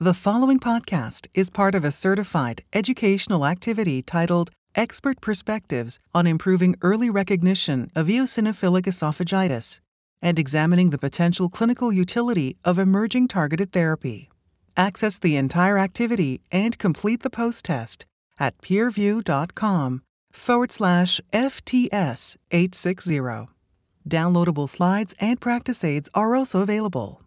The 0.00 0.14
following 0.14 0.60
podcast 0.60 1.26
is 1.34 1.50
part 1.50 1.74
of 1.74 1.84
a 1.84 1.90
certified 1.90 2.62
educational 2.72 3.44
activity 3.44 4.00
titled 4.00 4.48
Expert 4.76 5.20
Perspectives 5.20 5.98
on 6.14 6.24
Improving 6.24 6.76
Early 6.82 7.10
Recognition 7.10 7.90
of 7.96 8.06
Eosinophilic 8.06 8.84
Esophagitis 8.84 9.80
and 10.22 10.38
Examining 10.38 10.90
the 10.90 10.98
Potential 10.98 11.48
Clinical 11.48 11.92
Utility 11.92 12.56
of 12.64 12.78
Emerging 12.78 13.26
Targeted 13.26 13.72
Therapy. 13.72 14.30
Access 14.76 15.18
the 15.18 15.34
entire 15.34 15.78
activity 15.78 16.42
and 16.52 16.78
complete 16.78 17.24
the 17.24 17.28
post 17.28 17.64
test 17.64 18.06
at 18.38 18.56
peerview.com 18.58 20.02
forward 20.30 20.70
slash 20.70 21.20
FTS 21.32 22.36
860. 22.52 23.48
Downloadable 24.08 24.68
slides 24.68 25.12
and 25.18 25.40
practice 25.40 25.82
aids 25.82 26.08
are 26.14 26.36
also 26.36 26.60
available. 26.60 27.20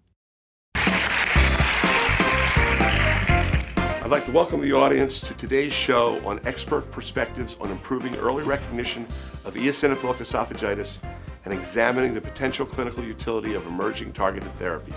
I'd 4.11 4.15
like 4.15 4.25
to 4.25 4.33
welcome 4.33 4.59
the 4.59 4.73
audience 4.73 5.21
to 5.21 5.33
today's 5.35 5.71
show 5.71 6.19
on 6.27 6.41
expert 6.43 6.91
perspectives 6.91 7.55
on 7.61 7.71
improving 7.71 8.13
early 8.17 8.43
recognition 8.43 9.03
of 9.45 9.53
eosinophilic 9.53 10.15
esophagitis 10.15 10.97
and 11.45 11.53
examining 11.53 12.13
the 12.13 12.19
potential 12.19 12.65
clinical 12.65 13.05
utility 13.05 13.53
of 13.53 13.65
emerging 13.67 14.11
targeted 14.11 14.51
therapy. 14.55 14.91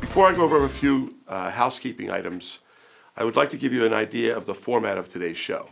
Before 0.00 0.26
I 0.26 0.34
go 0.34 0.42
over 0.42 0.64
a 0.64 0.68
few 0.68 1.14
uh, 1.28 1.48
housekeeping 1.52 2.10
items, 2.10 2.58
I 3.16 3.22
would 3.22 3.36
like 3.36 3.50
to 3.50 3.56
give 3.56 3.72
you 3.72 3.86
an 3.86 3.94
idea 3.94 4.36
of 4.36 4.46
the 4.46 4.54
format 4.54 4.98
of 4.98 5.08
today's 5.08 5.36
show. 5.36 5.68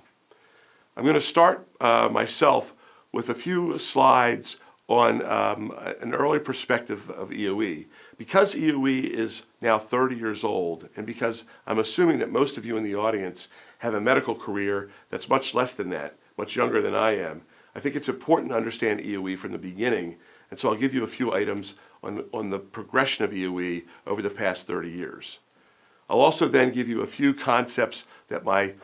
I'm 0.97 1.03
going 1.03 1.15
to 1.15 1.21
start 1.21 1.67
uh, 1.81 2.09
myself 2.13 2.75
with 3.11 3.31
a 3.31 3.35
few 3.35 3.77
slides 3.81 4.59
on 4.87 5.21
um, 5.25 5.77
an 6.01 6.15
early 6.15 6.39
perspective 6.39 7.11
of 7.11 7.31
EOE. 7.31 7.87
Because 8.17 8.55
EOE 8.55 9.05
is 9.05 9.45
now 9.61 9.79
30 9.79 10.17
years 10.17 10.45
old, 10.45 10.89
and 10.97 11.05
because 11.07 11.45
I'm 11.67 11.79
assuming 11.79 12.19
that 12.19 12.31
most 12.31 12.57
of 12.57 12.65
you 12.65 12.77
in 12.77 12.85
the 12.85 12.95
audience 12.95 13.49
have 13.79 13.95
a 13.95 14.01
medical 14.01 14.35
career 14.35 14.91
that's 15.11 15.29
much 15.29 15.55
less 15.55 15.75
than 15.75 15.91
that, 15.91 16.15
much 16.37 16.55
younger 16.55 16.81
than 16.81 16.95
I 16.95 17.17
am, 17.17 17.43
I 17.75 17.81
think 17.81 17.97
it's 17.97 18.09
important 18.09 18.51
to 18.51 18.57
understand 18.57 19.01
EOE 19.01 19.37
from 19.37 19.53
the 19.53 19.59
beginning, 19.59 20.17
and 20.51 20.61
so 20.61 20.69
I'll 20.69 20.77
give 20.77 20.95
you 20.95 21.03
a 21.03 21.09
few 21.09 21.35
items 21.35 21.75
on, 22.05 22.25
on 22.33 22.51
the 22.51 22.59
progression 22.59 23.25
of 23.25 23.33
EOE 23.33 23.83
over 24.07 24.23
the 24.23 24.31
past 24.31 24.67
30 24.67 24.91
years. 24.91 25.41
I'll 26.09 26.21
also 26.21 26.47
then 26.47 26.71
give 26.71 26.89
you 26.89 27.01
a 27.01 27.07
few 27.07 27.35
concepts 27.35 28.05
that 28.29 28.45
my 28.45 28.75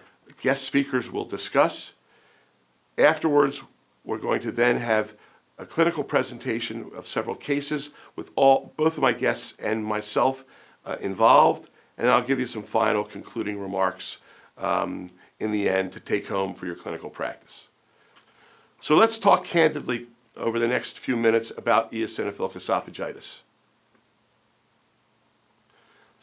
guest 0.40 0.64
speakers 0.64 1.10
will 1.10 1.24
discuss. 1.24 1.94
Afterwards, 2.98 3.62
we're 4.04 4.18
going 4.18 4.40
to 4.40 4.52
then 4.52 4.78
have 4.78 5.14
a 5.60 5.66
clinical 5.66 6.02
presentation 6.02 6.90
of 6.96 7.06
several 7.06 7.36
cases 7.36 7.90
with 8.16 8.30
all 8.34 8.72
both 8.76 8.96
of 8.96 9.02
my 9.02 9.12
guests 9.12 9.54
and 9.58 9.84
myself 9.84 10.44
uh, 10.86 10.96
involved, 11.00 11.68
and 11.98 12.08
I'll 12.08 12.22
give 12.22 12.40
you 12.40 12.46
some 12.46 12.62
final 12.62 13.04
concluding 13.04 13.60
remarks 13.60 14.18
um, 14.56 15.10
in 15.38 15.52
the 15.52 15.68
end 15.68 15.92
to 15.92 16.00
take 16.00 16.26
home 16.26 16.54
for 16.54 16.64
your 16.64 16.76
clinical 16.76 17.10
practice. 17.10 17.68
So 18.80 18.96
let's 18.96 19.18
talk 19.18 19.44
candidly 19.44 20.06
over 20.34 20.58
the 20.58 20.66
next 20.66 20.98
few 20.98 21.14
minutes 21.14 21.52
about 21.58 21.92
eosinophilic 21.92 22.52
esophagitis. 22.52 23.42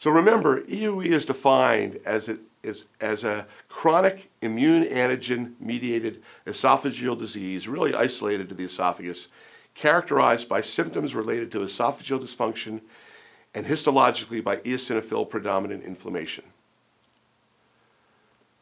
So 0.00 0.10
remember, 0.10 0.62
EOE 0.62 1.06
is 1.06 1.24
defined 1.24 2.00
as, 2.04 2.28
it 2.28 2.40
is, 2.62 2.86
as 3.00 3.24
a 3.24 3.46
chronic 3.68 4.30
immune 4.42 4.84
antigen 4.84 5.54
mediated 5.60 6.22
esophageal 6.46 7.18
disease, 7.18 7.68
really 7.68 7.94
isolated 7.94 8.48
to 8.48 8.54
the 8.54 8.64
esophagus, 8.64 9.28
characterized 9.74 10.48
by 10.48 10.60
symptoms 10.60 11.14
related 11.14 11.50
to 11.52 11.60
esophageal 11.60 12.20
dysfunction 12.20 12.80
and 13.54 13.66
histologically 13.66 14.42
by 14.42 14.56
eosinophil 14.58 15.28
predominant 15.28 15.84
inflammation. 15.84 16.44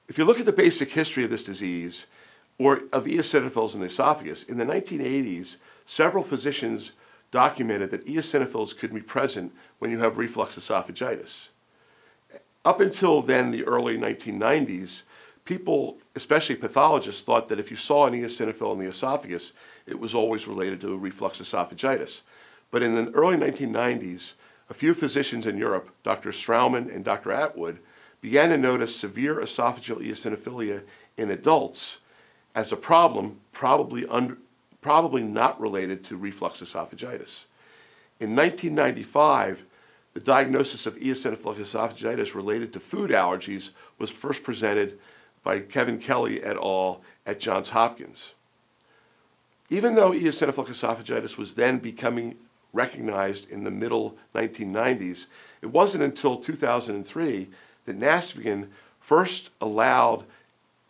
If 0.09 0.19
you 0.19 0.25
look 0.25 0.39
at 0.39 0.47
the 0.47 0.53
basic 0.53 0.93
history 0.93 1.25
of 1.25 1.31
this 1.31 1.45
disease, 1.45 2.06
or 2.59 2.83
of 2.93 3.05
eosinophils 3.05 3.75
in 3.75 3.81
the 3.81 3.87
esophagus, 3.87 4.45
in 4.45 4.56
the 4.56 4.65
1980s, 4.65 5.56
several 5.85 6.25
physicians 6.25 6.93
documented 7.31 7.91
that 7.91 8.06
eosinophils 8.06 8.79
could 8.79 8.95
be 8.95 9.01
present 9.01 9.53
when 9.79 9.91
you 9.91 9.99
have 9.99 10.17
reflux 10.17 10.59
esophagitis. 10.59 11.49
Up 12.66 12.81
until 12.81 13.22
then, 13.22 13.53
the 13.53 13.62
early 13.62 13.97
1990s, 13.97 15.03
people, 15.44 15.99
especially 16.16 16.56
pathologists, 16.56 17.22
thought 17.22 17.49
that 17.49 17.60
if 17.60 17.71
you 17.71 17.77
saw 17.77 18.06
an 18.06 18.12
eosinophil 18.12 18.72
in 18.72 18.81
the 18.81 18.88
esophagus, 18.88 19.53
it 19.87 19.97
was 19.97 20.16
always 20.16 20.49
related 20.49 20.81
to 20.81 20.99
reflux 20.99 21.41
esophagitis. 21.41 22.22
But 22.72 22.82
in 22.82 22.97
the 22.97 23.12
early 23.12 23.37
1990s, 23.37 24.32
a 24.69 24.75
few 24.75 24.94
physicians 24.94 25.47
in 25.47 25.56
Europe, 25.56 25.91
Dr. 26.03 26.32
Straumann 26.32 26.93
and 26.93 27.05
Dr. 27.05 27.31
Attwood, 27.31 27.76
began 28.21 28.49
to 28.49 28.59
notice 28.59 28.97
severe 28.97 29.37
esophageal 29.37 30.05
eosinophilia 30.05 30.82
in 31.19 31.31
adults 31.31 32.00
as 32.56 32.72
a 32.72 32.76
problem, 32.76 33.38
probably, 33.53 34.05
probably 34.81 35.22
not 35.22 35.60
related 35.60 36.03
to 36.06 36.16
reflux 36.16 36.60
esophagitis. 36.62 37.44
In 38.19 38.34
1995, 38.34 39.62
the 40.16 40.22
diagnosis 40.22 40.87
of 40.87 40.97
eosinophilic 40.97 41.59
esophagitis 41.59 42.34
related 42.34 42.72
to 42.72 42.81
food 42.81 43.10
allergies 43.10 43.72
was 43.99 44.09
first 44.09 44.43
presented 44.43 44.99
by 45.43 45.60
Kevin 45.60 45.99
Kelly 45.99 46.43
et 46.43 46.56
al. 46.56 47.03
at 47.27 47.38
Johns 47.38 47.69
Hopkins. 47.69 48.32
Even 49.69 49.94
though 49.94 50.12
eosinophilic 50.12 50.69
esophagitis 50.69 51.37
was 51.37 51.53
then 51.53 51.76
becoming 51.76 52.34
recognized 52.72 53.50
in 53.50 53.62
the 53.62 53.71
middle 53.71 54.16
1990s, 54.34 55.26
it 55.60 55.66
wasn't 55.66 56.03
until 56.03 56.38
2003 56.38 57.50
that 57.84 58.00
NASPGHAN 58.00 58.69
first 59.00 59.50
allowed 59.60 60.25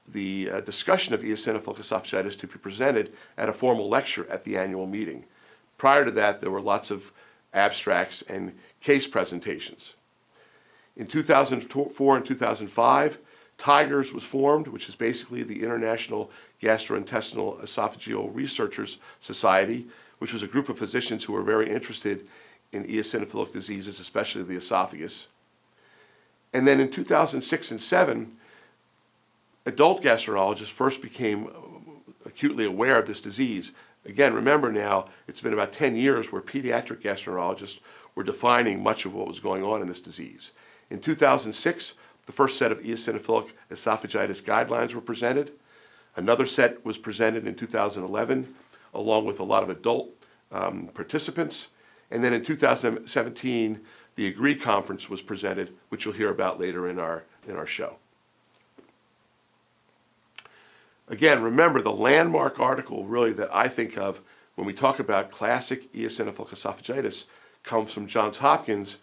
the 0.06 0.48
uh, 0.53 0.60
discussion 0.60 1.15
of 1.15 1.22
eosinophilic 1.22 1.78
esophagitis 1.78 2.38
to 2.38 2.47
be 2.47 2.59
presented 2.59 3.12
at 3.38 3.48
a 3.48 3.53
formal 3.53 3.88
lecture 3.88 4.31
at 4.31 4.44
the 4.44 4.56
annual 4.56 4.86
meeting. 4.86 5.25
Prior 5.78 6.04
to 6.04 6.12
that, 6.12 6.38
there 6.38 6.53
were 6.53 6.60
lots 6.60 6.92
of 6.92 7.12
abstracts 7.56 8.22
and 8.22 8.53
case 8.86 9.08
presentations. 9.08 9.94
In 10.97 11.08
2004 11.08 12.16
and 12.16 12.24
2005, 12.24 13.19
TIGERS 13.58 14.12
was 14.12 14.22
formed, 14.22 14.69
which 14.69 14.88
is 14.88 14.94
basically 14.94 15.42
the 15.42 15.60
International 15.60 16.30
Gastrointestinal 16.62 17.60
Esophageal 17.64 18.32
Researchers 18.32 18.98
Society, 19.20 19.86
which 20.19 20.32
was 20.32 20.44
a 20.44 20.47
group 20.47 20.69
of 20.69 20.78
physicians 20.78 21.24
who 21.24 21.32
were 21.32 21.42
very 21.42 21.69
interested 21.69 22.28
in 22.70 22.84
eosinophilic 22.84 23.52
diseases, 23.52 23.98
especially 23.98 24.44
the 24.44 24.56
esophagus. 24.56 25.26
And 26.53 26.64
then 26.64 26.78
in 26.78 26.88
2006 26.88 27.72
and 27.72 27.80
7, 27.80 28.36
adult 29.66 30.00
gastroenterologists 30.00 30.70
first 30.70 31.03
became 31.03 31.50
acutely 32.24 32.66
aware 32.66 33.00
of 33.00 33.08
this 33.08 33.20
disease. 33.20 33.72
Again, 34.04 34.32
remember 34.32 34.70
now, 34.70 35.08
it's 35.26 35.41
been 35.41 35.54
about 35.54 35.72
10 35.72 35.97
years 35.97 36.30
where 36.30 36.41
pediatric 36.41 37.03
gastroenterologists 37.03 37.80
were 38.16 38.25
defining 38.25 38.82
much 38.82 39.04
of 39.04 39.15
what 39.15 39.28
was 39.28 39.38
going 39.38 39.62
on 39.62 39.81
in 39.81 39.87
this 39.87 40.00
disease. 40.00 40.50
In 40.91 40.99
2006, 40.99 41.94
the 42.25 42.32
first 42.32 42.59
set 42.59 42.72
of 42.72 42.81
eosinophilic 42.81 43.53
esophagitis 43.71 44.43
guidelines 44.43 44.94
were 44.94 45.00
presented. 45.00 45.53
Another 46.16 46.47
set 46.47 46.84
was 46.84 46.99
presented 46.99 47.47
in 47.47 47.54
2011, 47.54 48.53
along 48.94 49.27
with 49.27 49.38
a 49.38 49.44
lot 49.44 49.62
of 49.62 49.71
adult 49.71 50.09
um, 50.50 50.88
participants. 50.94 51.69
And 52.10 52.25
then 52.25 52.32
in 52.32 52.43
2017, 52.43 53.81
the 54.16 54.27
AGREE 54.27 54.56
conference 54.56 55.10
was 55.10 55.21
presented, 55.21 55.75
which 55.91 56.04
you'll 56.04 56.15
hear 56.15 56.31
about 56.31 56.59
later 56.59 56.88
in 56.88 56.98
our, 56.98 57.25
in 57.47 57.54
our 57.54 57.66
show. 57.66 57.97
Again, 61.09 61.43
remember 61.43 61.83
the 61.83 61.93
landmark 61.93 62.59
article 62.59 63.04
really 63.04 63.33
that 63.34 63.54
I 63.54 63.69
think 63.69 63.98
of 63.98 64.21
when 64.54 64.66
we 64.66 64.72
talk 64.72 64.98
about 64.98 65.31
classic 65.31 65.93
eosinophilic 65.93 66.48
esophagitis 66.48 67.25
comes 67.66 67.93
from 67.93 68.06
Johns 68.06 68.38
Hopkins 68.38 68.98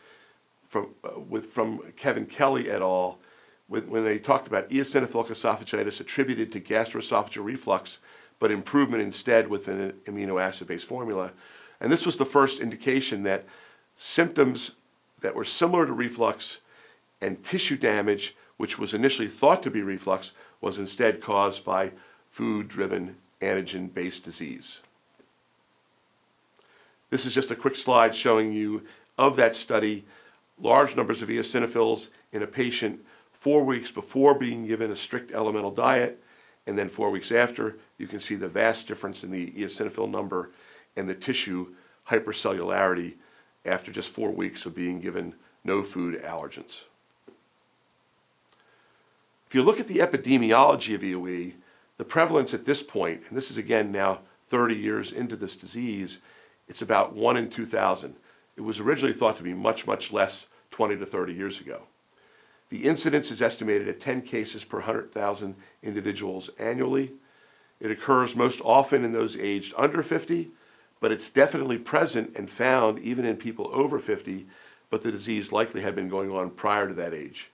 from, 0.68 0.88
uh, 1.04 1.20
with, 1.20 1.52
from 1.52 1.82
Kevin 1.96 2.26
Kelly 2.26 2.72
et 2.72 2.82
al. 2.82 3.20
With, 3.70 3.88
when 3.88 4.04
they 4.04 4.18
talked 4.18 4.48
about 4.48 4.70
eosinophilic 4.70 5.28
esophagitis 5.28 6.02
attributed 6.02 6.52
to 6.52 6.60
gastroesophageal 6.60 7.46
reflux, 7.46 8.00
but 8.40 8.52
improvement 8.52 9.04
instead 9.04 9.48
with 9.48 9.68
an 9.68 9.92
amino 10.06 10.42
acid 10.42 10.68
based 10.68 10.88
formula. 10.88 11.32
And 11.80 11.92
this 11.92 12.06
was 12.06 12.18
the 12.18 12.26
first 12.26 12.60
indication 12.60 13.24
that 13.24 13.46
symptoms 13.96 14.72
that 15.22 15.36
were 15.36 15.46
similar 15.46 15.86
to 15.86 15.94
reflux 15.94 16.60
and 17.22 17.42
tissue 17.44 17.78
damage, 17.78 18.36
which 18.58 18.78
was 18.78 18.94
initially 18.94 19.28
thought 19.28 19.64
to 19.64 19.72
be 19.72 19.82
reflux, 19.82 20.34
was 20.60 20.80
instead 20.80 21.22
caused 21.22 21.64
by 21.64 21.92
food 22.32 22.68
driven 22.68 23.16
antigen 23.42 23.94
based 23.94 24.24
disease. 24.26 24.82
This 27.14 27.28
is 27.28 27.34
just 27.36 27.52
a 27.52 27.56
quick 27.56 27.76
slide 27.76 28.16
showing 28.16 28.52
you 28.52 28.82
of 29.20 29.36
that 29.36 29.56
study 29.56 30.04
large 30.60 30.96
numbers 30.96 31.22
of 31.22 31.30
eosinophils 31.30 32.08
in 32.32 32.42
a 32.42 32.48
patient 32.48 33.00
four 33.34 33.64
weeks 33.64 33.92
before 33.92 34.34
being 34.34 34.66
given 34.66 34.90
a 34.90 34.96
strict 34.96 35.32
elemental 35.32 35.70
diet, 35.70 36.24
and 36.66 36.76
then 36.76 36.90
four 36.90 37.12
weeks 37.12 37.32
after. 37.32 37.78
You 38.00 38.08
can 38.08 38.20
see 38.20 38.34
the 38.34 38.48
vast 38.48 38.88
difference 38.88 39.24
in 39.24 39.30
the 39.30 39.52
eosinophil 39.52 40.10
number 40.10 40.50
and 40.96 41.08
the 41.08 41.14
tissue 41.14 41.68
hypercellularity 42.10 43.14
after 43.64 43.92
just 43.92 44.10
four 44.10 44.32
weeks 44.32 44.66
of 44.66 44.74
being 44.74 45.00
given 45.00 45.36
no 45.64 45.84
food 45.84 46.20
allergens. 46.24 46.86
If 49.48 49.54
you 49.54 49.62
look 49.62 49.80
at 49.80 49.88
the 49.88 50.00
epidemiology 50.00 50.96
of 50.96 51.02
EOE, 51.02 51.54
the 52.00 52.06
prevalence 52.06 52.56
at 52.56 52.66
this 52.66 52.82
point, 52.82 53.22
and 53.30 53.38
this 53.38 53.52
is 53.52 53.58
again 53.58 53.92
now 53.92 54.22
30 54.50 54.74
years 54.74 55.12
into 55.12 55.36
this 55.36 55.56
disease, 55.56 56.18
it's 56.68 56.82
about 56.82 57.14
1 57.16 57.38
in 57.38 57.50
2,000. 57.50 58.16
It 58.56 58.62
was 58.62 58.80
originally 58.80 59.14
thought 59.14 59.38
to 59.38 59.44
be 59.44 59.54
much, 59.54 59.88
much 59.88 60.12
less 60.12 60.48
20 60.72 60.98
to 60.98 61.06
30 61.06 61.34
years 61.34 61.62
ago. 61.62 61.84
The 62.70 62.86
incidence 62.86 63.30
is 63.30 63.42
estimated 63.42 63.88
at 63.88 64.02
10 64.02 64.24
cases 64.24 64.64
per 64.64 64.78
100,000 64.78 65.56
individuals 65.84 66.50
annually. 66.58 67.12
It 67.80 67.92
occurs 67.92 68.36
most 68.36 68.62
often 68.62 69.04
in 69.04 69.14
those 69.14 69.38
aged 69.38 69.74
under 69.78 70.02
50, 70.02 70.50
but 71.00 71.12
it's 71.12 71.30
definitely 71.30 71.78
present 71.78 72.36
and 72.36 72.50
found 72.50 73.00
even 73.00 73.26
in 73.26 73.36
people 73.36 73.70
over 73.74 74.00
50, 74.00 74.48
but 74.90 75.04
the 75.04 75.12
disease 75.12 75.52
likely 75.52 75.82
had 75.82 75.96
been 75.96 76.10
going 76.10 76.32
on 76.32 76.50
prior 76.50 76.88
to 76.88 76.94
that 76.94 77.14
age. 77.14 77.52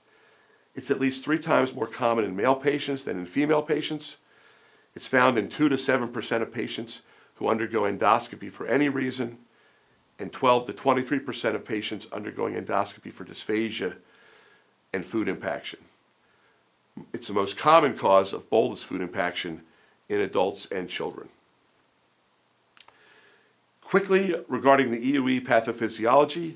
It's 0.76 0.92
at 0.92 1.00
least 1.00 1.26
three 1.26 1.40
times 1.40 1.74
more 1.74 1.88
common 1.88 2.26
in 2.26 2.36
male 2.36 2.56
patients 2.56 3.04
than 3.04 3.20
in 3.20 3.26
female 3.26 3.64
patients. 3.64 4.18
It's 4.96 5.08
found 5.08 5.38
in 5.38 5.50
2 5.50 5.68
to 5.68 5.76
7% 5.76 6.42
of 6.42 6.54
patients 6.54 7.02
who 7.40 7.48
undergo 7.48 7.84
endoscopy 7.84 8.52
for 8.52 8.68
any 8.68 8.90
reason, 8.90 9.38
and 10.20 10.32
12 10.34 10.68
to 10.68 10.74
23% 10.74 11.56
of 11.56 11.64
patients 11.64 12.06
undergoing 12.12 12.54
endoscopy 12.54 13.12
for 13.12 13.24
dysphagia 13.24 13.96
and 14.92 15.06
food 15.06 15.30
impaction. 15.30 15.80
It's 17.14 17.28
the 17.28 17.34
most 17.34 17.58
common 17.58 17.98
cause 17.98 18.34
of 18.34 18.50
bolus 18.50 18.84
food 18.84 19.00
impaction 19.00 19.62
in 20.10 20.20
adults 20.20 20.66
and 20.70 20.90
children. 20.90 21.30
Quickly, 23.82 24.36
regarding 24.50 24.92
the 24.92 25.14
EOE 25.14 25.48
pathophysiology, 25.48 26.56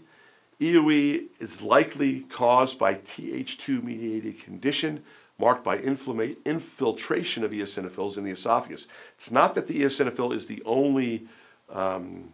EOE 0.60 1.28
is 1.40 1.62
likely 1.62 2.22
caused 2.30 2.78
by 2.78 2.96
Th2 2.96 3.82
mediated 3.82 4.44
condition 4.44 5.02
marked 5.44 5.66
by 5.66 5.78
infiltration 5.78 7.44
of 7.44 7.52
eosinophils 7.52 8.18
in 8.18 8.24
the 8.24 8.32
esophagus. 8.32 8.88
It's 9.18 9.30
not 9.30 9.56
that 9.56 9.68
the 9.68 9.82
eosinophil 9.82 10.34
is 10.34 10.48
the 10.48 10.64
only 10.66 11.28
um, 11.70 12.30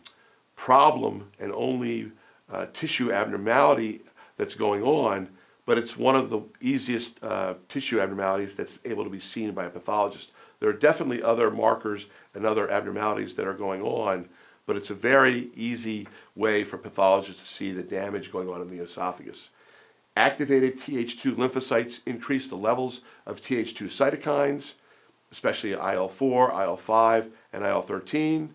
problem 0.56 1.32
and 1.40 1.52
only 1.52 2.12
uh, 2.54 2.68
tissue 2.72 3.12
abnormality 3.12 4.02
that's 4.38 4.54
going 4.54 4.84
on, 4.84 5.28
but 5.66 5.80
it's 5.80 5.98
one 5.98 6.16
of 6.16 6.30
the 6.30 6.42
easiest 6.62 7.24
uh, 7.24 7.56
tissue 7.68 8.00
abnormalities 8.00 8.56
that's 8.56 8.78
able 8.86 9.04
to 9.06 9.10
be 9.10 9.20
seen 9.20 9.54
by 9.54 9.66
a 9.66 9.72
pathologist. 9.72 10.30
There 10.60 10.70
are 10.70 10.74
definitely 10.88 11.24
other 11.24 11.50
markers 11.50 12.10
and 12.36 12.46
other 12.46 12.70
abnormalities 12.70 13.34
that 13.36 13.48
are 13.48 13.56
going 13.56 13.82
on, 13.82 14.30
but 14.68 14.76
it's 14.76 14.92
a 14.92 15.06
very 15.14 15.50
easy 15.56 16.08
way 16.36 16.64
for 16.64 16.78
pathologists 16.78 17.42
to 17.42 17.48
see 17.48 17.72
the 17.72 17.82
damage 17.82 18.32
going 18.32 18.50
on 18.50 18.62
in 18.62 18.70
the 18.70 18.84
esophagus. 18.84 19.50
Activated 20.20 20.82
Th2 20.82 21.36
lymphocytes 21.36 22.02
increase 22.06 22.50
the 22.50 22.58
levels 22.58 23.04
of 23.26 23.42
Th2 23.42 23.84
cytokines, 23.84 24.74
especially 25.32 25.72
IL4, 25.72 26.52
IL5, 26.52 27.32
and 27.54 27.64
IL13. 27.64 28.50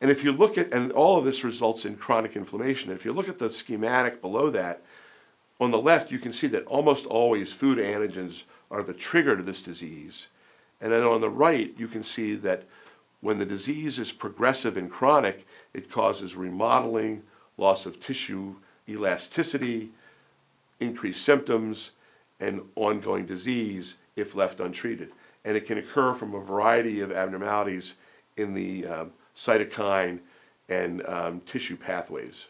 And 0.00 0.10
if 0.12 0.22
you 0.22 0.30
look 0.30 0.56
at, 0.56 0.72
and 0.72 0.92
all 0.92 1.18
of 1.18 1.24
this 1.24 1.42
results 1.42 1.86
in 1.86 1.96
chronic 1.96 2.36
inflammation. 2.36 2.92
If 2.92 3.04
you 3.04 3.12
look 3.12 3.28
at 3.28 3.40
the 3.40 3.50
schematic 3.50 4.20
below 4.20 4.48
that, 4.50 4.84
on 5.58 5.72
the 5.72 5.78
left, 5.80 6.12
you 6.12 6.20
can 6.20 6.32
see 6.32 6.46
that 6.46 6.66
almost 6.66 7.04
always 7.06 7.52
food 7.52 7.78
antigens 7.78 8.44
are 8.70 8.84
the 8.84 8.94
trigger 8.94 9.36
to 9.36 9.42
this 9.42 9.64
disease. 9.64 10.28
And 10.80 10.92
then 10.92 11.02
on 11.02 11.20
the 11.20 11.28
right, 11.28 11.74
you 11.76 11.88
can 11.88 12.04
see 12.04 12.36
that 12.36 12.62
when 13.20 13.40
the 13.40 13.44
disease 13.44 13.98
is 13.98 14.12
progressive 14.12 14.76
and 14.76 14.88
chronic, 14.88 15.48
it 15.74 15.90
causes 15.90 16.36
remodeling, 16.36 17.24
loss 17.56 17.86
of 17.86 18.00
tissue 18.00 18.54
elasticity, 18.88 19.90
increased 20.80 21.24
symptoms, 21.24 21.92
and 22.40 22.62
ongoing 22.74 23.26
disease 23.26 23.94
if 24.14 24.34
left 24.34 24.60
untreated. 24.60 25.10
And 25.44 25.56
it 25.56 25.66
can 25.66 25.78
occur 25.78 26.14
from 26.14 26.34
a 26.34 26.40
variety 26.40 27.00
of 27.00 27.12
abnormalities 27.12 27.94
in 28.36 28.54
the 28.54 28.86
um, 28.86 29.12
cytokine 29.36 30.20
and 30.68 31.06
um, 31.06 31.40
tissue 31.46 31.76
pathways. 31.76 32.48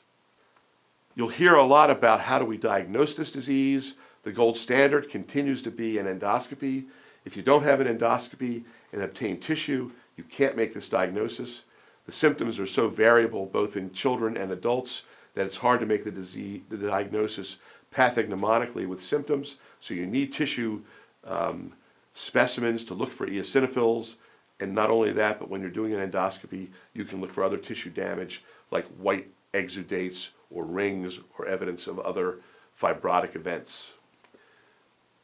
You'll 1.14 1.28
hear 1.28 1.54
a 1.54 1.62
lot 1.62 1.90
about 1.90 2.20
how 2.20 2.38
do 2.38 2.44
we 2.44 2.56
diagnose 2.56 3.14
this 3.14 3.32
disease. 3.32 3.94
The 4.22 4.32
gold 4.32 4.58
standard 4.58 5.08
continues 5.10 5.62
to 5.62 5.70
be 5.70 5.98
an 5.98 6.06
endoscopy. 6.06 6.86
If 7.24 7.36
you 7.36 7.42
don't 7.42 7.62
have 7.62 7.80
an 7.80 7.98
endoscopy 7.98 8.64
and 8.92 9.02
obtain 9.02 9.40
tissue, 9.40 9.92
you 10.16 10.24
can't 10.24 10.56
make 10.56 10.74
this 10.74 10.88
diagnosis. 10.88 11.64
The 12.06 12.12
symptoms 12.12 12.58
are 12.58 12.66
so 12.66 12.88
variable 12.88 13.46
both 13.46 13.76
in 13.76 13.92
children 13.92 14.36
and 14.36 14.52
adults 14.52 15.04
that 15.34 15.46
it's 15.46 15.56
hard 15.56 15.80
to 15.80 15.86
make 15.86 16.04
the, 16.04 16.10
disease, 16.10 16.62
the 16.68 16.76
diagnosis 16.76 17.58
pathognomonically 17.94 18.86
with 18.86 19.04
symptoms. 19.04 19.56
So 19.80 19.94
you 19.94 20.06
need 20.06 20.32
tissue 20.32 20.82
um, 21.24 21.72
specimens 22.14 22.84
to 22.86 22.94
look 22.94 23.12
for 23.12 23.26
eosinophils. 23.26 24.14
And 24.58 24.74
not 24.74 24.90
only 24.90 25.12
that, 25.12 25.38
but 25.38 25.50
when 25.50 25.60
you're 25.60 25.70
doing 25.70 25.92
an 25.92 26.10
endoscopy, 26.10 26.68
you 26.94 27.04
can 27.04 27.20
look 27.20 27.32
for 27.32 27.44
other 27.44 27.58
tissue 27.58 27.90
damage 27.90 28.42
like 28.70 28.86
white 28.96 29.28
exudates 29.52 30.30
or 30.50 30.64
rings 30.64 31.20
or 31.38 31.46
evidence 31.46 31.86
of 31.86 31.98
other 31.98 32.38
fibrotic 32.80 33.36
events. 33.36 33.92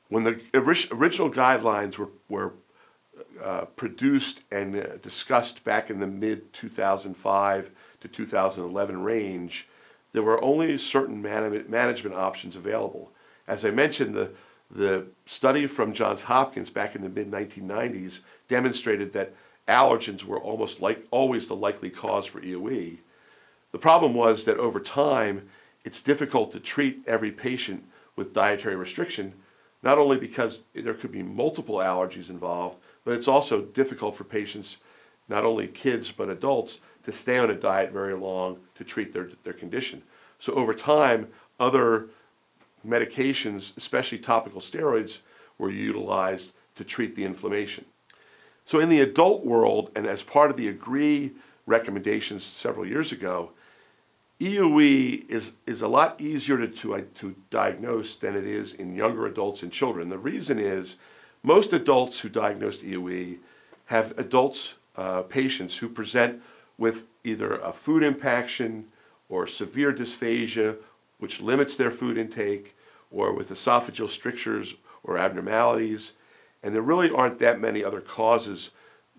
When 0.08 0.24
the 0.24 0.40
original 0.54 1.30
guidelines 1.30 1.96
were, 1.96 2.10
were 2.28 2.52
uh, 3.42 3.64
produced 3.76 4.40
and 4.50 4.76
uh, 4.76 4.96
discussed 4.98 5.64
back 5.64 5.90
in 5.90 6.00
the 6.00 6.06
mid 6.06 6.52
2005 6.52 7.70
to 8.00 8.08
2011 8.08 9.02
range, 9.02 9.68
there 10.12 10.22
were 10.22 10.42
only 10.42 10.76
certain 10.78 11.22
man- 11.22 11.64
management 11.68 12.16
options 12.16 12.56
available. 12.56 13.12
As 13.46 13.64
I 13.64 13.70
mentioned, 13.70 14.14
the, 14.14 14.30
the 14.70 15.06
study 15.26 15.66
from 15.66 15.92
Johns 15.92 16.22
Hopkins 16.22 16.70
back 16.70 16.94
in 16.94 17.02
the 17.02 17.08
mid 17.08 17.30
1990s 17.30 18.20
demonstrated 18.48 19.12
that 19.12 19.34
allergens 19.68 20.24
were 20.24 20.40
almost 20.40 20.80
like 20.80 21.06
always 21.10 21.48
the 21.48 21.56
likely 21.56 21.90
cause 21.90 22.26
for 22.26 22.40
EOE. 22.40 22.98
The 23.70 23.78
problem 23.78 24.14
was 24.14 24.44
that 24.44 24.58
over 24.58 24.80
time, 24.80 25.48
it's 25.84 26.02
difficult 26.02 26.52
to 26.52 26.60
treat 26.60 27.02
every 27.06 27.32
patient 27.32 27.84
with 28.16 28.34
dietary 28.34 28.76
restriction 28.76 29.34
not 29.82 29.98
only 29.98 30.16
because 30.16 30.60
there 30.74 30.94
could 30.94 31.12
be 31.12 31.22
multiple 31.22 31.76
allergies 31.76 32.30
involved, 32.30 32.78
but 33.04 33.14
it's 33.14 33.28
also 33.28 33.62
difficult 33.62 34.16
for 34.16 34.24
patients, 34.24 34.76
not 35.28 35.44
only 35.44 35.66
kids 35.66 36.12
but 36.12 36.28
adults, 36.28 36.78
to 37.04 37.12
stay 37.12 37.38
on 37.38 37.50
a 37.50 37.54
diet 37.54 37.92
very 37.92 38.14
long 38.14 38.58
to 38.76 38.84
treat 38.84 39.12
their, 39.12 39.30
their 39.44 39.52
condition. 39.52 40.02
So 40.38 40.54
over 40.54 40.74
time, 40.74 41.28
other 41.58 42.08
medications, 42.86 43.76
especially 43.76 44.18
topical 44.18 44.60
steroids, 44.60 45.20
were 45.58 45.70
utilized 45.70 46.52
to 46.76 46.84
treat 46.84 47.14
the 47.14 47.24
inflammation. 47.24 47.84
So 48.66 48.80
in 48.80 48.88
the 48.88 49.00
adult 49.00 49.44
world, 49.44 49.90
and 49.94 50.06
as 50.06 50.22
part 50.22 50.50
of 50.50 50.56
the 50.56 50.68
AGREE 50.68 51.32
recommendations 51.66 52.44
several 52.44 52.86
years 52.86 53.12
ago, 53.12 53.50
EOE 54.40 55.28
is, 55.30 55.52
is 55.66 55.82
a 55.82 55.88
lot 55.88 56.20
easier 56.20 56.58
to, 56.58 56.66
to, 56.66 57.00
to 57.14 57.36
diagnose 57.50 58.16
than 58.16 58.36
it 58.36 58.44
is 58.44 58.74
in 58.74 58.96
younger 58.96 59.26
adults 59.26 59.62
and 59.62 59.70
children. 59.70 60.08
The 60.08 60.18
reason 60.18 60.58
is 60.58 60.96
most 61.44 61.72
adults 61.72 62.20
who 62.20 62.28
diagnosed 62.28 62.82
EOE 62.82 63.38
have 63.86 64.18
adults, 64.18 64.74
uh, 64.96 65.22
patients 65.22 65.76
who 65.76 65.88
present 65.88 66.42
with 66.78 67.06
either 67.24 67.56
a 67.56 67.72
food 67.72 68.02
impaction 68.02 68.86
or 69.28 69.46
severe 69.46 69.92
dysphagia, 69.92 70.76
which 71.18 71.40
limits 71.40 71.76
their 71.76 71.90
food 71.90 72.18
intake, 72.18 72.74
or 73.10 73.32
with 73.32 73.50
esophageal 73.50 74.08
strictures 74.08 74.76
or 75.04 75.18
abnormalities. 75.18 76.12
And 76.62 76.74
there 76.74 76.82
really 76.82 77.10
aren't 77.10 77.38
that 77.38 77.60
many 77.60 77.84
other 77.84 78.00
causes 78.00 78.70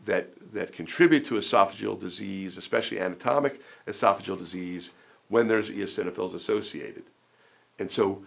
that, 0.05 0.29
that 0.53 0.74
contribute 0.74 1.25
to 1.25 1.36
esophageal 1.36 2.00
disease, 2.00 2.57
especially 2.57 3.00
anatomic 3.00 3.62
esophageal 3.88 4.38
disease, 4.38 4.91
when 5.29 5.48
there's 5.48 5.69
eosinophils 5.69 6.36
associated. 6.36 7.03
And 7.79 7.89
so 7.89 8.24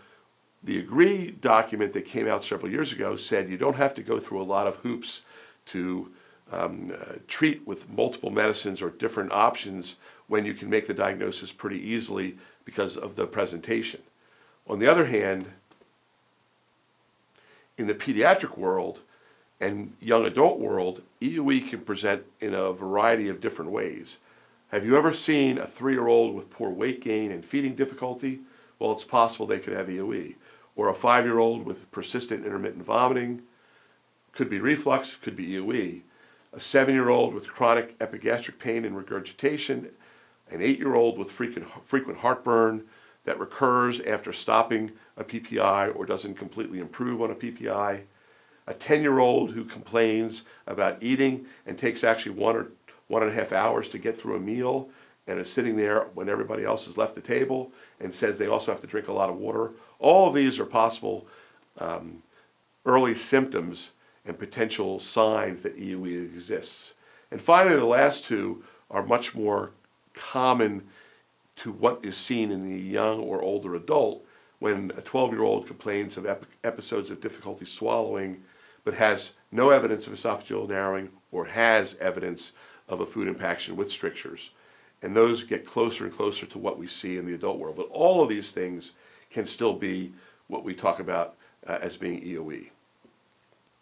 the 0.63 0.79
AGREE 0.79 1.33
document 1.41 1.93
that 1.93 2.07
came 2.07 2.27
out 2.27 2.45
several 2.45 2.71
years 2.71 2.93
ago 2.93 3.17
said 3.17 3.49
you 3.49 3.57
don't 3.57 3.77
have 3.77 3.95
to 3.95 4.03
go 4.03 4.19
through 4.19 4.43
a 4.43 4.45
lot 4.45 4.67
of 4.67 4.77
hoops 4.77 5.23
to 5.67 6.11
um, 6.53 6.93
uh, 6.93 7.15
treat 7.27 7.67
with 7.67 7.91
multiple 7.91 8.31
medicines 8.31 8.81
or 8.81 8.91
different 8.91 9.33
options 9.33 9.97
when 10.29 10.45
you 10.45 10.55
can 10.55 10.71
make 10.71 10.87
the 10.87 10.95
diagnosis 10.95 11.53
pretty 11.53 11.81
easily 11.81 12.37
because 12.65 12.97
of 12.97 13.17
the 13.17 13.27
presentation. 13.27 14.01
On 14.69 14.79
the 14.79 14.91
other 14.91 15.07
hand, 15.07 15.47
in 17.79 17.87
the 17.87 17.95
pediatric 17.95 18.57
world 18.57 19.01
and 19.61 19.95
young 20.01 20.25
adult 20.25 20.59
world, 20.59 21.03
EOE 21.21 21.69
can 21.69 21.81
present 21.81 22.25
in 22.41 22.55
a 22.55 22.73
variety 22.73 23.29
of 23.29 23.41
different 23.41 23.71
ways. 23.71 24.19
Have 24.71 24.85
you 24.85 24.97
ever 24.97 25.13
seen 25.13 25.59
a 25.59 25.67
three 25.67 25.93
year 25.93 26.09
old 26.09 26.35
with 26.35 26.51
poor 26.51 26.71
weight 26.71 27.01
gain 27.01 27.31
and 27.31 27.45
feeding 27.45 27.75
difficulty? 27.75 28.41
Well, 28.79 28.93
it's 28.93 29.05
possible 29.05 29.47
they 29.47 29.61
could 29.61 29.73
have 29.73 29.87
EOE. 29.87 30.35
Or 30.75 30.89
a 30.89 30.95
five 30.95 31.25
year 31.25 31.39
old 31.39 31.65
with 31.65 31.91
persistent 31.91 32.45
intermittent 32.45 32.85
vomiting, 32.85 33.43
could 34.33 34.51
be 34.51 34.59
reflux, 34.59 35.17
could 35.17 35.37
be 35.37 35.53
EOE. 35.53 36.03
A 36.57 36.61
seven 36.61 36.95
year 36.95 37.11
old 37.11 37.35
with 37.35 37.53
chronic 37.53 37.95
epigastric 38.01 38.59
pain 38.59 38.87
and 38.87 38.97
regurgitation, 38.97 39.91
an 40.51 40.63
eight 40.63 40.79
year 40.79 40.95
old 40.95 41.19
with 41.19 41.31
frequent, 41.31 41.69
frequent 41.85 42.21
heartburn 42.21 42.87
that 43.27 43.39
recurs 43.39 44.01
after 44.01 44.33
stopping 44.33 44.93
a 45.19 45.25
PPI 45.25 45.95
or 45.95 46.07
doesn't 46.07 46.37
completely 46.37 46.79
improve 46.79 47.21
on 47.21 47.31
a 47.31 47.35
PPI, 47.35 48.05
a 48.67 48.75
10 48.75 49.03
year 49.03 49.19
old 49.19 49.51
who 49.51 49.67
complains 49.67 50.45
about 50.67 51.03
eating 51.03 51.45
and 51.67 51.79
takes 51.79 52.03
actually 52.03 52.35
one 52.35 52.57
or 52.57 52.69
one 53.09 53.23
and 53.23 53.31
a 53.31 53.35
half 53.35 53.53
hours 53.53 53.91
to 53.91 53.99
get 53.99 54.19
through 54.19 54.37
a 54.37 54.41
meal 54.41 54.89
and 55.27 55.39
is 55.39 55.53
sitting 55.53 55.77
there 55.77 56.07
when 56.15 56.31
everybody 56.31 56.65
else 56.65 56.87
has 56.87 56.97
left 56.97 57.15
the 57.15 57.21
table 57.21 57.71
and 58.01 58.15
says 58.15 58.39
they 58.39 58.47
also 58.47 58.73
have 58.73 58.81
to 58.81 58.87
drink 58.87 59.09
a 59.09 59.13
lot 59.13 59.29
of 59.29 59.37
water. 59.37 59.73
All 59.99 60.29
of 60.29 60.35
these 60.35 60.59
are 60.59 60.65
possible 60.65 61.27
um, 61.79 62.23
early 62.87 63.15
symptoms 63.15 63.91
and 64.27 64.39
potential 64.39 65.01
signs 65.01 65.63
that 65.63 65.79
EOE 65.79 66.25
exists. 66.25 66.95
And 67.31 67.41
finally, 67.41 67.77
the 67.77 67.85
last 67.85 68.25
two 68.25 68.65
are 68.91 69.05
much 69.05 69.35
more 69.35 69.71
common 70.15 70.87
to 71.57 71.73
what 71.73 72.01
is 72.05 72.17
seen 72.17 72.51
in 72.51 72.69
the 72.69 72.79
young 72.79 73.21
or 73.21 73.43
older 73.43 73.75
adult 73.75 74.25
when 74.59 74.93
a 74.97 75.01
12 75.01 75.33
year 75.33 75.43
old 75.43 75.67
complains 75.67 76.17
of 76.17 76.27
ep- 76.27 76.47
episodes 76.65 77.11
of 77.11 77.21
difficulty 77.21 77.65
swallowing 77.65 78.43
but 78.85 78.95
has 78.95 79.35
no 79.51 79.71
evidence 79.71 80.07
of 80.07 80.13
esophageal 80.13 80.69
narrowing 80.69 81.11
or 81.33 81.45
has 81.45 81.97
evidence 81.99 82.53
of 82.89 83.01
a 83.01 83.07
food 83.07 83.27
impaction 83.27 83.77
with 83.77 83.91
strictures. 83.91 84.53
And 85.03 85.15
those 85.15 85.43
get 85.43 85.67
closer 85.67 86.05
and 86.05 86.15
closer 86.15 86.47
to 86.47 86.59
what 86.59 86.79
we 86.79 86.87
see 86.87 87.19
in 87.19 87.27
the 87.27 87.35
adult 87.35 87.59
world. 87.59 87.77
But 87.77 87.89
all 87.91 88.23
of 88.23 88.29
these 88.29 88.53
things 88.53 88.93
can 89.31 89.47
still 89.47 89.75
be 89.75 90.13
what 90.47 90.63
we 90.63 90.73
talk 90.73 91.01
about 91.01 91.35
uh, 91.67 91.79
as 91.83 91.97
being 91.97 92.23
EOE. 92.23 92.69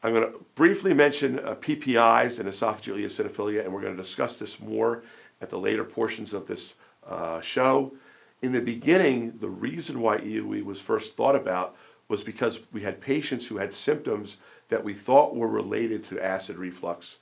I'm 0.05 0.13
going 0.13 0.31
to 0.31 0.39
briefly 0.55 0.93
mention 0.93 1.39
uh, 1.39 1.55
PPIs 1.55 2.39
and 2.39 2.47
esophageal 2.47 3.03
eosinophilia, 3.03 3.65
and 3.65 3.73
we're 3.73 3.81
going 3.81 3.97
to 3.97 4.03
discuss 4.03 4.39
this 4.39 4.61
more 4.61 5.03
at 5.41 5.49
the 5.49 5.59
later 5.59 5.83
portions 5.83 6.35
of 6.35 6.47
this 6.47 6.75
uh, 7.09 7.41
show. 7.41 7.95
In 8.43 8.53
the 8.53 8.61
beginning, 8.61 9.39
the 9.41 9.49
reason 9.49 10.03
why 10.03 10.19
EOE 10.19 10.63
was 10.63 10.79
first 10.79 11.17
thought 11.17 11.35
about 11.35 11.75
was 12.07 12.23
because 12.23 12.61
we 12.71 12.83
had 12.83 13.01
patients 13.01 13.47
who 13.47 13.57
had 13.57 13.73
symptoms 13.73 14.37
that 14.69 14.85
we 14.85 14.93
thought 14.93 15.35
were 15.35 15.49
related 15.49 16.07
to 16.09 16.23
acid 16.23 16.59
reflux, 16.59 17.17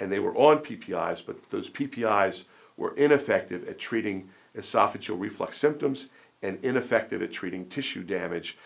and 0.00 0.10
they 0.10 0.18
were 0.18 0.36
on 0.36 0.58
PPIs, 0.58 1.24
but 1.24 1.50
those 1.50 1.70
PPIs 1.70 2.46
were 2.76 2.96
ineffective 2.96 3.68
at 3.68 3.78
treating 3.78 4.28
esophageal 4.58 5.20
reflux 5.20 5.56
symptoms 5.56 6.08
and 6.42 6.58
ineffective 6.64 7.22
at 7.22 7.30
treating 7.30 7.68
tissue 7.68 8.02
damage 8.02 8.58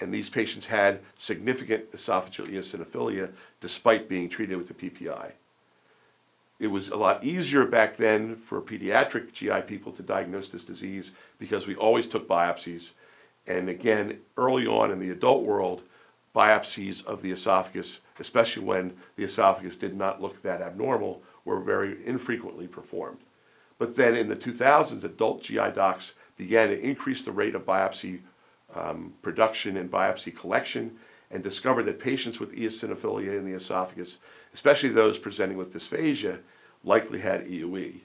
and 0.00 0.12
these 0.12 0.28
patients 0.28 0.66
had 0.66 1.00
significant 1.16 1.92
esophageal 1.92 2.48
eosinophilia 2.48 3.30
despite 3.60 4.08
being 4.08 4.28
treated 4.28 4.56
with 4.56 4.70
a 4.70 4.74
PPI. 4.74 5.32
It 6.58 6.68
was 6.68 6.90
a 6.90 6.96
lot 6.96 7.24
easier 7.24 7.64
back 7.66 7.96
then 7.96 8.36
for 8.36 8.60
pediatric 8.60 9.32
GI 9.32 9.62
people 9.62 9.92
to 9.92 10.02
diagnose 10.02 10.48
this 10.48 10.64
disease 10.64 11.12
because 11.38 11.66
we 11.66 11.74
always 11.74 12.08
took 12.08 12.28
biopsies. 12.28 12.90
And 13.46 13.68
again, 13.68 14.20
early 14.36 14.66
on 14.66 14.92
in 14.92 15.00
the 15.00 15.10
adult 15.10 15.42
world, 15.42 15.82
biopsies 16.34 17.04
of 17.04 17.22
the 17.22 17.32
esophagus, 17.32 18.00
especially 18.18 18.64
when 18.64 18.96
the 19.16 19.24
esophagus 19.24 19.76
did 19.76 19.96
not 19.96 20.22
look 20.22 20.42
that 20.42 20.62
abnormal, 20.62 21.22
were 21.44 21.60
very 21.60 22.04
infrequently 22.06 22.68
performed. 22.68 23.18
But 23.78 23.96
then 23.96 24.16
in 24.16 24.28
the 24.28 24.36
2000s, 24.36 25.02
adult 25.02 25.42
GI 25.42 25.72
docs 25.74 26.14
began 26.36 26.68
to 26.68 26.80
increase 26.80 27.24
the 27.24 27.32
rate 27.32 27.54
of 27.54 27.66
biopsy 27.66 28.20
um, 28.74 29.14
production 29.22 29.76
and 29.76 29.90
biopsy 29.90 30.36
collection 30.36 30.98
and 31.30 31.42
discovered 31.42 31.84
that 31.84 31.98
patients 31.98 32.38
with 32.38 32.52
eosinophilia 32.52 33.38
in 33.38 33.44
the 33.44 33.56
esophagus, 33.56 34.18
especially 34.54 34.90
those 34.90 35.18
presenting 35.18 35.56
with 35.56 35.72
dysphagia, 35.72 36.38
likely 36.84 37.20
had 37.20 37.46
EOE. 37.46 38.00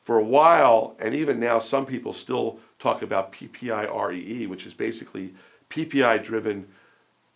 For 0.00 0.18
a 0.18 0.24
while, 0.24 0.96
and 0.98 1.14
even 1.14 1.38
now, 1.38 1.58
some 1.58 1.86
people 1.86 2.12
still 2.12 2.58
talk 2.78 3.02
about 3.02 3.32
PPI-REE, 3.32 4.46
which 4.46 4.66
is 4.66 4.74
basically 4.74 5.34
PPI-driven 5.70 6.66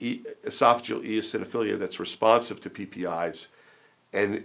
e- 0.01 0.23
esophageal 0.47 1.05
eosinophilia 1.05 1.79
that's 1.79 2.01
responsive 2.01 2.61
to 2.63 2.71
PPIs. 2.71 3.47
And 4.13 4.45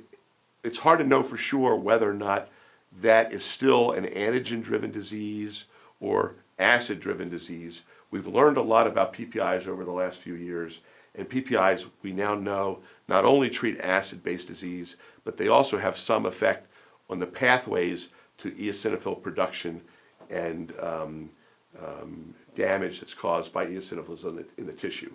it's 0.64 0.80
hard 0.80 1.00
to 1.00 1.06
know 1.06 1.24
for 1.24 1.38
sure 1.38 1.76
whether 1.76 2.10
or 2.10 2.14
not 2.14 2.50
that 3.02 3.32
is 3.32 3.46
still 3.46 3.92
an 3.92 4.06
antigen-driven 4.06 4.92
disease 4.92 5.66
or 6.00 6.36
acid 6.60 7.00
driven 7.00 7.30
disease. 7.30 7.84
We've 8.12 8.28
learned 8.28 8.58
a 8.58 8.62
lot 8.62 8.88
about 8.88 9.14
PPIs 9.14 9.68
over 9.68 9.84
the 9.84 9.92
last 9.92 10.20
few 10.20 10.34
years, 10.34 10.82
and 11.16 11.30
PPIs 11.30 11.90
we 12.02 12.12
now 12.12 12.36
know 12.36 12.80
not 13.08 13.26
only 13.26 13.50
treat 13.50 13.80
acid 13.80 14.24
based 14.24 14.48
disease, 14.48 14.98
but 15.24 15.38
they 15.38 15.48
also 15.48 15.78
have 15.78 15.98
some 15.98 16.26
effect 16.26 16.68
on 17.10 17.20
the 17.20 17.26
pathways 17.26 18.10
to 18.40 18.52
eosinophil 18.52 19.22
production 19.22 19.82
and 20.30 20.74
um, 20.80 21.30
um, 21.82 22.34
damage 22.56 23.00
that's 23.00 23.14
caused 23.14 23.54
by 23.54 23.66
eosinophils 23.66 24.26
in 24.26 24.36
the, 24.36 24.46
in 24.58 24.66
the 24.66 24.74
tissue. 24.74 25.14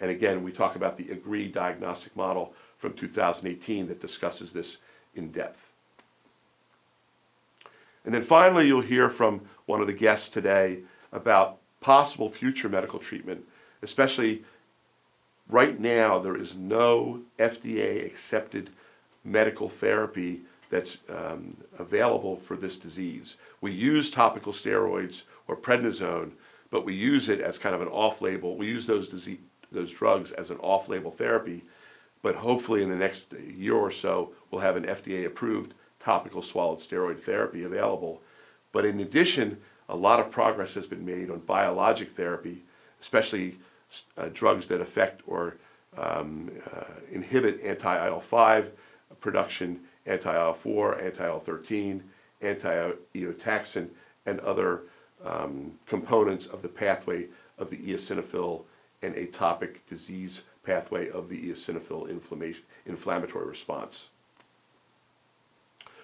And 0.00 0.10
again, 0.10 0.42
we 0.42 0.52
talk 0.52 0.76
about 0.76 0.96
the 0.96 1.10
AGREE 1.10 1.48
diagnostic 1.48 2.16
model 2.16 2.52
from 2.78 2.94
2018 2.94 3.88
that 3.88 4.00
discusses 4.00 4.52
this 4.52 4.78
in 5.14 5.30
depth. 5.30 5.72
And 8.04 8.12
then 8.12 8.22
finally, 8.22 8.66
you'll 8.66 8.82
hear 8.82 9.08
from 9.08 9.42
one 9.66 9.80
of 9.80 9.86
the 9.86 9.92
guests 9.92 10.30
today 10.30 10.80
about 11.12 11.58
possible 11.80 12.30
future 12.30 12.68
medical 12.68 12.98
treatment, 12.98 13.44
especially 13.82 14.44
right 15.48 15.78
now, 15.78 16.18
there 16.18 16.36
is 16.36 16.56
no 16.56 17.20
FDA 17.38 18.04
accepted 18.04 18.70
medical 19.24 19.68
therapy 19.68 20.42
that's 20.70 20.98
um, 21.08 21.56
available 21.78 22.36
for 22.36 22.56
this 22.56 22.78
disease. 22.78 23.36
We 23.60 23.72
use 23.72 24.10
topical 24.10 24.52
steroids 24.52 25.22
or 25.46 25.56
prednisone, 25.56 26.32
but 26.70 26.84
we 26.84 26.94
use 26.94 27.28
it 27.28 27.40
as 27.40 27.58
kind 27.58 27.74
of 27.74 27.82
an 27.82 27.88
off 27.88 28.20
label. 28.20 28.56
We 28.56 28.66
use 28.66 28.86
those, 28.86 29.08
disease, 29.08 29.38
those 29.70 29.92
drugs 29.92 30.32
as 30.32 30.50
an 30.50 30.58
off 30.58 30.88
label 30.88 31.10
therapy, 31.10 31.62
but 32.22 32.34
hopefully 32.34 32.82
in 32.82 32.90
the 32.90 32.96
next 32.96 33.32
year 33.34 33.74
or 33.74 33.90
so, 33.90 34.32
we'll 34.50 34.62
have 34.62 34.76
an 34.76 34.84
FDA 34.84 35.26
approved 35.26 35.74
topical 36.00 36.42
swallowed 36.42 36.80
steroid 36.80 37.20
therapy 37.20 37.64
available. 37.64 38.20
But 38.74 38.84
in 38.84 38.98
addition, 38.98 39.60
a 39.88 39.94
lot 39.94 40.18
of 40.18 40.32
progress 40.32 40.74
has 40.74 40.86
been 40.86 41.06
made 41.06 41.30
on 41.30 41.38
biologic 41.38 42.10
therapy, 42.10 42.64
especially 43.00 43.56
uh, 44.18 44.28
drugs 44.34 44.66
that 44.66 44.80
affect 44.80 45.22
or 45.28 45.56
um, 45.96 46.50
uh, 46.74 46.94
inhibit 47.12 47.62
anti 47.62 48.06
IL 48.08 48.20
5 48.20 48.72
production, 49.20 49.80
anti 50.06 50.34
IL 50.34 50.54
4, 50.54 51.00
anti 51.00 51.24
IL 51.24 51.38
13, 51.38 52.02
anti 52.42 52.90
eotaxin, 53.14 53.90
and 54.26 54.40
other 54.40 54.82
um, 55.24 55.78
components 55.86 56.48
of 56.48 56.60
the 56.60 56.68
pathway 56.68 57.26
of 57.58 57.70
the 57.70 57.76
eosinophil 57.76 58.64
and 59.02 59.14
atopic 59.14 59.76
disease 59.88 60.42
pathway 60.66 61.08
of 61.08 61.28
the 61.28 61.48
eosinophil 61.48 62.10
inflammatory 62.86 63.46
response. 63.46 64.08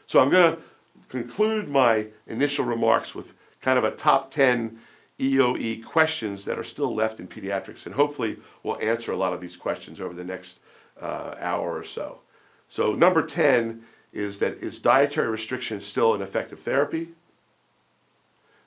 So 0.06 0.20
I'm 0.20 0.30
going 0.30 0.54
to 0.54 0.62
conclude 1.08 1.68
my 1.68 2.06
initial 2.26 2.64
remarks 2.64 3.14
with 3.14 3.34
kind 3.60 3.78
of 3.78 3.84
a 3.84 3.90
top 3.90 4.32
10 4.32 4.78
EOE 5.18 5.84
questions 5.84 6.44
that 6.46 6.58
are 6.58 6.64
still 6.64 6.94
left 6.94 7.20
in 7.20 7.28
pediatrics, 7.28 7.84
and 7.84 7.94
hopefully 7.94 8.38
we'll 8.62 8.80
answer 8.80 9.12
a 9.12 9.16
lot 9.16 9.32
of 9.32 9.40
these 9.40 9.56
questions 9.56 10.00
over 10.00 10.14
the 10.14 10.24
next 10.24 10.58
uh, 11.00 11.34
hour 11.38 11.76
or 11.76 11.84
so. 11.84 12.20
So, 12.68 12.94
number 12.94 13.26
10 13.26 13.82
is 14.12 14.38
that 14.38 14.54
is 14.62 14.80
dietary 14.80 15.28
restriction 15.28 15.80
still 15.80 16.14
an 16.14 16.22
effective 16.22 16.60
therapy? 16.60 17.08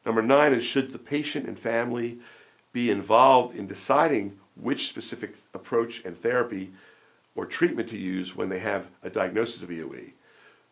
Number 0.05 0.21
nine 0.21 0.53
is 0.53 0.63
should 0.63 0.91
the 0.91 0.99
patient 0.99 1.47
and 1.47 1.57
family 1.57 2.19
be 2.71 2.89
involved 2.89 3.55
in 3.55 3.67
deciding 3.67 4.39
which 4.55 4.89
specific 4.89 5.35
approach 5.53 6.03
and 6.05 6.17
therapy 6.17 6.71
or 7.35 7.45
treatment 7.45 7.89
to 7.89 7.97
use 7.97 8.35
when 8.35 8.49
they 8.49 8.59
have 8.59 8.87
a 9.01 9.09
diagnosis 9.09 9.63
of 9.63 9.69
EOE? 9.69 10.11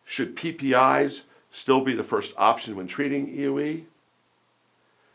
Should 0.04 0.36
PPIs 0.36 1.22
still 1.52 1.82
be 1.82 1.94
the 1.94 2.02
first 2.02 2.34
option 2.36 2.74
when 2.74 2.88
treating 2.88 3.28
EOE? 3.28 3.84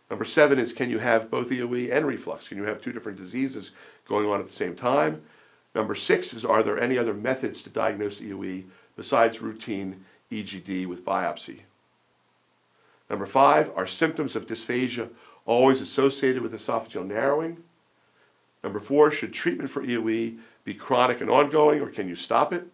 Number 0.10 0.24
seven 0.24 0.58
is 0.58 0.72
can 0.72 0.90
you 0.90 1.00
have 1.00 1.30
both 1.30 1.50
EOE 1.50 1.92
and 1.92 2.08
reflux? 2.08 2.48
Can 2.48 2.58
you 2.58 2.64
have 2.64 2.82
two 2.82 2.94
different 2.94 3.18
diseases 3.18 3.72
going 4.08 4.28
on 4.28 4.40
at 4.40 4.48
the 4.48 4.54
same 4.54 4.76
time? 4.76 5.22
Number 5.76 5.96
six 5.96 6.34
is 6.34 6.46
are 6.46 6.64
there 6.64 6.80
any 6.80 6.98
other 6.98 7.14
methods 7.14 7.62
to 7.64 7.70
diagnose 7.70 8.22
EOE 8.22 8.64
besides 8.96 9.42
routine 9.42 10.06
EGD 10.32 10.88
with 10.88 11.04
biopsy? 11.04 11.60
Number 13.10 13.26
five, 13.26 13.72
are 13.76 13.88
symptoms 13.88 14.36
of 14.36 14.48
dysphagia 14.48 15.10
always 15.46 15.82
associated 15.82 16.42
with 16.42 16.54
esophageal 16.54 17.06
narrowing? 17.06 17.64
Number 18.64 18.80
four, 18.80 19.12
should 19.12 19.34
treatment 19.34 19.70
for 19.70 19.84
EOE 19.84 20.38
be 20.66 20.74
chronic 20.74 21.22
and 21.22 21.30
ongoing 21.30 21.82
or 21.82 21.88
can 21.88 22.10
you 22.10 22.16
stop 22.16 22.52
it? 22.54 22.68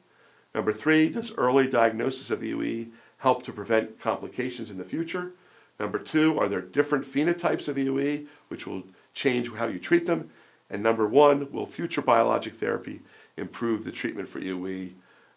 Number 0.55 0.73
three, 0.73 1.09
does 1.09 1.35
early 1.35 1.67
diagnosis 1.67 2.31
of 2.31 2.41
EOE 2.41 2.89
help 3.23 3.41
to 3.45 3.53
prevent 3.53 4.01
complications 4.01 4.69
in 4.69 4.77
the 4.77 4.83
future? 4.83 5.31
Number 5.79 5.97
two, 5.97 6.37
are 6.37 6.49
there 6.49 6.59
different 6.59 7.05
phenotypes 7.05 7.69
of 7.69 7.77
EOE 7.77 8.27
which 8.49 8.67
will 8.67 8.83
change 9.13 9.49
how 9.53 9.67
you 9.67 9.79
treat 9.79 10.05
them? 10.05 10.29
And 10.69 10.83
number 10.83 11.07
one, 11.07 11.49
will 11.49 11.65
future 11.65 12.01
biologic 12.01 12.55
therapy 12.55 12.99
improve 13.37 13.85
the 13.85 13.93
treatment 13.93 14.27
for 14.27 14.41
EOE 14.41 14.91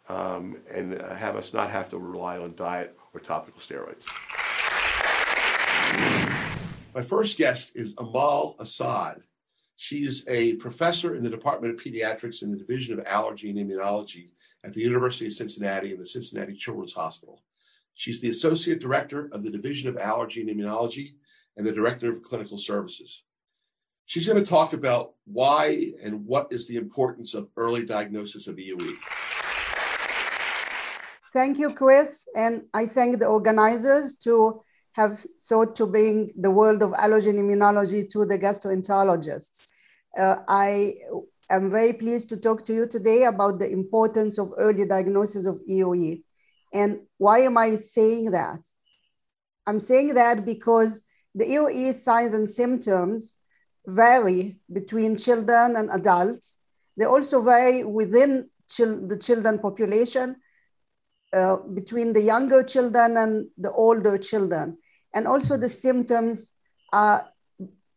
um, 0.09 0.57
and 0.69 1.01
uh, 1.01 1.15
have 1.15 1.37
us 1.37 1.55
not 1.55 1.71
have 1.71 1.89
to 1.91 1.99
rely 1.99 2.39
on 2.39 2.57
diet 2.57 2.99
or 3.15 3.21
topical 3.21 3.61
steroids? 3.61 4.03
My 6.93 7.03
first 7.03 7.39
guest 7.39 7.71
is 7.77 7.95
Amal 7.99 8.57
Assa'ad. 8.59 9.21
She's 9.77 10.25
a 10.27 10.55
professor 10.55 11.15
in 11.15 11.23
the 11.23 11.31
Department 11.31 11.75
of 11.75 11.81
Pediatrics 11.81 12.43
in 12.43 12.51
the 12.51 12.59
Division 12.59 12.99
of 12.99 13.07
Allergy 13.07 13.51
and 13.51 13.59
Immunology 13.61 14.31
at 14.65 14.75
the 14.75 14.81
University 14.81 15.27
of 15.27 15.35
Cincinnati 15.35 15.93
and 15.93 16.01
the 16.01 16.07
Cincinnati 16.07 16.55
Children's 16.55 16.95
Hospital. 16.95 17.43
She's 17.97 18.21
the 18.21 18.29
Associate 18.29 18.79
Director 18.79 19.31
of 19.33 19.43
the 19.43 19.51
Division 19.51 19.89
of 19.89 19.97
Allergy 19.97 20.43
and 20.43 20.51
Immunology 20.51 21.15
and 21.57 21.67
the 21.67 21.73
Director 21.73 22.13
of 22.13 22.23
Clinical 22.23 22.59
Services. 22.59 23.23
She's 24.05 24.27
going 24.27 24.39
to 24.39 24.49
talk 24.49 24.75
about 24.75 25.15
why 25.25 25.93
and 26.03 26.27
what 26.27 26.49
is 26.53 26.69
the 26.69 26.77
importance 26.77 27.33
of 27.33 27.49
early 27.57 27.87
diagnosis 27.87 28.49
of 28.49 28.57
EOE. 28.57 28.97
Thank 31.33 31.59
you, 31.59 31.71
Chris. 31.73 32.29
And 32.37 32.65
I 32.75 32.85
thank 32.85 33.19
the 33.19 33.27
organizers 33.27 34.13
to 34.25 34.61
have 34.93 35.25
sought 35.39 35.75
to 35.77 35.87
bring 35.87 36.31
the 36.37 36.51
world 36.51 36.83
of 36.83 36.93
allergy 36.99 37.31
and 37.31 37.39
immunology 37.39 38.09
to 38.11 38.27
the 38.27 38.39
gastroenterologists. 38.39 39.71
Uh, 40.19 40.37
I 40.47 40.97
am 41.49 41.71
very 41.71 41.95
pleased 41.95 42.29
to 42.29 42.37
talk 42.37 42.67
to 42.67 42.75
you 42.75 42.87
today 42.87 43.25
about 43.25 43.59
the 43.59 43.71
importance 43.71 44.39
of 44.39 44.53
early 44.59 44.87
diagnosis 44.87 45.47
of 45.47 45.61
EOE. 45.69 46.23
And 46.77 47.01
why 47.17 47.39
am 47.39 47.57
I 47.57 47.77
saying 47.77 48.33
that? 48.33 48.61
I'm 49.67 49.81
saying 49.81 50.13
that 50.15 50.45
because 50.45 51.03
the 51.35 51.47
EOE 51.47 51.95
signs 51.95 52.35
and 52.35 52.49
symptoms 52.49 53.37
vary 53.87 54.59
between 54.71 55.17
children 55.17 55.77
and 55.77 55.89
adults. 55.91 56.59
They 56.99 57.07
also 57.07 57.41
vary 57.41 57.83
within 57.83 58.51
chil- 58.69 59.07
the 59.09 59.17
children 59.17 59.59
population, 59.59 60.37
uh, 61.33 61.57
between 61.79 62.13
the 62.13 62.21
younger 62.21 62.63
children 62.63 63.17
and 63.17 63.47
the 63.57 63.73
older 63.73 64.19
children. 64.19 64.77
And 65.15 65.27
also 65.27 65.57
the 65.57 65.71
symptoms 65.71 66.53
are 66.93 67.27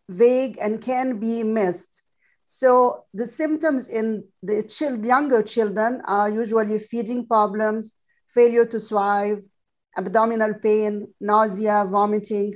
vague 0.08 0.58
and 0.62 0.82
can 0.82 1.20
be 1.20 1.44
missed. 1.44 2.02
So 2.48 3.06
the 3.14 3.28
symptoms 3.28 3.90
in 3.90 4.24
the 4.42 4.58
younger 5.04 5.44
children 5.44 6.02
are 6.06 6.30
usually 6.30 6.80
feeding 6.80 7.28
problems, 7.28 7.94
failure 8.30 8.66
to 8.66 8.80
thrive, 8.80 9.44
abdominal 9.98 10.54
pain, 10.54 11.08
nausea, 11.20 11.86
vomiting. 11.90 12.56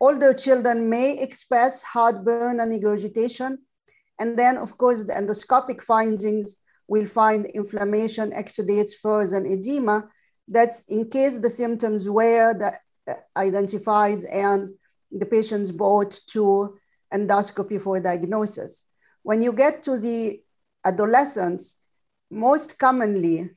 Older 0.00 0.32
children 0.32 0.88
may 0.88 1.18
express 1.18 1.82
heartburn 1.82 2.60
and 2.60 2.70
regurgitation. 2.70 3.58
And 4.18 4.38
then, 4.38 4.56
of 4.56 4.78
course, 4.78 5.04
the 5.04 5.12
endoscopic 5.12 5.82
findings 5.82 6.56
will 6.88 7.06
find 7.06 7.46
inflammation, 7.46 8.30
exudates, 8.30 8.94
furs, 8.94 9.32
and 9.32 9.46
edema. 9.46 10.08
That's 10.48 10.82
in 10.88 11.10
case 11.10 11.38
the 11.38 11.50
symptoms 11.50 12.08
were 12.08 12.54
uh, 13.08 13.14
identified 13.36 14.24
and 14.24 14.70
the 15.10 15.26
patient's 15.26 15.72
brought 15.72 16.20
to 16.28 16.76
endoscopy 17.12 17.80
for 17.80 18.00
diagnosis. 18.00 18.86
When 19.22 19.42
you 19.42 19.52
get 19.52 19.82
to 19.84 19.98
the 19.98 20.40
adolescents, 20.84 21.76
most 22.30 22.78
commonly 22.78 23.50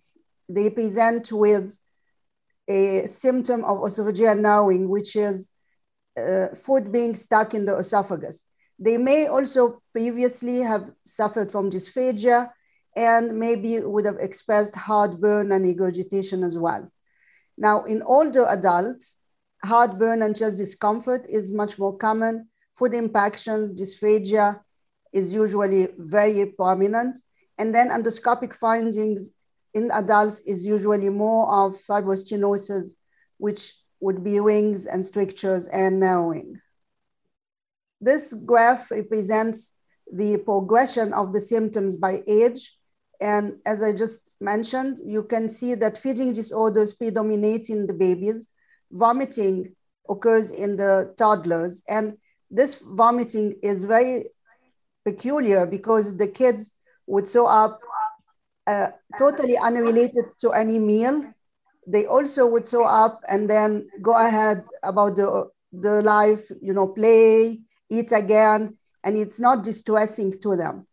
they 0.49 0.69
present 0.69 1.31
with 1.31 1.77
a 2.67 3.05
symptom 3.07 3.63
of 3.63 3.77
esophageal 3.79 4.39
narrowing, 4.39 4.89
which 4.89 5.15
is 5.15 5.49
uh, 6.17 6.47
food 6.55 6.91
being 6.91 7.15
stuck 7.15 7.53
in 7.53 7.65
the 7.65 7.77
esophagus. 7.77 8.45
They 8.77 8.97
may 8.97 9.27
also 9.27 9.81
previously 9.91 10.59
have 10.59 10.91
suffered 11.05 11.51
from 11.51 11.69
dysphagia 11.69 12.49
and 12.95 13.37
maybe 13.37 13.79
would 13.79 14.05
have 14.05 14.17
expressed 14.19 14.75
heartburn 14.75 15.51
and 15.51 15.65
regurgitation 15.65 16.43
as 16.43 16.57
well. 16.57 16.91
Now, 17.57 17.83
in 17.83 18.01
older 18.03 18.45
adults, 18.47 19.17
heartburn 19.63 20.21
and 20.21 20.35
chest 20.35 20.57
discomfort 20.57 21.25
is 21.29 21.51
much 21.51 21.77
more 21.77 21.97
common. 21.97 22.47
Food 22.75 22.93
impactions, 22.93 23.73
dysphagia 23.73 24.61
is 25.11 25.33
usually 25.33 25.89
very 25.97 26.45
prominent. 26.45 27.19
And 27.57 27.75
then 27.75 27.89
endoscopic 27.89 28.53
findings 28.53 29.31
in 29.73 29.91
adults 29.91 30.41
is 30.41 30.65
usually 30.65 31.09
more 31.09 31.47
of 31.47 31.73
fibrostenosis, 31.73 32.91
which 33.37 33.73
would 33.99 34.23
be 34.23 34.39
rings 34.39 34.85
and 34.85 35.05
strictures 35.05 35.67
and 35.67 35.99
narrowing. 35.99 36.59
This 38.01 38.33
graph 38.33 38.91
represents 38.91 39.73
the 40.11 40.37
progression 40.37 41.13
of 41.13 41.33
the 41.33 41.41
symptoms 41.41 41.95
by 41.95 42.23
age. 42.27 42.75
And 43.21 43.57
as 43.65 43.83
I 43.83 43.91
just 43.91 44.35
mentioned, 44.39 44.99
you 45.05 45.23
can 45.23 45.49
see 45.49 45.75
that 45.75 45.97
feeding 45.97 46.31
disorders 46.31 46.93
predominate 46.93 47.69
in 47.69 47.85
the 47.85 47.93
babies. 47.93 48.49
Vomiting 48.91 49.75
occurs 50.09 50.51
in 50.51 50.77
the 50.77 51.13
toddlers. 51.17 51.83
And 51.87 52.17
this 52.49 52.81
vomiting 52.81 53.55
is 53.61 53.83
very 53.83 54.29
peculiar 55.05 55.65
because 55.65 56.17
the 56.17 56.27
kids 56.27 56.71
would 57.05 57.27
throw 57.27 57.47
up 57.47 57.79
uh, 58.69 58.91
totally 59.17 59.57
unrelated 59.57 60.25
to 60.39 60.51
any 60.51 60.77
meal. 60.77 61.23
They 61.87 62.05
also 62.05 62.45
would 62.45 62.67
show 62.67 62.85
up 62.85 63.23
and 63.27 63.49
then 63.49 63.89
go 64.01 64.13
ahead 64.15 64.65
about 64.83 65.15
the, 65.15 65.49
the 65.73 66.03
life, 66.03 66.51
you 66.61 66.73
know, 66.73 66.87
play, 66.87 67.61
eat 67.89 68.11
again, 68.11 68.77
and 69.03 69.17
it's 69.17 69.39
not 69.39 69.63
distressing 69.63 70.39
to 70.41 70.55
them. 70.55 70.85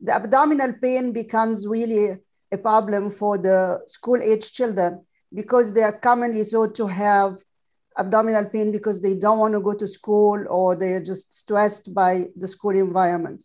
The 0.00 0.14
abdominal 0.14 0.74
pain 0.74 1.12
becomes 1.12 1.66
really 1.66 2.18
a 2.52 2.58
problem 2.58 3.10
for 3.10 3.36
the 3.36 3.80
school 3.86 4.20
age 4.22 4.52
children 4.52 5.04
because 5.34 5.72
they 5.72 5.82
are 5.82 5.98
commonly 5.98 6.44
thought 6.44 6.76
to 6.76 6.86
have 6.86 7.38
abdominal 7.98 8.44
pain 8.44 8.70
because 8.70 9.00
they 9.00 9.14
don't 9.16 9.38
want 9.38 9.54
to 9.54 9.60
go 9.60 9.74
to 9.74 9.88
school 9.88 10.44
or 10.48 10.76
they're 10.76 11.02
just 11.02 11.32
stressed 11.32 11.92
by 11.92 12.26
the 12.36 12.46
school 12.46 12.76
environment. 12.76 13.44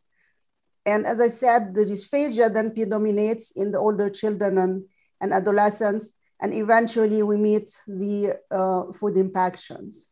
And 0.89 1.05
as 1.05 1.21
I 1.21 1.27
said, 1.27 1.73
the 1.73 1.81
dysphagia 1.81 2.53
then 2.53 2.73
predominates 2.73 3.51
in 3.51 3.71
the 3.71 3.79
older 3.79 4.09
children 4.09 4.57
and, 4.57 4.83
and 5.21 5.33
adolescents, 5.33 6.13
and 6.41 6.53
eventually 6.53 7.21
we 7.21 7.37
meet 7.37 7.69
the 7.87 8.37
uh, 8.49 8.91
food 8.93 9.17
impactions. 9.17 10.09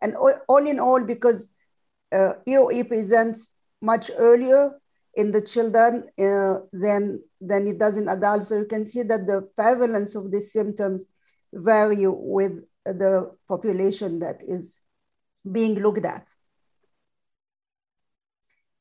And 0.00 0.16
all, 0.16 0.34
all 0.48 0.66
in 0.66 0.80
all, 0.80 1.00
because 1.00 1.48
uh, 2.12 2.34
EOE 2.48 2.88
presents 2.88 3.54
much 3.80 4.10
earlier 4.16 4.78
in 5.14 5.30
the 5.30 5.42
children 5.42 6.04
uh, 6.18 6.60
than, 6.72 7.20
than 7.40 7.66
it 7.66 7.78
does 7.78 7.96
in 7.96 8.08
adults. 8.08 8.48
So 8.48 8.58
you 8.58 8.64
can 8.66 8.84
see 8.84 9.02
that 9.02 9.26
the 9.26 9.48
prevalence 9.54 10.14
of 10.14 10.32
these 10.32 10.52
symptoms 10.52 11.04
vary 11.52 12.06
with 12.06 12.52
the 12.84 13.30
population 13.48 14.20
that 14.20 14.40
is 14.42 14.80
being 15.50 15.74
looked 15.74 16.04
at. 16.04 16.32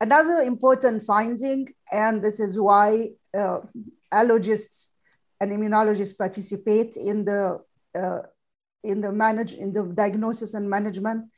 Another 0.01 0.39
important 0.39 1.03
finding, 1.03 1.67
and 1.91 2.23
this 2.23 2.39
is 2.39 2.59
why 2.59 3.09
uh, 3.37 3.59
allergists 4.11 4.89
and 5.39 5.51
immunologists 5.51 6.17
participate 6.17 6.95
in 6.95 7.23
the 7.23 7.59
uh, 7.95 8.21
in 8.83 8.99
the 8.99 9.11
manage 9.11 9.53
in 9.53 9.71
the 9.73 9.83
diagnosis 9.83 10.55
and 10.55 10.67
management 10.67 11.29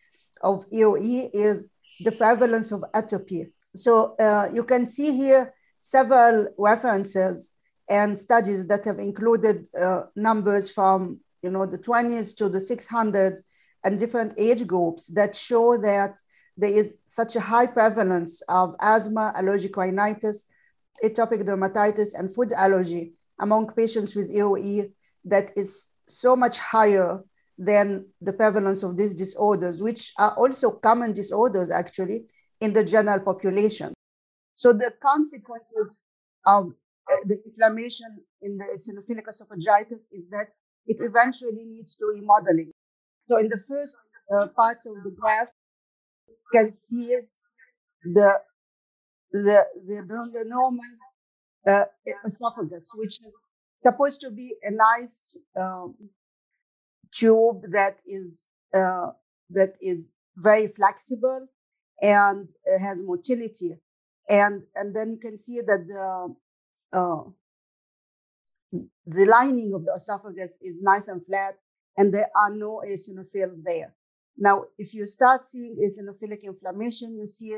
of 0.42 0.66
EOE, 0.72 1.30
is 1.34 1.70
the 2.06 2.14
prevalence 2.14 2.72
of 2.72 2.86
atopy. 2.94 3.52
So 3.76 4.16
uh, 4.16 4.48
you 4.54 4.64
can 4.64 4.86
see 4.86 5.12
here 5.12 5.54
several 5.82 6.48
references 6.58 7.52
and 7.90 8.18
studies 8.18 8.66
that 8.68 8.86
have 8.86 8.98
included 8.98 9.68
uh, 9.78 10.04
numbers 10.16 10.72
from 10.72 11.20
you 11.42 11.50
know 11.50 11.66
the 11.66 11.78
20s 11.78 12.34
to 12.38 12.48
the 12.48 12.60
600s 12.60 13.42
and 13.84 14.00
different 14.00 14.34
age 14.38 14.66
groups 14.66 15.08
that 15.08 15.36
show 15.36 15.76
that 15.76 16.18
there 16.58 16.72
is 16.72 16.96
such 17.06 17.36
a 17.36 17.40
high 17.40 17.66
prevalence 17.66 18.42
of 18.48 18.76
asthma, 18.80 19.34
allergic 19.36 19.76
rhinitis, 19.76 20.46
atopic 21.04 21.44
dermatitis, 21.44 22.14
and 22.18 22.34
food 22.34 22.54
allergy 22.54 23.14
among 23.40 23.72
patients 23.74 24.16
with 24.16 24.32
EOE 24.32 24.92
that 25.26 25.52
is 25.56 25.88
so 26.08 26.36
much 26.36 26.60
higher 26.60 27.24
than 27.58 28.06
the 28.22 28.34
prevalence 28.34 28.84
of 28.84 28.98
these 28.98 29.16
disorders, 29.16 29.82
which 29.82 30.12
are 30.20 30.34
also 30.36 30.72
common 30.72 31.14
disorders 31.14 31.70
actually 31.72 32.26
in 32.62 32.74
the 32.74 32.84
general 32.84 33.20
population. 33.20 33.94
So 34.54 34.74
the 34.74 34.94
consequences 35.02 36.00
of 36.46 36.74
uh, 37.12 37.16
the 37.26 37.40
inflammation 37.46 38.20
in 38.42 38.58
the 38.58 38.66
eosinophilic 38.66 39.26
esophagitis 39.26 40.08
is 40.12 40.28
that 40.30 40.48
it 40.86 40.98
eventually 41.00 41.66
leads 41.66 41.96
to 41.96 42.06
remodeling. 42.06 42.72
So 43.30 43.38
in 43.38 43.50
the 43.50 43.58
first 43.58 43.98
uh, 44.34 44.48
part 44.48 44.80
of 44.86 45.04
the 45.04 45.12
graph, 45.12 45.50
can 46.52 46.74
see 46.74 47.18
the 48.04 48.40
the 49.32 49.66
the, 49.88 50.46
normal 50.46 50.82
uh, 51.68 51.86
esophagus, 52.26 52.92
which 52.96 53.20
is 53.22 53.48
supposed 53.78 54.22
to 54.22 54.30
be 54.30 54.56
a 54.64 54.72
nice 54.72 55.36
um, 55.60 55.96
tube 57.12 57.64
that 57.72 58.00
is 58.06 58.48
uh, 58.74 59.12
that 59.50 59.76
is 59.82 60.14
very 60.36 60.68
flexible 60.68 61.48
and 62.02 62.50
has 62.80 63.02
motility. 63.02 63.76
And, 64.30 64.64
and 64.76 64.96
then 64.96 65.12
you 65.12 65.18
can 65.18 65.38
see 65.38 65.60
that 65.62 65.86
the, 65.88 66.36
uh, 66.98 67.24
the 69.06 69.26
lining 69.26 69.74
of 69.74 69.86
the 69.86 69.94
esophagus 69.94 70.58
is 70.62 70.82
nice 70.82 71.08
and 71.08 71.26
flat 71.26 71.56
and 71.98 72.14
there 72.14 72.30
are 72.36 72.54
no 72.54 72.82
eosinophils 72.86 73.64
there. 73.64 73.94
Now, 74.38 74.66
if 74.78 74.94
you 74.94 75.06
start 75.08 75.46
seeing 75.46 75.76
eosinophilic 75.76 76.44
inflammation, 76.44 77.16
you 77.18 77.28
see 77.28 77.58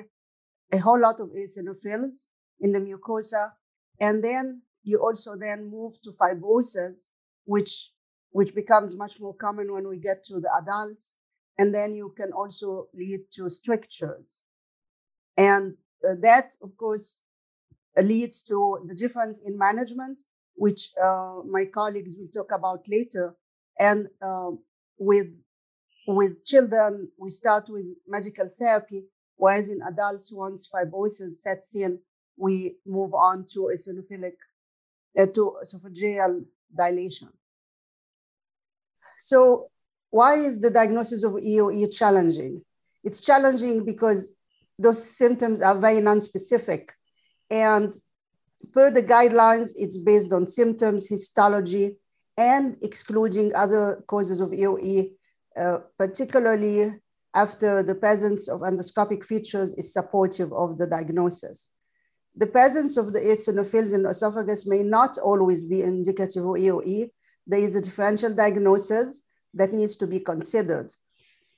a 0.71 0.77
whole 0.77 0.99
lot 0.99 1.19
of 1.19 1.29
eosinophils 1.29 2.25
in 2.59 2.71
the 2.71 2.79
mucosa. 2.79 3.51
And 3.99 4.23
then 4.23 4.61
you 4.83 4.99
also 4.99 5.35
then 5.37 5.69
move 5.69 6.01
to 6.03 6.11
fibrosis, 6.11 7.07
which, 7.45 7.91
which 8.31 8.53
becomes 8.53 8.95
much 8.95 9.19
more 9.19 9.33
common 9.33 9.73
when 9.73 9.87
we 9.87 9.97
get 9.97 10.23
to 10.25 10.39
the 10.39 10.49
adults. 10.61 11.15
And 11.57 11.73
then 11.73 11.95
you 11.95 12.13
can 12.17 12.31
also 12.33 12.87
lead 12.93 13.21
to 13.33 13.49
strictures. 13.49 14.41
And 15.37 15.77
uh, 16.07 16.15
that, 16.21 16.55
of 16.61 16.75
course, 16.75 17.21
leads 17.97 18.43
to 18.43 18.85
the 18.85 18.95
difference 18.95 19.41
in 19.41 19.57
management, 19.57 20.21
which 20.55 20.91
uh, 21.01 21.39
my 21.49 21.65
colleagues 21.65 22.17
will 22.17 22.27
talk 22.27 22.51
about 22.51 22.83
later. 22.89 23.35
And 23.79 24.07
uh, 24.21 24.51
with 24.97 25.27
with 26.07 26.45
children, 26.45 27.09
we 27.17 27.29
start 27.29 27.69
with 27.69 27.85
medical 28.07 28.49
therapy, 28.49 29.03
whereas 29.35 29.69
in 29.69 29.81
adults, 29.81 30.31
once 30.31 30.69
fibrosis 30.73 31.35
sets 31.35 31.75
in, 31.75 31.99
we 32.37 32.75
move 32.85 33.13
on 33.13 33.45
to 33.53 33.69
uh, 33.69 35.25
to 35.25 35.57
esophageal 35.63 36.43
dilation. 36.75 37.29
So 39.17 39.69
why 40.09 40.35
is 40.35 40.59
the 40.59 40.69
diagnosis 40.69 41.23
of 41.23 41.33
EOE 41.33 41.93
challenging? 41.93 42.63
It's 43.03 43.19
challenging 43.19 43.85
because 43.85 44.33
those 44.77 45.03
symptoms 45.03 45.61
are 45.61 45.75
very 45.75 46.01
non-specific. 46.01 46.93
And 47.49 47.93
per 48.73 48.91
the 48.91 49.03
guidelines, 49.03 49.71
it's 49.75 49.97
based 49.97 50.33
on 50.33 50.45
symptoms, 50.45 51.07
histology, 51.07 51.97
and 52.37 52.77
excluding 52.81 53.55
other 53.55 54.03
causes 54.07 54.41
of 54.41 54.49
EOE 54.49 55.11
uh, 55.57 55.79
particularly 55.97 56.93
after 57.33 57.83
the 57.83 57.95
presence 57.95 58.47
of 58.47 58.61
endoscopic 58.61 59.23
features 59.23 59.73
is 59.73 59.93
supportive 59.93 60.53
of 60.53 60.77
the 60.77 60.87
diagnosis. 60.87 61.69
The 62.35 62.47
presence 62.47 62.97
of 62.97 63.13
the 63.13 63.19
eosinophils 63.19 63.93
in 63.93 64.03
the 64.03 64.09
esophagus 64.09 64.65
may 64.65 64.83
not 64.83 65.17
always 65.17 65.63
be 65.63 65.81
indicative 65.81 66.43
of 66.43 66.55
EOE. 66.55 67.09
There 67.47 67.59
is 67.59 67.75
a 67.75 67.81
differential 67.81 68.33
diagnosis 68.33 69.23
that 69.53 69.73
needs 69.73 69.95
to 69.97 70.07
be 70.07 70.19
considered. 70.19 70.93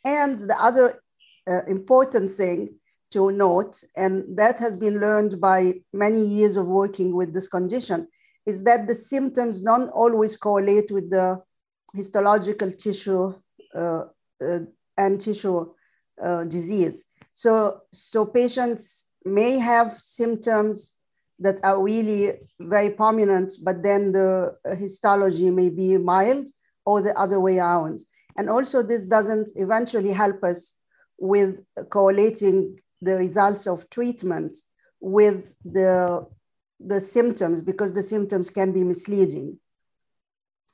And 0.06 0.40
the 0.40 0.56
other 0.60 1.02
uh, 1.48 1.64
important 1.68 2.32
thing 2.32 2.76
to 3.12 3.32
note, 3.32 3.84
and 3.96 4.38
that 4.38 4.60
has 4.60 4.76
been 4.76 5.00
learned 5.00 5.40
by 5.40 5.82
many 5.94 6.26
years 6.26 6.58
of 6.58 6.68
working 6.68 7.16
with 7.16 7.34
this 7.34 7.48
condition, 7.48 8.08
is 8.46 8.64
that 8.64 8.88
the 8.88 8.96
symptoms 8.96 9.62
don't 9.62 9.90
always 9.90 10.36
correlate 10.38 10.92
with 10.92 11.10
the 11.10 11.42
histological 11.94 12.72
tissue 12.72 13.34
and 14.98 15.22
tissue 15.22 15.74
uh, 16.24 16.44
disease. 16.46 17.06
So, 17.34 17.82
so 17.92 18.26
patients 18.26 19.10
may 19.24 19.60
have 19.60 19.98
symptoms 20.00 20.94
that 21.40 21.60
are 21.64 21.82
really 21.82 22.34
very 22.60 22.90
prominent, 22.90 23.54
but 23.64 23.84
then 23.84 24.12
the 24.12 24.56
histology 24.78 25.52
may 25.52 25.70
be 25.70 25.98
mild 25.98 26.48
or 26.86 27.02
the 27.02 27.18
other 27.18 27.40
way 27.40 27.60
around. 27.60 28.00
And 28.38 28.50
also 28.50 28.82
this 28.82 29.06
doesn't 29.06 29.52
eventually 29.56 30.14
help 30.14 30.44
us 30.44 30.76
with 31.20 31.64
correlating 31.90 32.80
the 33.02 33.16
results 33.16 33.68
of 33.68 33.90
treatment 33.90 34.58
with 35.00 35.54
the, 35.64 36.26
the 36.80 37.00
symptoms 37.00 37.62
because 37.62 37.94
the 37.94 38.04
symptoms 38.04 38.50
can 38.50 38.72
be 38.72 38.84
misleading. 38.84 39.60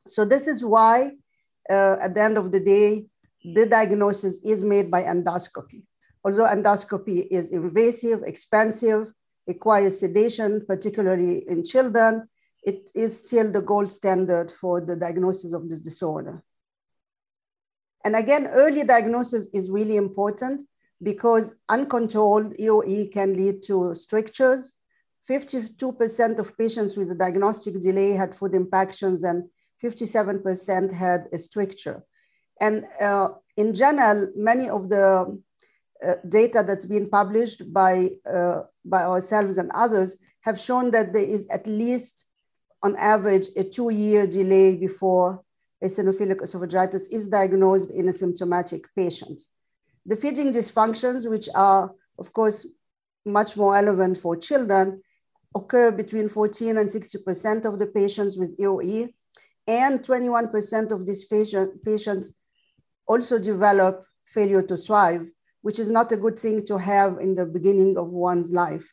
So 0.07 0.23
this 0.23 0.47
is 0.47 0.63
why 0.63 1.11
uh, 1.69 1.97
at 2.02 2.15
the 2.15 2.21
end 2.21 2.38
of 2.38 2.52
the 2.52 2.60
day, 2.60 3.06
the 3.43 3.65
diagnosis 3.65 4.39
is 4.43 4.63
made 4.63 4.89
by 4.89 5.04
endoscopy. 5.04 5.84
Although 6.23 6.45
endoscopy 6.45 7.28
is 7.30 7.52
invasive, 7.52 8.23
expensive, 8.23 9.12
requires 9.45 9.99
sedation, 9.99 10.65
particularly 10.65 11.47
in 11.49 11.63
children, 11.63 12.30
it 12.63 12.89
is 12.95 13.19
still 13.19 13.52
the 13.52 13.62
gold 13.62 13.91
standard 13.91 14.52
for 14.52 14.80
the 14.80 14.95
diagnosis 14.95 15.52
of 15.52 15.69
this 15.69 15.82
disorder. 15.82 16.41
And 18.06 18.15
again, 18.15 18.47
early 18.47 18.84
diagnosis 18.84 19.47
is 19.54 19.69
really 19.69 19.97
important 19.97 20.63
because 21.02 21.54
uncontrolled 21.67 22.54
EOE 22.58 23.12
can 23.12 23.36
lead 23.36 23.62
to 23.63 23.93
strictures. 23.95 24.76
52% 25.30 26.39
of 26.39 26.58
patients 26.58 26.97
with 26.97 27.12
a 27.12 27.15
diagnostic 27.15 27.82
delay 27.82 28.12
had 28.12 28.36
food 28.36 28.54
impactions 28.54 29.23
and 29.23 29.43
57% 29.83 30.93
had 30.93 31.27
a 31.31 31.37
stricture. 31.37 32.03
And 32.61 32.85
uh, 33.01 33.29
in 33.57 33.73
general, 33.73 34.29
many 34.35 34.69
of 34.69 34.89
the 34.89 35.39
uh, 36.05 36.13
data 36.27 36.63
that's 36.65 36.85
been 36.85 37.09
published 37.09 37.71
by, 37.73 38.11
uh, 38.31 38.61
by 38.85 39.03
ourselves 39.03 39.57
and 39.57 39.71
others 39.73 40.17
have 40.41 40.59
shown 40.59 40.91
that 40.91 41.13
there 41.13 41.23
is 41.23 41.47
at 41.47 41.65
least, 41.67 42.27
on 42.81 42.95
average, 42.97 43.47
a 43.55 43.63
two-year 43.63 44.27
delay 44.27 44.75
before 44.75 45.43
eosinophilic 45.83 46.41
esophagitis 46.41 47.11
is 47.11 47.27
diagnosed 47.27 47.91
in 47.91 48.07
a 48.07 48.13
symptomatic 48.13 48.85
patient. 48.95 49.41
The 50.05 50.15
feeding 50.15 50.53
dysfunctions, 50.53 51.29
which 51.29 51.47
are, 51.55 51.91
of 52.19 52.33
course, 52.33 52.65
much 53.25 53.55
more 53.55 53.73
relevant 53.73 54.17
for 54.17 54.35
children, 54.35 55.01
occur 55.55 55.91
between 55.91 56.27
14 56.27 56.77
and 56.77 56.89
60% 56.89 57.65
of 57.65 57.79
the 57.79 57.85
patients 57.85 58.37
with 58.37 58.57
EOE, 58.59 59.13
and 59.67 60.02
21% 60.02 60.91
of 60.91 61.06
these 61.06 61.26
patients 61.26 62.34
also 63.08 63.39
develop 63.39 64.06
failure 64.26 64.62
to 64.63 64.78
thrive, 64.78 65.30
which 65.62 65.80
is 65.80 65.89
not 65.89 66.12
a 66.12 66.17
good 66.17 66.38
thing 66.38 66.65
to 66.65 66.78
have 66.78 67.19
in 67.19 67.36
the 67.36 67.45
beginning 67.45 67.97
of 67.97 68.12
one's 68.12 68.52
life. 68.52 68.91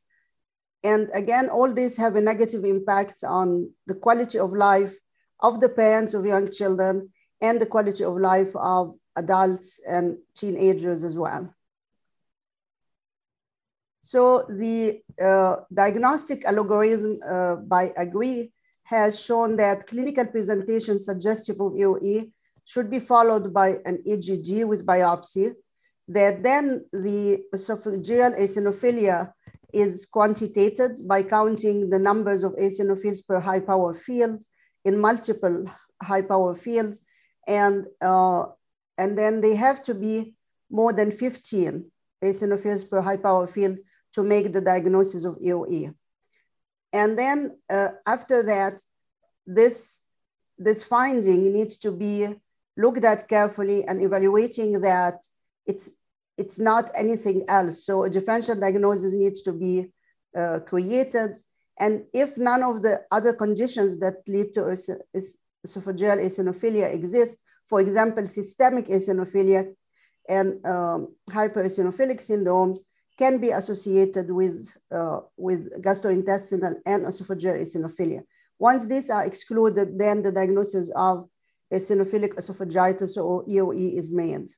And 0.83 1.11
again, 1.13 1.49
all 1.51 1.73
these 1.73 1.97
have 1.97 2.17
a 2.17 2.21
negative 2.21 2.65
impact 2.65 3.23
on 3.25 3.71
the 3.87 3.95
quality 3.95 4.39
of 4.39 4.53
life 4.53 4.95
of 5.41 5.61
the 5.61 5.69
parents 5.69 6.15
of 6.15 6.25
young 6.25 6.51
children 6.51 7.11
and 7.41 7.61
the 7.61 7.67
quality 7.67 8.05
of 8.05 8.17
life 8.17 8.55
of 8.57 8.95
adults 9.17 9.81
and 9.87 10.19
teenagers 10.35 11.05
as 11.05 11.17
well. 11.17 11.55
So 14.03 14.47
the 14.49 15.03
uh, 15.23 15.57
diagnostic 15.73 16.45
algorithm 16.45 17.21
uh, 17.27 17.57
by 17.57 17.93
AGREE 17.97 18.53
has 18.91 19.23
shown 19.23 19.55
that 19.55 19.87
clinical 19.87 20.27
presentation 20.27 20.99
suggestive 20.99 21.61
of 21.61 21.73
EOE 21.75 22.29
should 22.65 22.91
be 22.91 22.99
followed 22.99 23.55
by 23.55 23.79
an 23.85 24.03
EGD 24.05 24.65
with 24.65 24.85
biopsy, 24.85 25.55
that 26.09 26.43
then 26.43 26.85
the 26.93 27.39
esophageal 27.55 28.37
eosinophilia 28.37 29.33
is 29.73 30.07
quantitated 30.07 31.07
by 31.07 31.23
counting 31.23 31.89
the 31.89 32.01
numbers 32.01 32.43
of 32.43 32.53
eosinophils 32.57 33.25
per 33.25 33.39
high 33.39 33.61
power 33.61 33.95
field 33.95 34.43
in 34.85 34.99
multiple 34.99 35.67
high 36.03 36.23
power 36.23 36.53
fields. 36.53 37.05
And, 37.47 37.87
uh, 38.01 38.47
and 38.99 39.17
then 39.17 39.41
they 39.41 39.55
have 39.55 39.85
to 39.85 39.95
be 39.95 40.35
more 40.69 40.93
than 40.93 41.13
15 41.13 41.85
eosinophils 42.25 42.91
per 42.91 43.01
high 43.03 43.19
power 43.19 43.47
field 43.47 43.79
to 44.15 44.25
make 44.25 44.53
the 44.53 44.61
diagnosis 44.61 45.25
of 45.25 45.37
EOE. 45.37 45.95
And 46.93 47.19
then 47.19 47.57
uh, 47.69 47.89
after 48.07 48.43
that, 48.43 48.83
this, 49.47 50.03
this 50.59 50.83
finding 50.83 51.53
needs 51.53 51.79
to 51.79 51.93
be 51.93 52.35
looked 52.77 53.05
at 53.05 53.29
carefully 53.29 53.85
and 53.85 54.03
evaluating 54.03 54.81
that 54.81 55.25
it's, 55.67 55.93
it's 56.37 56.59
not 56.59 56.91
anything 56.95 57.45
else. 57.49 57.85
So 57.85 58.05
a 58.05 58.11
differential 58.11 58.57
diagnosis 58.57 59.15
needs 59.15 59.43
to 59.43 59.53
be 59.53 59.93
uh, 60.37 60.61
created. 60.67 61.39
And 61.79 62.05
if 62.13 62.37
none 62.37 62.63
of 62.63 62.83
the 62.83 63.03
other 63.11 63.33
conditions 63.33 63.99
that 63.99 64.17
lead 64.27 64.53
to 64.55 64.61
esophageal 64.63 66.19
eosinophilia 66.19 66.93
exist, 66.93 67.43
for 67.67 67.81
example, 67.81 68.27
systemic 68.27 68.87
eosinophilia 68.87 69.75
and 70.29 70.65
um, 70.67 71.15
syndromes 71.31 72.79
can 73.21 73.37
be 73.37 73.51
associated 73.51 74.31
with, 74.31 74.75
uh, 74.91 75.21
with 75.37 75.61
gastrointestinal 75.83 76.77
and 76.87 77.05
esophageal 77.05 77.61
eosinophilia. 77.61 78.23
Once 78.59 78.87
these 78.87 79.11
are 79.11 79.27
excluded, 79.27 79.99
then 79.99 80.23
the 80.23 80.33
diagnosis 80.33 80.91
of 80.97 81.29
eosinophilic 81.71 82.33
esophagitis 82.41 83.19
or 83.19 83.45
EOE 83.45 83.99
is 84.01 84.11
made. 84.11 84.49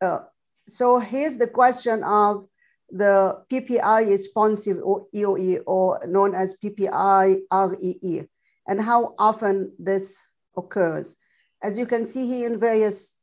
Uh, 0.00 0.20
so 0.68 1.00
here's 1.00 1.36
the 1.38 1.48
question 1.48 2.04
of 2.04 2.46
the 2.88 3.42
PPI 3.50 4.08
responsive 4.08 4.78
or 4.84 5.06
EOE 5.12 5.60
or 5.66 6.00
known 6.06 6.36
as 6.36 6.56
PPI 6.62 7.40
REE 7.50 8.28
and 8.68 8.80
how 8.80 9.14
often 9.18 9.72
this 9.76 10.22
occurs. 10.56 11.16
As 11.60 11.76
you 11.76 11.86
can 11.86 12.04
see 12.04 12.26
here 12.26 12.46
in 12.46 12.56
various 12.58 13.18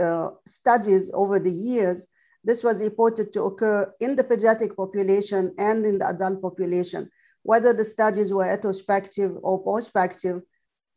uh, 0.00 0.28
studies 0.46 1.10
over 1.12 1.40
the 1.40 1.50
years, 1.50 2.06
this 2.44 2.64
was 2.64 2.82
reported 2.82 3.32
to 3.32 3.42
occur 3.44 3.92
in 4.00 4.16
the 4.16 4.24
pediatric 4.24 4.76
population 4.76 5.54
and 5.58 5.86
in 5.86 5.98
the 5.98 6.08
adult 6.08 6.42
population, 6.42 7.10
whether 7.42 7.72
the 7.72 7.84
studies 7.84 8.32
were 8.32 8.44
retrospective 8.44 9.32
or 9.42 9.62
prospective, 9.62 10.42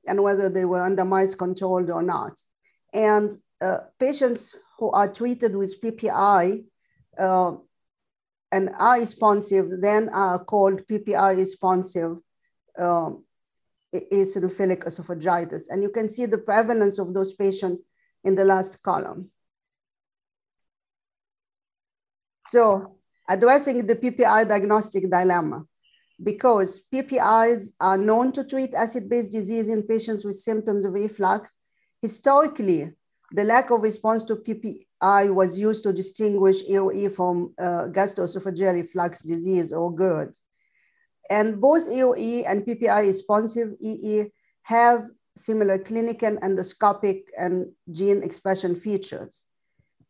and 0.08 0.22
whether 0.22 0.50
they 0.50 0.66
were 0.66 0.84
under 0.84 1.04
randomized 1.04 1.38
controlled 1.38 1.90
or 1.90 2.02
not. 2.02 2.40
And 2.94 3.32
uh, 3.62 3.80
patients 4.00 4.56
who 4.80 4.92
are 4.92 5.12
treated 5.12 5.56
with 5.56 5.80
PPI 5.82 6.64
uh, 7.18 7.54
and 8.52 8.70
are 8.78 9.00
responsive 9.00 9.68
then 9.82 10.10
are 10.10 10.44
called 10.44 10.86
PPI 10.88 11.38
responsive 11.38 12.18
um, 12.78 13.24
eosinophilic 13.94 14.84
esophagitis. 14.84 15.64
And 15.70 15.82
you 15.82 15.90
can 15.90 16.10
see 16.10 16.26
the 16.26 16.38
prevalence 16.38 17.00
of 17.00 17.14
those 17.14 17.34
patients 17.34 17.84
in 18.24 18.36
the 18.36 18.46
last 18.46 18.82
column. 18.84 19.30
So 22.48 22.98
addressing 23.28 23.86
the 23.86 23.96
PPI 23.96 24.48
diagnostic 24.48 25.10
dilemma, 25.10 25.66
because 26.24 26.86
PPIs 26.94 27.74
are 27.80 27.98
known 27.98 28.32
to 28.34 28.44
treat 28.44 28.74
acid-base 28.74 29.28
disease 29.28 29.70
in 29.70 29.84
patients 29.84 30.24
with 30.24 30.36
symptoms 30.36 30.86
of 30.86 30.94
reflux. 30.94 31.58
Historically, 32.02 32.92
the 33.32 33.44
lack 33.44 33.70
of 33.72 33.82
response 33.82 34.24
to 34.26 34.36
PPI 34.36 35.34
was 35.34 35.60
used 35.60 35.84
to 35.84 35.92
distinguish 35.92 36.64
EOE 36.66 37.12
from 37.14 37.54
uh, 37.60 37.88
gastroesophageal 37.92 38.74
reflux 38.74 39.24
disease 39.24 39.74
or 39.74 39.94
GERD. 39.94 40.38
And 41.30 41.60
both 41.60 41.90
EOE 41.90 42.44
and 42.48 42.66
PPI 42.66 43.08
responsive 43.08 43.74
EE 43.82 44.26
have 44.64 45.10
similar 45.36 45.78
clinical, 45.80 46.28
and 46.28 46.40
endoscopic, 46.42 47.24
and 47.38 47.72
gene 47.92 48.24
expression 48.24 48.74
features. 48.76 49.46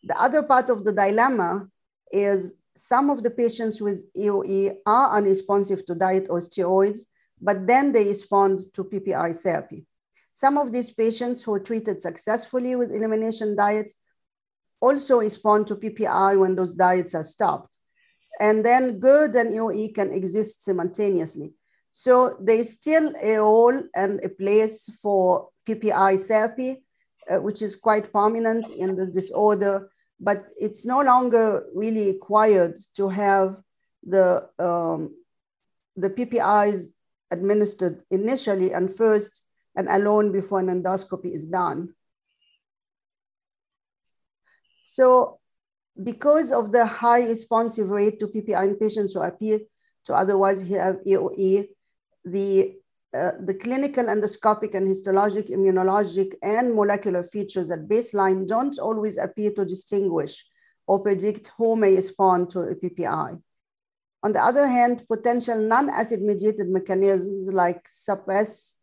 The 0.03 0.15
other 0.21 0.43
part 0.43 0.69
of 0.69 0.83
the 0.83 0.91
dilemma 0.91 1.67
is 2.11 2.53
some 2.75 3.09
of 3.09 3.23
the 3.23 3.29
patients 3.29 3.81
with 3.81 4.05
EOE 4.13 4.75
are 4.85 5.17
unresponsive 5.17 5.85
to 5.85 5.95
diet 5.95 6.27
or 6.29 6.39
steroids, 6.39 7.01
but 7.41 7.67
then 7.67 7.91
they 7.91 8.05
respond 8.05 8.59
to 8.73 8.83
PPI 8.83 9.37
therapy. 9.37 9.85
Some 10.33 10.57
of 10.57 10.71
these 10.71 10.91
patients 10.91 11.43
who 11.43 11.53
are 11.53 11.59
treated 11.59 12.01
successfully 12.01 12.75
with 12.75 12.91
elimination 12.91 13.55
diets 13.55 13.95
also 14.81 15.19
respond 15.19 15.67
to 15.67 15.75
PPI 15.75 16.37
when 16.37 16.55
those 16.55 16.75
diets 16.75 17.15
are 17.15 17.23
stopped. 17.23 17.77
And 18.39 18.65
then 18.65 18.99
GERD 18.99 19.35
and 19.35 19.51
EOE 19.51 19.95
can 19.95 20.11
exist 20.11 20.65
simultaneously. 20.65 21.53
So 21.91 22.35
there's 22.41 22.71
still 22.71 23.13
a 23.21 23.37
role 23.37 23.81
and 23.95 24.19
a 24.25 24.27
place 24.29 24.89
for 25.01 25.49
PPI 25.65 26.21
therapy, 26.25 26.83
uh, 27.29 27.37
which 27.37 27.61
is 27.61 27.77
quite 27.77 28.11
prominent 28.11 28.69
in 28.69 28.97
this 28.97 29.11
disorder, 29.11 29.89
but 30.19 30.45
it's 30.57 30.85
no 30.85 31.01
longer 31.01 31.65
really 31.73 32.07
required 32.07 32.77
to 32.95 33.09
have 33.09 33.57
the, 34.03 34.47
um, 34.59 35.15
the 35.95 36.09
PPIs 36.09 36.87
administered 37.31 38.03
initially 38.11 38.71
and 38.71 38.93
first 38.93 39.45
and 39.75 39.89
alone 39.89 40.31
before 40.31 40.59
an 40.59 40.67
endoscopy 40.67 41.33
is 41.33 41.47
done. 41.47 41.93
So 44.83 45.39
because 46.01 46.51
of 46.51 46.71
the 46.71 46.85
high 46.85 47.25
responsive 47.27 47.89
rate 47.89 48.19
to 48.19 48.27
PPI 48.27 48.67
in 48.67 48.75
patients 48.75 49.13
who 49.13 49.21
appear 49.21 49.59
to 50.05 50.13
otherwise 50.13 50.67
have 50.69 50.97
EOE, 51.07 51.67
the, 52.23 52.75
uh, 53.15 53.31
the 53.39 53.53
clinical 53.53 54.05
endoscopic 54.05 54.75
and 54.75 54.87
histologic, 54.87 55.49
immunologic, 55.49 56.33
and 56.41 56.75
molecular 56.75 57.23
features 57.23 57.71
at 57.71 57.87
baseline 57.87 58.47
don't 58.47 58.77
always 58.79 59.17
appear 59.17 59.51
to 59.51 59.63
distinguish 59.63 60.45
or 60.85 60.99
predict 60.99 61.51
who 61.57 61.75
may 61.75 61.95
respond 61.95 62.49
to 62.49 62.59
a 62.59 62.75
PPI. 62.75 63.41
On 64.23 64.31
the 64.33 64.41
other 64.41 64.67
hand, 64.67 65.05
potential 65.07 65.57
non-acid 65.57 66.21
mediated 66.21 66.67
mechanisms 66.67 67.47
like 67.47 67.87
suppress, 67.87 68.75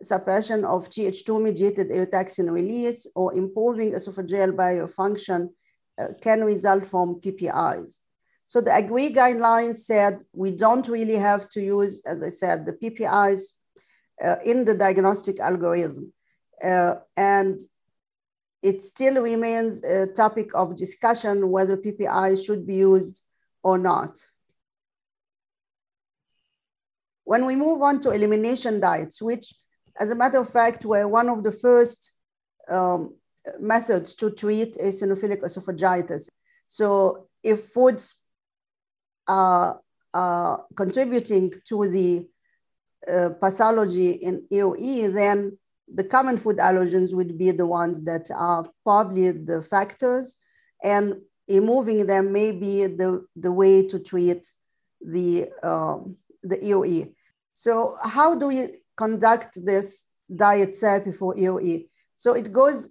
suppression 0.00 0.64
of 0.64 0.88
Th2 0.88 1.42
mediated 1.42 1.90
eotaxin 1.90 2.50
release 2.50 3.06
or 3.14 3.34
improving 3.34 3.92
esophageal 3.92 4.52
biofunction 4.52 5.48
uh, 6.00 6.08
can 6.20 6.44
result 6.44 6.86
from 6.86 7.20
PPIs. 7.20 7.98
So 8.46 8.60
the 8.60 8.70
AGREE 8.76 9.14
guidelines 9.14 9.76
said 9.76 10.24
we 10.32 10.50
don't 10.50 10.86
really 10.88 11.16
have 11.16 11.48
to 11.50 11.60
use, 11.62 12.02
as 12.04 12.22
I 12.22 12.28
said, 12.28 12.66
the 12.66 12.74
PPIs 12.74 13.54
uh, 14.22 14.36
in 14.44 14.64
the 14.64 14.74
diagnostic 14.74 15.40
algorithm. 15.40 16.12
Uh, 16.62 16.94
and 17.16 17.60
it 18.62 18.82
still 18.82 19.20
remains 19.20 19.82
a 19.82 20.06
topic 20.06 20.50
of 20.54 20.76
discussion 20.76 21.50
whether 21.50 21.76
PPI 21.76 22.44
should 22.44 22.66
be 22.66 22.76
used 22.76 23.22
or 23.62 23.78
not. 23.78 24.24
When 27.24 27.44
we 27.46 27.56
move 27.56 27.82
on 27.82 28.00
to 28.00 28.10
elimination 28.10 28.80
diets, 28.80 29.20
which 29.20 29.52
as 29.98 30.10
a 30.10 30.14
matter 30.14 30.38
of 30.38 30.48
fact 30.48 30.84
were 30.84 31.06
one 31.08 31.28
of 31.28 31.42
the 31.42 31.52
first 31.52 32.16
um, 32.68 33.14
methods 33.58 34.14
to 34.14 34.30
treat 34.30 34.76
eosinophilic 34.76 35.42
esophagitis. 35.42 36.28
So 36.66 37.28
if 37.42 37.66
foods 37.66 38.14
are, 39.26 39.80
are 40.14 40.64
contributing 40.76 41.52
to 41.68 41.88
the 41.88 42.28
uh, 43.08 43.30
pathology 43.40 44.10
in 44.10 44.46
EOE, 44.52 45.12
then 45.12 45.58
the 45.92 46.04
common 46.04 46.38
food 46.38 46.56
allergens 46.56 47.14
would 47.14 47.36
be 47.36 47.50
the 47.50 47.66
ones 47.66 48.04
that 48.04 48.30
are 48.34 48.66
probably 48.84 49.30
the 49.32 49.60
factors, 49.62 50.38
and 50.82 51.14
removing 51.48 52.06
them 52.06 52.32
may 52.32 52.52
be 52.52 52.86
the, 52.86 53.24
the 53.36 53.52
way 53.52 53.86
to 53.86 53.98
treat 53.98 54.52
the, 55.00 55.48
um, 55.62 56.16
the 56.42 56.56
EOE. 56.56 57.12
So 57.54 57.96
how 58.02 58.34
do 58.34 58.46
we 58.46 58.68
conduct 58.96 59.64
this 59.64 60.06
diet 60.34 60.76
therapy 60.76 61.12
for 61.12 61.34
EOE? 61.36 61.88
So 62.16 62.32
it 62.32 62.52
goes 62.52 62.88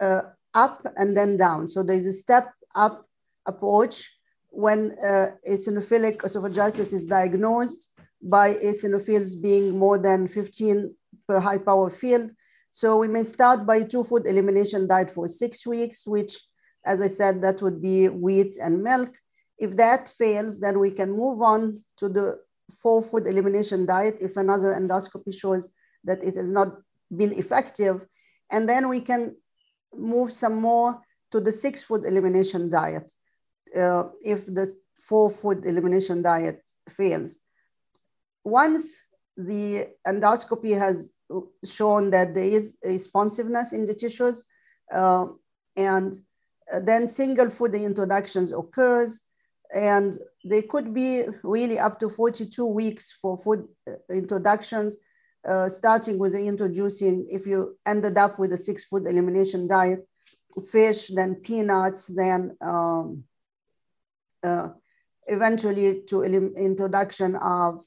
uh, 0.00 0.22
up 0.54 0.86
and 0.96 1.16
then 1.16 1.36
down. 1.36 1.68
So 1.68 1.82
there's 1.82 2.06
a 2.06 2.12
step 2.12 2.52
up 2.74 3.06
approach 3.46 4.10
when 4.50 4.96
uh, 5.04 5.30
eosinophilic 5.48 6.18
esophagitis 6.18 6.92
is 6.92 7.06
diagnosed 7.06 7.92
by 8.20 8.54
eosinophils 8.54 9.40
being 9.40 9.78
more 9.78 9.98
than 9.98 10.26
15 10.26 10.94
per 11.26 11.40
high 11.40 11.58
power 11.58 11.90
field. 11.90 12.32
So 12.70 12.98
we 12.98 13.08
may 13.08 13.24
start 13.24 13.66
by 13.66 13.82
two 13.82 14.04
food 14.04 14.26
elimination 14.26 14.86
diet 14.86 15.10
for 15.10 15.28
six 15.28 15.66
weeks, 15.66 16.06
which, 16.06 16.36
as 16.84 17.00
I 17.00 17.06
said, 17.06 17.42
that 17.42 17.62
would 17.62 17.80
be 17.80 18.08
wheat 18.08 18.56
and 18.60 18.82
milk. 18.82 19.16
If 19.58 19.76
that 19.76 20.08
fails, 20.08 20.60
then 20.60 20.78
we 20.78 20.90
can 20.90 21.10
move 21.10 21.42
on 21.42 21.82
to 21.98 22.08
the 22.08 22.38
four 22.82 23.00
food 23.02 23.26
elimination 23.26 23.86
diet 23.86 24.18
if 24.20 24.36
another 24.36 24.74
endoscopy 24.74 25.34
shows 25.34 25.70
that 26.04 26.22
it 26.22 26.36
has 26.36 26.52
not 26.52 26.76
been 27.14 27.32
effective. 27.32 28.06
And 28.50 28.68
then 28.68 28.88
we 28.88 29.00
can 29.00 29.36
move 29.94 30.32
some 30.32 30.60
more 30.60 31.00
to 31.30 31.40
the 31.40 31.52
six 31.52 31.82
food 31.82 32.04
elimination 32.04 32.68
diet 32.68 33.12
uh, 33.76 34.04
if 34.24 34.46
the 34.46 34.72
four 35.00 35.30
food 35.30 35.64
elimination 35.64 36.22
diet 36.22 36.62
fails. 36.88 37.38
Once 38.48 39.02
the 39.36 39.88
endoscopy 40.06 40.76
has 40.76 41.12
shown 41.64 42.10
that 42.10 42.34
there 42.34 42.44
is 42.44 42.76
responsiveness 42.84 43.72
in 43.72 43.84
the 43.84 43.94
tissues, 43.94 44.44
uh, 44.92 45.26
and 45.76 46.14
then 46.82 47.06
single 47.06 47.50
food 47.50 47.74
introductions 47.74 48.52
occurs, 48.52 49.22
and 49.74 50.18
they 50.44 50.62
could 50.62 50.94
be 50.94 51.24
really 51.42 51.78
up 51.78 52.00
to 52.00 52.08
42 52.08 52.64
weeks 52.66 53.12
for 53.12 53.36
food 53.36 53.68
uh, 53.86 53.92
introductions 54.12 54.98
uh, 55.46 55.68
starting 55.68 56.18
with 56.18 56.34
introducing, 56.34 57.26
if 57.30 57.46
you 57.46 57.78
ended 57.86 58.18
up 58.18 58.38
with 58.38 58.52
a 58.52 58.56
six 58.56 58.84
food 58.84 59.06
elimination 59.06 59.66
diet, 59.66 60.06
fish, 60.70 61.08
then 61.08 61.36
peanuts, 61.36 62.06
then 62.06 62.56
um, 62.60 63.24
uh, 64.42 64.68
eventually 65.26 66.02
to 66.08 66.22
introduction 66.22 67.36
of 67.36 67.80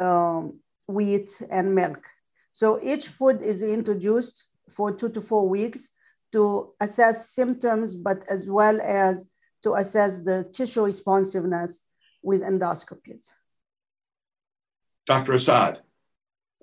um, 0.00 0.60
wheat 0.86 1.30
and 1.50 1.74
milk. 1.74 2.08
So 2.50 2.80
each 2.82 3.08
food 3.08 3.42
is 3.42 3.62
introduced 3.62 4.48
for 4.68 4.92
two 4.92 5.10
to 5.10 5.20
four 5.20 5.48
weeks 5.48 5.90
to 6.32 6.72
assess 6.80 7.30
symptoms, 7.30 7.94
but 7.94 8.22
as 8.28 8.46
well 8.48 8.80
as 8.82 9.28
to 9.62 9.74
assess 9.74 10.20
the 10.20 10.44
tissue 10.52 10.84
responsiveness 10.84 11.84
with 12.22 12.42
endoscopies. 12.42 13.32
Dr. 15.06 15.32
Assa'ad. 15.32 15.78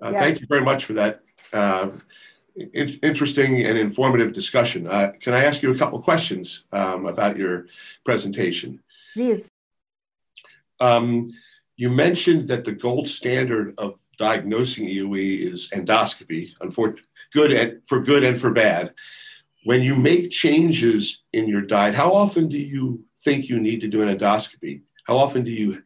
Uh, 0.02 0.10
yes. 0.10 0.22
Thank 0.22 0.40
you 0.40 0.46
very 0.48 0.64
much 0.64 0.84
for 0.84 0.92
that 0.94 1.22
uh, 1.52 1.90
in- 2.54 2.98
interesting 3.02 3.64
and 3.64 3.78
informative 3.78 4.32
discussion. 4.32 4.86
Uh, 4.86 5.12
can 5.20 5.34
I 5.34 5.44
ask 5.44 5.62
you 5.62 5.72
a 5.72 5.78
couple 5.78 6.00
questions 6.00 6.64
um, 6.72 7.06
about 7.06 7.36
your 7.36 7.66
presentation? 8.04 8.82
Please. 9.14 9.48
Um, 10.80 11.28
you 11.76 11.90
mentioned 11.90 12.48
that 12.48 12.64
the 12.64 12.72
gold 12.72 13.08
standard 13.08 13.74
of 13.78 14.00
diagnosing 14.18 14.86
EOE 14.86 15.40
is 15.40 15.70
endoscopy, 15.74 16.52
good 17.32 17.52
and, 17.52 17.86
for 17.86 18.02
good 18.02 18.24
and 18.24 18.38
for 18.38 18.52
bad. 18.52 18.94
When 19.64 19.82
you 19.82 19.96
make 19.96 20.30
changes 20.30 21.24
in 21.32 21.48
your 21.48 21.62
diet, 21.62 21.94
how 21.94 22.12
often 22.12 22.48
do 22.48 22.58
you 22.58 23.04
think 23.24 23.48
you 23.48 23.60
need 23.60 23.80
to 23.80 23.88
do 23.88 24.02
an 24.02 24.16
endoscopy? 24.16 24.82
How 25.06 25.16
often 25.18 25.44
do 25.44 25.50
you 25.50 25.82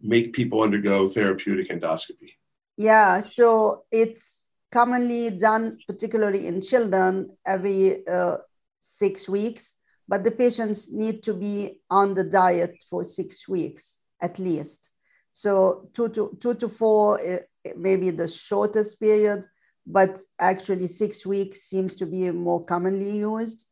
make 0.00 0.34
people 0.34 0.62
undergo 0.62 1.08
therapeutic 1.08 1.68
endoscopy? 1.68 2.32
Yeah, 2.76 3.20
so 3.20 3.84
it's 3.90 4.48
commonly 4.70 5.30
done, 5.30 5.78
particularly 5.86 6.46
in 6.46 6.60
children, 6.60 7.36
every 7.46 8.06
uh, 8.06 8.36
six 8.80 9.28
weeks 9.28 9.74
but 10.06 10.24
the 10.24 10.30
patients 10.30 10.92
need 10.92 11.22
to 11.22 11.34
be 11.34 11.78
on 11.90 12.14
the 12.14 12.24
diet 12.24 12.84
for 12.88 13.04
six 13.04 13.48
weeks 13.48 13.98
at 14.20 14.38
least. 14.38 14.90
So 15.34 15.88
two 15.92 16.10
to 16.10 16.38
two 16.40 16.54
to 16.54 16.68
four, 16.68 17.20
uh, 17.20 17.38
maybe 17.76 18.10
the 18.10 18.28
shortest 18.28 19.00
period, 19.00 19.44
but 19.84 20.20
actually 20.38 20.86
six 20.86 21.26
weeks 21.26 21.62
seems 21.62 21.96
to 21.96 22.06
be 22.06 22.30
more 22.30 22.64
commonly 22.64 23.18
used. 23.18 23.66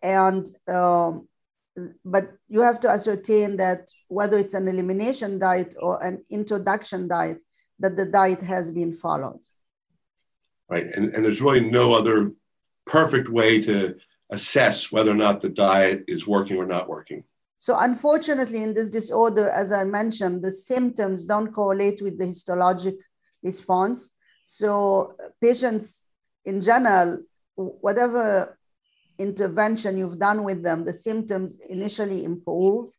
And 0.00 0.46
um, 0.68 1.26
but 2.04 2.34
you 2.48 2.60
have 2.60 2.78
to 2.80 2.88
ascertain 2.88 3.56
that 3.56 3.90
whether 4.06 4.38
it's 4.38 4.54
an 4.54 4.68
elimination 4.68 5.40
diet 5.40 5.74
or 5.80 6.00
an 6.04 6.22
introduction 6.30 7.08
diet, 7.08 7.42
that 7.80 7.96
the 7.96 8.06
diet 8.06 8.42
has 8.42 8.70
been 8.70 8.92
followed. 8.92 9.40
Right, 10.70 10.86
and, 10.86 11.12
and 11.12 11.24
there's 11.24 11.42
really 11.42 11.68
no 11.68 11.94
other 11.94 12.30
perfect 12.86 13.28
way 13.28 13.60
to 13.62 13.96
assess 14.30 14.92
whether 14.92 15.10
or 15.10 15.16
not 15.16 15.40
the 15.40 15.48
diet 15.48 16.04
is 16.06 16.28
working 16.28 16.58
or 16.58 16.66
not 16.66 16.88
working. 16.88 17.24
So, 17.58 17.76
unfortunately, 17.76 18.62
in 18.62 18.72
this 18.72 18.88
disorder, 18.88 19.50
as 19.50 19.72
I 19.72 19.82
mentioned, 19.82 20.42
the 20.42 20.50
symptoms 20.52 21.24
don't 21.24 21.52
correlate 21.52 22.00
with 22.00 22.16
the 22.16 22.24
histologic 22.24 22.96
response. 23.42 24.12
So, 24.44 25.14
patients 25.40 26.06
in 26.44 26.60
general, 26.60 27.18
whatever 27.56 28.56
intervention 29.18 29.98
you've 29.98 30.20
done 30.20 30.44
with 30.44 30.62
them, 30.62 30.84
the 30.84 30.92
symptoms 30.92 31.58
initially 31.68 32.24
improve, 32.24 32.90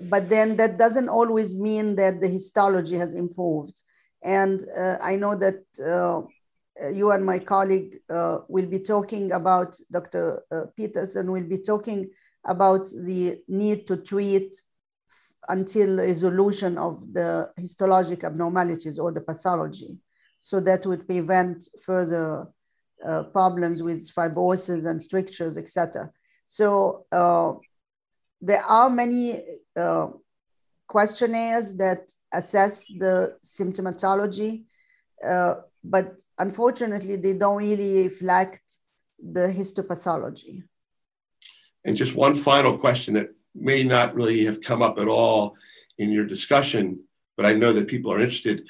but 0.00 0.30
then 0.30 0.56
that 0.56 0.78
doesn't 0.78 1.08
always 1.08 1.52
mean 1.52 1.96
that 1.96 2.20
the 2.20 2.28
histology 2.28 2.96
has 2.96 3.14
improved. 3.14 3.82
And 4.22 4.64
uh, 4.76 4.98
I 5.02 5.16
know 5.16 5.34
that 5.34 5.64
uh, 5.84 6.22
you 6.92 7.10
and 7.10 7.24
my 7.24 7.40
colleague 7.40 7.98
uh, 8.08 8.38
will 8.48 8.66
be 8.66 8.78
talking 8.78 9.32
about, 9.32 9.76
Dr. 9.90 10.44
Uh, 10.50 10.66
Peterson 10.76 11.32
will 11.32 11.48
be 11.48 11.58
talking 11.58 12.10
about 12.44 12.88
the 12.90 13.38
need 13.48 13.86
to 13.86 13.96
treat 13.96 14.54
until 15.48 15.96
resolution 15.96 16.78
of 16.78 17.12
the 17.12 17.50
histologic 17.58 18.24
abnormalities 18.24 18.98
or 18.98 19.12
the 19.12 19.20
pathology. 19.20 19.98
So 20.38 20.60
that 20.60 20.86
would 20.86 21.06
prevent 21.06 21.68
further 21.84 22.48
uh, 23.04 23.24
problems 23.24 23.82
with 23.82 24.08
fibrosis 24.12 24.86
and 24.86 25.02
strictures, 25.02 25.58
etc. 25.58 26.10
So 26.46 27.06
uh, 27.10 27.54
there 28.40 28.62
are 28.62 28.90
many 28.90 29.42
uh, 29.76 30.08
questionnaires 30.86 31.76
that 31.76 32.12
assess 32.32 32.86
the 32.86 33.36
symptomatology, 33.44 34.64
uh, 35.24 35.54
but 35.82 36.20
unfortunately, 36.38 37.16
they 37.16 37.32
don't 37.34 37.56
really 37.56 38.04
reflect 38.04 38.78
the 39.18 39.42
histopathology. 39.42 40.64
And 41.84 41.96
just 41.96 42.14
one 42.14 42.34
final 42.34 42.78
question 42.78 43.14
that 43.14 43.30
may 43.54 43.82
not 43.82 44.14
really 44.14 44.44
have 44.44 44.60
come 44.60 44.82
up 44.82 44.98
at 44.98 45.08
all 45.08 45.56
in 45.98 46.10
your 46.10 46.26
discussion, 46.26 47.00
but 47.36 47.46
I 47.46 47.52
know 47.52 47.72
that 47.72 47.88
people 47.88 48.12
are 48.12 48.20
interested. 48.20 48.66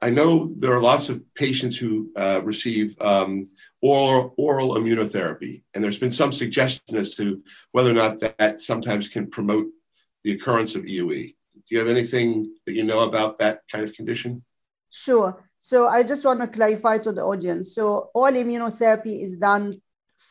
I 0.00 0.10
know 0.10 0.52
there 0.56 0.74
are 0.74 0.80
lots 0.80 1.08
of 1.08 1.22
patients 1.34 1.76
who 1.76 2.10
uh, 2.16 2.40
receive 2.42 2.96
um, 3.00 3.44
oral, 3.82 4.34
oral 4.36 4.74
immunotherapy, 4.74 5.62
and 5.74 5.82
there's 5.82 5.98
been 5.98 6.12
some 6.12 6.32
suggestion 6.32 6.96
as 6.96 7.14
to 7.16 7.42
whether 7.72 7.90
or 7.90 7.94
not 7.94 8.20
that, 8.20 8.60
sometimes 8.60 9.08
can 9.08 9.28
promote 9.28 9.66
the 10.22 10.32
occurrence 10.32 10.74
of 10.74 10.84
EOE. 10.84 11.34
Do 11.54 11.74
you 11.74 11.78
have 11.78 11.88
anything 11.88 12.54
that 12.66 12.72
you 12.72 12.82
know 12.82 13.00
about 13.00 13.38
that 13.38 13.60
kind 13.70 13.84
of 13.84 13.94
condition? 13.94 14.42
Sure. 14.90 15.44
So 15.58 15.86
I 15.86 16.02
just 16.02 16.24
want 16.24 16.40
to 16.40 16.46
clarify 16.46 16.98
to 16.98 17.12
the 17.12 17.22
audience. 17.22 17.74
So 17.74 18.10
oral 18.14 18.34
immunotherapy 18.34 19.22
is 19.22 19.36
done 19.36 19.80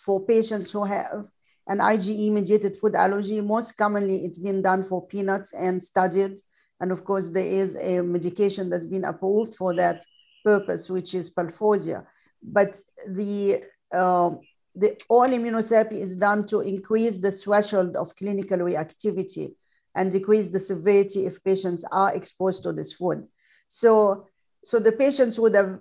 for 0.06 0.26
patients 0.26 0.71
who 0.71 0.84
have 0.86 1.28
an 1.67 1.80
IgE 1.80 2.32
mediated 2.32 2.78
food 2.78 2.95
allergy. 2.95 3.41
Most 3.41 3.73
commonly, 3.73 4.26
it's 4.26 4.39
been 4.39 4.62
done 4.62 4.84
for 4.84 5.06
peanuts 5.08 5.54
and 5.54 5.82
studied 5.82 6.39
and 6.84 6.91
of 6.91 7.06
course, 7.06 7.30
there 7.30 7.45
is 7.45 7.78
a 7.78 8.02
medication 8.02 8.69
that's 8.69 8.86
been 8.86 9.06
approved 9.06 9.56
for 9.56 9.73
that 9.76 10.04
purpose, 10.43 10.89
which 10.89 11.15
is 11.15 11.30
Palforzia. 11.30 12.06
But 12.43 12.78
the 13.08 13.63
uh, 13.93 14.32
the 14.76 14.97
oral 15.08 15.32
immunotherapy 15.32 15.93
is 15.93 16.17
done 16.17 16.45
to 16.47 16.60
increase 16.60 17.19
the 17.19 17.32
threshold 17.32 17.95
of 17.95 18.13
clinical 18.17 18.58
reactivity 18.58 19.54
and 19.95 20.12
decrease 20.12 20.49
the 20.49 20.60
severity 20.60 21.26
if 21.26 21.41
patients 21.41 21.86
are 21.89 22.13
exposed 22.13 22.63
to 22.63 22.73
this 22.73 22.91
food. 22.91 23.28
So, 23.69 24.28
so 24.65 24.80
the 24.80 24.91
patients 24.91 25.39
would 25.39 25.56
have 25.56 25.80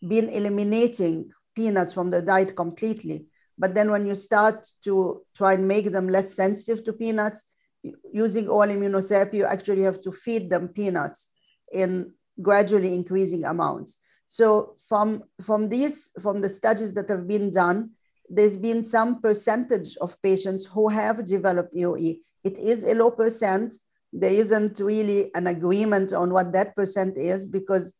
been 0.00 0.30
eliminating 0.30 1.30
peanuts 1.54 1.94
from 1.94 2.10
the 2.10 2.22
diet 2.22 2.56
completely. 2.56 3.26
But 3.58 3.74
then 3.74 3.90
when 3.90 4.06
you 4.06 4.14
start 4.14 4.66
to 4.84 5.22
try 5.36 5.54
and 5.54 5.68
make 5.68 5.92
them 5.92 6.08
less 6.08 6.34
sensitive 6.34 6.84
to 6.84 6.92
peanuts, 6.92 7.44
using 8.12 8.48
oral 8.48 8.74
immunotherapy, 8.74 9.34
you 9.34 9.44
actually 9.44 9.82
have 9.82 10.00
to 10.02 10.12
feed 10.12 10.50
them 10.50 10.68
peanuts 10.68 11.30
in 11.72 12.12
gradually 12.40 12.94
increasing 12.94 13.44
amounts. 13.44 13.98
So 14.26 14.74
from, 14.88 15.24
from 15.40 15.68
these, 15.68 16.10
from 16.20 16.40
the 16.40 16.48
studies 16.48 16.94
that 16.94 17.08
have 17.08 17.28
been 17.28 17.50
done, 17.50 17.90
there's 18.28 18.56
been 18.56 18.82
some 18.82 19.20
percentage 19.20 19.96
of 19.98 20.20
patients 20.22 20.66
who 20.66 20.88
have 20.88 21.26
developed 21.26 21.74
EOE. 21.74 22.20
It 22.42 22.58
is 22.58 22.82
a 22.82 22.94
low 22.94 23.10
percent. 23.10 23.74
There 24.12 24.32
isn't 24.32 24.78
really 24.80 25.30
an 25.34 25.46
agreement 25.46 26.12
on 26.12 26.32
what 26.32 26.52
that 26.52 26.74
percent 26.74 27.18
is 27.18 27.46
because 27.46 27.94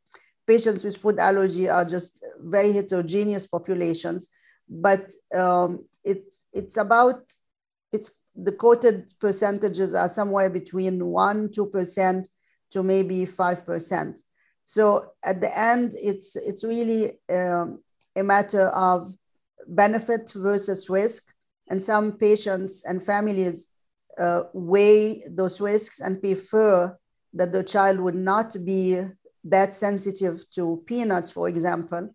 patients 0.47 0.83
with 0.83 0.97
food 0.97 1.19
allergy 1.19 1.69
are 1.69 1.85
just 1.85 2.25
very 2.41 2.73
heterogeneous 2.73 3.47
populations. 3.47 4.31
But 4.69 5.13
um, 5.35 5.85
it's, 6.03 6.47
it's 6.53 6.77
about, 6.77 7.21
it's 7.93 8.11
the 8.35 8.53
quoted 8.53 9.13
percentages 9.21 9.95
are 9.95 10.09
somewhere 10.09 10.51
between 10.51 11.05
1 11.05 11.49
2% 11.49 12.29
to 12.73 12.83
maybe 12.83 13.21
5% 13.21 14.23
so 14.67 15.11
at 15.23 15.41
the 15.41 15.59
end 15.59 15.95
it's 16.01 16.37
it's 16.37 16.65
really 16.65 17.19
um, 17.31 17.81
a 18.17 18.23
matter 18.23 18.69
of 18.69 19.13
benefit 19.67 20.33
versus 20.35 20.89
risk. 20.89 21.33
And 21.69 21.83
some 21.83 22.13
patients 22.13 22.85
and 22.85 23.03
families 23.03 23.71
uh, 24.19 24.43
weigh 24.53 25.25
those 25.29 25.61
risks 25.61 26.01
and 26.01 26.21
prefer 26.21 26.97
that 27.33 27.53
the 27.53 27.65
child 27.65 27.99
would 28.01 28.15
not 28.15 28.55
be 28.65 29.01
that 29.45 29.75
sensitive 29.75 30.49
to 30.51 30.83
peanuts 30.87 31.31
for 31.31 31.49
example 31.49 32.15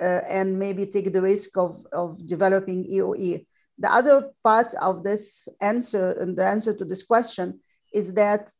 uh, 0.00 0.20
and 0.28 0.58
maybe 0.58 0.86
take 0.86 1.12
the 1.12 1.22
risk 1.22 1.56
of, 1.56 1.84
of 1.92 2.26
developing 2.26 2.84
eoe 2.84 3.44
the 3.80 3.90
other 3.90 4.30
part 4.44 4.74
of 4.74 5.02
this 5.02 5.48
answer 5.60 6.12
and 6.20 6.36
the 6.36 6.44
answer 6.44 6.74
to 6.74 6.84
this 6.84 7.02
question 7.02 7.60
is 7.92 8.12
that 8.14 8.52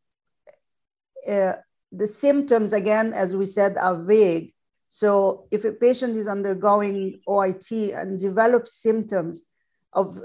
uh, 1.29 1.53
the 1.93 2.07
symptoms, 2.07 2.73
again, 2.73 3.13
as 3.13 3.37
we 3.37 3.45
said, 3.45 3.77
are 3.77 4.03
vague. 4.03 4.55
So 4.89 5.47
if 5.51 5.65
a 5.65 5.73
patient 5.73 6.17
is 6.17 6.27
undergoing 6.27 7.21
OIT 7.29 7.95
and 7.97 8.19
develops 8.19 8.73
symptoms 8.75 9.45
of 9.93 10.19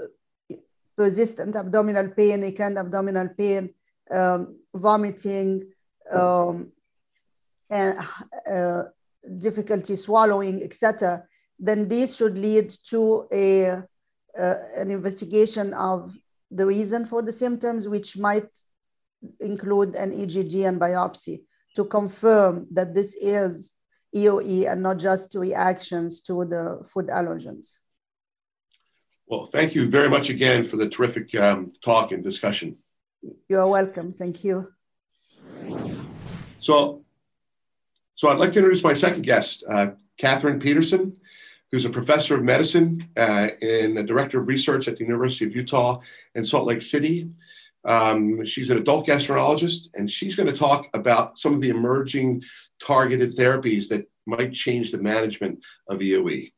persistent 0.96 1.54
abdominal 1.54 2.08
pain, 2.08 2.40
recurrent 2.40 2.78
abdominal 2.78 3.28
pain, 3.36 3.74
um, 4.10 4.58
vomiting, 4.74 5.70
um, 6.10 6.72
and 7.68 7.98
uh, 8.50 8.84
difficulty 9.38 9.96
swallowing, 9.96 10.62
etc., 10.62 11.24
then 11.58 11.88
this 11.88 12.16
should 12.16 12.36
lead 12.36 12.70
to 12.90 13.26
a 13.32 13.82
uh, 14.38 14.54
an 14.76 14.90
investigation 14.90 15.72
of 15.74 16.14
the 16.50 16.66
reason 16.66 17.04
for 17.04 17.22
the 17.22 17.32
symptoms, 17.32 17.88
which 17.88 18.18
might 18.18 18.48
include 19.40 19.94
an 19.94 20.12
EGD 20.12 20.68
and 20.68 20.80
biopsy 20.80 21.42
to 21.74 21.84
confirm 21.84 22.66
that 22.70 22.94
this 22.94 23.14
is 23.16 23.72
EOE 24.14 24.70
and 24.70 24.82
not 24.82 24.98
just 24.98 25.34
reactions 25.34 26.20
to 26.22 26.44
the 26.44 26.86
food 26.86 27.06
allergens. 27.08 27.78
Well, 29.26 29.46
thank 29.46 29.74
you 29.74 29.90
very 29.90 30.08
much 30.08 30.30
again 30.30 30.62
for 30.62 30.76
the 30.76 30.88
terrific 30.88 31.34
um, 31.34 31.70
talk 31.82 32.12
and 32.12 32.22
discussion. 32.22 32.76
You're 33.48 33.66
welcome. 33.66 34.12
Thank 34.12 34.44
you. 34.44 34.72
So, 36.58 37.05
so 38.16 38.28
I'd 38.28 38.38
like 38.38 38.52
to 38.52 38.58
introduce 38.58 38.82
my 38.82 38.94
second 38.94 39.22
guest, 39.22 39.62
uh, 39.68 39.90
Kathryn 40.18 40.60
Peterson 40.60 41.14
who's 41.70 41.84
a 41.84 41.90
professor 41.90 42.34
of 42.36 42.44
medicine 42.44 43.08
uh, 43.16 43.48
and 43.60 43.98
a 43.98 44.02
director 44.02 44.38
of 44.38 44.48
research 44.48 44.88
at 44.88 44.96
the 44.96 45.04
University 45.04 45.44
of 45.44 45.54
Utah 45.54 46.00
in 46.34 46.44
Salt 46.44 46.66
Lake 46.66 46.82
City. 46.82 47.28
Um, 47.84 48.44
she's 48.44 48.70
an 48.70 48.78
adult 48.78 49.06
gastroenterologist, 49.06 49.88
and 49.94 50.10
she's 50.10 50.34
going 50.34 50.48
to 50.48 50.56
talk 50.56 50.88
about 50.94 51.38
some 51.38 51.54
of 51.54 51.60
the 51.60 51.68
emerging 51.68 52.42
targeted 52.84 53.36
therapies 53.36 53.88
that 53.88 54.08
might 54.26 54.52
change 54.52 54.90
the 54.90 54.98
management 54.98 55.60
of 55.88 56.00
EOE. 56.00 56.52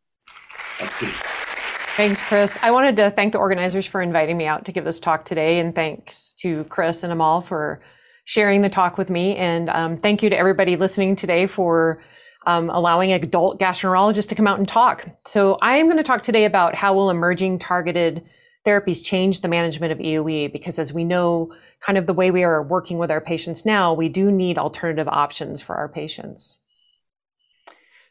Thanks, 1.97 2.23
Chris. 2.23 2.57
I 2.63 2.71
wanted 2.71 2.97
to 2.97 3.11
thank 3.11 3.33
the 3.33 3.39
organizers 3.39 3.87
for 3.87 4.01
inviting 4.01 4.37
me 4.37 4.47
out 4.47 4.65
to 4.67 4.73
give 4.73 4.85
this 4.85 5.01
talk 5.01 5.25
today, 5.25 5.59
and 5.59 5.75
thanks 5.75 6.33
to 6.35 6.65
Chris 6.65 7.03
and 7.03 7.13
Amal 7.13 7.43
for 7.43 7.81
sharing 8.29 8.61
the 8.61 8.69
talk 8.69 8.99
with 8.99 9.09
me. 9.09 9.35
And 9.37 9.71
um, 9.71 9.97
thank 9.97 10.23
you 10.23 10.29
to 10.29 10.37
everybody 10.37 10.77
listening 10.77 11.17
today 11.17 11.47
for 11.47 11.99
um, 12.45 12.69
allowing 12.69 13.11
adult 13.11 13.59
gastroenterologists 13.59 14.29
to 14.29 14.35
come 14.35 14.47
out 14.47 14.59
and 14.59 14.69
talk. 14.69 15.09
So 15.27 15.57
I 15.63 15.79
am 15.79 15.87
going 15.87 15.97
to 15.97 16.03
talk 16.03 16.21
today 16.21 16.45
about 16.45 16.75
how 16.75 16.93
will 16.93 17.09
emerging 17.09 17.59
targeted 17.59 18.23
therapies 18.67 19.03
change 19.03 19.41
the 19.41 19.49
management 19.49 19.93
of 19.93 19.99
EOE 19.99 20.53
because 20.53 20.79
as 20.79 20.93
we 20.93 21.05
know, 21.05 21.55
kind 21.81 21.97
of 21.97 22.07
the 22.07 22.13
way 22.13 22.31
we 22.31 22.45
are 22.45 22.63
working 22.63 22.99
with 22.99 23.11
our 23.11 23.23
patients 23.23 23.65
now, 23.65 23.95
we 23.95 24.11
do 24.11 24.31
need 24.31 24.59
alternative 24.59 25.09
options 25.09 25.63
for 25.63 25.77
our 25.77 25.89
patients. 25.89 26.58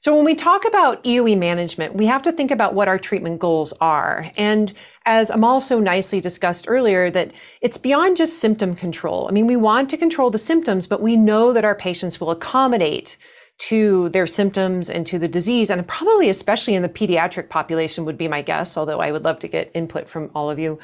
So 0.08 0.16
when 0.16 0.24
we 0.24 0.36
talk 0.36 0.64
about 0.64 1.04
EOE 1.04 1.38
management, 1.38 1.94
we 1.94 2.06
have 2.06 2.22
to 2.22 2.32
think 2.32 2.50
about 2.50 2.74
what 2.74 2.88
our 2.88 2.98
treatment 2.98 3.40
goals 3.40 3.74
are. 3.82 4.32
And 4.38 4.72
as 5.06 5.30
Amal 5.30 5.60
so 5.60 5.82
nicely 5.82 6.22
discussed 6.22 6.64
earlier, 6.70 7.12
that 7.12 7.34
it's 7.60 7.78
beyond 7.78 8.16
just 8.16 8.40
symptom 8.40 8.74
control. 8.74 9.28
I 9.28 9.34
mean, 9.34 9.48
we 9.48 9.58
want 9.58 9.90
to 9.90 9.98
control 9.98 10.32
the 10.32 10.38
symptoms, 10.38 10.88
but 10.88 11.02
we 11.02 11.18
know 11.18 11.52
that 11.52 11.66
our 11.66 11.76
patients 11.76 12.22
will 12.22 12.32
accommodate 12.32 13.18
to 13.58 14.08
their 14.12 14.28
symptoms 14.28 14.90
and 14.90 15.06
to 15.08 15.20
the 15.20 15.28
disease, 15.28 15.70
and 15.70 15.86
probably 15.86 16.30
especially 16.30 16.76
in 16.76 16.84
the 16.84 16.88
pediatric 16.88 17.50
population 17.50 18.06
would 18.06 18.18
be 18.18 18.30
my 18.30 18.42
guess, 18.42 18.78
although 18.78 19.02
I 19.02 19.12
would 19.12 19.26
love 19.26 19.40
to 19.40 19.50
get 19.50 19.72
input 19.74 20.08
from 20.08 20.32
all 20.34 20.50
of 20.50 20.58
you. 20.58 20.80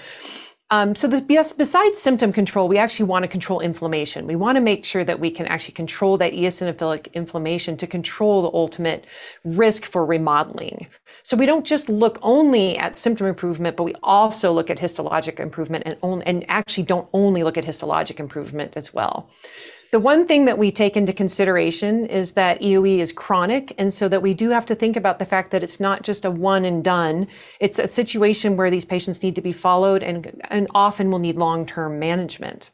Um, 0.73 0.95
so 0.95 1.07
besides 1.07 2.01
symptom 2.01 2.33
control, 2.33 2.67
we 2.67 2.79
actually 2.79 3.05
want 3.05 3.21
to 3.21 3.27
control 3.27 3.59
inflammation. 3.59 4.25
We 4.25 4.35
want 4.35 4.55
to 4.55 4.59
make 4.59 4.85
sure 4.85 5.03
that 5.03 5.19
we 5.19 5.29
can 5.29 5.45
actually 5.45 5.75
control 5.75 6.17
that 6.17 6.33
eosinophilic 6.33 7.13
inflammation 7.13 7.77
to 7.77 7.85
control 7.85 8.41
the 8.41 8.57
ultimate 8.57 9.05
risk 9.45 9.85
for 9.85 10.03
remodeling. 10.03 10.87
So 11.21 11.37
we 11.37 11.45
don't 11.45 11.63
just 11.63 11.89
look 11.89 12.17
only 12.23 12.75
at 12.79 12.97
symptom 12.97 13.27
improvement, 13.27 13.77
but 13.77 13.83
we 13.83 13.93
also 14.01 14.51
look 14.51 14.71
at 14.71 14.79
histologic 14.79 15.39
improvement 15.39 15.83
and, 15.85 16.23
and 16.25 16.43
actually 16.49 16.85
don't 16.85 17.07
only 17.13 17.43
look 17.43 17.59
at 17.59 17.65
histologic 17.65 18.19
improvement 18.19 18.73
as 18.75 18.95
well. 18.95 19.29
The 19.93 19.99
one 19.99 20.25
thing 20.25 20.45
that 20.45 20.57
we 20.57 20.71
take 20.71 20.97
into 20.97 21.13
consideration 21.13 22.07
is 22.07 22.31
that 22.31 22.59
EOE 22.61 22.97
is 22.97 23.11
chronic, 23.11 23.75
and 23.77 23.93
so 23.93 24.09
that 24.09 24.23
we 24.23 24.33
do 24.33 24.49
have 24.49 24.65
to 24.65 24.73
think 24.73 24.97
about 24.97 25.19
the 25.19 25.25
fact 25.25 25.51
that 25.51 25.61
it's 25.61 25.79
not 25.79 26.01
just 26.01 26.25
a 26.25 26.31
one 26.31 26.65
and 26.65 26.83
done. 26.83 27.27
It's 27.59 27.77
a 27.77 27.87
situation 27.87 28.57
where 28.57 28.71
these 28.71 28.85
patients 28.85 29.21
need 29.21 29.35
to 29.35 29.41
be 29.43 29.51
followed 29.51 30.01
and, 30.01 30.41
and 30.49 30.67
often 30.73 31.11
will 31.11 31.19
need 31.19 31.35
long 31.35 31.67
term 31.67 31.99
management. 31.99 32.71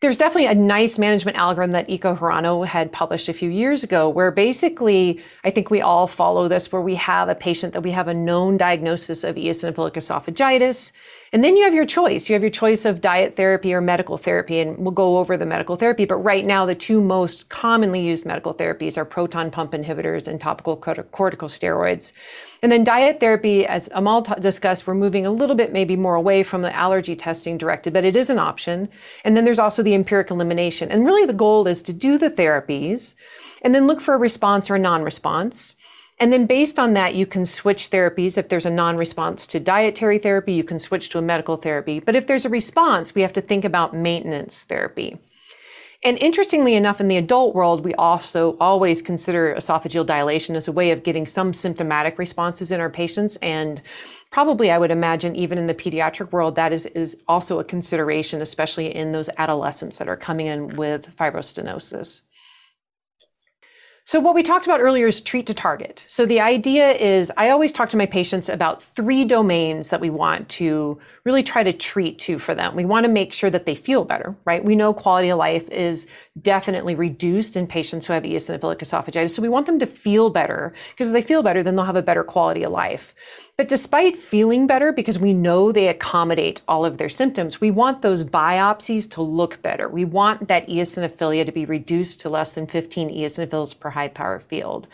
There's 0.00 0.16
definitely 0.16 0.46
a 0.46 0.54
nice 0.54 0.98
management 0.98 1.36
algorithm 1.36 1.72
that 1.72 1.88
Ikuo 1.88 2.16
Hirano 2.16 2.64
had 2.64 2.90
published 2.90 3.28
a 3.28 3.34
few 3.34 3.50
years 3.50 3.84
ago, 3.84 4.08
where 4.08 4.30
basically, 4.30 5.20
I 5.44 5.50
think 5.50 5.70
we 5.70 5.82
all 5.82 6.06
follow 6.06 6.48
this, 6.48 6.72
where 6.72 6.80
we 6.80 6.94
have 6.94 7.28
a 7.28 7.34
patient 7.34 7.74
that 7.74 7.82
we 7.82 7.90
have 7.90 8.08
a 8.08 8.14
known 8.14 8.56
diagnosis 8.56 9.22
of 9.22 9.36
eosinophilic 9.36 9.94
esophagitis. 9.94 10.92
And 11.32 11.44
then 11.44 11.56
you 11.56 11.64
have 11.64 11.74
your 11.74 11.84
choice. 11.84 12.28
You 12.28 12.34
have 12.34 12.42
your 12.42 12.50
choice 12.50 12.84
of 12.84 13.00
diet 13.02 13.36
therapy 13.36 13.74
or 13.74 13.80
medical 13.80 14.16
therapy, 14.16 14.60
and 14.60 14.78
we'll 14.78 14.92
go 14.92 15.18
over 15.18 15.36
the 15.36 15.44
medical 15.44 15.76
therapy. 15.76 16.06
But 16.06 16.16
right 16.16 16.44
now, 16.44 16.64
the 16.64 16.74
two 16.74 17.00
most 17.00 17.50
commonly 17.50 18.00
used 18.00 18.24
medical 18.24 18.54
therapies 18.54 18.96
are 18.96 19.04
proton 19.04 19.50
pump 19.50 19.72
inhibitors 19.72 20.26
and 20.26 20.40
topical 20.40 20.76
corticosteroids. 20.76 22.12
And 22.62 22.72
then 22.72 22.82
diet 22.82 23.20
therapy, 23.20 23.66
as 23.66 23.90
Amal 23.92 24.22
t- 24.22 24.32
discussed, 24.40 24.86
we're 24.86 24.94
moving 24.94 25.26
a 25.26 25.30
little 25.30 25.54
bit 25.54 25.72
maybe 25.72 25.96
more 25.96 26.14
away 26.14 26.42
from 26.42 26.62
the 26.62 26.74
allergy 26.74 27.14
testing 27.14 27.58
directed, 27.58 27.92
but 27.92 28.04
it 28.04 28.16
is 28.16 28.30
an 28.30 28.38
option. 28.38 28.88
And 29.24 29.36
then 29.36 29.44
there's 29.44 29.58
also 29.58 29.82
the 29.82 29.94
empiric 29.94 30.30
elimination. 30.30 30.90
And 30.90 31.06
really, 31.06 31.26
the 31.26 31.34
goal 31.34 31.66
is 31.66 31.82
to 31.82 31.92
do 31.92 32.16
the 32.16 32.30
therapies 32.30 33.14
and 33.62 33.74
then 33.74 33.86
look 33.86 34.00
for 34.00 34.14
a 34.14 34.18
response 34.18 34.70
or 34.70 34.76
a 34.76 34.78
non 34.78 35.02
response. 35.02 35.74
And 36.20 36.32
then 36.32 36.46
based 36.46 36.78
on 36.78 36.94
that, 36.94 37.14
you 37.14 37.26
can 37.26 37.44
switch 37.44 37.90
therapies. 37.90 38.36
If 38.36 38.48
there's 38.48 38.66
a 38.66 38.70
non-response 38.70 39.46
to 39.48 39.60
dietary 39.60 40.18
therapy, 40.18 40.52
you 40.52 40.64
can 40.64 40.80
switch 40.80 41.10
to 41.10 41.18
a 41.18 41.22
medical 41.22 41.56
therapy. 41.56 42.00
But 42.00 42.16
if 42.16 42.26
there's 42.26 42.44
a 42.44 42.48
response, 42.48 43.14
we 43.14 43.22
have 43.22 43.32
to 43.34 43.40
think 43.40 43.64
about 43.64 43.94
maintenance 43.94 44.64
therapy. 44.64 45.18
And 46.04 46.16
interestingly 46.18 46.76
enough, 46.76 47.00
in 47.00 47.08
the 47.08 47.16
adult 47.16 47.56
world, 47.56 47.84
we 47.84 47.94
also 47.94 48.56
always 48.60 49.02
consider 49.02 49.54
esophageal 49.56 50.06
dilation 50.06 50.54
as 50.54 50.68
a 50.68 50.72
way 50.72 50.92
of 50.92 51.02
getting 51.02 51.26
some 51.26 51.52
symptomatic 51.52 52.18
responses 52.18 52.70
in 52.70 52.80
our 52.80 52.90
patients. 52.90 53.34
And 53.36 53.82
probably, 54.30 54.70
I 54.70 54.78
would 54.78 54.92
imagine, 54.92 55.34
even 55.34 55.58
in 55.58 55.66
the 55.66 55.74
pediatric 55.74 56.30
world, 56.30 56.54
that 56.54 56.72
is, 56.72 56.86
is 56.86 57.16
also 57.26 57.58
a 57.58 57.64
consideration, 57.64 58.40
especially 58.40 58.94
in 58.94 59.10
those 59.10 59.28
adolescents 59.38 59.98
that 59.98 60.08
are 60.08 60.16
coming 60.16 60.46
in 60.46 60.76
with 60.76 61.16
fibrostenosis. 61.16 62.22
So 64.08 64.20
what 64.20 64.34
we 64.34 64.42
talked 64.42 64.64
about 64.64 64.80
earlier 64.80 65.06
is 65.06 65.20
treat 65.20 65.46
to 65.48 65.52
target. 65.52 66.02
So 66.06 66.24
the 66.24 66.40
idea 66.40 66.92
is 66.92 67.30
I 67.36 67.50
always 67.50 67.74
talk 67.74 67.90
to 67.90 67.96
my 67.98 68.06
patients 68.06 68.48
about 68.48 68.82
three 68.82 69.26
domains 69.26 69.90
that 69.90 70.00
we 70.00 70.08
want 70.08 70.48
to 70.48 70.98
really 71.24 71.42
try 71.42 71.62
to 71.62 71.74
treat 71.74 72.18
to 72.20 72.38
for 72.38 72.54
them. 72.54 72.74
We 72.74 72.86
want 72.86 73.04
to 73.04 73.12
make 73.12 73.34
sure 73.34 73.50
that 73.50 73.66
they 73.66 73.74
feel 73.74 74.06
better, 74.06 74.34
right? 74.46 74.64
We 74.64 74.76
know 74.76 74.94
quality 74.94 75.28
of 75.28 75.36
life 75.36 75.68
is 75.68 76.06
definitely 76.42 76.94
reduced 76.94 77.56
in 77.56 77.66
patients 77.66 78.06
who 78.06 78.12
have 78.12 78.22
eosinophilic 78.22 78.78
esophagitis. 78.78 79.30
So 79.30 79.42
we 79.42 79.48
want 79.48 79.66
them 79.66 79.78
to 79.78 79.86
feel 79.86 80.30
better 80.30 80.72
because 80.90 81.08
if 81.08 81.12
they 81.12 81.22
feel 81.22 81.42
better, 81.42 81.62
then 81.62 81.76
they'll 81.76 81.84
have 81.84 81.96
a 81.96 82.02
better 82.02 82.24
quality 82.24 82.62
of 82.62 82.72
life. 82.72 83.14
But 83.56 83.68
despite 83.68 84.16
feeling 84.16 84.66
better, 84.66 84.92
because 84.92 85.18
we 85.18 85.32
know 85.32 85.72
they 85.72 85.88
accommodate 85.88 86.60
all 86.68 86.84
of 86.84 86.98
their 86.98 87.08
symptoms, 87.08 87.60
we 87.60 87.70
want 87.70 88.02
those 88.02 88.22
biopsies 88.22 89.10
to 89.12 89.22
look 89.22 89.60
better. 89.62 89.88
We 89.88 90.04
want 90.04 90.48
that 90.48 90.68
eosinophilia 90.68 91.44
to 91.46 91.52
be 91.52 91.64
reduced 91.64 92.20
to 92.20 92.28
less 92.28 92.54
than 92.54 92.66
15 92.66 93.10
eosinophils 93.10 93.78
per 93.78 93.90
high 93.90 94.08
power 94.08 94.38
field 94.40 94.86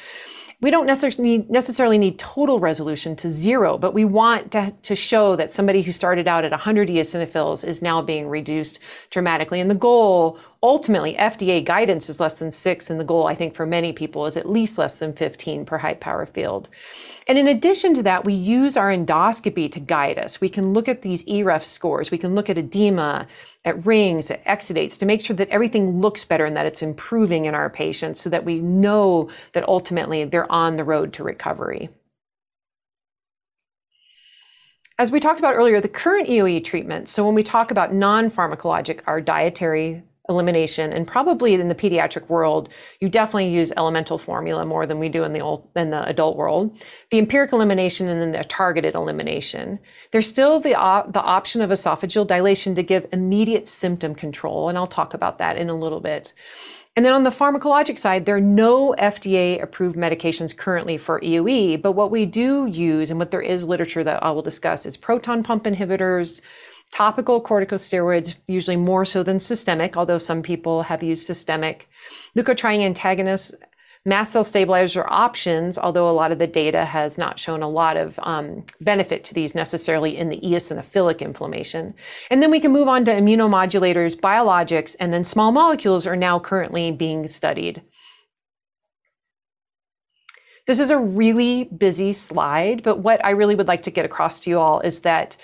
we 0.65 0.71
don't 0.71 0.87
necessarily 0.87 1.99
need, 1.99 2.19
total 2.19 2.59
resolution 2.59 3.15
to 3.17 3.29
zero, 3.29 3.77
but 3.77 3.93
we 3.93 4.07
want 4.07 4.53
to, 4.53 4.73
to 4.85 4.97
show 4.97 5.37
that 5.37 5.53
somebody 5.53 5.83
who 5.83 5.93
started 5.93 6.27
out 6.27 6.43
at 6.43 6.53
100 6.53 6.89
eosinophils 6.89 7.69
is 7.69 7.83
now 7.83 8.01
being 8.01 8.29
reduced 8.29 8.79
dramatically. 9.11 9.61
And 9.61 9.71
the 9.71 9.75
goal, 9.75 10.39
ultimately, 10.65 11.15
FDA 11.15 11.63
guidance 11.63 12.09
is 12.09 12.21
less 12.21 12.39
than 12.39 12.51
six, 12.51 12.89
and 12.89 12.99
the 12.99 13.05
goal, 13.05 13.27
I 13.27 13.35
think, 13.35 13.55
for 13.55 13.67
many 13.67 13.93
people 13.93 14.25
is 14.25 14.39
at 14.39 14.49
least 14.49 14.79
less 14.79 14.97
than 14.99 15.13
15 15.13 15.67
per 15.67 15.77
high 15.77 15.93
power 15.93 16.25
field. 16.25 16.69
And 17.29 17.37
in 17.37 17.47
addition 17.47 17.93
to 17.95 18.03
that, 18.05 18.25
we 18.25 18.33
use 18.33 18.75
our 18.75 18.91
endoscopy 18.91 19.71
to 19.71 19.79
guide 19.79 20.19
us. 20.19 20.41
We 20.41 20.49
can 20.49 20.73
look 20.73 20.89
at 20.89 21.03
these 21.03 21.23
EREF 21.25 21.63
scores, 21.63 22.11
we 22.11 22.17
can 22.17 22.35
look 22.35 22.49
at 22.49 22.57
edema, 22.57 23.29
at 23.67 23.85
rings, 23.85 24.31
at 24.31 24.43
exudates 24.47 24.99
to 24.99 25.07
make 25.07 25.21
sure 25.21 25.37
that 25.37 25.51
everything 25.51 26.01
looks 26.01 26.25
better 26.25 26.47
and 26.47 26.57
that 26.57 26.67
it's 26.67 26.83
improving 26.83 27.45
in 27.45 27.55
our 27.55 27.69
patients 27.69 28.23
so 28.23 28.31
that 28.31 28.47
we 28.47 28.59
know 28.59 29.29
that 29.53 29.69
ultimately 29.69 30.25
they're 30.25 30.51
on 30.51 30.79
the 30.79 30.85
road 30.85 31.13
to 31.13 31.23
recovery. 31.23 31.91
As 34.99 35.11
we 35.11 35.21
talked 35.21 35.41
about 35.41 35.57
earlier, 35.57 35.81
the 35.81 35.89
current 35.89 36.29
EOE 36.29 36.65
treatment, 36.65 37.09
so 37.09 37.27
when 37.27 37.35
we 37.35 37.43
talk 37.43 37.71
about 37.71 37.93
non 37.93 38.31
pharmacologic, 38.31 39.01
our 39.07 39.21
dietary 39.21 40.05
elimination. 40.29 40.93
And 40.93 41.07
probably 41.07 41.55
in 41.55 41.69
the 41.69 41.75
pediatric 41.75 42.29
world 42.29 42.69
you 43.01 43.09
definitely 43.09 43.51
use 43.51 43.73
elemental 43.77 44.19
formula 44.19 44.65
more 44.65 44.87
than 44.87 44.99
we 44.99 45.09
do 45.09 45.25
in 45.25 45.33
the 45.33 45.41
old 45.41 45.69
in 45.77 45.91
the 45.91 46.07
adult 46.09 46.37
world. 46.37 46.79
The 47.11 47.19
empiric 47.19 47.53
elimination 47.53 48.09
and 48.09 48.21
then 48.21 48.33
the 48.33 48.45
targeted 48.45 48.95
elimination. 48.95 49.79
There's 50.13 50.27
still 50.27 50.61
the 50.61 50.75
op- 50.75 51.13
the 51.13 51.23
option 51.23 51.61
of 51.61 51.71
esophageal 51.71 52.27
dilation 52.27 52.75
to 52.75 52.83
give 52.83 53.07
immediate 53.13 53.69
symptom 53.69 54.15
control 54.15 54.69
and 54.69 54.79
I'll 54.79 54.87
talk 54.87 55.15
about 55.15 55.39
that 55.39 55.57
in 55.57 55.69
a 55.69 55.75
little 55.75 56.01
bit. 56.01 56.33
And 56.97 57.05
then 57.05 57.13
on 57.13 57.25
the 57.25 57.31
pharmacologic 57.31 57.99
side, 57.99 58.25
there 58.25 58.37
are 58.37 58.41
no 58.41 58.95
FDA 58.99 59.61
approved 59.61 59.97
medications 59.97 60.57
currently 60.57 60.97
for 60.97 61.21
EOE, 61.21 61.83
but 61.83 61.93
what 61.93 62.13
we 62.13 62.25
do 62.25 62.67
use 62.67 63.11
and 63.11 63.19
what 63.19 63.33
there 63.33 63.41
is 63.41 63.65
literature 63.65 64.05
that 64.05 64.23
I 64.23 64.31
will 64.31 64.43
discuss 64.43 64.87
is 64.87 64.97
proton 64.97 65.43
pump 65.43 65.65
inhibitors, 65.65 66.41
topical 66.93 67.43
corticosteroids, 67.43 68.35
usually 68.47 68.77
more 68.77 69.05
so 69.05 69.23
than 69.23 69.41
systemic, 69.41 69.97
although 69.97 70.19
some 70.19 70.43
people 70.43 70.83
have 70.83 71.03
used 71.03 71.27
systemic, 71.27 71.89
leukotriene 72.37 72.83
antagonists, 72.83 73.55
mast 74.07 74.33
cell 74.33 74.45
stabilizers 74.45 74.97
are 74.97 75.11
options, 75.11 75.79
although 75.79 76.09
a 76.09 76.13
lot 76.13 76.31
of 76.31 76.39
the 76.39 76.47
data 76.47 76.85
has 76.85 77.17
not 77.17 77.39
shown 77.39 77.63
a 77.63 77.69
lot 77.69 77.97
of 77.97 78.19
um, 78.23 78.65
benefit 78.81 79.25
to 79.25 79.35
these 79.35 79.55
necessarily 79.55 80.17
in 80.17 80.29
the 80.29 80.41
eosinophilic 80.41 81.21
inflammation. 81.21 81.95
And 82.31 82.43
then 82.43 82.51
we 82.51 82.61
can 82.61 82.73
move 82.73 82.89
on 82.89 83.05
to 83.07 83.13
immunomodulators, 83.13 84.15
biologics, 84.15 84.95
and 85.01 85.13
then 85.13 85.25
small 85.25 85.53
molecules 85.53 86.07
are 86.07 86.17
now 86.17 86.39
currently 86.39 86.93
being 86.93 87.27
studied. 87.29 87.83
This 90.67 90.81
is 90.81 90.91
a 90.91 90.99
really 90.99 91.65
busy 91.65 92.15
slide, 92.15 92.83
but 92.83 92.99
what 92.99 93.23
I 93.25 93.31
really 93.31 93.55
would 93.55 93.69
like 93.69 93.83
to 93.83 93.91
get 93.91 94.07
across 94.07 94.41
to 94.41 94.51
you 94.51 94.59
all 94.59 94.81
is 94.81 95.01
that 95.01 95.37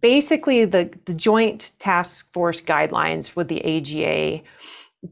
basically 0.00 0.64
the, 0.64 0.90
the 1.04 1.14
joint 1.14 1.72
task 1.78 2.32
force 2.32 2.60
guidelines 2.60 3.36
with 3.36 3.48
the 3.48 3.64
AGA 3.64 4.42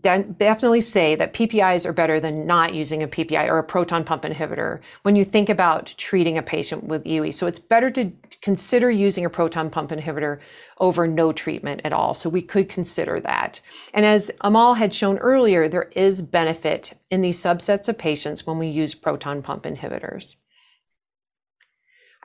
definitely 0.02 0.80
say 0.80 1.14
that 1.14 1.32
PPIs 1.32 1.86
are 1.86 1.92
better 1.92 2.18
than 2.18 2.44
not 2.44 2.74
using 2.74 3.04
a 3.04 3.08
PPI 3.08 3.48
or 3.48 3.58
a 3.58 3.64
proton 3.64 4.02
pump 4.02 4.24
inhibitor 4.24 4.80
when 5.02 5.14
you 5.14 5.24
think 5.24 5.48
about 5.48 5.94
treating 5.96 6.38
a 6.38 6.42
patient 6.42 6.84
with 6.84 7.04
EOE. 7.04 7.32
So 7.32 7.46
it's 7.46 7.60
better 7.60 7.88
to 7.92 8.10
consider 8.42 8.90
using 8.90 9.24
a 9.24 9.30
proton 9.30 9.70
pump 9.70 9.90
inhibitor 9.90 10.40
over 10.78 11.06
no 11.06 11.32
treatment 11.32 11.82
at 11.84 11.92
all. 11.92 12.14
So 12.14 12.28
we 12.28 12.42
could 12.42 12.68
consider 12.68 13.20
that. 13.20 13.60
And 13.94 14.04
as 14.04 14.30
Amal 14.40 14.74
had 14.74 14.92
shown 14.92 15.18
earlier, 15.18 15.68
there 15.68 15.90
is 15.94 16.20
benefit 16.20 16.92
in 17.12 17.20
these 17.20 17.40
subsets 17.40 17.88
of 17.88 17.96
patients 17.96 18.44
when 18.44 18.58
we 18.58 18.66
use 18.66 18.94
proton 18.94 19.40
pump 19.40 19.64
inhibitors. 19.64 20.34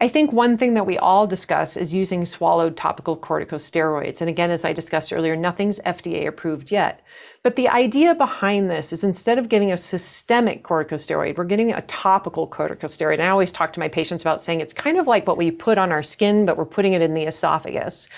I 0.02 0.08
think 0.08 0.34
one 0.34 0.58
thing 0.58 0.74
that 0.74 0.88
we 0.88 0.97
all 0.97 1.28
discuss 1.28 1.78
is 1.78 1.93
using 1.93 2.26
swallowed 2.26 2.76
topical 2.76 3.16
corticosteroids. 3.16 4.20
And 4.20 4.32
again, 4.32 4.49
as 4.49 4.66
I 4.66 4.74
discussed 4.74 5.14
earlier, 5.14 5.36
nothing's 5.36 5.80
FDA 5.82 6.26
approved 6.26 6.72
yet. 6.72 7.02
But 7.43 7.56
the 7.56 7.70
idea 7.70 8.16
behind 8.16 8.68
this 8.68 8.91
is 8.91 9.04
instead 9.04 9.38
of 9.38 9.47
giving 9.47 9.72
a 9.72 9.78
systemic 9.78 10.64
corticosteroid, 10.64 11.38
we're 11.38 11.43
getting 11.43 11.72
a 11.72 11.84
topical 11.84 12.47
corticosteroid. 12.47 13.14
And 13.14 13.22
I 13.22 13.30
always 13.30 13.52
talk 13.52 13.74
to 13.74 13.80
my 13.80 13.89
patients 13.89 14.24
about 14.24 14.41
saying 14.41 14.60
it's 14.60 14.74
kind 14.74 14.97
of 14.97 15.06
like 15.06 15.28
what 15.28 15.38
we 15.38 15.52
put 15.52 15.78
on 15.78 15.91
our 15.91 16.02
skin, 16.02 16.47
but 16.47 16.58
we're 16.58 16.66
putting 16.66 16.93
it 16.93 17.04
in 17.04 17.14
the 17.14 17.26
esophagus. 17.26 18.10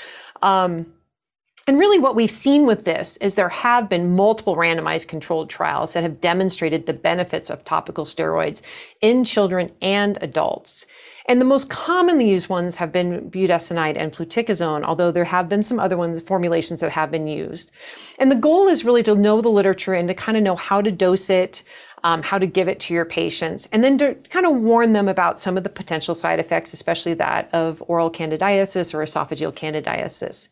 Um, 0.42 0.86
and 1.68 1.78
really, 1.78 2.00
what 2.00 2.16
we've 2.16 2.32
seen 2.32 2.66
with 2.66 2.86
this 2.86 3.18
is 3.18 3.36
there 3.36 3.50
have 3.50 3.90
been 3.90 4.16
multiple 4.16 4.56
randomized 4.56 5.10
controlled 5.10 5.50
trials 5.50 5.94
that 5.94 6.04
have 6.04 6.22
demonstrated 6.22 6.86
the 6.86 6.94
benefits 6.94 7.50
of 7.50 7.66
topical 7.66 8.06
steroids 8.06 8.62
in 9.02 9.26
children 9.26 9.72
and 9.82 10.18
adults. 10.22 10.86
And 11.28 11.40
the 11.40 11.46
most 11.46 11.70
commonly 11.70 12.30
used 12.30 12.50
ones 12.50 12.76
have 12.76 12.92
been 12.92 13.32
budesonide 13.32 13.98
and 13.98 14.12
fluticasone, 14.12 14.84
although 14.84 15.12
there 15.12 15.24
have 15.24 15.48
been 15.48 15.64
some 15.64 15.80
other 15.80 15.96
ones, 15.96 16.22
formulations 16.22 16.82
that 16.82 16.92
have 16.92 17.12
been 17.12 17.28
used. 17.28 17.72
And 18.20 18.30
the 18.30 18.36
goal 18.36 18.68
is 18.68 18.84
really 18.84 19.04
to 19.04 19.16
know 19.16 19.40
the 19.42 19.50
literature 19.50 19.94
and 19.94 20.08
to 20.10 20.14
kind 20.14 20.38
of 20.38 20.44
know 20.44 20.56
how 20.56 20.82
to 20.82 20.92
dose 20.92 21.30
it, 21.30 21.64
um, 22.04 22.22
how 22.22 22.38
to 22.38 22.46
give 22.46 22.68
it 22.68 22.82
to 22.82 22.94
your 22.94 23.06
patients, 23.06 23.68
and 23.72 23.84
then 23.84 23.98
to 24.00 24.16
kind 24.30 24.46
of 24.46 24.58
warn 24.58 24.92
them 24.92 25.08
about 25.08 25.40
some 25.40 25.56
of 25.56 25.64
the 25.64 25.70
potential 25.70 26.14
side 26.14 26.40
effects, 26.40 26.74
especially 26.74 27.14
that 27.14 27.50
of 27.54 27.82
oral 27.88 28.12
candidiasis 28.12 28.94
or 28.94 29.00
esophageal 29.00 29.54
candidiasis. 29.54 30.50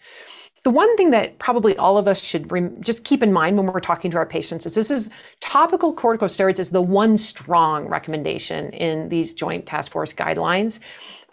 The 0.64 0.70
one 0.70 0.96
thing 0.96 1.10
that 1.10 1.40
probably 1.40 1.76
all 1.78 1.98
of 1.98 2.08
us 2.08 2.22
should 2.22 2.52
just 2.82 3.04
keep 3.04 3.24
in 3.24 3.34
mind 3.34 3.58
when 3.58 3.66
we're 3.66 3.80
talking 3.80 4.12
to 4.12 4.18
our 4.18 4.28
patients 4.28 4.66
is 4.68 4.76
this 4.76 4.92
is 4.92 5.10
topical 5.40 5.94
corticosteroids 5.94 6.60
is 6.60 6.70
the 6.70 6.82
one 6.82 7.18
strong 7.18 7.88
recommendation 7.88 8.70
in 8.72 9.10
these 9.10 9.34
joint 9.34 9.66
task 9.66 9.92
force 9.92 10.14
guidelines. 10.14 10.80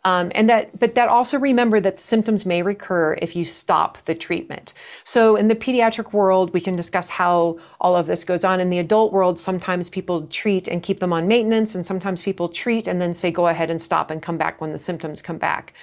Um, 0.05 0.31
and 0.35 0.49
that, 0.49 0.79
but 0.79 0.95
that 0.95 1.09
also 1.09 1.39
remember 1.39 1.81
that 1.81 1.97
the 1.99 2.03
symptoms 2.03 2.47
may 2.47 2.63
recur 2.63 3.19
if 3.21 3.37
you 3.37 3.45
stop 3.45 3.99
the 4.05 4.15
treatment. 4.15 4.73
So 5.05 5.37
in 5.37 5.49
the 5.49 5.57
pediatric 5.57 6.13
world, 6.13 6.55
we 6.55 6.61
can 6.61 6.77
discuss 6.77 7.11
how 7.11 7.59
all 7.81 7.97
of 7.97 8.07
this 8.07 8.25
goes 8.25 8.45
on. 8.45 8.61
In 8.61 8.71
the 8.71 8.79
adult 8.79 9.13
world, 9.13 9.39
sometimes 9.39 9.91
people 9.91 10.27
treat 10.29 10.69
and 10.69 10.83
keep 10.83 11.01
them 11.01 11.13
on 11.13 11.29
maintenance, 11.29 11.75
and 11.75 11.85
sometimes 11.85 12.23
people 12.23 12.49
treat 12.49 12.87
and 12.87 13.03
then 13.03 13.13
say, 13.13 13.31
go 13.31 13.49
ahead 13.49 13.71
and 13.71 13.83
stop 13.83 14.11
and 14.11 14.23
come 14.23 14.39
back 14.39 14.61
when 14.61 14.73
the 14.73 14.79
symptoms 14.79 15.21
come 15.21 15.37
back. 15.37 15.75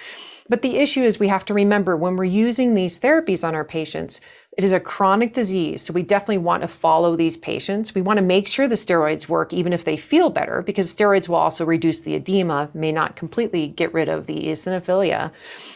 But 0.48 0.62
the 0.62 0.76
issue 0.76 1.02
is 1.02 1.18
we 1.18 1.28
have 1.28 1.44
to 1.46 1.54
remember 1.54 1.96
when 1.96 2.16
we're 2.16 2.24
using 2.24 2.74
these 2.74 3.00
therapies 3.00 3.46
on 3.46 3.54
our 3.54 3.64
patients, 3.64 4.20
it 4.56 4.64
is 4.64 4.72
a 4.72 4.80
chronic 4.80 5.34
disease. 5.34 5.82
So 5.82 5.92
we 5.92 6.02
definitely 6.02 6.38
want 6.38 6.62
to 6.62 6.68
follow 6.68 7.14
these 7.14 7.36
patients. 7.36 7.94
We 7.94 8.00
want 8.02 8.18
to 8.18 8.24
make 8.24 8.48
sure 8.48 8.66
the 8.66 8.74
steroids 8.74 9.28
work 9.28 9.52
even 9.52 9.72
if 9.72 9.84
they 9.84 9.96
feel 9.96 10.30
better 10.30 10.62
because 10.62 10.94
steroids 10.94 11.28
will 11.28 11.36
also 11.36 11.64
reduce 11.64 12.00
the 12.00 12.14
edema, 12.14 12.70
may 12.72 12.92
not 12.92 13.16
completely 13.16 13.68
get 13.68 13.92
rid 13.92 14.08
of 14.08 14.26
the 14.26 14.34
eosinophilia. 14.34 15.30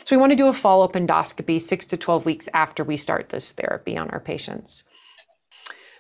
So 0.05 0.17
we 0.17 0.21
want 0.21 0.31
to 0.31 0.37
do 0.37 0.47
a 0.49 0.53
follow-up 0.53 0.93
endoscopy 0.93 1.61
6 1.61 1.87
to 1.89 1.97
12 1.97 2.25
weeks 2.25 2.49
after 2.55 2.83
we 2.83 2.97
start 2.97 3.29
this 3.29 3.53
therapy 3.53 3.97
on 3.97 4.09
our 4.11 4.21
patients. 4.21 4.85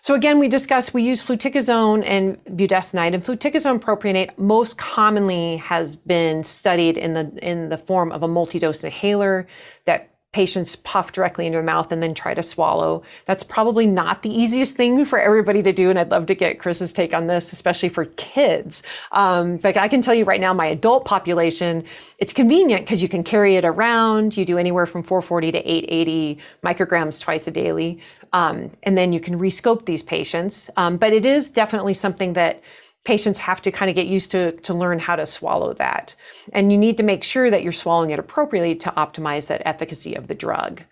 So 0.02 0.14
again, 0.14 0.38
we 0.38 0.48
discussed 0.48 0.94
we 0.94 1.02
use 1.02 1.22
fluticasone 1.22 2.02
and 2.06 2.42
budesonide, 2.44 3.14
and 3.14 3.24
fluticasone 3.24 3.80
propionate 3.80 4.36
most 4.38 4.78
commonly 4.78 5.58
has 5.58 5.94
been 5.94 6.42
studied 6.42 6.96
in 6.96 7.14
the 7.14 7.30
in 7.42 7.68
the 7.68 7.78
form 7.78 8.12
of 8.12 8.22
a 8.22 8.28
multi-dose 8.28 8.84
inhaler 8.84 9.46
that 9.84 10.09
patients 10.32 10.76
puff 10.76 11.10
directly 11.10 11.46
into 11.46 11.56
their 11.56 11.62
mouth 11.64 11.90
and 11.90 12.02
then 12.02 12.14
try 12.14 12.34
to 12.34 12.42
swallow. 12.42 13.02
That's 13.26 13.42
probably 13.42 13.86
not 13.86 14.22
the 14.22 14.30
easiest 14.30 14.76
thing 14.76 15.04
for 15.04 15.18
everybody 15.18 15.60
to 15.62 15.72
do, 15.72 15.90
and 15.90 15.98
I'd 15.98 16.10
love 16.10 16.26
to 16.26 16.34
get 16.34 16.60
Chris's 16.60 16.92
take 16.92 17.12
on 17.12 17.26
this, 17.26 17.52
especially 17.52 17.88
for 17.88 18.04
kids. 18.16 18.84
Um, 19.10 19.58
like 19.64 19.76
I 19.76 19.88
can 19.88 20.02
tell 20.02 20.14
you 20.14 20.24
right 20.24 20.40
now, 20.40 20.54
my 20.54 20.66
adult 20.66 21.04
population, 21.04 21.84
it's 22.18 22.32
convenient 22.32 22.82
because 22.82 23.02
you 23.02 23.08
can 23.08 23.24
carry 23.24 23.56
it 23.56 23.64
around. 23.64 24.36
You 24.36 24.44
do 24.44 24.56
anywhere 24.56 24.86
from 24.86 25.02
440 25.02 25.52
to 25.52 25.58
880 25.58 26.38
micrograms 26.64 27.20
twice 27.20 27.48
a 27.48 27.50
daily. 27.50 28.00
Um, 28.32 28.70
and 28.84 28.96
then 28.96 29.12
you 29.12 29.18
can 29.18 29.38
rescope 29.38 29.86
these 29.86 30.04
patients. 30.04 30.70
Um, 30.76 30.96
but 30.96 31.12
it 31.12 31.24
is 31.24 31.50
definitely 31.50 31.94
something 31.94 32.34
that 32.34 32.62
patients 33.04 33.38
have 33.38 33.62
to 33.62 33.70
kind 33.70 33.88
of 33.88 33.94
get 33.94 34.06
used 34.06 34.30
to 34.30 34.52
to 34.52 34.74
learn 34.74 34.98
how 34.98 35.16
to 35.16 35.26
swallow 35.26 35.72
that. 35.74 36.14
And 36.52 36.70
you 36.70 36.78
need 36.78 36.96
to 36.98 37.02
make 37.02 37.24
sure 37.24 37.50
that 37.50 37.62
you're 37.62 37.72
swallowing 37.72 38.10
it 38.10 38.18
appropriately 38.18 38.74
to 38.76 38.90
optimize 38.96 39.46
that 39.46 39.62
efficacy 39.64 40.14
of 40.14 40.28
the 40.28 40.34
drug. 40.34 40.82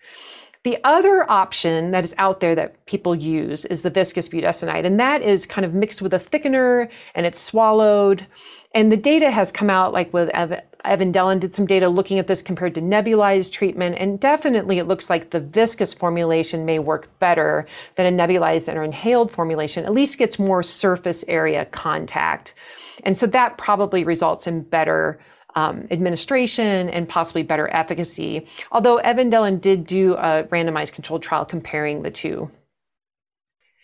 The 0.65 0.77
other 0.83 1.29
option 1.31 1.91
that 1.91 2.03
is 2.03 2.13
out 2.17 2.41
there 2.41 2.53
that 2.55 2.85
people 2.85 3.15
use 3.15 3.63
is 3.63 3.81
the 3.81 3.89
viscous 3.89 4.27
budesonide, 4.27 4.85
and 4.85 4.99
that 4.99 5.21
is 5.21 5.45
kind 5.45 5.63
of 5.63 5.73
mixed 5.73 6.01
with 6.01 6.13
a 6.13 6.19
thickener 6.19 6.89
and 7.15 7.25
it's 7.25 7.39
swallowed. 7.39 8.27
And 8.73 8.91
the 8.91 8.97
data 8.97 9.31
has 9.31 9.53
come 9.53 9.69
out 9.69 9.93
like 9.93 10.13
with 10.13 10.29
Evan 10.83 11.13
Dellon 11.13 11.39
did 11.39 11.53
some 11.53 11.65
data 11.65 11.87
looking 11.87 12.19
at 12.19 12.27
this 12.27 12.41
compared 12.41 12.75
to 12.75 12.81
nebulized 12.81 13.53
treatment, 13.53 13.95
and 13.99 14.19
definitely 14.19 14.79
it 14.79 14.83
looks 14.83 15.09
like 15.09 15.29
the 15.29 15.39
viscous 15.39 15.93
formulation 15.93 16.65
may 16.65 16.77
work 16.77 17.07
better 17.19 17.65
than 17.95 18.05
a 18.05 18.27
nebulized 18.27 18.73
or 18.73 18.83
inhaled 18.83 19.31
formulation, 19.31 19.85
at 19.85 19.93
least 19.93 20.17
gets 20.17 20.37
more 20.37 20.61
surface 20.61 21.23
area 21.29 21.63
contact. 21.65 22.53
And 23.05 23.17
so 23.17 23.27
that 23.27 23.57
probably 23.57 24.03
results 24.03 24.45
in 24.45 24.63
better 24.63 25.21
um, 25.55 25.87
administration 25.91 26.89
and 26.89 27.09
possibly 27.09 27.43
better 27.43 27.69
efficacy. 27.73 28.47
Although 28.71 28.97
Evan 28.97 29.31
Dellon 29.31 29.59
did 29.59 29.87
do 29.87 30.13
a 30.13 30.43
randomized 30.49 30.93
controlled 30.93 31.23
trial 31.23 31.45
comparing 31.45 32.03
the 32.03 32.11
two. 32.11 32.51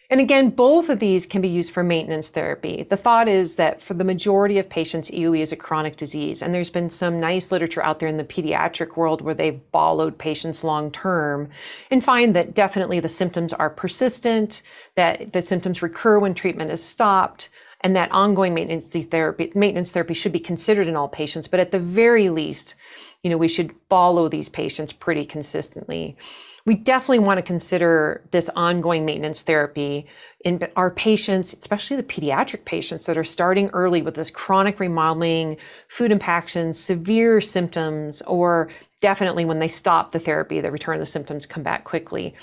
And 0.10 0.22
again, 0.22 0.52
both 0.52 0.90
of 0.90 1.00
these 1.00 1.26
can 1.26 1.42
be 1.42 1.48
used 1.48 1.74
for 1.74 1.84
maintenance 1.84 2.30
therapy. 2.30 2.86
The 2.88 2.98
thought 2.98 3.28
is 3.28 3.56
that 3.56 3.82
for 3.82 3.96
the 3.96 4.04
majority 4.04 4.60
of 4.60 4.70
patients, 4.70 5.10
EOE 5.10 5.42
is 5.42 5.52
a 5.52 5.56
chronic 5.56 5.98
disease. 5.98 6.44
And 6.44 6.54
there's 6.54 6.70
been 6.70 6.92
some 6.92 7.20
nice 7.20 7.52
literature 7.52 7.84
out 7.84 8.00
there 8.00 8.10
in 8.10 8.18
the 8.18 8.24
pediatric 8.24 8.98
world 8.98 9.22
where 9.22 9.34
they've 9.34 9.60
followed 9.72 10.18
patients 10.18 10.64
long 10.64 10.92
term 10.92 11.50
and 11.90 12.04
find 12.04 12.36
that 12.36 12.54
definitely 12.54 13.00
the 13.00 13.10
symptoms 13.10 13.52
are 13.54 13.70
persistent, 13.70 14.62
that 14.96 15.34
the 15.34 15.42
symptoms 15.42 15.82
recur 15.82 16.20
when 16.20 16.36
treatment 16.36 16.72
is 16.72 16.84
stopped, 16.84 17.50
and 17.86 17.96
that 17.96 18.12
ongoing 18.12 18.56
maintenance 18.56 18.92
therapy, 19.06 19.52
maintenance 19.54 19.92
therapy 19.92 20.16
should 20.16 20.32
be 20.32 20.40
considered 20.40 20.88
in 20.88 20.96
all 20.96 21.08
patients. 21.08 21.48
But 21.48 21.60
at 21.60 21.72
the 21.72 21.78
very 21.78 22.32
least, 22.32 22.74
you 23.22 23.30
know, 23.30 23.38
we 23.38 23.48
should 23.48 23.76
follow 23.90 24.28
these 24.28 24.50
patients 24.50 24.92
pretty 24.92 25.24
consistently 25.24 26.18
we 26.66 26.74
definitely 26.74 27.20
want 27.20 27.38
to 27.38 27.44
consider 27.44 28.24
this 28.32 28.50
ongoing 28.56 29.06
maintenance 29.06 29.44
therapy 29.44 30.08
in 30.44 30.68
our 30.76 30.90
patients, 30.90 31.54
especially 31.54 31.96
the 31.96 32.04
pediatric 32.04 32.66
patients 32.66 33.06
that 33.06 33.18
are 33.18 33.24
starting 33.24 33.70
early 33.70 34.02
with 34.02 34.16
this 34.16 34.32
chronic 34.32 34.80
remodeling, 34.80 35.58
food 35.90 36.12
impactions, 36.12 36.80
severe 36.80 37.40
symptoms, 37.40 38.24
or 38.24 38.70
definitely 39.06 39.46
when 39.46 39.60
they 39.60 39.68
stop 39.68 40.10
the 40.10 40.18
therapy, 40.18 40.60
the 40.60 40.72
return 40.72 40.96
of 40.96 41.00
the 41.00 41.06
symptoms 41.06 41.46
come 41.46 41.62
back 41.62 41.84
quickly. 41.84 42.34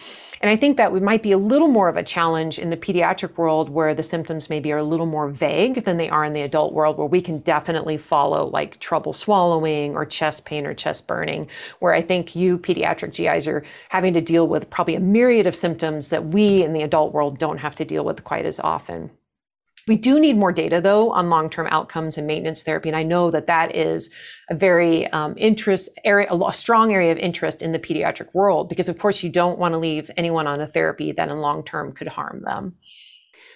And 0.41 0.49
I 0.49 0.55
think 0.55 0.77
that 0.77 0.93
we 0.93 1.01
might 1.01 1.21
be 1.21 1.33
a 1.33 1.37
little 1.37 1.67
more 1.67 1.89
of 1.89 1.97
a 1.97 2.05
challenge 2.05 2.61
in 2.61 2.71
the 2.71 2.77
pediatric 2.77 3.37
world 3.37 3.69
where 3.69 3.97
the 3.97 4.05
symptoms 4.05 4.49
maybe 4.49 4.71
are 4.71 4.79
a 4.79 4.85
little 4.85 5.07
more 5.07 5.29
vague 5.29 5.83
than 5.83 5.97
they 5.97 6.09
are 6.09 6.25
in 6.25 6.35
the 6.35 6.43
adult 6.43 6.73
world, 6.73 6.99
where 6.99 7.09
we 7.09 7.21
can 7.21 7.41
definitely 7.41 7.97
follow 7.97 8.47
like 8.47 8.79
trouble 8.79 9.13
swallowing 9.13 9.97
or 9.97 10.07
chest 10.07 10.45
pain 10.45 10.65
or 10.65 10.73
chest 10.73 11.09
burning, 11.09 11.49
where 11.81 11.95
I 11.95 12.01
think 12.01 12.37
you 12.37 12.59
pediatric 12.59 13.13
GIs 13.13 13.49
are 13.49 13.65
having 13.89 14.15
to 14.15 14.21
deal 14.21 14.47
with 14.47 14.71
probably 14.71 14.95
a 14.95 15.01
myriad 15.01 15.49
of 15.49 15.57
symptoms 15.57 16.11
that 16.11 16.27
we 16.27 16.63
in 16.63 16.75
the 16.75 16.83
adult 16.83 17.13
world 17.13 17.41
don't 17.41 17.59
have 17.59 17.75
to 17.75 17.85
deal 17.85 18.05
with 18.05 18.23
quite 18.23 18.47
as 18.47 18.61
often. 18.61 19.11
We 19.89 19.97
do 19.97 20.20
need 20.20 20.37
more 20.37 20.53
data, 20.53 20.80
though, 20.80 21.11
on 21.11 21.28
long-term 21.28 21.66
outcomes 21.70 22.16
and 22.16 22.26
maintenance 22.26 22.62
therapy, 22.62 22.89
and 22.89 22.97
I 22.97 23.03
know 23.03 23.30
that 23.33 23.49
that 23.49 23.74
is 23.74 24.11
a 24.49 24.55
very 24.55 25.09
um, 25.09 25.35
interest 25.37 25.89
area, 26.05 26.28
a 26.33 26.53
strong 26.53 26.93
area 26.93 27.11
of 27.11 27.18
interest 27.18 27.62
in 27.62 27.72
the 27.72 27.78
pediatric 27.80 28.33
world, 28.33 28.68
because 28.68 28.89
of 28.89 28.99
course 28.99 29.22
you 29.22 29.30
don't 29.30 29.59
want 29.59 29.72
to 29.72 29.78
leave 29.78 30.11
anyone 30.16 30.47
on 30.47 30.61
a 30.61 30.66
therapy 30.66 31.11
that 31.12 31.28
in 31.28 31.41
long 31.41 31.64
term 31.64 31.93
could 31.93 32.09
harm 32.09 32.43
them. 32.45 32.76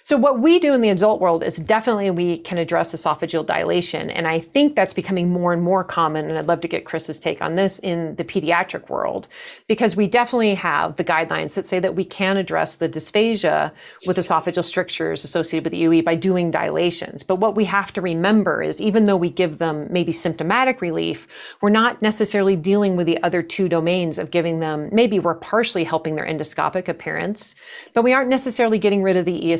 So 0.07 0.15
what 0.15 0.39
we 0.39 0.57
do 0.57 0.73
in 0.73 0.79
the 0.79 0.87
adult 0.87 1.19
world 1.19 1.43
is 1.43 1.57
definitely 1.57 2.09
we 2.11 2.37
can 2.37 2.57
address 2.57 2.95
esophageal 2.95 3.45
dilation. 3.45 4.09
And 4.09 4.25
I 4.25 4.39
think 4.39 4.73
that's 4.73 4.93
becoming 4.93 5.29
more 5.29 5.51
and 5.51 5.61
more 5.61 5.83
common. 5.83 6.29
And 6.29 6.39
I'd 6.39 6.45
love 6.45 6.61
to 6.61 6.67
get 6.69 6.85
Chris's 6.85 7.19
take 7.19 7.41
on 7.41 7.57
this 7.57 7.77
in 7.79 8.15
the 8.15 8.23
pediatric 8.23 8.87
world, 8.87 9.27
because 9.67 9.97
we 9.97 10.07
definitely 10.07 10.55
have 10.55 10.95
the 10.95 11.03
guidelines 11.03 11.55
that 11.55 11.65
say 11.65 11.81
that 11.81 11.95
we 11.95 12.05
can 12.05 12.37
address 12.37 12.77
the 12.77 12.87
dysphagia 12.87 13.73
with 14.05 14.15
esophageal 14.15 14.63
strictures 14.63 15.25
associated 15.25 15.69
with 15.69 15.77
EOE 15.77 16.05
by 16.05 16.15
doing 16.15 16.51
dilations. 16.51 17.21
But 17.21 17.39
what 17.39 17.57
we 17.57 17.65
have 17.65 17.91
to 17.91 18.01
remember 18.01 18.63
is 18.63 18.79
even 18.79 19.03
though 19.03 19.17
we 19.17 19.29
give 19.29 19.57
them 19.57 19.87
maybe 19.89 20.13
symptomatic 20.13 20.79
relief, 20.79 21.27
we're 21.59 21.69
not 21.69 22.01
necessarily 22.01 22.55
dealing 22.55 22.95
with 22.95 23.07
the 23.07 23.21
other 23.23 23.43
two 23.43 23.67
domains 23.67 24.19
of 24.19 24.31
giving 24.31 24.61
them, 24.61 24.87
maybe 24.89 25.19
we're 25.19 25.35
partially 25.35 25.83
helping 25.83 26.15
their 26.15 26.25
endoscopic 26.25 26.87
appearance, 26.87 27.55
but 27.93 28.05
we 28.05 28.13
aren't 28.13 28.29
necessarily 28.29 28.79
getting 28.79 29.03
rid 29.03 29.17
of 29.17 29.25
the 29.25 29.51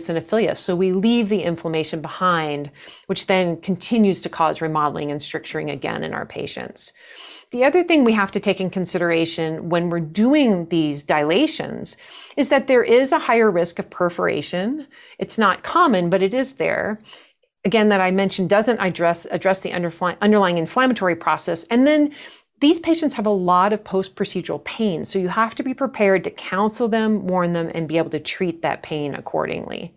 so 0.63 0.75
we 0.75 0.91
leave 0.91 1.29
the 1.29 1.41
inflammation 1.41 2.01
behind, 2.01 2.69
which 3.07 3.25
then 3.25 3.59
continues 3.61 4.21
to 4.21 4.29
cause 4.29 4.61
remodeling 4.61 5.11
and 5.11 5.21
stricturing 5.21 5.69
again 5.69 6.03
in 6.03 6.13
our 6.13 6.25
patients. 6.25 6.93
The 7.51 7.63
other 7.63 7.83
thing 7.83 8.03
we 8.03 8.13
have 8.13 8.31
to 8.33 8.39
take 8.39 8.59
in 8.59 8.69
consideration 8.69 9.69
when 9.69 9.89
we're 9.89 10.01
doing 10.01 10.67
these 10.67 11.03
dilations 11.03 11.95
is 12.35 12.49
that 12.49 12.67
there 12.67 12.83
is 12.83 13.11
a 13.11 13.19
higher 13.19 13.49
risk 13.49 13.79
of 13.79 13.89
perforation. 13.89 14.85
It's 15.17 15.37
not 15.37 15.63
common, 15.63 16.09
but 16.09 16.21
it 16.21 16.33
is 16.33 16.55
there. 16.55 16.99
again 17.67 17.89
that 17.89 18.01
I 18.01 18.11
mentioned 18.11 18.49
doesn't 18.49 18.79
address 18.79 19.27
address 19.29 19.59
the 19.59 19.73
underlying 19.73 20.57
inflammatory 20.57 21.15
process. 21.15 21.65
And 21.65 21.85
then 21.85 22.13
these 22.59 22.79
patients 22.79 23.13
have 23.13 23.27
a 23.27 23.29
lot 23.29 23.71
of 23.71 23.83
post-procedural 23.83 24.63
pain, 24.63 25.05
so 25.05 25.19
you 25.19 25.27
have 25.27 25.53
to 25.55 25.63
be 25.63 25.75
prepared 25.75 26.23
to 26.23 26.31
counsel 26.31 26.87
them, 26.87 27.27
warn 27.27 27.53
them, 27.53 27.69
and 27.75 27.87
be 27.87 27.99
able 27.99 28.09
to 28.09 28.19
treat 28.19 28.63
that 28.63 28.81
pain 28.81 29.13
accordingly. 29.13 29.93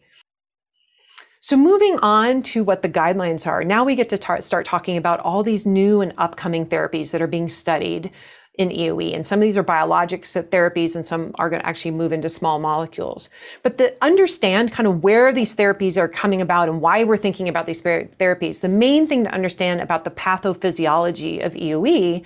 So 1.42 1.56
moving 1.56 1.98
on 2.00 2.42
to 2.44 2.62
what 2.62 2.82
the 2.82 2.88
guidelines 2.88 3.46
are, 3.46 3.64
now 3.64 3.82
we 3.82 3.96
get 3.96 4.10
to 4.10 4.18
tar- 4.18 4.42
start 4.42 4.66
talking 4.66 4.98
about 4.98 5.20
all 5.20 5.42
these 5.42 5.64
new 5.64 6.02
and 6.02 6.12
upcoming 6.18 6.66
therapies 6.66 7.12
that 7.12 7.22
are 7.22 7.26
being 7.26 7.48
studied 7.48 8.10
in 8.58 8.68
EOE. 8.68 9.14
And 9.14 9.24
some 9.24 9.38
of 9.38 9.42
these 9.42 9.56
are 9.56 9.64
biologics 9.64 10.36
therapies 10.50 10.94
and 10.94 11.06
some 11.06 11.30
are 11.36 11.48
going 11.48 11.62
to 11.62 11.66
actually 11.66 11.92
move 11.92 12.12
into 12.12 12.28
small 12.28 12.58
molecules. 12.58 13.30
But 13.62 13.78
to 13.78 13.94
understand 14.04 14.70
kind 14.72 14.86
of 14.86 15.02
where 15.02 15.32
these 15.32 15.56
therapies 15.56 15.96
are 15.96 16.08
coming 16.08 16.42
about 16.42 16.68
and 16.68 16.82
why 16.82 17.04
we're 17.04 17.16
thinking 17.16 17.48
about 17.48 17.64
these 17.64 17.80
therapies, 17.80 18.60
the 18.60 18.68
main 18.68 19.06
thing 19.06 19.24
to 19.24 19.32
understand 19.32 19.80
about 19.80 20.04
the 20.04 20.10
pathophysiology 20.10 21.42
of 21.42 21.54
EOE 21.54 22.22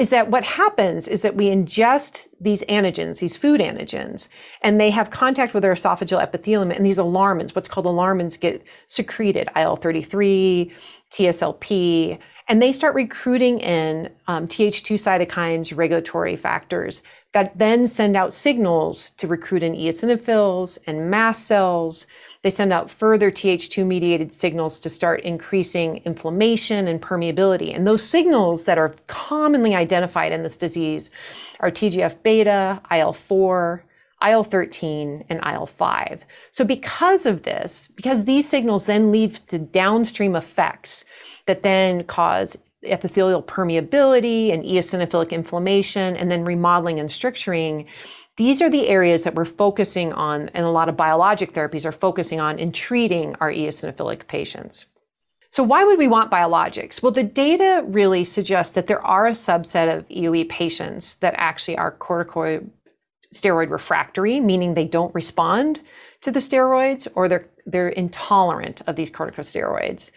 is 0.00 0.08
that 0.08 0.30
what 0.30 0.44
happens 0.44 1.06
is 1.06 1.20
that 1.20 1.36
we 1.36 1.48
ingest 1.48 2.26
these 2.40 2.64
antigens, 2.70 3.18
these 3.18 3.36
food 3.36 3.60
antigens, 3.60 4.28
and 4.62 4.80
they 4.80 4.88
have 4.88 5.10
contact 5.10 5.52
with 5.52 5.62
our 5.62 5.74
esophageal 5.74 6.22
epithelium, 6.22 6.70
and 6.70 6.86
these 6.86 6.96
alarmins, 6.96 7.54
what's 7.54 7.68
called 7.68 7.84
alarmins, 7.84 8.40
get 8.40 8.64
secreted 8.88 9.50
IL 9.54 9.76
33, 9.76 10.72
TSLP, 11.10 12.18
and 12.48 12.62
they 12.62 12.72
start 12.72 12.94
recruiting 12.94 13.60
in 13.60 14.08
um, 14.26 14.48
Th2 14.48 14.94
cytokines, 14.94 15.76
regulatory 15.76 16.34
factors 16.34 17.02
that 17.32 17.56
then 17.56 17.86
send 17.86 18.16
out 18.16 18.32
signals 18.32 19.12
to 19.12 19.28
recruit 19.28 19.62
in 19.62 19.74
eosinophils 19.74 20.78
and 20.86 21.10
mast 21.10 21.46
cells 21.46 22.06
they 22.42 22.50
send 22.50 22.72
out 22.72 22.90
further 22.90 23.30
Th2 23.30 23.86
mediated 23.86 24.32
signals 24.32 24.80
to 24.80 24.88
start 24.88 25.20
increasing 25.22 25.98
inflammation 26.06 26.88
and 26.88 27.00
permeability. 27.00 27.74
And 27.74 27.86
those 27.86 28.02
signals 28.02 28.64
that 28.64 28.78
are 28.78 28.94
commonly 29.08 29.74
identified 29.74 30.32
in 30.32 30.42
this 30.42 30.56
disease 30.56 31.10
are 31.60 31.70
TGF 31.70 32.22
beta, 32.22 32.80
IL 32.90 33.12
4, 33.12 33.84
IL 34.26 34.44
13, 34.44 35.24
and 35.28 35.40
IL 35.46 35.66
5. 35.66 36.24
So, 36.50 36.64
because 36.64 37.26
of 37.26 37.42
this, 37.42 37.90
because 37.94 38.24
these 38.24 38.48
signals 38.48 38.86
then 38.86 39.12
lead 39.12 39.34
to 39.48 39.58
downstream 39.58 40.34
effects 40.34 41.04
that 41.46 41.62
then 41.62 42.04
cause 42.04 42.56
epithelial 42.82 43.42
permeability 43.42 44.52
and 44.52 44.64
eosinophilic 44.64 45.30
inflammation, 45.30 46.16
and 46.16 46.30
then 46.30 46.44
remodeling 46.44 46.98
and 46.98 47.10
stricturing, 47.10 47.86
these 48.36 48.62
are 48.62 48.70
the 48.70 48.88
areas 48.88 49.24
that 49.24 49.34
we're 49.34 49.44
focusing 49.44 50.12
on, 50.12 50.48
and 50.54 50.64
a 50.64 50.70
lot 50.70 50.88
of 50.88 50.96
biologic 50.96 51.52
therapies 51.52 51.84
are 51.84 51.92
focusing 51.92 52.40
on 52.40 52.58
in 52.58 52.72
treating 52.72 53.34
our 53.40 53.50
eosinophilic 53.50 54.26
patients. 54.26 54.86
So, 55.50 55.62
why 55.62 55.84
would 55.84 55.98
we 55.98 56.08
want 56.08 56.30
biologics? 56.30 57.02
Well, 57.02 57.12
the 57.12 57.24
data 57.24 57.84
really 57.86 58.24
suggests 58.24 58.72
that 58.74 58.86
there 58.86 59.04
are 59.04 59.26
a 59.26 59.32
subset 59.32 59.94
of 59.94 60.08
EOE 60.08 60.48
patients 60.48 61.16
that 61.16 61.34
actually 61.36 61.76
are 61.76 61.96
corticoid 61.96 62.70
steroid 63.34 63.70
refractory, 63.70 64.40
meaning 64.40 64.74
they 64.74 64.86
don't 64.86 65.14
respond 65.14 65.80
to 66.20 66.30
the 66.30 66.40
steroids 66.40 67.06
or 67.14 67.28
they're, 67.28 67.48
they're 67.66 67.88
intolerant 67.88 68.82
of 68.86 68.96
these 68.96 69.10
corticosteroids. 69.10 70.10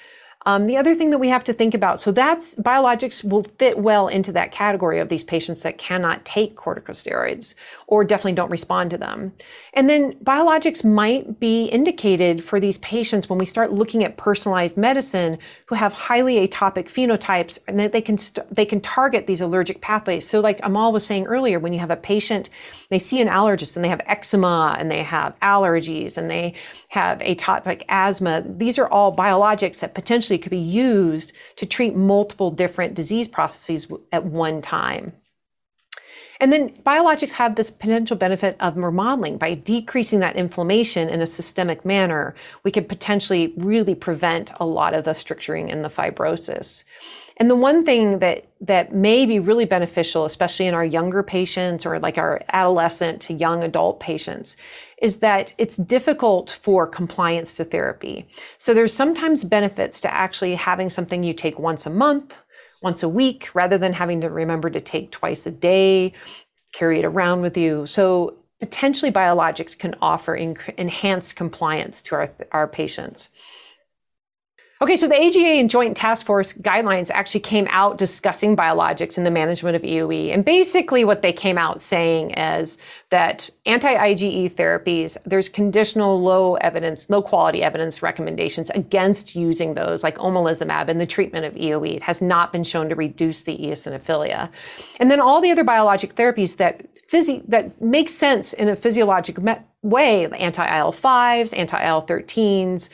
Um, 0.45 0.67
the 0.67 0.77
other 0.77 0.95
thing 0.95 1.09
that 1.11 1.19
we 1.19 1.29
have 1.29 1.43
to 1.45 1.53
think 1.53 1.73
about, 1.73 1.99
so 1.99 2.11
that's 2.11 2.55
biologics 2.55 3.23
will 3.23 3.43
fit 3.57 3.77
well 3.77 4.07
into 4.07 4.31
that 4.33 4.51
category 4.51 4.99
of 4.99 5.09
these 5.09 5.23
patients 5.23 5.63
that 5.63 5.77
cannot 5.77 6.25
take 6.25 6.55
corticosteroids 6.55 7.55
or 7.87 8.03
definitely 8.03 8.33
don't 8.33 8.51
respond 8.51 8.91
to 8.91 8.97
them. 8.97 9.33
And 9.73 9.89
then 9.89 10.13
biologics 10.15 10.83
might 10.83 11.39
be 11.39 11.65
indicated 11.65 12.43
for 12.43 12.59
these 12.59 12.77
patients 12.79 13.29
when 13.29 13.39
we 13.39 13.45
start 13.45 13.71
looking 13.71 14.03
at 14.03 14.17
personalized 14.17 14.77
medicine 14.77 15.37
who 15.67 15.75
have 15.75 15.93
highly 15.93 16.45
atopic 16.47 16.89
phenotypes 16.89 17.57
and 17.67 17.79
that 17.79 17.91
they 17.91 18.01
can 18.01 18.17
st- 18.17 18.53
they 18.53 18.65
can 18.65 18.81
target 18.81 19.27
these 19.27 19.41
allergic 19.41 19.81
pathways. 19.81 20.27
So 20.27 20.39
like 20.39 20.59
Amal 20.63 20.91
was 20.91 21.05
saying 21.05 21.25
earlier, 21.25 21.59
when 21.59 21.73
you 21.73 21.79
have 21.79 21.91
a 21.91 21.95
patient, 21.95 22.49
they 22.89 22.99
see 22.99 23.21
an 23.21 23.27
allergist 23.27 23.75
and 23.75 23.83
they 23.83 23.89
have 23.89 24.01
eczema 24.05 24.75
and 24.77 24.91
they 24.91 25.03
have 25.03 25.39
allergies 25.41 26.17
and 26.17 26.29
they 26.29 26.53
have 26.89 27.19
atopic 27.19 27.83
asthma, 27.89 28.43
these 28.45 28.77
are 28.77 28.87
all 28.87 29.15
biologics 29.15 29.79
that 29.79 29.93
potentially 29.95 30.32
could 30.37 30.49
be 30.49 30.57
used 30.57 31.33
to 31.57 31.65
treat 31.65 31.95
multiple 31.95 32.51
different 32.51 32.93
disease 32.93 33.27
processes 33.27 33.87
at 34.11 34.25
one 34.25 34.61
time. 34.61 35.13
And 36.39 36.51
then 36.51 36.71
biologics 36.85 37.31
have 37.31 37.55
this 37.55 37.71
potential 37.71 38.17
benefit 38.17 38.57
of 38.59 38.75
remodeling. 38.75 39.37
By 39.37 39.53
decreasing 39.53 40.19
that 40.19 40.35
inflammation 40.35 41.07
in 41.07 41.21
a 41.21 41.27
systemic 41.27 41.85
manner, 41.85 42.35
we 42.63 42.71
could 42.71 42.89
potentially 42.89 43.53
really 43.57 43.95
prevent 43.95 44.51
a 44.59 44.65
lot 44.65 44.93
of 44.93 45.05
the 45.05 45.13
stricturing 45.13 45.71
and 45.71 45.85
the 45.85 45.89
fibrosis. 45.89 46.83
And 47.37 47.49
the 47.49 47.55
one 47.55 47.85
thing 47.85 48.19
that 48.19 48.45
that 48.61 48.93
may 48.93 49.25
be 49.25 49.39
really 49.39 49.65
beneficial, 49.65 50.25
especially 50.25 50.67
in 50.67 50.73
our 50.73 50.85
younger 50.85 51.23
patients 51.23 51.85
or 51.85 51.99
like 51.99 52.17
our 52.17 52.41
adolescent 52.49 53.21
to 53.23 53.33
young 53.33 53.63
adult 53.63 53.99
patients, 53.99 54.55
is 55.03 55.17
that 55.17 55.53
it's 55.59 55.77
difficult 55.77 56.49
for 56.49 56.87
compliance 56.87 57.55
to 57.57 57.65
therapy. 57.65 58.27
So 58.57 58.73
there's 58.73 58.93
sometimes 58.93 59.43
benefits 59.43 60.01
to 60.01 60.13
actually 60.13 60.55
having 60.55 60.89
something 60.89 61.23
you 61.23 61.33
take 61.33 61.59
once 61.59 61.85
a 61.85 61.91
month 61.91 62.33
once 62.83 63.01
a 63.01 63.09
week 63.09 63.49
rather 63.55 63.77
than 63.77 63.93
having 63.93 64.21
to 64.21 64.29
remember 64.29 64.69
to 64.69 64.81
take 64.81 65.09
twice 65.09 65.47
a 65.47 65.51
day, 65.51 66.13
carry 66.73 66.99
it 66.99 67.05
around 67.05 67.41
with 67.41 67.57
you. 67.57 67.87
So 67.87 68.37
potentially 68.59 69.11
biologics 69.11 69.77
can 69.77 69.95
offer 70.01 70.35
enhanced 70.35 71.35
compliance 71.35 72.01
to 72.03 72.15
our, 72.15 72.31
our 72.51 72.67
patients. 72.67 73.29
Okay, 74.81 74.97
so 74.97 75.07
the 75.07 75.15
AGA 75.15 75.59
and 75.59 75.69
Joint 75.69 75.95
Task 75.95 76.25
Force 76.25 76.51
guidelines 76.51 77.09
actually 77.11 77.39
came 77.39 77.67
out 77.69 77.97
discussing 77.97 78.55
biologics 78.55 79.17
in 79.17 79.23
the 79.23 79.31
management 79.31 79.77
of 79.77 79.83
EOE. 79.83 80.33
And 80.33 80.43
basically, 80.43 81.05
what 81.05 81.21
they 81.21 81.31
came 81.31 81.57
out 81.57 81.81
saying 81.81 82.31
is 82.31 82.77
that 83.09 83.49
anti 83.65 83.93
IgE 83.93 84.51
therapies, 84.55 85.15
there's 85.25 85.47
conditional 85.47 86.21
low 86.21 86.55
evidence, 86.55 87.09
low 87.09 87.21
quality 87.21 87.63
evidence 87.63 88.01
recommendations 88.01 88.71
against 88.71 89.35
using 89.35 89.75
those, 89.75 90.03
like 90.03 90.17
omalizumab, 90.17 90.89
in 90.89 90.97
the 90.97 91.05
treatment 91.05 91.45
of 91.45 91.53
EOE. 91.53 91.95
It 91.95 92.03
has 92.03 92.21
not 92.21 92.51
been 92.51 92.65
shown 92.65 92.89
to 92.89 92.95
reduce 92.95 93.43
the 93.43 93.57
eosinophilia. 93.57 94.49
And 94.99 95.09
then 95.09 95.21
all 95.21 95.39
the 95.39 95.51
other 95.51 95.63
biologic 95.63 96.15
therapies 96.15 96.57
that, 96.57 96.83
physi- 97.09 97.47
that 97.47 97.79
make 97.79 98.09
sense 98.09 98.51
in 98.53 98.67
a 98.67 98.75
physiologic 98.75 99.41
me- 99.41 99.55
way, 99.83 100.25
anti 100.31 100.79
IL 100.79 100.91
5s, 100.91 101.57
anti 101.57 101.87
IL 101.87 102.01
13s, 102.01 102.89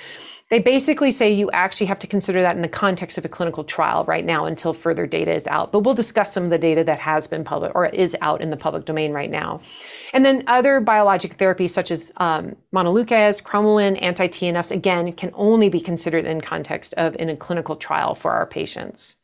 they 0.49 0.59
basically 0.59 1.11
say 1.11 1.31
you 1.31 1.49
actually 1.51 1.85
have 1.87 1.99
to 1.99 2.07
consider 2.07 2.41
that 2.41 2.55
in 2.55 2.63
the 2.63 2.67
context 2.67 3.17
of 3.17 3.25
a 3.25 3.29
clinical 3.29 3.63
trial 3.63 4.03
right 4.05 4.25
now 4.25 4.45
until 4.45 4.73
further 4.73 5.05
data 5.05 5.31
is 5.31 5.45
out. 5.47 5.71
But 5.71 5.81
we'll 5.81 5.93
discuss 5.93 6.33
some 6.33 6.43
of 6.43 6.49
the 6.49 6.57
data 6.57 6.83
that 6.85 6.99
has 6.99 7.27
been 7.27 7.43
public 7.43 7.71
or 7.75 7.85
is 7.85 8.17
out 8.21 8.41
in 8.41 8.49
the 8.49 8.57
public 8.57 8.85
domain 8.85 9.11
right 9.11 9.29
now. 9.29 9.61
And 10.11 10.25
then 10.25 10.43
other 10.47 10.79
biologic 10.79 11.37
therapies 11.37 11.69
such 11.69 11.91
as 11.91 12.11
um, 12.17 12.55
montelukast, 12.73 13.43
cromolyn, 13.43 14.01
anti-TNFs, 14.01 14.71
again, 14.71 15.13
can 15.13 15.31
only 15.35 15.69
be 15.69 15.79
considered 15.79 16.25
in 16.25 16.41
context 16.41 16.95
of 16.95 17.15
in 17.17 17.29
a 17.29 17.37
clinical 17.37 17.75
trial 17.75 18.15
for 18.15 18.31
our 18.31 18.47
patients. 18.47 19.15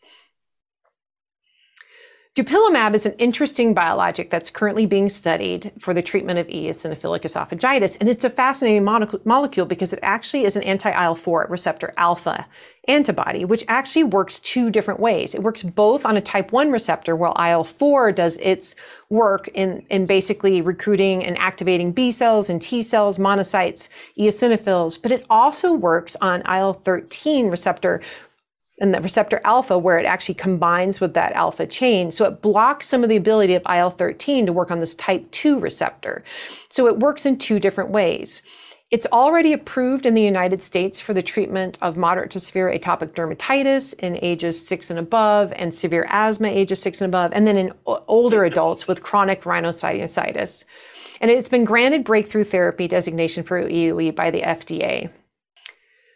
Dupilumab 2.36 2.94
is 2.94 3.06
an 3.06 3.14
interesting 3.14 3.74
biologic 3.74 4.30
that's 4.30 4.50
currently 4.50 4.86
being 4.86 5.08
studied 5.08 5.72
for 5.80 5.94
the 5.94 6.02
treatment 6.02 6.38
of 6.38 6.46
eosinophilic 6.48 7.22
esophagitis. 7.22 7.96
And 7.98 8.10
it's 8.10 8.26
a 8.26 8.30
fascinating 8.30 8.84
molecule 8.84 9.66
because 9.66 9.94
it 9.94 10.00
actually 10.04 10.44
is 10.44 10.58
an 10.58 10.64
anti 10.64 10.92
IL 10.92 11.16
4 11.16 11.48
receptor 11.50 11.94
alpha 11.96 12.46
antibody, 12.90 13.46
which 13.46 13.64
actually 13.70 14.04
works 14.04 14.42
two 14.42 14.70
different 14.70 15.00
ways. 15.00 15.34
It 15.34 15.44
works 15.44 15.64
both 15.64 16.06
on 16.06 16.18
a 16.18 16.22
type 16.22 16.52
1 16.52 16.74
receptor, 16.74 17.16
while 17.16 17.34
IL 17.42 17.64
4 17.64 18.12
does 18.12 18.38
its 18.40 18.76
work 19.10 19.48
in, 19.54 19.86
in 19.90 20.06
basically 20.06 20.62
recruiting 20.62 21.24
and 21.24 21.38
activating 21.38 21.94
B 21.94 22.12
cells 22.12 22.50
and 22.50 22.62
T 22.62 22.84
cells, 22.84 23.18
monocytes, 23.18 23.88
eosinophils, 24.20 25.02
but 25.02 25.14
it 25.14 25.26
also 25.30 25.72
works 25.72 26.18
on 26.20 26.42
IL 26.42 26.74
13 26.74 27.48
receptor, 27.48 28.02
and 28.80 28.93
the 28.93 29.01
receptor 29.01 29.39
alpha 29.45 29.78
where 29.78 29.97
it 29.97 30.05
actually 30.05 30.36
combines 30.36 30.99
with 30.99 31.13
that 31.13 31.32
alpha 31.34 31.65
chain. 31.65 32.11
So 32.11 32.26
it 32.26 32.41
blocks 32.41 32.88
some 32.88 33.03
of 33.03 33.09
the 33.09 33.15
ability 33.15 33.55
of 33.55 33.63
IL 33.69 33.91
13 33.91 34.45
to 34.45 34.53
work 34.53 34.69
on 34.69 34.80
this 34.80 34.95
type 34.95 35.30
2 35.32 35.59
receptor. 35.59 36.23
So 36.69 36.88
it 36.88 36.99
works 36.99 37.26
in 37.26 37.38
two 37.38 37.59
different 37.59 37.91
ways. 37.91 38.41
It's 38.91 39.07
already 39.07 39.51
approved 39.51 40.05
in 40.05 40.13
the 40.13 40.21
United 40.21 40.61
States 40.61 40.99
for 40.99 41.13
the 41.13 41.23
treatment 41.23 41.78
of 41.82 41.97
moderate 41.97 42.32
to 42.32 42.39
severe 42.39 42.69
atopic 42.69 43.13
dermatitis 43.13 43.95
in 43.95 44.19
ages 44.21 44.65
six 44.65 44.91
and 44.91 44.99
above, 44.99 45.51
and 45.53 45.73
severe 45.73 46.05
asthma 46.09 46.49
ages 46.49 46.82
six 46.82 47.01
and 47.01 47.09
above, 47.09 47.32
and 47.34 47.47
then 47.47 47.57
in 47.57 47.73
older 47.86 48.45
adults 48.45 48.88
with 48.88 49.01
chronic 49.01 49.41
rhinosinusitis. 49.41 50.65
And 51.19 51.32
it's 51.32 51.49
been 51.49 51.65
granted 51.65 52.03
breakthrough 52.03 52.43
therapy 52.43 52.88
designation 52.88 53.43
for 53.43 53.63
EOE 53.63 54.15
by 54.15 54.30
the 54.30 54.41
FDA. 54.41 55.09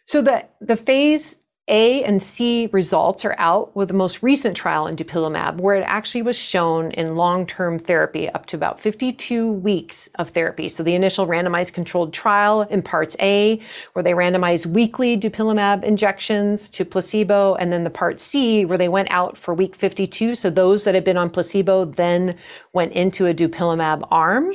So 0.05 0.22
the, 0.22 0.45
the 0.62 0.78
phase 0.78 1.39
A 1.70 2.04
and 2.04 2.22
C 2.22 2.68
results 2.72 3.24
are 3.24 3.36
out 3.38 3.76
with 3.76 3.88
the 3.88 3.94
most 3.94 4.24
recent 4.24 4.58
trial 4.58 4.88
in 4.88 4.96
dupilumab, 4.96 5.58
where 5.58 5.76
it 5.76 5.84
actually 5.84 6.24
was 6.24 6.36
shown 6.36 6.92
in 6.92 7.16
long 7.16 7.46
term 7.46 7.80
therapy 7.80 8.28
up 8.30 8.48
to 8.48 8.56
about 8.56 8.82
52 8.82 9.52
weeks 9.52 10.10
of 10.16 10.32
therapy. 10.32 10.68
So 10.68 10.84
the 10.84 10.96
initial 10.96 11.28
randomized 11.28 11.74
controlled 11.74 12.14
trial 12.14 12.64
in 12.64 12.82
parts 12.82 13.16
A, 13.20 13.60
where 13.94 14.04
they 14.04 14.14
randomized 14.14 14.66
weekly 14.66 15.18
dupilumab 15.18 15.84
injections 15.84 16.70
to 16.72 16.84
placebo, 16.84 17.56
and 17.56 17.72
then 17.72 17.84
the 17.84 17.90
part 17.90 18.20
C, 18.20 18.66
where 18.66 18.78
they 18.78 18.90
went 18.90 19.12
out 19.12 19.38
for 19.38 19.54
week 19.54 19.76
52. 19.76 20.36
So 20.36 20.50
those 20.50 20.84
that 20.84 20.96
had 20.96 21.04
been 21.04 21.18
on 21.18 21.30
placebo 21.30 21.86
then 21.86 22.36
went 22.74 22.94
into 22.94 23.28
a 23.28 23.34
dupilumab 23.34 24.08
arm 24.10 24.54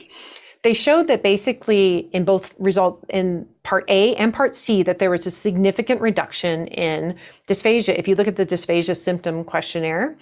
they 0.64 0.72
showed 0.72 1.06
that 1.08 1.22
basically 1.22 2.08
in 2.12 2.24
both 2.24 2.54
result 2.58 3.04
in 3.10 3.46
part 3.64 3.84
A 3.88 4.16
and 4.16 4.32
part 4.32 4.56
C 4.56 4.82
that 4.82 4.98
there 4.98 5.10
was 5.10 5.26
a 5.26 5.30
significant 5.30 6.00
reduction 6.00 6.66
in 6.68 7.16
dysphagia. 7.46 7.96
If 7.98 8.08
you 8.08 8.14
look 8.14 8.26
at 8.26 8.36
the 8.36 8.46
dysphagia 8.46 8.96
symptom 8.96 9.44
questionnaire, 9.44 10.16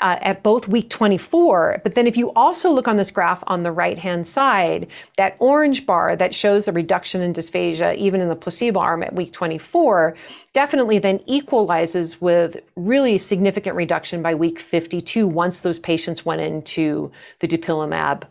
uh, 0.00 0.18
at 0.22 0.42
both 0.42 0.66
week 0.66 0.88
24. 0.88 1.82
But 1.84 1.94
then, 1.94 2.06
if 2.06 2.16
you 2.16 2.32
also 2.32 2.70
look 2.70 2.88
on 2.88 2.96
this 2.96 3.10
graph 3.10 3.44
on 3.46 3.62
the 3.62 3.70
right 3.70 3.98
hand 3.98 4.26
side, 4.26 4.88
that 5.16 5.36
orange 5.38 5.86
bar 5.86 6.16
that 6.16 6.34
shows 6.34 6.66
a 6.66 6.72
reduction 6.72 7.20
in 7.20 7.34
dysphagia, 7.34 7.94
even 7.96 8.20
in 8.20 8.28
the 8.28 8.34
placebo 8.34 8.80
arm 8.80 9.02
at 9.02 9.14
week 9.14 9.32
24, 9.32 10.16
definitely 10.54 10.98
then 10.98 11.20
equalizes 11.26 12.20
with 12.20 12.56
really 12.74 13.16
significant 13.18 13.76
reduction 13.76 14.22
by 14.22 14.34
week 14.34 14.58
52 14.58 15.28
once 15.28 15.60
those 15.60 15.78
patients 15.78 16.24
went 16.24 16.40
into 16.40 17.12
the 17.40 17.46
dupilumab 17.46 18.24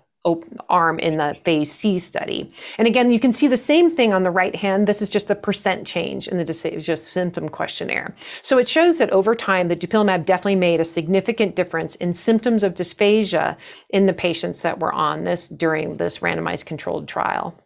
arm 0.70 1.00
in 1.00 1.18
the 1.18 1.36
phase 1.44 1.72
C 1.72 1.98
study. 1.98 2.52
And 2.78 2.88
again, 2.88 3.12
you 3.12 3.20
can 3.20 3.34
see 3.34 3.48
the 3.48 3.58
same 3.58 3.90
thing 3.90 4.14
on 4.14 4.24
the 4.24 4.32
right 4.32 4.56
hand. 4.56 4.88
This 4.88 5.02
is 5.02 5.10
just 5.10 5.28
the 5.28 5.36
percent 5.36 5.88
change 5.88 6.28
in 6.28 6.38
the 6.38 6.46
dysphagia 6.46 6.98
symptom 6.98 7.50
questionnaire. 7.50 8.16
So 8.44 8.60
it 8.60 8.68
shows 8.68 9.00
that 9.00 9.10
over 9.10 9.36
time, 9.36 9.68
the 9.68 9.76
dupilumab 9.76 10.26
definitely 10.26 10.56
made 10.58 10.80
a 10.80 10.86
significant 10.86 11.56
difference 11.56 11.96
in 11.96 12.14
symptoms 12.14 12.62
of 12.62 12.76
dysphagia 12.76 13.58
in 13.90 14.06
the 14.06 14.14
patients 14.14 14.62
that 14.62 14.80
were 14.80 14.94
on 14.94 15.24
this 15.24 15.48
during 15.48 15.98
this 15.98 16.20
randomized 16.20 16.66
controlled 16.66 17.08
trial. 17.08 17.58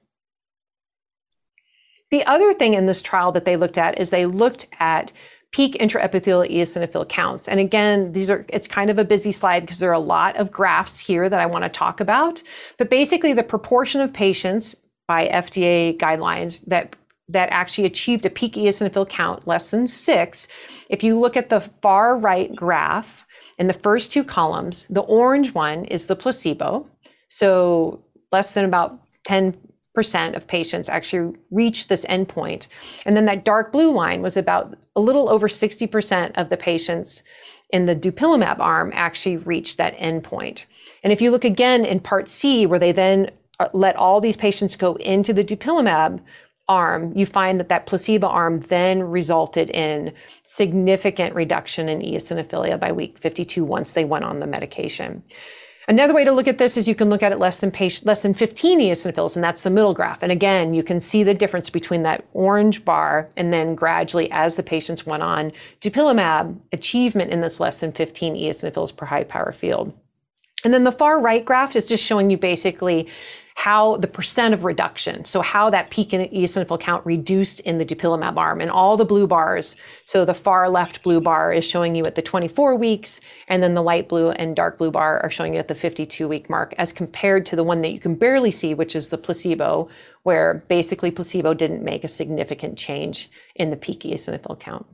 The 2.12 2.24
other 2.26 2.54
thing 2.54 2.76
in 2.76 2.86
this 2.86 3.02
trial 3.02 3.32
that 3.34 3.46
they 3.46 3.58
looked 3.58 3.78
at 3.78 4.00
is 4.00 4.12
they 4.12 4.26
looked 4.26 4.68
at 4.80 5.12
peak 5.56 5.78
intraepithelial 5.80 6.52
eosinophil 6.52 7.08
counts. 7.08 7.48
And 7.48 7.62
again, 7.62 8.12
these 8.12 8.30
are 8.30 8.46
it's 8.50 8.68
kind 8.68 8.90
of 8.90 9.00
a 9.00 9.06
busy 9.06 9.32
slide 9.32 9.62
because 9.62 9.80
there 9.80 9.90
are 9.90 9.94
a 9.94 10.00
lot 10.00 10.36
of 10.36 10.52
graphs 10.52 11.00
here 11.00 11.30
that 11.30 11.40
I 11.40 11.46
want 11.46 11.64
to 11.64 11.70
talk 11.70 12.02
about. 12.02 12.44
But 12.78 12.90
basically 12.90 13.32
the 13.32 13.42
proportion 13.42 14.02
of 14.02 14.12
patients 14.12 14.76
by 15.08 15.30
FDA 15.30 15.98
guidelines 15.98 16.66
that 16.66 16.98
that 17.30 17.48
actually 17.52 17.86
achieved 17.86 18.26
a 18.26 18.30
peak 18.30 18.56
eosinophil 18.56 19.08
count 19.08 19.48
less 19.48 19.72
than 19.72 19.88
6, 19.88 20.48
if 20.90 21.04
you 21.04 21.18
look 21.18 21.38
at 21.38 21.50
the 21.50 21.62
far 21.82 22.18
right 22.18 22.54
graph 22.54 23.26
in 23.58 23.68
the 23.68 23.74
first 23.74 24.12
two 24.12 24.26
columns, 24.26 24.86
the 24.90 25.04
orange 25.04 25.54
one 25.54 25.86
is 25.86 26.08
the 26.08 26.18
placebo. 26.18 26.86
So 27.30 28.04
less 28.34 28.54
than 28.54 28.66
about 28.66 29.00
10 29.24 29.58
percent 29.94 30.36
of 30.36 30.46
patients 30.46 30.90
actually 30.90 31.34
reached 31.50 31.88
this 31.88 32.04
endpoint. 32.08 32.68
And 33.06 33.16
then 33.16 33.24
that 33.28 33.46
dark 33.46 33.72
blue 33.72 33.92
line 33.94 34.22
was 34.22 34.36
about 34.36 34.78
a 34.96 35.02
little 35.02 35.30
over 35.30 35.48
60% 35.48 36.32
of 36.36 36.50
the 36.50 36.58
patients 36.58 37.24
in 37.72 37.86
the 37.86 37.96
dupilumab 37.96 38.60
arm 38.60 38.92
actually 38.94 39.38
reached 39.38 39.78
that 39.78 39.98
endpoint. 39.98 40.66
And 41.04 41.12
if 41.12 41.22
you 41.22 41.32
look 41.32 41.46
again 41.46 41.86
in 41.86 42.00
part 42.00 42.30
C, 42.30 42.66
where 42.66 42.80
they 42.80 42.92
then 42.92 43.32
uh, 43.60 43.70
let 43.74 43.96
all 43.96 44.22
these 44.22 44.38
patients 44.38 44.76
go 44.76 44.96
into 44.96 45.34
the 45.34 45.44
dupilumab 45.44 46.22
arm, 46.68 47.14
you 47.16 47.26
find 47.26 47.60
that 47.60 47.70
that 47.70 47.86
placebo 47.86 48.28
arm 48.28 48.60
then 48.62 49.04
resulted 49.04 49.70
in 49.70 50.14
significant 50.44 51.36
reduction 51.36 51.90
in 51.90 52.00
eosinophilia 52.00 52.80
by 52.80 52.92
week 52.92 53.18
52 53.20 53.64
once 53.64 53.92
they 53.94 54.06
went 54.06 54.26
on 54.26 54.40
the 54.40 54.48
medication. 54.48 55.24
Another 55.88 56.16
way 56.16 56.24
to 56.24 56.32
look 56.32 56.48
at 56.48 56.58
this 56.58 56.78
is 56.78 56.88
you 56.88 56.96
can 56.96 57.10
look 57.12 57.22
at 57.22 57.32
it 57.32 57.38
less 57.38 57.60
than 57.60 57.70
patient, 57.70 58.08
less 58.08 58.24
than 58.24 58.34
15 58.34 58.80
eosinophils, 58.80 59.36
and 59.36 59.44
that's 59.44 59.62
the 59.62 59.70
middle 59.70 59.94
graph. 59.94 60.24
And 60.24 60.32
again, 60.32 60.74
you 60.74 60.82
can 60.82 61.00
see 61.00 61.22
the 61.24 61.34
difference 61.34 61.70
between 61.70 62.02
that 62.04 62.26
orange 62.34 62.84
bar 62.84 63.30
and 63.38 63.54
then 63.54 63.76
gradually, 63.76 64.32
as 64.32 64.56
the 64.56 64.64
patients 64.64 65.06
went 65.06 65.22
on 65.22 65.52
dupilumab, 65.82 66.60
achievement 66.72 67.32
in 67.32 67.42
this 67.42 67.60
less 67.60 67.82
than 67.82 67.92
15 67.92 68.36
eosinophils 68.36 68.96
per 68.96 69.06
high 69.06 69.24
power 69.24 69.52
field. 69.52 69.94
And 70.64 70.74
then 70.74 70.86
the 70.86 70.92
far 70.92 71.22
right 71.22 71.46
graph 71.46 71.76
is 71.76 71.88
just 71.88 72.04
showing 72.04 72.32
you 72.32 72.38
basically 72.38 73.08
how 73.56 73.96
the 73.98 74.08
percent 74.08 74.54
of 74.54 74.66
reduction, 74.66 75.24
so 75.24 75.42
how 75.42 75.70
that 75.70 75.90
peak 75.90 76.14
in 76.14 76.30
eosinophil 76.30 76.80
count 76.80 77.06
reduced 77.06 77.62
in 77.62 77.78
the 77.78 77.86
dupilumab 77.86 78.38
arm, 78.38 78.60
and 78.60 78.70
all 78.70 78.98
the 78.98 79.06
blue 79.06 79.26
bars. 79.26 79.78
So 80.04 80.26
the 80.26 80.34
far 80.34 80.70
left 80.70 81.02
blue 81.04 81.22
bar 81.22 81.54
is 81.54 81.66
showing 81.66 81.96
you 81.96 82.06
at 82.06 82.16
the 82.16 82.22
24 82.22 82.76
weeks, 82.76 83.22
and 83.48 83.64
then 83.64 83.74
the 83.74 83.82
light 83.82 84.10
blue 84.10 84.30
and 84.32 84.56
dark 84.56 84.78
blue 84.78 84.92
bar 84.92 85.22
are 85.24 85.32
showing 85.32 85.54
you 85.54 85.60
at 85.60 85.70
the 85.70 85.74
52 85.74 86.28
week 86.28 86.50
mark, 86.50 86.76
as 86.78 86.92
compared 86.92 87.46
to 87.48 87.56
the 87.56 87.64
one 87.64 87.82
that 87.82 87.94
you 87.94 88.00
can 88.00 88.14
barely 88.14 88.52
see, 88.52 88.74
which 88.74 88.96
is 88.96 89.08
the 89.08 89.18
placebo, 89.18 89.90
where 90.24 90.66
basically 90.68 91.10
placebo 91.10 91.54
didn't 91.54 91.84
make 91.84 92.04
a 92.04 92.10
significant 92.10 92.78
change 92.78 93.32
in 93.56 93.70
the 93.70 93.78
peak 93.78 94.02
eosinophil 94.02 94.60
count. 94.60 94.86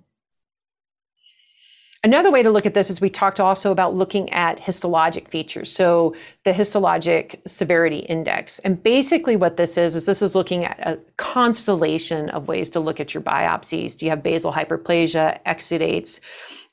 Another 2.03 2.31
way 2.31 2.41
to 2.41 2.49
look 2.49 2.65
at 2.65 2.73
this 2.73 2.89
is 2.89 2.99
we 2.99 3.11
talked 3.11 3.39
also 3.39 3.71
about 3.71 3.93
looking 3.93 4.27
at 4.31 4.59
histologic 4.59 5.27
features. 5.27 5.71
So 5.71 6.15
the 6.45 6.51
histologic 6.51 7.39
severity 7.45 7.99
index. 7.99 8.57
And 8.59 8.81
basically 8.81 9.35
what 9.35 9.57
this 9.57 9.77
is, 9.77 9.95
is 9.95 10.07
this 10.07 10.23
is 10.23 10.33
looking 10.33 10.65
at 10.65 10.79
a 10.79 10.97
constellation 11.17 12.31
of 12.31 12.47
ways 12.47 12.71
to 12.71 12.79
look 12.79 12.99
at 12.99 13.13
your 13.13 13.21
biopsies. 13.21 13.95
Do 13.95 14.07
you 14.07 14.09
have 14.09 14.23
basal 14.23 14.51
hyperplasia, 14.51 15.43
exudates, 15.45 16.19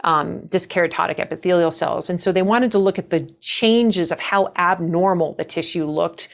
um, 0.03 0.41
dyskeratotic 0.49 1.19
epithelial 1.19 1.73
cells? 1.73 2.09
And 2.09 2.23
so 2.23 2.33
they 2.33 2.41
wanted 2.41 2.73
to 2.73 2.79
look 2.79 2.99
at 2.99 3.11
the 3.11 3.21
changes 3.41 4.11
of 4.11 4.21
how 4.21 4.51
abnormal 4.57 5.35
the 5.35 5.45
tissue 5.45 5.85
looked 5.85 6.31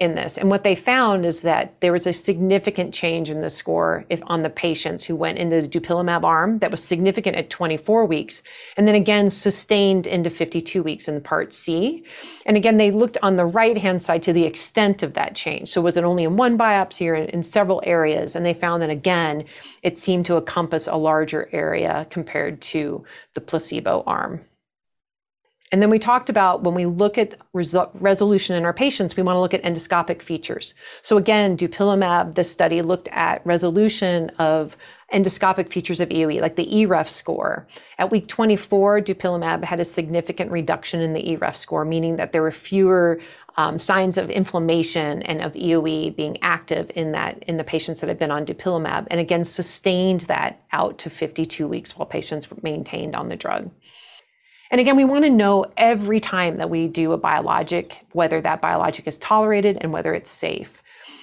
in 0.00 0.14
this. 0.14 0.38
And 0.38 0.50
what 0.50 0.64
they 0.64 0.74
found 0.74 1.26
is 1.26 1.40
that 1.42 1.80
there 1.80 1.92
was 1.92 2.06
a 2.06 2.12
significant 2.12 2.94
change 2.94 3.30
in 3.30 3.40
the 3.40 3.50
score 3.50 4.04
if 4.08 4.20
on 4.26 4.42
the 4.42 4.50
patients 4.50 5.04
who 5.04 5.16
went 5.16 5.38
into 5.38 5.60
the 5.60 5.68
dupilumab 5.68 6.24
arm 6.24 6.58
that 6.60 6.70
was 6.70 6.82
significant 6.82 7.36
at 7.36 7.50
24 7.50 8.06
weeks 8.06 8.42
and 8.76 8.86
then 8.86 8.94
again 8.94 9.30
sustained 9.30 10.06
into 10.06 10.30
52 10.30 10.82
weeks 10.82 11.08
in 11.08 11.20
part 11.20 11.52
C. 11.52 12.04
And 12.46 12.56
again, 12.56 12.76
they 12.76 12.90
looked 12.90 13.18
on 13.22 13.36
the 13.36 13.46
right 13.46 13.76
hand 13.76 14.02
side 14.02 14.22
to 14.24 14.32
the 14.32 14.44
extent 14.44 15.02
of 15.02 15.14
that 15.14 15.34
change. 15.34 15.68
So 15.68 15.80
was 15.80 15.96
it 15.96 16.04
only 16.04 16.24
in 16.24 16.36
one 16.36 16.56
biopsy 16.56 17.08
or 17.08 17.14
in, 17.14 17.28
in 17.30 17.42
several 17.42 17.82
areas? 17.84 18.36
And 18.36 18.46
they 18.46 18.54
found 18.54 18.82
that 18.82 18.90
again, 18.90 19.44
it 19.82 19.98
seemed 19.98 20.26
to 20.26 20.36
encompass 20.36 20.86
a 20.86 20.96
larger 20.96 21.48
area 21.52 22.06
compared 22.10 22.60
to 22.62 23.04
the 23.34 23.40
placebo 23.40 24.02
arm. 24.06 24.40
And 25.70 25.82
then 25.82 25.90
we 25.90 25.98
talked 25.98 26.30
about 26.30 26.62
when 26.62 26.74
we 26.74 26.86
look 26.86 27.18
at 27.18 27.34
resu- 27.54 27.90
resolution 27.94 28.56
in 28.56 28.64
our 28.64 28.72
patients, 28.72 29.16
we 29.16 29.22
want 29.22 29.36
to 29.36 29.40
look 29.40 29.54
at 29.54 29.62
endoscopic 29.62 30.22
features. 30.22 30.74
So 31.02 31.16
again, 31.16 31.56
dupilumab, 31.56 32.34
this 32.34 32.50
study 32.50 32.80
looked 32.80 33.08
at 33.08 33.44
resolution 33.44 34.30
of 34.38 34.76
endoscopic 35.12 35.70
features 35.70 36.00
of 36.00 36.08
EOE, 36.10 36.40
like 36.40 36.56
the 36.56 36.66
EREF 36.66 37.08
score. 37.08 37.66
At 37.98 38.10
week 38.10 38.28
24, 38.28 39.00
dupilumab 39.00 39.64
had 39.64 39.80
a 39.80 39.84
significant 39.84 40.50
reduction 40.50 41.00
in 41.00 41.12
the 41.12 41.36
EREF 41.36 41.56
score, 41.56 41.84
meaning 41.84 42.16
that 42.16 42.32
there 42.32 42.42
were 42.42 42.52
fewer 42.52 43.20
um, 43.56 43.78
signs 43.78 44.18
of 44.18 44.30
inflammation 44.30 45.22
and 45.22 45.42
of 45.42 45.52
EOE 45.54 46.14
being 46.14 46.38
active 46.42 46.90
in 46.94 47.12
that 47.12 47.42
in 47.44 47.56
the 47.56 47.64
patients 47.64 48.00
that 48.00 48.08
had 48.08 48.18
been 48.18 48.30
on 48.30 48.46
dupilumab, 48.46 49.06
and 49.10 49.18
again 49.18 49.44
sustained 49.44 50.22
that 50.22 50.60
out 50.72 50.98
to 50.98 51.10
52 51.10 51.66
weeks 51.66 51.96
while 51.96 52.06
patients 52.06 52.50
were 52.50 52.58
maintained 52.62 53.16
on 53.16 53.28
the 53.28 53.36
drug. 53.36 53.70
And 54.70 54.80
again, 54.80 54.96
we 54.96 55.04
want 55.04 55.24
to 55.24 55.30
know 55.30 55.66
every 55.76 56.20
time 56.20 56.56
that 56.56 56.70
we 56.70 56.88
do 56.88 57.12
a 57.12 57.18
biologic 57.18 58.04
whether 58.12 58.40
that 58.40 58.60
biologic 58.60 59.06
is 59.06 59.18
tolerated 59.18 59.78
and 59.80 59.92
whether 59.92 60.14
it's 60.14 60.30
safe. 60.30 60.82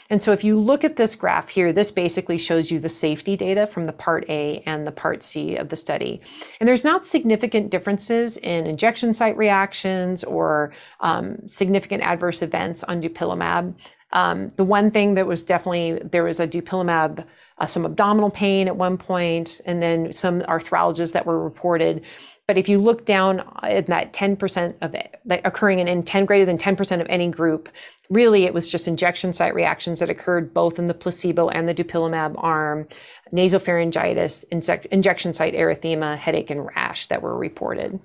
And 0.10 0.22
so 0.22 0.32
if 0.32 0.44
you 0.44 0.60
look 0.60 0.84
at 0.84 0.98
this 0.98 1.16
graph 1.16 1.50
here, 1.50 1.74
this 1.74 1.90
basically 1.90 2.38
shows 2.38 2.70
you 2.70 2.80
the 2.80 2.90
safety 2.90 3.36
data 3.36 3.66
from 3.66 3.86
the 3.86 3.94
part 3.94 4.24
A 4.30 4.62
and 4.68 4.86
the 4.86 4.92
part 4.92 5.24
C 5.24 5.56
of 5.56 5.70
the 5.70 5.76
study. 5.76 6.22
And 6.60 6.70
there's 6.70 6.84
not 6.84 7.04
significant 7.04 7.72
differences 7.72 8.38
in 8.38 8.68
injection 8.68 9.16
site 9.16 9.36
reactions 9.36 10.24
or 10.24 10.74
um, 11.00 11.48
significant 11.48 12.04
adverse 12.04 12.44
events 12.44 12.84
on 12.84 13.02
dupilumab. 13.02 13.74
Um, 14.12 14.50
the 14.50 14.64
one 14.64 14.92
thing 14.92 15.16
that 15.16 15.26
was 15.26 15.44
definitely, 15.44 16.00
there 16.04 16.24
was 16.24 16.40
a 16.40 16.48
dupilumab 16.48 17.26
uh, 17.58 17.68
some 17.68 17.86
abdominal 17.86 18.30
pain 18.30 18.68
at 18.68 18.76
one 18.76 18.98
point, 18.98 19.62
and 19.66 19.82
then 19.82 20.12
some 20.12 20.42
arthralgias 20.42 21.14
that 21.14 21.26
were 21.26 21.42
reported. 21.42 22.04
But 22.48 22.60
if 22.60 22.70
you 22.70 22.78
look 22.78 23.06
down 23.06 23.40
uh, 23.40 23.60
at 23.64 23.88
that 23.88 24.14
10% 24.14 24.76
of 24.82 24.94
it 24.94 25.20
occurring 25.44 25.80
in, 25.80 25.88
in 25.88 26.04
10 26.04 26.26
greater 26.26 26.46
than 26.46 26.58
10% 26.58 27.02
of 27.02 27.08
any 27.10 27.28
group, 27.28 27.70
really 28.10 28.44
it 28.44 28.54
was 28.54 28.70
just 28.70 28.88
injection 28.88 29.34
site 29.34 29.56
reactions 29.56 30.00
that 30.00 30.10
occurred 30.10 30.54
both 30.54 30.78
in 30.78 30.86
the 30.86 30.94
placebo 30.94 31.50
and 31.50 31.68
the 31.68 31.74
dupilumab 31.74 32.36
arm, 32.38 32.88
nasopharyngitis, 33.34 34.46
injection 34.92 35.34
site 35.34 35.56
erythema, 35.56 36.18
headache, 36.18 36.52
and 36.52 36.66
rash 36.68 37.08
that 37.08 37.22
were 37.22 37.38
reported. 37.38 38.00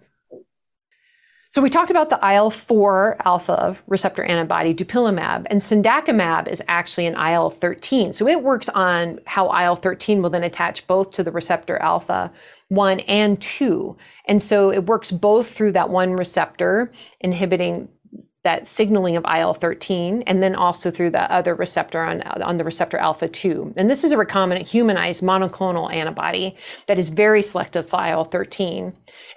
So 1.51 1.61
we 1.61 1.69
talked 1.69 1.91
about 1.91 2.11
the 2.11 2.19
IL-4 2.23 3.17
alpha 3.25 3.77
receptor 3.89 4.23
antibody 4.23 4.73
dupilumab, 4.73 5.49
and 5.51 5.61
cendakimab 5.61 6.47
is 6.47 6.63
actually 6.69 7.07
an 7.07 7.15
IL-13. 7.15 8.15
So 8.15 8.29
it 8.29 8.45
works 8.45 8.69
on 8.69 9.19
how 9.27 9.47
IL-13 9.47 10.23
will 10.23 10.31
then 10.31 10.45
attach 10.45 10.87
both 10.87 11.11
to 11.11 11.25
the 11.25 11.33
receptor 11.33 11.77
alpha 11.79 12.33
1 12.71 13.01
and 13.01 13.41
2. 13.43 13.97
And 14.27 14.43
so 14.43 14.71
it 14.73 14.87
works 14.87 15.11
both 15.11 15.51
through 15.51 15.73
that 15.73 15.91
one 15.91 16.13
receptor, 16.13 16.93
inhibiting 17.21 17.89
that 18.43 18.67
signaling 18.67 19.17
of 19.17 19.25
IL-13 19.25 20.23
and 20.27 20.43
then 20.43 20.55
also 20.55 20.91
through 20.91 21.11
the 21.11 21.31
other 21.31 21.55
receptor 21.55 22.01
on, 22.01 22.23
on 22.23 22.57
the 22.57 22.65
receptor 22.65 22.97
alpha-2. 22.97 23.75
And 23.77 23.91
this 23.91 24.03
is 24.03 24.13
a 24.13 24.17
recombinant 24.17 24.67
humanized 24.67 25.23
monoclonal 25.23 25.93
antibody 25.93 26.57
that 26.87 26.99
is 26.99 27.11
very 27.11 27.43
selective 27.43 27.91
for 27.91 27.97
IL-13. 27.97 28.85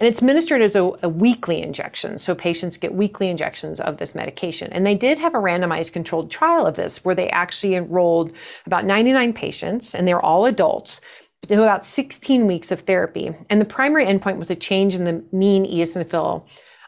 And 0.00 0.08
it's 0.08 0.20
administered 0.20 0.62
as 0.62 0.74
a, 0.74 0.90
a 1.02 1.08
weekly 1.10 1.60
injection. 1.60 2.16
So 2.16 2.34
patients 2.34 2.78
get 2.78 2.94
weekly 2.94 3.28
injections 3.28 3.78
of 3.78 3.98
this 3.98 4.14
medication. 4.14 4.72
And 4.72 4.86
they 4.86 4.94
did 4.94 5.18
have 5.18 5.34
a 5.34 5.38
randomized 5.38 5.92
controlled 5.92 6.30
trial 6.30 6.66
of 6.66 6.76
this 6.76 7.04
where 7.04 7.14
they 7.14 7.28
actually 7.28 7.74
enrolled 7.74 8.32
about 8.64 8.86
99 8.86 9.34
patients 9.34 9.94
and 9.94 10.08
they're 10.08 10.24
all 10.24 10.46
adults 10.46 11.02
to 11.46 11.62
about 11.62 11.84
16 11.84 12.46
weeks 12.46 12.70
of 12.70 12.80
therapy. 12.80 13.32
And 13.50 13.60
the 13.60 13.66
primary 13.66 14.06
endpoint 14.06 14.38
was 14.38 14.50
a 14.50 14.56
change 14.56 14.94
in 14.94 15.04
the 15.04 15.24
mean 15.32 15.64
eosinophil 15.64 16.44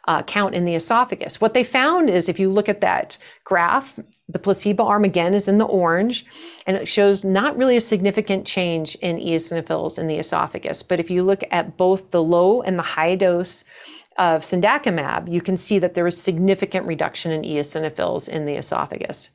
uh, 0.07 0.23
count 0.23 0.55
in 0.55 0.65
the 0.65 0.75
esophagus. 0.75 1.41
What 1.41 1.55
they 1.55 1.65
found 1.65 2.11
is 2.11 2.29
if 2.29 2.39
you 2.39 2.51
look 2.51 2.69
at 2.69 2.81
that 2.81 3.19
graph, 3.45 3.99
the 4.29 4.39
placebo 4.39 4.85
arm 4.85 5.05
again 5.05 5.35
is 5.35 5.49
in 5.49 5.59
the 5.59 5.67
orange, 5.67 6.27
and 6.67 6.77
it 6.77 6.89
shows 6.89 7.25
not 7.25 7.57
really 7.57 7.77
a 7.77 7.81
significant 7.81 8.47
change 8.47 8.95
in 8.97 9.19
eosinophils 9.19 9.99
in 9.99 10.09
the 10.09 10.17
esophagus. 10.17 10.83
But 10.83 11.01
if 11.01 11.11
you 11.11 11.23
look 11.23 11.43
at 11.51 11.77
both 11.77 12.11
the 12.11 12.23
low 12.23 12.63
and 12.63 12.79
the 12.79 12.83
high 12.83 13.15
dose 13.15 13.65
of 14.19 14.43
cendakimab, 14.43 15.31
you 15.31 15.41
can 15.41 15.57
see 15.57 15.79
that 15.79 15.95
there 15.95 16.07
is 16.07 16.21
significant 16.21 16.87
reduction 16.87 17.31
in 17.31 17.43
eosinophils 17.43 18.29
in 18.29 18.47
the 18.47 18.55
esophagus. 18.55 19.31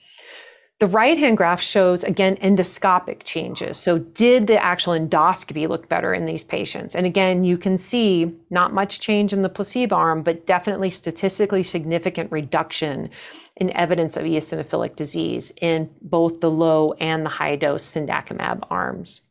The 0.82 0.88
right 0.88 1.16
hand 1.16 1.38
graph 1.38 1.62
shows, 1.62 2.04
again, 2.04 2.38
endoscopic 2.38 3.22
changes. 3.24 3.78
So, 3.78 4.00
did 4.00 4.48
the 4.48 4.58
actual 4.66 4.94
endoscopy 4.94 5.70
look 5.70 5.88
better 5.88 6.12
in 6.12 6.26
these 6.26 6.44
patients? 6.44 6.96
And 6.96 7.06
again, 7.06 7.44
you 7.44 7.56
can 7.56 7.78
see 7.78 8.34
not 8.50 8.74
much 8.74 9.00
change 9.00 9.32
in 9.32 9.44
the 9.44 9.48
placebo 9.48 9.96
arm, 9.96 10.24
but 10.24 10.48
definitely 10.48 10.90
statistically 10.90 11.62
significant 11.62 12.32
reduction 12.32 13.12
in 13.58 13.70
evidence 13.78 14.18
of 14.18 14.24
eosinophilic 14.24 14.96
disease 14.96 15.54
in 15.62 15.88
both 16.02 16.40
the 16.40 16.50
low 16.50 16.94
and 16.94 17.24
the 17.24 17.30
high 17.30 17.58
dose 17.58 17.86
cendakimab 17.86 18.66
arms. 18.72 19.22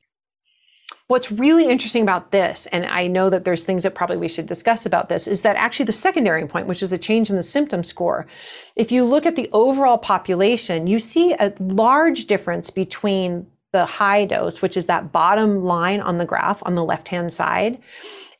What's 1.11 1.33
really 1.33 1.69
interesting 1.69 2.05
about 2.05 2.31
this, 2.31 2.67
and 2.67 2.87
I 2.87 3.09
know 3.09 3.31
that 3.31 3.45
there's 3.45 3.65
things 3.65 3.83
that 3.83 3.97
probably 3.97 4.17
we 4.17 4.29
should 4.29 4.47
discuss 4.47 4.87
about 4.87 5.09
this, 5.09 5.27
is 5.27 5.43
that 5.43 5.57
actually 5.57 5.87
the 5.87 5.93
secondary 5.93 6.47
point, 6.47 6.69
which 6.69 6.85
is 6.85 6.93
a 6.93 6.99
change 6.99 7.31
in 7.31 7.35
the 7.35 7.43
symptom 7.43 7.83
score, 7.83 8.29
if 8.77 8.93
you 8.93 9.03
look 9.03 9.27
at 9.27 9.35
the 9.35 9.51
overall 9.53 9.99
population, 9.99 10.87
you 10.87 11.01
see 11.01 11.33
a 11.33 11.53
large 11.59 12.27
difference 12.27 12.71
between 12.71 13.49
the 13.73 13.87
high 13.87 14.25
dose, 14.25 14.63
which 14.63 14.77
is 14.77 14.87
that 14.87 15.11
bottom 15.11 15.65
line 15.65 15.99
on 15.99 16.19
the 16.19 16.25
graph 16.25 16.63
on 16.65 16.77
the 16.77 16.85
left 16.85 17.09
hand 17.09 17.33
side, 17.33 17.81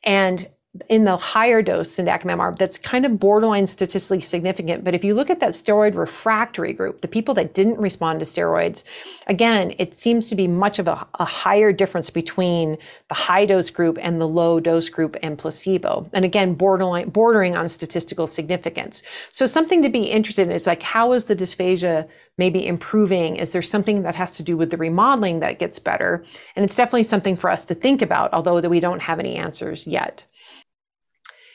and 0.05 0.47
in 0.87 1.03
the 1.03 1.17
higher 1.17 1.61
dose 1.61 1.93
cendakimab 1.93 2.57
that's 2.57 2.77
kind 2.77 3.05
of 3.05 3.19
borderline 3.19 3.67
statistically 3.67 4.21
significant. 4.21 4.85
But 4.85 4.95
if 4.95 5.03
you 5.03 5.13
look 5.13 5.29
at 5.29 5.41
that 5.41 5.49
steroid 5.49 5.95
refractory 5.95 6.71
group, 6.71 7.01
the 7.01 7.09
people 7.09 7.33
that 7.33 7.53
didn't 7.53 7.77
respond 7.77 8.21
to 8.21 8.25
steroids, 8.25 8.83
again, 9.27 9.75
it 9.79 9.97
seems 9.97 10.29
to 10.29 10.35
be 10.35 10.47
much 10.47 10.79
of 10.79 10.87
a, 10.87 11.05
a 11.15 11.25
higher 11.25 11.73
difference 11.73 12.09
between 12.09 12.77
the 13.09 13.15
high 13.15 13.45
dose 13.45 13.69
group 13.69 13.97
and 14.01 14.21
the 14.21 14.27
low 14.27 14.61
dose 14.61 14.87
group 14.87 15.17
and 15.21 15.37
placebo. 15.37 16.09
And 16.13 16.23
again, 16.23 16.53
borderline 16.53 17.09
bordering 17.09 17.57
on 17.57 17.67
statistical 17.67 18.25
significance. 18.25 19.03
So 19.29 19.45
something 19.45 19.81
to 19.81 19.89
be 19.89 20.03
interested 20.03 20.47
in 20.47 20.53
is 20.53 20.67
like 20.67 20.83
how 20.83 21.11
is 21.11 21.25
the 21.25 21.35
dysphagia 21.35 22.07
maybe 22.37 22.65
improving? 22.65 23.35
Is 23.35 23.51
there 23.51 23.61
something 23.61 24.03
that 24.03 24.15
has 24.15 24.35
to 24.35 24.43
do 24.43 24.55
with 24.55 24.71
the 24.71 24.77
remodeling 24.77 25.41
that 25.41 25.59
gets 25.59 25.79
better? 25.79 26.23
And 26.55 26.63
it's 26.63 26.77
definitely 26.77 27.03
something 27.03 27.35
for 27.35 27.49
us 27.49 27.65
to 27.65 27.75
think 27.75 28.01
about, 28.01 28.33
although 28.33 28.61
that 28.61 28.69
we 28.69 28.79
don't 28.79 29.01
have 29.01 29.19
any 29.19 29.35
answers 29.35 29.85
yet. 29.85 30.23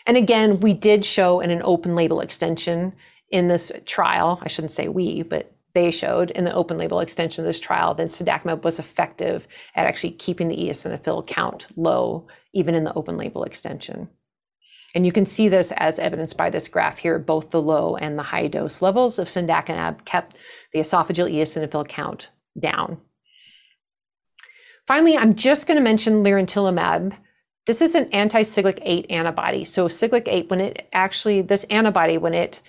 And 0.07 0.17
again, 0.17 0.61
we 0.61 0.73
did 0.73 1.05
show 1.05 1.41
in 1.41 1.51
an 1.51 1.63
open 1.65 1.95
label 1.95 2.21
extension 2.21 2.95
in 3.31 3.49
this 3.49 3.73
trial, 3.87 4.39
I 4.43 4.49
shouldn't 4.49 4.71
say 4.73 4.89
we, 4.89 5.23
but 5.23 5.53
they 5.75 5.91
showed 5.91 6.31
in 6.31 6.45
the 6.45 6.55
open 6.55 6.79
label 6.79 7.01
extension 7.01 7.45
of 7.45 7.47
this 7.47 7.61
trial 7.61 7.95
that 7.95 8.09
cendakimab 8.09 8.63
was 8.63 8.79
effective 8.79 9.47
at 9.75 9.87
actually 9.87 10.13
keeping 10.13 10.49
the 10.49 10.57
eosinophil 10.57 11.27
count 11.27 11.67
low, 11.77 12.27
even 12.55 12.75
in 12.75 12.85
the 12.85 12.95
open 12.95 13.17
label 13.17 13.45
extension. 13.45 14.09
And 14.95 15.05
you 15.05 15.13
can 15.13 15.27
see 15.27 15.49
this 15.49 15.73
as 15.77 15.99
evidenced 15.99 16.39
by 16.39 16.49
this 16.49 16.69
graph 16.69 16.97
here. 16.99 17.19
Both 17.19 17.51
the 17.51 17.61
low 17.61 17.97
and 17.97 18.19
the 18.19 18.23
high 18.23 18.47
dose 18.47 18.81
levels 18.81 19.19
of 19.19 19.29
cendakimab 19.29 20.07
kept 20.07 20.37
the 20.73 20.79
esophageal 20.79 21.31
eosinophil 21.31 21.87
count 21.89 22.31
down. 22.59 22.99
Finally, 24.87 25.19
I'm 25.19 25.35
just 25.35 25.67
going 25.67 25.77
to 25.77 25.83
mention 25.83 26.23
lirentelimab 26.23 27.13
this 27.67 27.83
is 27.83 27.95
an 27.95 28.07
anti-Siglec 28.13 28.79
8 28.83 29.07
antibody. 29.11 29.65
So 29.65 29.89
Siglec 29.89 30.27
8, 30.27 30.51
when 30.51 30.61
it 30.61 30.89
actually, 30.93 31.43
this 31.43 31.65
antibody, 31.65 32.17
when 32.17 32.33
it 32.33 32.63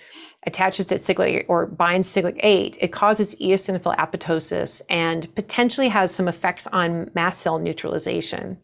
attaches 0.44 0.86
to 0.86 0.96
Siglec 0.96 1.44
or 1.48 1.66
binds 1.66 2.08
Siglec 2.08 2.38
8, 2.42 2.78
it 2.80 2.92
causes 2.92 3.34
eosinophil 3.36 3.96
apoptosis 3.96 4.82
and 4.90 5.32
potentially 5.34 5.88
has 5.88 6.12
some 6.12 6.28
effects 6.28 6.66
on 6.68 7.10
mast 7.14 7.40
cell 7.40 7.58
neutralization. 7.58 8.58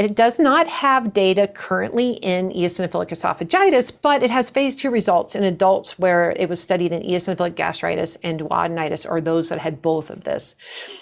It 0.00 0.14
does 0.14 0.38
not 0.38 0.66
have 0.66 1.12
data 1.12 1.46
currently 1.46 2.12
in 2.12 2.52
eosinophilic 2.52 3.10
esophagitis, 3.10 3.92
but 4.00 4.22
it 4.22 4.30
has 4.30 4.48
phase 4.48 4.74
two 4.74 4.90
results 4.90 5.34
in 5.34 5.44
adults 5.44 5.98
where 5.98 6.30
it 6.38 6.48
was 6.48 6.58
studied 6.58 6.92
in 6.92 7.02
eosinophilic 7.02 7.54
gastritis 7.54 8.16
and 8.22 8.40
duodenitis, 8.40 9.06
or 9.06 9.20
those 9.20 9.50
that 9.50 9.58
had 9.58 9.82
both 9.82 10.08
of 10.08 10.24
this. 10.24 10.54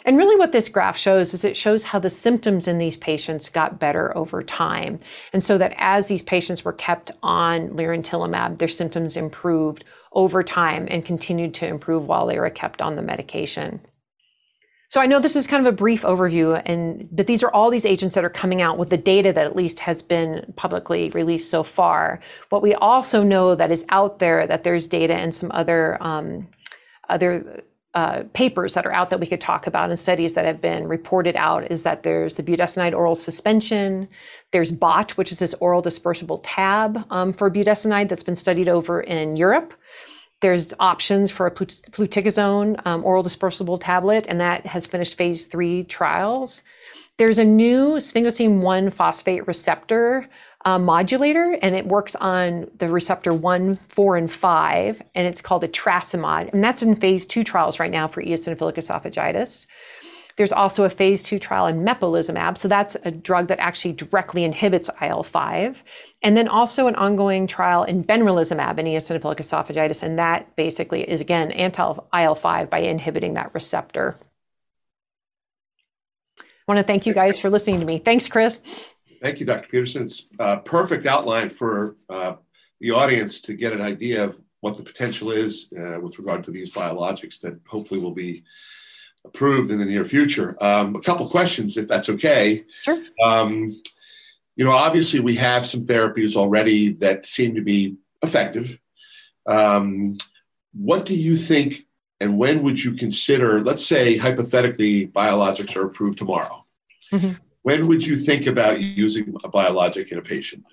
And 0.05 0.17
really, 0.17 0.35
what 0.35 0.51
this 0.51 0.69
graph 0.69 0.97
shows 0.97 1.33
is 1.33 1.45
it 1.45 1.57
shows 1.57 1.85
how 1.85 2.01
the 2.01 2.11
symptoms 2.11 2.67
in 2.67 2.79
these 2.79 2.97
patients 2.97 3.49
got 3.49 3.79
better 3.79 4.17
over 4.19 4.43
time. 4.43 4.99
And 5.33 5.45
so 5.45 5.59
that 5.59 5.75
as 5.77 6.09
these 6.09 6.23
patients 6.23 6.65
were 6.65 6.73
kept 6.73 7.13
on 7.23 7.69
lirentelimab, 7.69 8.59
their 8.59 8.67
symptoms 8.67 9.17
improved 9.17 9.85
over 10.11 10.43
time 10.43 10.89
and 10.91 11.05
continued 11.05 11.55
to 11.55 11.69
improve 11.69 12.07
while 12.07 12.27
they 12.27 12.41
were 12.41 12.51
kept 12.51 12.83
on 12.83 12.97
the 12.97 13.03
medication. 13.03 13.81
So 14.89 15.03
I 15.03 15.07
know 15.07 15.21
this 15.21 15.37
is 15.37 15.47
kind 15.47 15.67
of 15.67 15.71
a 15.71 15.77
brief 15.77 16.01
overview, 16.03 16.61
and 16.65 17.09
but 17.13 17.27
these 17.27 17.43
are 17.43 17.51
all 17.51 17.71
these 17.71 17.85
agents 17.85 18.15
that 18.15 18.25
are 18.25 18.31
coming 18.31 18.63
out 18.63 18.79
with 18.79 18.89
the 18.89 18.97
data 18.97 19.35
that 19.35 19.47
at 19.47 19.55
least 19.55 19.81
has 19.81 20.01
been 20.01 20.51
publicly 20.57 21.11
released 21.11 21.51
so 21.51 21.63
far. 21.63 22.21
What 22.49 22.63
we 22.63 22.75
also 22.75 23.23
know 23.23 23.55
that 23.55 23.71
is 23.71 23.85
out 23.91 24.19
there 24.19 24.47
that 24.47 24.65
there's 24.65 24.89
data 24.89 25.15
and 25.15 25.35
some 25.35 25.51
other 25.53 26.03
um, 26.03 26.49
other 27.11 27.63
uh, 27.95 28.23
papers 28.33 28.75
that 28.75 28.87
are 28.87 28.93
out 28.93 29.11
that 29.11 29.21
we 29.21 29.27
could 29.27 29.41
talk 29.41 29.67
about 29.67 29.91
and 29.91 29.99
studies 29.99 30.35
that 30.35 30.45
have 30.45 30.61
been 30.61 30.87
reported 30.87 31.37
out 31.37 31.71
is 31.71 31.83
that 31.83 32.03
there's 32.03 32.37
the 32.37 32.43
budesonide 32.43 32.95
oral 32.95 33.17
suspension, 33.17 34.09
there's 34.53 34.71
BOT, 34.71 35.11
which 35.13 35.33
is 35.33 35.39
this 35.39 35.55
oral 35.61 35.83
dispersible 35.83 36.41
tab 36.45 37.05
um, 37.11 37.33
for 37.33 37.51
budesonide 37.51 38.09
that's 38.09 38.23
been 38.23 38.37
studied 38.37 38.69
over 38.69 39.01
in 39.01 39.37
Europe. 39.37 39.75
There's 40.41 40.73
options 40.79 41.31
for 41.31 41.47
a 41.47 41.51
fluticasone 41.51 42.81
um, 42.87 43.05
oral 43.05 43.25
dispersible 43.25 43.81
tablet, 43.81 44.27
and 44.29 44.41
that 44.41 44.67
has 44.67 44.87
finished 44.87 45.17
phase 45.17 45.47
three 45.47 45.85
trials. 45.85 46.63
There's 47.17 47.39
a 47.39 47.45
new 47.45 47.95
sphingosine 47.95 48.61
1 48.61 48.91
phosphate 48.91 49.49
receptor 49.49 50.29
uh, 50.65 50.79
modulator, 50.79 51.59
and 51.61 51.75
it 51.75 51.87
works 51.87 52.15
on 52.15 52.71
the 52.79 52.89
receptor 52.89 53.35
1, 53.35 53.77
4, 53.89 54.17
and 54.17 54.33
5, 54.33 55.03
and 55.17 55.27
it's 55.27 55.41
called 55.41 55.65
etrasimod. 55.65 56.53
And 56.53 56.63
that's 56.63 56.83
in 56.83 56.95
phase 56.95 57.27
two 57.27 57.43
trials 57.43 57.81
right 57.81 57.91
now 57.91 58.07
for 58.07 58.23
eosinophilic 58.23 58.77
esophagitis. 58.77 59.67
There's 60.37 60.53
also 60.53 60.85
a 60.85 60.91
phase 60.91 61.25
two 61.25 61.41
trial 61.41 61.67
in 61.67 61.85
mepolizumab. 61.85 62.57
So 62.57 62.69
that's 62.69 62.97
a 63.05 63.11
drug 63.11 63.49
that 63.49 63.59
actually 63.59 63.95
directly 63.95 64.45
inhibits 64.45 64.89
IL 65.03 65.25
5. 65.25 65.83
And 66.23 66.37
then 66.37 66.49
also 66.49 66.89
an 66.89 66.97
ongoing 66.97 67.47
trial 67.47 67.85
in 67.85 68.03
benralizumab 68.03 68.79
in 68.79 68.87
eosinophilic 68.87 69.37
esophagitis. 69.37 70.03
And 70.03 70.19
that 70.19 70.57
basically 70.57 71.09
is, 71.09 71.21
again, 71.21 71.53
anti 71.53 71.95
IL 72.15 72.35
5 72.35 72.71
by 72.71 72.79
inhibiting 72.79 73.35
that 73.35 73.55
receptor. 73.55 74.17
I 76.41 76.45
want 76.67 76.79
to 76.79 76.85
thank 76.85 77.07
you 77.07 77.15
guys 77.15 77.39
for 77.39 77.51
listening 77.51 77.81
to 77.81 77.87
me. 77.87 77.99
Thanks, 77.99 78.29
Chris. 78.29 78.63
Thank 79.23 79.41
you, 79.41 79.47
Dr. 79.47 79.69
Peterson. 79.69 80.05
It's 80.05 80.27
a 80.39 80.59
perfect 80.59 81.07
outline 81.07 81.49
for 81.49 81.97
uh, 82.11 82.35
the 82.81 82.91
audience 82.91 83.41
to 83.43 83.55
get 83.55 83.73
an 83.73 83.81
idea 83.81 84.25
of 84.25 84.41
what 84.61 84.77
the 84.77 84.83
potential 84.83 85.31
is 85.31 85.69
uh, 85.79 86.01
with 86.01 86.19
regard 86.19 86.45
to 86.45 86.51
these 86.51 86.73
biologics 86.73 87.41
that 87.41 87.59
hopefully 87.67 88.01
will 88.01 88.15
be 88.15 88.45
approved 89.25 89.71
in 89.71 89.79
the 89.79 89.85
near 89.85 90.05
future. 90.05 90.63
Um, 90.63 90.97
a 90.97 91.01
couple 91.01 91.29
questions, 91.29 91.77
if 91.77 91.89
that's 91.89 92.09
okay. 92.09 92.65
Sure. 92.83 93.03
Um, 93.25 93.81
you 94.59 94.65
know, 94.65 94.73
obviously, 94.73 95.21
we 95.21 95.37
have 95.37 95.65
some 95.65 95.81
therapies 95.81 96.35
already 96.35 96.93
that 96.95 97.25
seem 97.25 97.55
to 97.55 97.63
be 97.63 97.95
effective. 98.23 98.77
Um, 99.47 100.17
what 100.73 101.07
do 101.07 101.15
you 101.15 101.37
think, 101.37 101.77
and 102.21 102.37
when 102.37 102.65
would 102.65 102.83
you 102.83 102.93
consider, 102.93 103.63
let's 103.63 103.87
say, 103.87 104.17
hypothetically, 104.17 105.07
biologics 105.07 105.77
are 105.77 105.87
approved 105.87 106.19
tomorrow? 106.19 106.67
Mm-hmm. 107.13 107.35
When 107.63 107.87
would 107.87 108.05
you 108.05 108.17
think 108.17 108.47
about 108.49 108.81
using 108.81 109.37
a 109.45 109.49
biologic 109.49 110.11
in 110.11 110.19
a 110.19 110.23
patient? 110.23 110.65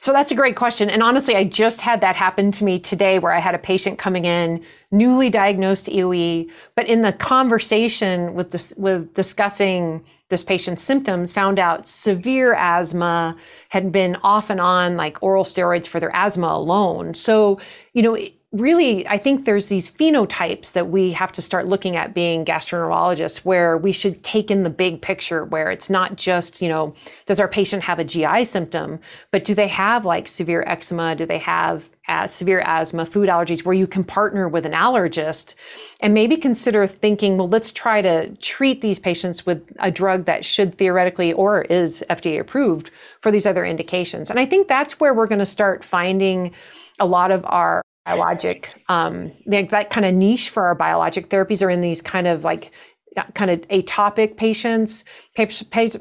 So 0.00 0.12
that's 0.12 0.30
a 0.30 0.36
great 0.36 0.54
question. 0.54 0.88
And 0.88 1.02
honestly, 1.02 1.34
I 1.34 1.42
just 1.42 1.80
had 1.80 2.00
that 2.02 2.14
happen 2.14 2.52
to 2.52 2.64
me 2.64 2.78
today 2.78 3.18
where 3.18 3.32
I 3.32 3.40
had 3.40 3.56
a 3.56 3.58
patient 3.58 3.98
coming 3.98 4.24
in, 4.24 4.64
newly 4.92 5.28
diagnosed 5.28 5.86
EOE, 5.86 6.48
but 6.76 6.86
in 6.86 7.02
the 7.02 7.12
conversation 7.12 8.34
with 8.34 8.52
this, 8.52 8.72
with 8.76 9.12
discussing 9.14 10.04
this 10.28 10.44
patient's 10.44 10.84
symptoms, 10.84 11.32
found 11.32 11.58
out 11.58 11.88
severe 11.88 12.54
asthma 12.54 13.36
had 13.70 13.90
been 13.90 14.14
off 14.22 14.50
and 14.50 14.60
on 14.60 14.96
like 14.96 15.20
oral 15.20 15.42
steroids 15.42 15.88
for 15.88 15.98
their 15.98 16.14
asthma 16.14 16.46
alone. 16.46 17.12
So, 17.14 17.58
you 17.92 18.02
know, 18.02 18.16
really, 18.52 19.06
I 19.06 19.18
think 19.18 19.44
there's 19.44 19.68
these 19.68 19.90
phenotypes 19.90 20.72
that 20.72 20.88
we 20.88 21.12
have 21.12 21.32
to 21.32 21.42
start 21.42 21.66
looking 21.66 21.96
at 21.96 22.14
being 22.14 22.46
gastroenterologists 22.46 23.38
where 23.38 23.76
we 23.76 23.92
should 23.92 24.24
take 24.24 24.50
in 24.50 24.62
the 24.62 24.70
big 24.70 25.02
picture 25.02 25.44
where 25.44 25.70
it's 25.70 25.90
not 25.90 26.16
just, 26.16 26.62
you 26.62 26.68
know, 26.68 26.94
does 27.26 27.40
our 27.40 27.48
patient 27.48 27.82
have 27.82 27.98
a 27.98 28.04
GI 28.04 28.46
symptom, 28.46 29.00
but 29.32 29.44
do 29.44 29.54
they 29.54 29.68
have 29.68 30.06
like 30.06 30.28
severe 30.28 30.64
eczema? 30.66 31.14
Do 31.14 31.26
they 31.26 31.38
have 31.38 31.90
as 32.10 32.32
severe 32.32 32.62
asthma, 32.64 33.04
food 33.04 33.28
allergies, 33.28 33.66
where 33.66 33.74
you 33.74 33.86
can 33.86 34.02
partner 34.02 34.48
with 34.48 34.64
an 34.64 34.72
allergist 34.72 35.52
and 36.00 36.14
maybe 36.14 36.38
consider 36.38 36.86
thinking, 36.86 37.36
well, 37.36 37.50
let's 37.50 37.70
try 37.70 38.00
to 38.00 38.34
treat 38.36 38.80
these 38.80 38.98
patients 38.98 39.44
with 39.44 39.62
a 39.78 39.90
drug 39.90 40.24
that 40.24 40.42
should 40.42 40.78
theoretically 40.78 41.34
or 41.34 41.62
is 41.62 42.02
FDA 42.08 42.40
approved 42.40 42.90
for 43.20 43.30
these 43.30 43.44
other 43.44 43.62
indications. 43.62 44.30
And 44.30 44.40
I 44.40 44.46
think 44.46 44.68
that's 44.68 44.98
where 44.98 45.12
we're 45.12 45.26
going 45.26 45.38
to 45.38 45.46
start 45.46 45.84
finding 45.84 46.54
a 46.98 47.06
lot 47.06 47.30
of 47.30 47.44
our 47.44 47.82
biologic 48.08 48.74
um, 48.88 49.32
like 49.46 49.70
that 49.70 49.90
kind 49.90 50.06
of 50.06 50.14
niche 50.14 50.50
for 50.50 50.64
our 50.64 50.74
biologic 50.74 51.28
therapies 51.28 51.64
are 51.64 51.70
in 51.70 51.80
these 51.80 52.02
kind 52.02 52.26
of 52.26 52.44
like 52.44 52.72
kind 53.34 53.50
of 53.50 53.60
atopic 53.68 54.36
patients, 54.36 55.04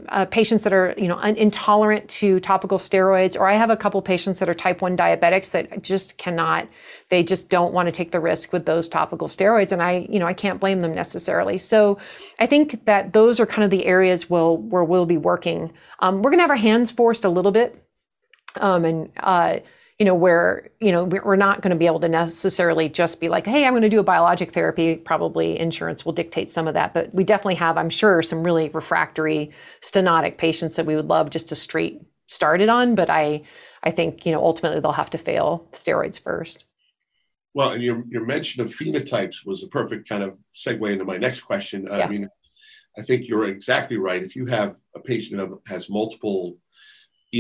uh, 0.10 0.26
patients 0.26 0.64
that 0.64 0.74
are 0.74 0.94
you 0.98 1.08
know 1.08 1.20
intolerant 1.20 2.08
to 2.10 2.40
topical 2.40 2.78
steroids, 2.78 3.40
or 3.40 3.48
I 3.48 3.56
have 3.56 3.70
a 3.70 3.78
couple 3.78 4.02
patients 4.02 4.40
that 4.40 4.50
are 4.50 4.54
type 4.54 4.82
one 4.82 4.98
diabetics 4.98 5.52
that 5.52 5.84
just 5.84 6.18
cannot, 6.18 6.68
they 7.10 7.24
just 7.24 7.50
don't 7.50 7.74
want 7.74 7.88
to 7.88 7.92
take 7.92 8.12
the 8.12 8.20
risk 8.20 8.54
with 8.54 8.66
those 8.66 8.88
topical 8.88 9.28
steroids, 9.28 9.72
and 9.72 9.82
I 9.82 10.08
you 10.10 10.20
know 10.20 10.28
I 10.28 10.34
can't 10.34 10.60
blame 10.60 10.82
them 10.82 10.94
necessarily. 10.94 11.58
So 11.58 11.98
I 12.40 12.46
think 12.46 12.86
that 12.86 13.14
those 13.14 13.40
are 13.40 13.46
kind 13.46 13.64
of 13.64 13.72
the 13.72 13.86
areas 13.86 14.30
we'll, 14.30 14.58
where 14.58 14.84
we'll 14.84 15.06
be 15.06 15.18
working. 15.18 15.74
Um, 16.00 16.22
we're 16.22 16.32
going 16.32 16.40
to 16.40 16.44
have 16.44 16.52
our 16.52 16.56
hands 16.56 16.92
forced 16.92 17.26
a 17.26 17.30
little 17.30 17.52
bit, 17.52 17.84
um, 18.58 18.86
and 18.86 19.12
uh, 19.18 19.60
you 20.00 20.06
know, 20.06 20.14
where, 20.14 20.70
you 20.80 20.92
know, 20.92 21.06
we're 21.06 21.36
not 21.36 21.62
going 21.62 21.72
to 21.72 21.78
be 21.78 21.88
able 21.88 22.00
to 22.00 22.08
necessarily 22.08 22.88
just 22.88 23.20
be 23.20 23.30
like, 23.30 23.48
hey, 23.48 23.66
I'm 23.66 23.74
going 23.74 23.82
to 23.82 23.90
do 23.90 24.00
a 24.00 24.04
biologic 24.04 24.52
therapy. 24.52 24.96
Probably 24.96 25.58
insurance 25.58 26.06
will 26.06 26.14
dictate 26.14 26.52
some 26.52 26.68
of 26.68 26.76
that. 26.76 26.94
But 26.94 27.14
we 27.16 27.24
definitely 27.24 27.56
have, 27.56 27.78
I'm 27.78 27.90
sure, 27.90 28.22
some 28.22 28.44
really 28.44 28.70
refractory 28.70 29.50
stenotic 29.82 30.38
patients 30.38 30.76
that 30.76 30.86
we 30.86 30.96
would 30.96 31.08
love 31.08 31.32
just 31.32 31.50
to 31.50 31.56
straight 31.56 32.04
start 32.28 32.62
it 32.62 32.70
on. 32.70 32.94
But 32.94 33.10
I, 33.10 33.42
I 33.82 33.90
think, 33.90 34.24
you 34.24 34.32
know, 34.32 34.44
ultimately 34.44 34.80
they'll 34.82 34.92
have 34.92 35.10
to 35.12 35.18
fail 35.18 35.68
steroids 35.72 36.20
first. 36.20 36.64
Well, 37.56 37.72
and 37.72 37.82
your, 37.82 38.04
your 38.08 38.24
mention 38.24 38.62
of 38.62 38.68
phenotypes 38.68 39.38
was 39.46 39.64
a 39.64 39.68
perfect 39.68 40.08
kind 40.08 40.22
of 40.22 40.38
segue 40.54 40.92
into 40.92 41.06
my 41.06 41.18
next 41.18 41.42
question. 41.42 41.88
Yeah. 41.90 42.06
I 42.06 42.08
mean, 42.08 42.30
I 43.00 43.02
think 43.02 43.28
you're 43.28 43.48
exactly 43.48 43.98
right. 43.98 44.22
If 44.22 44.36
you 44.36 44.46
have 44.46 44.76
a 44.96 45.00
patient 45.00 45.40
who 45.40 45.60
has 45.68 45.90
multiple 45.90 46.58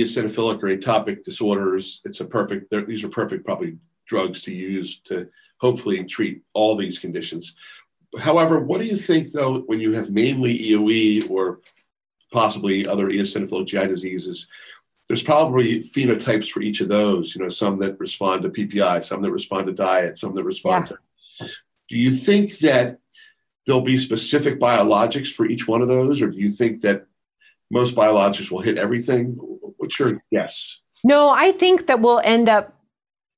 eosinophilic 0.01 0.63
or 0.63 0.75
atopic 0.75 1.23
disorders, 1.23 2.01
it's 2.05 2.21
a 2.21 2.25
perfect, 2.25 2.73
these 2.87 3.03
are 3.03 3.09
perfect 3.09 3.45
probably 3.45 3.77
drugs 4.05 4.41
to 4.43 4.51
use 4.51 4.99
to 4.99 5.27
hopefully 5.59 6.03
treat 6.03 6.41
all 6.53 6.75
these 6.75 6.99
conditions. 6.99 7.55
However, 8.19 8.59
what 8.59 8.79
do 8.79 8.87
you 8.87 8.95
think 8.95 9.31
though, 9.31 9.59
when 9.61 9.79
you 9.79 9.93
have 9.93 10.11
mainly 10.11 10.57
EOE 10.57 11.29
or 11.29 11.59
possibly 12.31 12.87
other 12.87 13.09
eosinophilic 13.09 13.67
GI 13.67 13.87
diseases, 13.87 14.47
there's 15.07 15.23
probably 15.23 15.79
phenotypes 15.79 16.49
for 16.49 16.61
each 16.61 16.81
of 16.81 16.89
those, 16.89 17.33
you 17.33 17.41
know, 17.41 17.49
some 17.49 17.77
that 17.79 17.99
respond 17.99 18.43
to 18.43 18.49
PPI, 18.49 19.03
some 19.03 19.21
that 19.21 19.31
respond 19.31 19.67
to 19.67 19.73
diet, 19.73 20.17
some 20.17 20.35
that 20.35 20.43
respond 20.43 20.89
yeah. 20.89 21.47
to. 21.47 21.53
Do 21.89 21.97
you 21.97 22.11
think 22.11 22.57
that 22.59 22.99
there'll 23.65 23.81
be 23.81 23.97
specific 23.97 24.59
biologics 24.59 25.33
for 25.33 25.45
each 25.45 25.67
one 25.67 25.81
of 25.81 25.87
those, 25.87 26.21
or 26.21 26.29
do 26.29 26.37
you 26.37 26.49
think 26.49 26.81
that 26.81 27.05
most 27.71 27.95
biologics 27.95 28.51
will 28.51 28.61
hit 28.61 28.77
everything? 28.77 29.37
What's 29.87 29.99
your 29.99 30.13
guess? 30.33 30.81
No, 31.05 31.29
I 31.29 31.53
think 31.53 31.87
that 31.87 32.01
we'll 32.01 32.19
end 32.19 32.49
up 32.49 32.75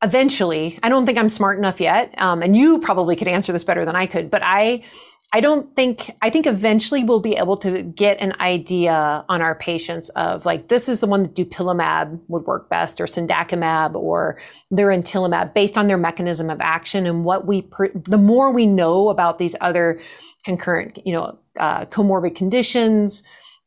eventually. 0.01 0.79
I 0.81 0.89
don't 0.89 1.05
think 1.05 1.19
I'm 1.19 1.29
smart 1.29 1.59
enough 1.59 1.79
yet, 1.79 2.13
um, 2.17 2.41
and 2.41 2.57
you 2.57 2.79
probably 2.79 3.15
could 3.15 3.27
answer 3.27 3.51
this 3.51 3.63
better 3.63 3.85
than 3.85 3.95
I 3.95 4.07
could. 4.07 4.31
But 4.31 4.41
I, 4.43 4.83
I 5.31 5.41
don't 5.41 5.75
think. 5.75 6.09
I 6.23 6.31
think 6.31 6.47
eventually 6.47 7.03
we'll 7.03 7.19
be 7.19 7.35
able 7.35 7.55
to 7.57 7.83
get 7.83 8.19
an 8.19 8.33
idea 8.39 9.23
on 9.29 9.43
our 9.43 9.53
patients 9.53 10.09
of 10.09 10.43
like 10.43 10.69
this 10.69 10.89
is 10.89 11.01
the 11.01 11.05
one 11.05 11.21
that 11.21 11.35
dupilumab 11.35 12.19
would 12.29 12.47
work 12.47 12.67
best, 12.67 12.99
or 12.99 13.05
cendakimab, 13.05 13.93
or 13.93 14.39
their 14.71 14.87
lirentelimab, 14.87 15.53
based 15.53 15.77
on 15.77 15.85
their 15.85 15.97
mechanism 15.97 16.49
of 16.49 16.59
action 16.61 17.05
and 17.05 17.25
what 17.25 17.45
we. 17.45 17.61
Per- 17.61 17.91
the 17.93 18.17
more 18.17 18.51
we 18.51 18.65
know 18.65 19.09
about 19.09 19.37
these 19.37 19.55
other 19.61 20.01
concurrent, 20.45 20.97
you 21.05 21.13
know, 21.13 21.37
uh, 21.59 21.85
comorbid 21.85 22.35
conditions, 22.35 23.21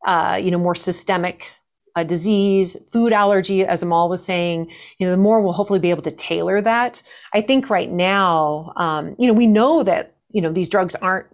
uh, 0.05 0.37
you 0.41 0.51
know, 0.51 0.57
more 0.57 0.75
systemic 0.75 1.53
a 1.95 2.03
disease, 2.03 2.75
food 2.91 3.13
allergy, 3.13 3.65
as 3.65 3.83
Amal 3.83 4.09
was 4.09 4.23
saying, 4.23 4.71
you 4.97 5.05
know, 5.05 5.11
the 5.11 5.17
more 5.17 5.41
we'll 5.41 5.53
hopefully 5.53 5.79
be 5.79 5.91
able 5.91 6.01
to 6.03 6.11
tailor 6.11 6.61
that. 6.61 7.01
I 7.33 7.41
think 7.41 7.69
right 7.69 7.89
now, 7.89 8.73
um, 8.75 9.15
you 9.19 9.27
know, 9.27 9.33
we 9.33 9.47
know 9.47 9.83
that, 9.83 10.15
you 10.29 10.41
know, 10.41 10.51
these 10.51 10.69
drugs 10.69 10.95
aren't, 10.95 11.27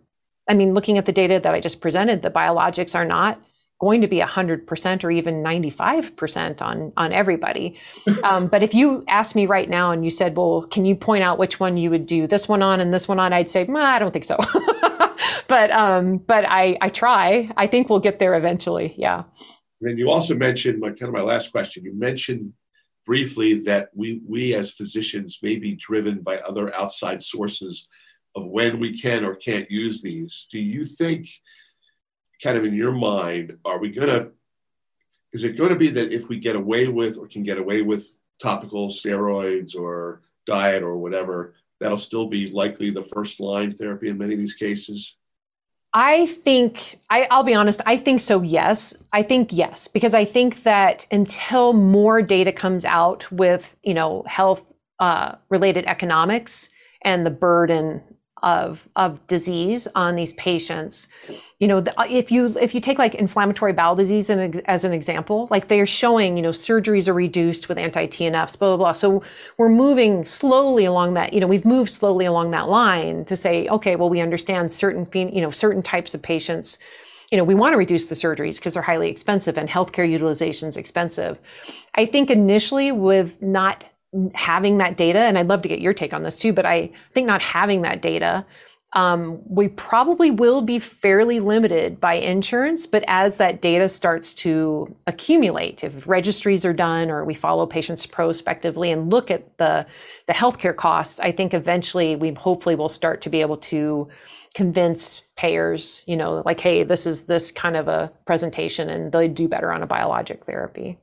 I 0.47 0.53
mean, 0.53 0.74
looking 0.74 0.97
at 0.97 1.05
the 1.05 1.12
data 1.12 1.39
that 1.41 1.53
I 1.53 1.62
just 1.62 1.80
presented, 1.80 2.22
the 2.22 2.32
biologics 2.32 2.95
are 2.95 3.05
not 3.05 3.39
going 3.80 4.01
to 4.01 4.07
be 4.07 4.20
100% 4.20 5.03
or 5.03 5.12
even 5.12 5.41
95% 5.41 6.62
on, 6.62 6.91
on 6.97 7.14
everybody. 7.14 7.78
Um, 8.24 8.47
but 8.47 8.64
if 8.64 8.74
you 8.74 9.05
asked 9.07 9.36
me 9.36 9.45
right 9.45 9.70
now 9.70 9.91
and 9.91 10.03
you 10.03 10.12
said, 10.12 10.36
well, 10.36 10.64
can 10.64 10.84
you 10.84 10.95
point 10.95 11.24
out 11.24 11.38
which 11.38 11.60
one 11.60 11.78
you 11.78 11.89
would 11.89 12.05
do 12.05 12.28
this 12.28 12.49
one 12.49 12.62
on 12.62 12.82
and 12.82 12.93
this 12.93 13.07
one 13.07 13.20
on? 13.20 13.32
I'd 13.32 13.49
say, 13.49 13.66
I 13.66 13.97
don't 13.97 14.12
think 14.12 14.26
so. 14.26 14.38
but 15.47 15.72
um, 15.72 16.18
but 16.18 16.45
I, 16.47 16.78
I 16.82 16.89
try. 16.89 17.49
I 17.55 17.68
think 17.68 17.89
we'll 17.89 17.99
get 17.99 18.20
there 18.20 18.36
eventually. 18.36 18.93
Yeah. 18.97 19.24
And 19.82 19.98
you 19.98 20.10
also 20.10 20.36
mentioned 20.36 20.80
my 20.80 20.90
kind 20.90 21.04
of 21.04 21.14
my 21.14 21.22
last 21.22 21.52
question. 21.52 21.84
You 21.86 21.94
mentioned 21.94 22.54
briefly 23.06 23.62
that 23.62 23.90
we 23.96 24.22
we 24.28 24.54
as 24.54 24.74
physicians 24.74 25.40
may 25.42 25.56
be 25.56 25.76
driven 25.76 26.20
by 26.22 26.38
other 26.40 26.74
outside 26.76 27.22
sources 27.24 27.88
of 28.36 28.46
when 28.46 28.80
we 28.80 29.00
can 29.00 29.24
or 29.26 29.36
can't 29.36 29.72
use 29.72 30.02
these. 30.02 30.48
Do 30.52 30.60
you 30.60 30.84
think, 30.84 31.28
kind 32.44 32.58
of 32.58 32.66
in 32.66 32.74
your 32.74 32.92
mind, 32.92 33.58
are 33.66 33.80
we 33.80 33.92
to? 33.92 34.32
Is 35.32 35.44
it 35.44 35.58
going 35.58 35.70
to 35.70 35.76
be 35.76 35.90
that 35.90 36.12
if 36.12 36.28
we 36.28 36.40
get 36.40 36.56
away 36.56 36.88
with 36.88 37.18
or 37.18 37.28
can 37.28 37.44
get 37.44 37.60
away 37.60 37.82
with 37.82 38.06
topical 38.42 38.90
steroids 38.90 39.76
or 39.76 40.22
diet 40.48 40.82
or 40.82 40.98
whatever, 40.98 41.56
that'll 41.80 41.98
still 41.98 42.28
be 42.28 42.48
likely 42.48 42.90
the 42.90 43.04
first 43.04 43.40
line 43.40 43.72
therapy 43.72 44.10
in 44.10 44.18
many 44.18 44.34
of 44.34 44.40
these 44.40 44.56
cases? 44.56 45.19
I 45.94 46.28
think 46.28 47.00
I, 47.10 47.28
will 47.32 47.44
be 47.44 47.56
honest. 47.56 47.82
I 47.86 47.98
think 47.98 48.22
so. 48.22 48.42
Yes, 48.42 48.96
I 49.12 49.24
think 49.24 49.50
yes 49.52 49.88
because 49.88 50.14
I 50.14 50.26
think 50.26 50.64
that 50.64 51.06
until 51.12 51.74
more 51.74 52.22
data 52.22 52.52
comes 52.52 52.86
out 52.86 53.32
with 53.32 53.76
you 53.84 53.94
know 53.94 54.24
health 54.28 54.64
uh, 55.00 55.36
related 55.50 55.86
economics 55.86 56.70
and 57.04 57.26
the 57.26 57.32
burden 57.32 58.02
of 58.44 58.88
of 58.96 59.26
disease 59.28 59.88
on 59.96 60.16
these 60.16 60.34
patients. 60.34 61.08
You 61.60 61.68
know 61.68 61.84
if 62.10 62.32
you 62.32 62.58
if 62.60 62.74
you 62.74 62.82
take 62.82 62.98
like 62.98 63.16
inflammatory 63.16 63.74
bowel 63.74 63.96
disease 63.96 64.30
as 64.30 64.84
an 64.84 64.94
example 64.94 65.48
like 65.52 65.68
they're 65.68 65.86
showing 65.86 66.38
you 66.38 66.44
know 66.44 66.52
surgeries 66.52 67.08
are 67.08 67.14
reduced 67.14 67.70
with 67.70 67.78
anti-tnfs 67.78 68.58
blah 68.58 68.70
blah 68.70 68.78
blah. 68.78 68.92
So 68.94 69.22
we're 69.58 69.70
moving 69.70 70.26
slowly 70.26 70.86
along 70.86 71.16
that 71.16 71.34
you 71.34 71.40
know 71.40 71.48
we've 71.48 71.66
moved 71.66 71.92
slowly 71.92 72.26
along 72.26 72.52
that 72.52 72.70
line 72.70 73.26
to 73.26 73.36
say 73.36 73.68
okay 73.68 73.96
well 73.96 74.10
we 74.10 74.22
understand 74.22 74.72
certain 74.72 75.08
you 75.14 75.42
know 75.42 75.52
certain 75.52 75.84
types 75.84 76.14
of 76.14 76.22
patients 76.22 76.80
you 77.32 77.38
know 77.38 77.44
we 77.44 77.56
want 77.56 77.74
to 77.74 77.78
reduce 77.78 78.08
the 78.08 78.16
surgeries 78.16 78.56
because 78.58 78.74
they're 78.74 78.84
highly 78.84 79.10
expensive 79.10 79.58
and 79.58 79.70
healthcare 79.70 80.10
utilization 80.10 80.70
is 80.70 80.78
expensive. 80.78 81.40
I 81.96 82.06
think 82.06 82.32
initially 82.32 82.92
with 82.92 83.42
not 83.42 83.86
having 84.34 84.80
that 84.80 84.97
data, 84.97 85.20
and 85.20 85.38
I'd 85.38 85.47
love 85.47 85.62
to 85.62 85.70
get 85.70 85.82
your 85.82 85.93
take 85.93 86.14
on 86.14 86.24
this 86.24 86.39
too, 86.39 86.53
but 86.53 86.66
I 86.66 86.91
think 87.14 87.28
not 87.28 87.41
having 87.41 87.84
that 87.84 88.01
data, 88.01 88.45
um, 88.93 89.39
we 89.45 89.68
probably 89.68 90.32
will 90.32 90.62
be 90.62 90.80
fairly 90.80 91.39
limited 91.39 91.99
by 91.99 92.16
insurance. 92.16 92.88
But 92.88 93.03
as 93.07 93.38
that 93.38 93.62
data 93.62 93.88
starts 93.88 94.34
to 94.36 94.95
accumulate, 95.05 95.84
if 95.84 96.07
registries 96.07 96.66
are 96.66 96.74
done 96.74 97.12
or 97.12 97.24
we 97.24 97.36
follow 97.36 97.68
patients 97.68 98.07
prospectively 98.07 98.91
and 98.91 99.12
look 99.12 99.30
at 99.30 99.57
the, 99.60 99.86
the 100.26 100.34
healthcare 100.34 100.76
costs, 100.76 101.20
I 101.20 101.32
think 101.32 101.53
eventually 101.53 102.16
we 102.16 102.34
hopefully 102.34 102.76
will 102.76 102.89
start 102.89 103.22
to 103.22 103.30
be 103.30 103.41
able 103.41 103.57
to 103.57 104.10
convince 104.55 105.22
payers, 105.36 106.03
you 106.07 106.18
know, 106.18 106.41
like, 106.43 106.60
hey, 106.60 106.84
this 106.84 107.05
is 107.05 107.24
this 107.24 107.51
kind 107.51 107.78
of 107.78 107.88
a 107.88 108.12
presentation 108.26 108.89
and 108.89 109.12
they 109.12 109.28
do 109.28 109.47
better 109.47 109.72
on 109.72 109.84
a 109.84 109.88
biologic 109.88 110.45
therapy 110.45 110.97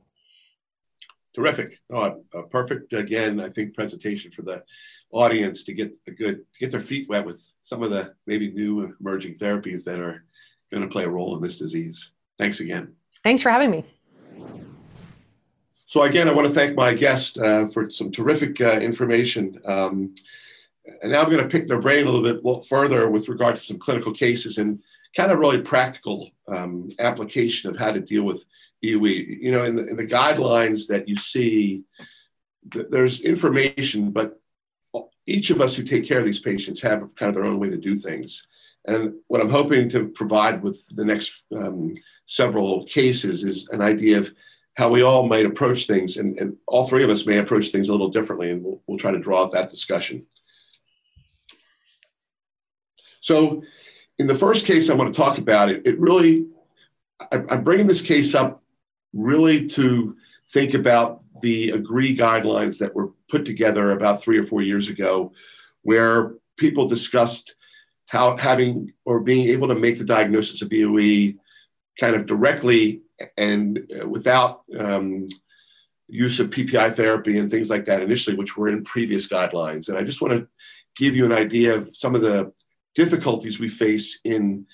terrific. 1.37 1.79
Oh, 1.91 2.23
perfect 2.49 2.93
again. 2.93 3.39
I 3.39 3.49
think 3.49 3.75
presentation 3.75 4.31
for 4.31 4.41
the 4.41 4.63
audience 5.11 5.63
to 5.65 5.73
get 5.73 5.95
a 6.07 6.11
good 6.11 6.43
get 6.59 6.71
their 6.71 6.79
feet 6.79 7.07
wet 7.07 7.25
with 7.25 7.53
some 7.61 7.83
of 7.83 7.91
the 7.91 8.13
maybe 8.25 8.51
new 8.51 8.93
emerging 8.99 9.35
therapies 9.35 9.83
that 9.85 9.99
are 9.99 10.25
going 10.71 10.83
to 10.83 10.89
play 10.89 11.03
a 11.03 11.09
role 11.09 11.35
in 11.35 11.41
this 11.41 11.59
disease. 11.59 12.11
Thanks 12.39 12.59
again. 12.59 12.93
Thanks 13.23 13.43
for 13.43 13.51
having 13.51 13.71
me. 13.71 13.83
So 15.85 16.03
again, 16.03 16.27
I 16.27 16.33
want 16.33 16.47
to 16.47 16.53
thank 16.53 16.75
my 16.75 16.93
guest 16.93 17.39
uh, 17.39 17.67
for 17.67 17.89
some 17.89 18.11
terrific 18.11 18.59
uh, 18.59 18.79
information. 18.79 19.57
Um, 19.65 20.15
and 21.01 21.11
now 21.11 21.21
I'm 21.21 21.29
going 21.29 21.43
to 21.43 21.49
pick 21.49 21.67
their 21.67 21.79
brain 21.79 22.05
a 22.05 22.09
little 22.09 22.41
bit 22.41 22.65
further 22.65 23.09
with 23.09 23.29
regard 23.29 23.55
to 23.55 23.61
some 23.61 23.77
clinical 23.77 24.11
cases 24.11 24.57
and 24.57 24.81
kind 25.15 25.31
of 25.31 25.39
really 25.39 25.61
practical 25.61 26.29
um, 26.47 26.89
application 26.99 27.69
of 27.69 27.77
how 27.77 27.91
to 27.91 28.01
deal 28.01 28.23
with 28.23 28.43
You 28.81 29.51
know, 29.51 29.63
in 29.63 29.75
the, 29.75 29.87
in 29.87 29.95
the 29.95 30.05
guidelines 30.05 30.87
that 30.87 31.07
you 31.07 31.15
see, 31.15 31.83
th- 32.71 32.87
there's 32.89 33.21
information, 33.21 34.11
but 34.11 34.39
each 35.25 35.49
of 35.49 35.61
us 35.61 35.75
who 35.75 35.83
take 35.83 36.07
care 36.07 36.19
of 36.19 36.25
these 36.25 36.39
patients 36.39 36.81
have 36.81 37.13
kind 37.15 37.29
of 37.29 37.35
their 37.35 37.45
own 37.45 37.59
way 37.59 37.69
to 37.69 37.77
do 37.77 37.95
things. 37.95 38.47
And 38.85 39.15
what 39.27 39.41
I'm 39.41 39.49
hoping 39.49 39.89
to 39.89 40.07
provide 40.07 40.63
with 40.63 40.81
the 40.95 41.03
next 41.03 41.45
um, 41.55 41.93
several 42.25 42.85
cases 42.85 43.43
is 43.43 43.67
an 43.69 43.81
idea 43.81 44.19
of 44.19 44.33
how 44.77 44.89
we 44.89 45.01
all 45.01 45.25
might 45.27 45.45
approach 45.45 45.87
things, 45.87 46.17
and, 46.17 46.39
and 46.39 46.55
all 46.67 46.87
three 46.87 47.03
of 47.03 47.09
us 47.09 47.25
may 47.25 47.39
approach 47.39 47.69
things 47.69 47.89
a 47.89 47.91
little 47.91 48.09
differently, 48.09 48.51
and 48.51 48.63
we'll, 48.63 48.79
we'll 48.85 48.99
try 48.99 49.11
to 49.11 49.19
draw 49.19 49.43
out 49.43 49.51
that 49.51 49.71
discussion. 49.71 50.25
So, 53.21 53.63
in 54.19 54.27
the 54.27 54.35
first 54.35 54.65
case 54.65 54.89
I 54.89 54.93
want 54.93 55.13
to 55.13 55.19
talk 55.19 55.39
about, 55.39 55.69
it, 55.69 55.85
it 55.85 55.99
really, 55.99 56.45
I, 57.19 57.43
I'm 57.49 57.63
bringing 57.63 57.87
this 57.87 58.01
case 58.01 58.35
up 58.35 58.63
really 59.13 59.67
to 59.67 60.15
think 60.51 60.73
about 60.73 61.23
the 61.41 61.71
AGREE 61.71 62.17
guidelines 62.17 62.79
that 62.79 62.95
were 62.95 63.11
put 63.29 63.45
together 63.45 63.91
about 63.91 64.21
three 64.21 64.37
or 64.37 64.43
four 64.43 64.61
years 64.61 64.89
ago, 64.89 65.31
where 65.83 66.35
people 66.57 66.87
discussed 66.87 67.55
how 68.09 68.37
having 68.37 68.93
or 69.05 69.19
being 69.19 69.47
able 69.49 69.67
to 69.67 69.75
make 69.75 69.97
the 69.97 70.05
diagnosis 70.05 70.61
of 70.61 70.69
EOE 70.69 71.37
kind 71.99 72.15
of 72.15 72.25
directly 72.25 73.01
and 73.37 73.91
without 74.07 74.61
um, 74.77 75.27
use 76.07 76.39
of 76.39 76.49
PPI 76.49 76.93
therapy 76.93 77.37
and 77.37 77.51
things 77.51 77.69
like 77.69 77.85
that 77.85 78.01
initially, 78.01 78.35
which 78.35 78.55
were 78.55 78.69
in 78.69 78.83
previous 78.83 79.27
guidelines. 79.27 79.89
And 79.89 79.97
I 79.97 80.03
just 80.03 80.21
want 80.21 80.33
to 80.33 80.47
give 80.95 81.15
you 81.15 81.25
an 81.25 81.31
idea 81.31 81.75
of 81.75 81.95
some 81.95 82.15
of 82.15 82.21
the 82.21 82.51
difficulties 82.95 83.59
we 83.59 83.69
face 83.69 84.19
in 84.23 84.65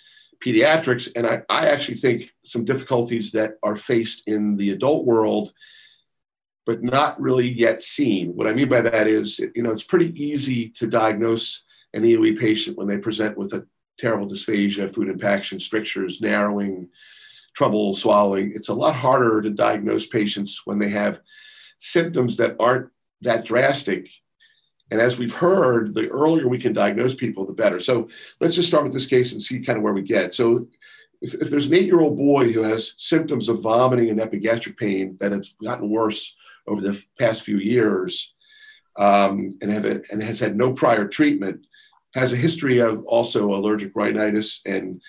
pediatrics. 0.43 1.09
And 1.15 1.25
I, 1.25 1.41
I 1.49 1.69
actually 1.69 1.95
think 1.95 2.31
some 2.43 2.65
difficulties 2.65 3.31
that 3.31 3.55
are 3.63 3.75
faced 3.75 4.23
in 4.27 4.57
the 4.57 4.71
adult 4.71 5.05
world, 5.05 5.53
but 6.65 6.83
not 6.83 7.19
really 7.19 7.47
yet 7.47 7.81
seen. 7.81 8.35
What 8.35 8.47
I 8.47 8.53
mean 8.53 8.69
by 8.69 8.81
that 8.81 9.07
is, 9.07 9.39
you 9.39 9.63
know, 9.63 9.71
it's 9.71 9.83
pretty 9.83 10.09
easy 10.21 10.69
to 10.71 10.87
diagnose 10.87 11.63
an 11.93 12.03
EOE 12.03 12.39
patient 12.39 12.77
when 12.77 12.87
they 12.87 12.97
present 12.97 13.37
with 13.37 13.53
a 13.53 13.67
terrible 13.97 14.27
dysphagia, 14.27 14.93
food 14.93 15.09
impaction, 15.09 15.59
strictures, 15.59 16.21
narrowing, 16.21 16.89
trouble 17.55 17.93
swallowing. 17.93 18.51
It's 18.55 18.69
a 18.69 18.73
lot 18.73 18.95
harder 18.95 19.41
to 19.41 19.49
diagnose 19.49 20.07
patients 20.07 20.61
when 20.65 20.79
they 20.79 20.89
have 20.89 21.21
symptoms 21.77 22.37
that 22.37 22.55
aren't 22.59 22.89
that 23.21 23.45
drastic. 23.45 24.07
And 24.91 25.01
as 25.01 25.17
we've 25.17 25.33
heard, 25.33 25.93
the 25.93 26.09
earlier 26.09 26.47
we 26.47 26.59
can 26.59 26.73
diagnose 26.73 27.15
people, 27.15 27.45
the 27.45 27.53
better. 27.53 27.79
So 27.79 28.09
let's 28.39 28.55
just 28.55 28.67
start 28.67 28.83
with 28.83 28.93
this 28.93 29.07
case 29.07 29.31
and 29.31 29.41
see 29.41 29.63
kind 29.63 29.77
of 29.77 29.83
where 29.83 29.93
we 29.93 30.01
get. 30.01 30.33
So 30.33 30.67
if, 31.21 31.33
if 31.35 31.49
there's 31.49 31.67
an 31.67 31.73
eight 31.73 31.85
year 31.85 32.01
old 32.01 32.17
boy 32.17 32.51
who 32.51 32.61
has 32.61 32.93
symptoms 32.97 33.49
of 33.49 33.61
vomiting 33.61 34.09
and 34.09 34.19
epigastric 34.19 34.77
pain 34.77 35.17
that 35.19 35.31
has 35.31 35.55
gotten 35.63 35.89
worse 35.89 36.35
over 36.67 36.81
the 36.81 37.01
past 37.17 37.43
few 37.43 37.57
years 37.57 38.33
um, 38.97 39.49
and, 39.61 39.71
have, 39.71 39.85
and 39.85 40.21
has 40.21 40.39
had 40.39 40.55
no 40.55 40.73
prior 40.73 41.07
treatment, 41.07 41.65
has 42.13 42.33
a 42.33 42.37
history 42.37 42.79
of 42.79 43.03
also 43.05 43.53
allergic 43.53 43.95
rhinitis 43.95 44.61
and 44.65 45.01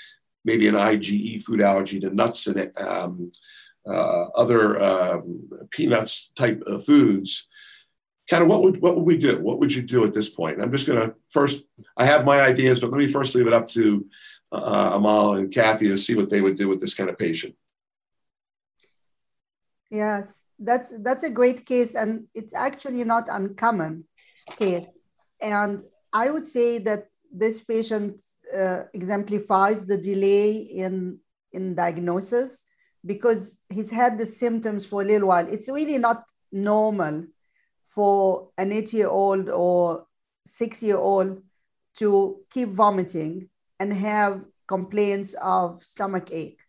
maybe 0.44 0.68
an 0.68 0.74
IgE 0.74 1.42
food 1.42 1.60
allergy 1.60 2.00
to 2.00 2.10
nuts 2.10 2.46
and 2.46 2.72
um, 2.78 3.30
uh, 3.86 4.26
other 4.34 4.82
um, 4.82 5.48
peanuts 5.70 6.30
type 6.36 6.62
of 6.66 6.84
foods, 6.84 7.48
kind 8.28 8.42
of 8.42 8.48
what 8.48 8.62
would 8.62 8.80
what 8.80 8.96
would 8.96 9.04
we 9.04 9.16
do? 9.16 9.38
What 9.40 9.58
would 9.58 9.74
you 9.74 9.82
do 9.82 10.04
at 10.04 10.12
this 10.12 10.28
point? 10.28 10.60
I'm 10.60 10.72
just 10.72 10.86
going 10.86 11.00
to 11.00 11.14
first. 11.26 11.64
I 11.96 12.04
have 12.06 12.24
my 12.24 12.40
ideas, 12.40 12.80
but 12.80 12.90
let 12.90 12.98
me 12.98 13.06
first 13.06 13.34
leave 13.34 13.46
it 13.46 13.52
up 13.52 13.68
to 13.68 14.06
uh, 14.52 14.92
Amal 14.94 15.36
and 15.36 15.52
Kathy 15.52 15.88
to 15.88 15.98
see 15.98 16.14
what 16.14 16.30
they 16.30 16.40
would 16.40 16.56
do 16.56 16.68
with 16.68 16.80
this 16.80 16.94
kind 16.94 17.10
of 17.10 17.18
patient. 17.18 17.54
Yes, 19.90 20.32
that's 20.58 20.96
that's 21.02 21.24
a 21.24 21.30
great 21.30 21.66
case, 21.66 21.94
and 21.94 22.24
it's 22.34 22.54
actually 22.54 23.04
not 23.04 23.28
uncommon 23.28 24.04
case. 24.56 24.90
And 25.40 25.82
I 26.12 26.30
would 26.30 26.46
say 26.46 26.78
that 26.78 27.08
this 27.30 27.60
patient 27.60 28.22
uh, 28.56 28.84
exemplifies 28.94 29.84
the 29.84 29.98
delay 29.98 30.52
in, 30.52 31.18
in 31.52 31.74
diagnosis 31.74 32.64
because 33.04 33.58
he's 33.68 33.90
had 33.90 34.16
the 34.16 34.26
symptoms 34.26 34.86
for 34.86 35.02
a 35.02 35.04
little 35.04 35.28
while. 35.28 35.46
It's 35.48 35.68
really 35.68 35.98
not 35.98 36.24
normal 36.52 37.24
for 37.94 38.50
an 38.58 38.72
eight 38.72 38.92
year 38.92 39.08
old 39.08 39.48
or 39.48 40.06
six 40.46 40.82
year 40.82 40.98
old 40.98 41.42
to 41.98 42.40
keep 42.50 42.70
vomiting 42.70 43.48
and 43.78 43.92
have 43.92 44.44
complaints 44.66 45.34
of 45.34 45.82
stomach 45.82 46.30
ache. 46.32 46.62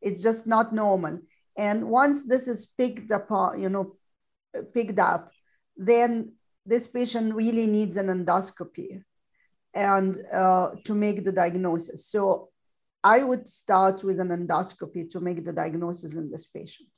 It's 0.00 0.22
just 0.22 0.46
not 0.46 0.72
normal. 0.72 1.20
And 1.56 1.88
once 1.88 2.26
this 2.26 2.46
is 2.46 2.66
picked 2.66 3.10
up, 3.10 3.28
you 3.58 3.68
know, 3.68 3.96
picked 4.72 4.98
up, 4.98 5.32
then 5.76 6.34
this 6.64 6.86
patient 6.86 7.34
really 7.34 7.66
needs 7.66 7.96
an 7.96 8.06
endoscopy 8.06 9.02
and 9.74 10.18
uh, 10.32 10.70
to 10.84 10.94
make 10.94 11.24
the 11.24 11.32
diagnosis. 11.32 12.06
So 12.06 12.50
I 13.02 13.22
would 13.22 13.48
start 13.48 14.04
with 14.04 14.20
an 14.20 14.28
endoscopy 14.28 15.10
to 15.10 15.20
make 15.20 15.44
the 15.44 15.52
diagnosis 15.52 16.14
in 16.14 16.30
this 16.30 16.46
patient. 16.46 16.88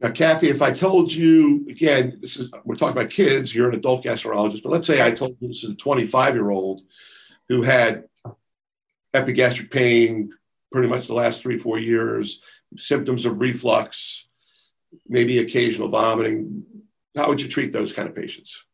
Now, 0.00 0.10
Kathy, 0.10 0.48
if 0.48 0.62
I 0.62 0.72
told 0.72 1.12
you 1.12 1.66
again, 1.68 2.18
this 2.20 2.38
is 2.38 2.50
we're 2.64 2.76
talking 2.76 2.96
about 2.96 3.10
kids, 3.10 3.54
you're 3.54 3.68
an 3.68 3.76
adult 3.76 4.04
gastroenterologist, 4.04 4.62
but 4.62 4.72
let's 4.72 4.86
say 4.86 5.04
I 5.04 5.10
told 5.10 5.36
you 5.40 5.48
this 5.48 5.62
is 5.62 5.70
a 5.70 5.76
25 5.76 6.34
year 6.34 6.50
old 6.50 6.82
who 7.48 7.62
had 7.62 8.04
epigastric 9.12 9.70
pain 9.70 10.32
pretty 10.72 10.88
much 10.88 11.06
the 11.06 11.14
last 11.14 11.42
three, 11.42 11.56
four 11.56 11.78
years, 11.78 12.42
symptoms 12.76 13.26
of 13.26 13.40
reflux, 13.40 14.26
maybe 15.08 15.38
occasional 15.38 15.88
vomiting. 15.88 16.64
How 17.16 17.28
would 17.28 17.40
you 17.40 17.48
treat 17.48 17.72
those 17.72 17.92
kind 17.92 18.08
of 18.08 18.14
patients? 18.14 18.64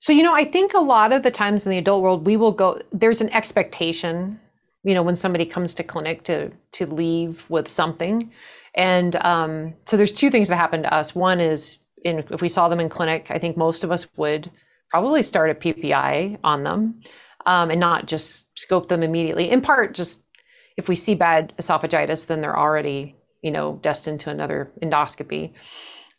So, 0.00 0.12
you 0.12 0.22
know, 0.22 0.34
I 0.34 0.44
think 0.44 0.74
a 0.74 0.80
lot 0.80 1.12
of 1.12 1.22
the 1.22 1.30
times 1.30 1.64
in 1.64 1.70
the 1.70 1.78
adult 1.78 2.02
world, 2.02 2.26
we 2.26 2.36
will 2.36 2.52
go, 2.52 2.80
there's 2.92 3.20
an 3.20 3.30
expectation, 3.30 4.40
you 4.82 4.94
know, 4.94 5.02
when 5.02 5.16
somebody 5.16 5.46
comes 5.46 5.74
to 5.74 5.82
clinic 5.82 6.24
to, 6.24 6.50
to 6.72 6.86
leave 6.86 7.48
with 7.48 7.68
something. 7.68 8.32
And 8.74 9.16
um, 9.16 9.74
so 9.86 9.96
there's 9.96 10.12
two 10.12 10.30
things 10.30 10.48
that 10.48 10.56
happen 10.56 10.82
to 10.82 10.92
us. 10.92 11.14
One 11.14 11.40
is 11.40 11.78
in, 12.04 12.24
if 12.30 12.40
we 12.42 12.48
saw 12.48 12.68
them 12.68 12.80
in 12.80 12.88
clinic, 12.88 13.28
I 13.30 13.38
think 13.38 13.56
most 13.56 13.84
of 13.84 13.90
us 13.90 14.06
would 14.16 14.50
probably 14.90 15.22
start 15.22 15.50
a 15.50 15.54
PPI 15.54 16.38
on 16.44 16.64
them 16.64 17.00
um, 17.46 17.70
and 17.70 17.80
not 17.80 18.06
just 18.06 18.56
scope 18.58 18.88
them 18.88 19.02
immediately. 19.02 19.50
In 19.50 19.60
part, 19.60 19.94
just 19.94 20.22
if 20.76 20.88
we 20.88 20.96
see 20.96 21.14
bad 21.14 21.52
esophagitis, 21.58 22.26
then 22.26 22.40
they're 22.40 22.58
already, 22.58 23.14
you 23.42 23.50
know, 23.50 23.78
destined 23.82 24.20
to 24.20 24.30
another 24.30 24.70
endoscopy. 24.82 25.52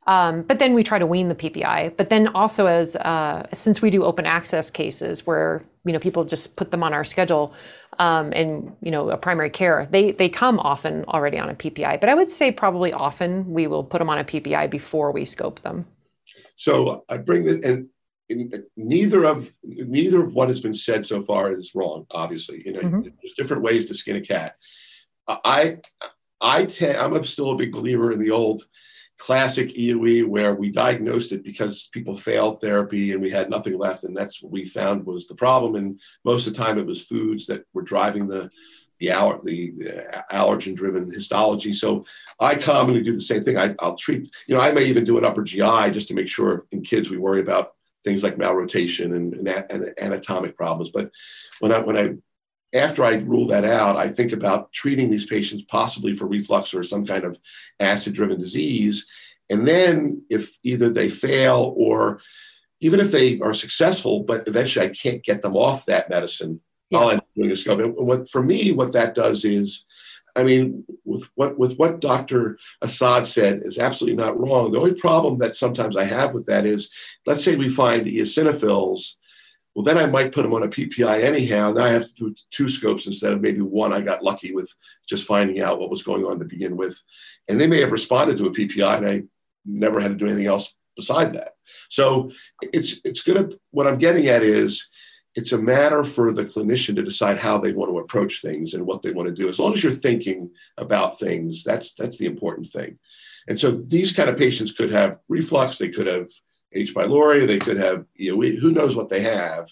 Um, 0.08 0.44
but 0.44 0.60
then 0.60 0.74
we 0.74 0.84
try 0.84 1.00
to 1.00 1.08
wean 1.08 1.30
the 1.30 1.36
PPI. 1.36 1.98
But 1.98 2.10
then 2.10 2.28
also 2.30 2.68
as 2.68 2.96
uh, 2.96 3.48
since 3.54 3.82
we 3.82 3.90
do 3.90 4.04
open 4.04 4.26
access 4.26 4.70
cases 4.70 5.26
where 5.26 5.64
you 5.84 5.94
know 5.94 6.00
people 6.00 6.26
just 6.26 6.56
put 6.56 6.72
them 6.72 6.84
on 6.84 6.94
our 6.94 7.04
schedule, 7.04 7.54
um, 7.98 8.32
and 8.34 8.76
you 8.82 8.92
know 8.92 9.10
a 9.10 9.18
primary 9.18 9.50
care, 9.50 9.88
they 9.92 10.12
they 10.12 10.30
come 10.30 10.60
often 10.60 11.06
already 11.06 11.40
on 11.40 11.50
a 11.50 11.56
PPI. 11.56 12.00
But 12.00 12.10
I 12.10 12.16
would 12.16 12.32
say 12.32 12.52
probably 12.52 12.94
often 12.94 13.52
we 13.52 13.68
will 13.68 13.84
put 13.84 14.00
them 14.00 14.10
on 14.10 14.20
a 14.20 14.24
PPI 14.24 14.70
before 14.70 15.12
we 15.12 15.26
scope 15.26 15.62
them. 15.62 15.86
So 16.56 17.04
I 17.10 17.18
bring 17.18 17.44
this 17.44 17.64
and. 17.64 17.90
In, 18.28 18.52
neither 18.76 19.24
of 19.24 19.48
neither 19.62 20.20
of 20.20 20.34
what 20.34 20.48
has 20.48 20.60
been 20.60 20.74
said 20.74 21.06
so 21.06 21.22
far 21.22 21.54
is 21.54 21.76
wrong. 21.76 22.08
Obviously, 22.10 22.64
you 22.66 22.74
know, 22.74 22.80
mm-hmm. 22.80 23.02
there's 23.02 23.36
different 23.38 23.62
ways 23.62 23.86
to 23.86 23.94
skin 23.94 24.16
a 24.16 24.22
cat. 24.22 24.56
I 25.28 25.78
I 26.42 26.66
tend, 26.66 26.98
I'm 26.98 27.24
still 27.24 27.52
a 27.52 27.56
big 27.56 27.72
believer 27.72 28.12
in 28.12 28.20
the 28.20 28.32
old 28.32 28.64
classic 29.18 29.70
EOE 29.70 30.28
where 30.28 30.56
we 30.56 30.70
diagnosed 30.70 31.32
it 31.32 31.44
because 31.44 31.90
people 31.94 32.16
failed 32.16 32.60
therapy 32.60 33.12
and 33.12 33.22
we 33.22 33.30
had 33.30 33.50
nothing 33.50 33.78
left. 33.78 34.04
And 34.04 34.16
that's 34.16 34.42
what 34.42 34.52
we 34.52 34.66
found 34.66 35.06
was 35.06 35.28
the 35.28 35.36
problem. 35.36 35.76
And 35.76 36.00
most 36.24 36.48
of 36.48 36.54
the 36.54 36.64
time 36.64 36.78
it 36.78 36.86
was 36.86 37.08
foods 37.08 37.46
that 37.48 37.64
were 37.74 37.82
driving 37.82 38.28
the, 38.28 38.50
the, 39.00 39.12
aller, 39.12 39.40
the 39.44 39.74
uh, 40.14 40.36
allergen 40.36 40.76
driven 40.76 41.12
histology. 41.12 41.72
So 41.74 42.06
I 42.40 42.56
commonly 42.56 43.04
do 43.04 43.14
the 43.14 43.22
same 43.22 43.42
thing. 43.42 43.58
I, 43.58 43.76
will 43.82 43.96
treat, 43.96 44.30
you 44.48 44.56
know, 44.56 44.62
I 44.62 44.72
may 44.72 44.86
even 44.86 45.06
do 45.06 45.18
an 45.18 45.26
upper 45.26 45.44
GI 45.44 45.92
just 45.92 46.10
to 46.10 46.14
make 46.14 46.28
sure 46.28 46.66
in 46.72 46.82
kids 46.82 47.10
we 47.10 47.18
worry 47.18 47.40
about 47.40 47.74
things 48.04 48.24
like 48.24 48.38
malrotation 48.38 49.16
and, 49.16 49.34
and, 49.34 49.48
and 49.48 49.94
anatomic 50.00 50.56
problems. 50.58 50.92
But 50.92 51.10
when 51.60 51.72
I, 51.72 51.80
when 51.80 51.98
I 51.98 52.16
after 52.76 53.04
I 53.04 53.16
rule 53.16 53.48
that 53.48 53.66
out, 53.66 53.96
I 53.96 54.10
think 54.10 54.32
about 54.32 54.72
treating 54.74 55.10
these 55.10 55.26
patients 55.26 55.64
possibly 55.64 56.14
for 56.14 56.28
reflux 56.28 56.74
or 56.74 56.84
some 56.84 57.06
kind 57.06 57.24
of 57.24 57.40
acid 57.80 58.14
driven 58.14 58.40
disease. 58.40 59.06
And 59.50 59.68
then 59.68 60.24
if 60.30 60.58
either 60.64 60.90
they 60.90 61.10
fail 61.10 61.74
or 61.78 62.22
even 62.82 63.00
if 63.00 63.12
they 63.12 63.40
are 63.40 63.54
successful, 63.54 64.24
but 64.24 64.48
eventually 64.48 64.86
I 64.86 64.90
can't 64.90 65.24
get 65.24 65.42
them 65.42 65.56
off 65.56 65.86
that 65.86 66.10
medicine, 66.10 66.62
yeah. 66.92 67.00
End 67.02 67.20
up 67.20 67.28
doing 67.36 67.52
a 67.52 67.56
scope. 67.56 67.80
And 67.80 67.96
what, 67.96 68.30
for 68.30 68.44
me, 68.44 68.72
what 68.72 68.94
that 68.94 69.16
does 69.16 69.44
is 69.44 69.86
I 70.36 70.44
mean, 70.44 70.84
with 71.06 71.30
what 71.36 71.58
with 71.58 71.78
what 71.78 72.02
Dr. 72.02 72.58
Assa'ad 72.84 73.26
said 73.26 73.62
is 73.64 73.80
absolutely 73.80 74.22
not 74.22 74.38
wrong. 74.38 74.72
The 74.72 74.80
only 74.80 74.94
problem 74.94 75.38
that 75.38 75.56
sometimes 75.56 75.96
I 75.96 76.04
have 76.04 76.34
with 76.34 76.46
that 76.48 76.66
is, 76.66 76.90
let's 77.26 77.44
say 77.44 77.56
we 77.56 77.70
find 77.70 78.06
eosinophils, 78.06 79.14
well, 79.76 79.84
then 79.84 79.98
I 79.98 80.06
might 80.06 80.32
put 80.32 80.44
them 80.44 80.54
on 80.54 80.64
a 80.64 80.70
PPI 80.70 81.22
anyhow. 81.22 81.74
Now 81.74 81.84
I 81.84 81.90
have 81.90 82.08
to 82.08 82.14
do 82.14 82.36
two 82.50 82.70
scopes 82.70 83.08
instead 83.08 83.34
of 83.34 83.42
maybe 83.42 83.60
one. 83.60 83.92
I 83.92 84.00
got 84.00 84.24
lucky 84.24 84.56
with 84.56 84.74
just 85.08 85.28
finding 85.28 85.62
out 85.62 85.80
what 85.80 85.90
was 85.90 86.02
going 86.02 86.26
on 86.26 86.40
to 86.40 86.46
begin 86.46 86.78
with, 86.78 87.02
and 87.50 87.60
they 87.60 87.68
may 87.68 87.82
have 87.82 87.92
responded 87.92 88.38
to 88.38 88.48
a 88.48 88.52
PPI, 88.52 88.98
and 88.98 89.08
I 89.08 89.24
never 89.66 90.00
had 90.00 90.10
to 90.10 90.16
do 90.16 90.28
anything 90.28 90.48
else 90.48 90.74
beside 90.96 91.34
that. 91.34 91.56
So 91.90 92.32
it's 92.62 93.02
it's 93.04 93.22
gonna. 93.22 93.50
What 93.72 93.86
I'm 93.86 93.98
getting 93.98 94.28
at 94.28 94.44
is 94.44 94.88
it's 95.36 95.52
a 95.52 95.58
matter 95.58 96.06
for 96.06 96.32
the 96.32 96.44
clinician 96.44 96.96
to 96.96 97.04
decide 97.04 97.38
how 97.38 97.58
they 97.58 97.74
want 97.74 97.92
to 97.92 98.00
approach 98.00 98.42
things 98.42 98.74
and 98.74 98.86
what 98.86 99.02
they 99.02 99.12
want 99.12 99.28
to 99.28 99.36
do. 99.36 99.50
As 99.50 99.60
long 99.60 99.74
as 99.74 99.84
you're 99.84 99.92
thinking 99.92 100.52
about 100.78 101.20
things, 101.20 101.66
that's 101.66 101.94
that's 101.94 102.18
the 102.18 102.26
important 102.26 102.68
thing. 102.68 102.98
And 103.48 103.60
so 103.60 103.72
these 103.72 104.14
kind 104.14 104.30
of 104.30 104.38
patients 104.38 104.72
could 104.72 104.92
have 104.92 105.20
reflux, 105.28 105.78
they 105.78 105.90
could 105.90 106.08
have 106.08 106.30
H. 106.74 106.94
pylori, 106.94 107.48
they 107.48 107.60
could 107.60 107.78
have 107.78 108.06
EOE, 108.20 108.60
who 108.60 108.72
knows 108.72 108.96
what 108.96 109.10
they 109.10 109.22
have. 109.22 109.70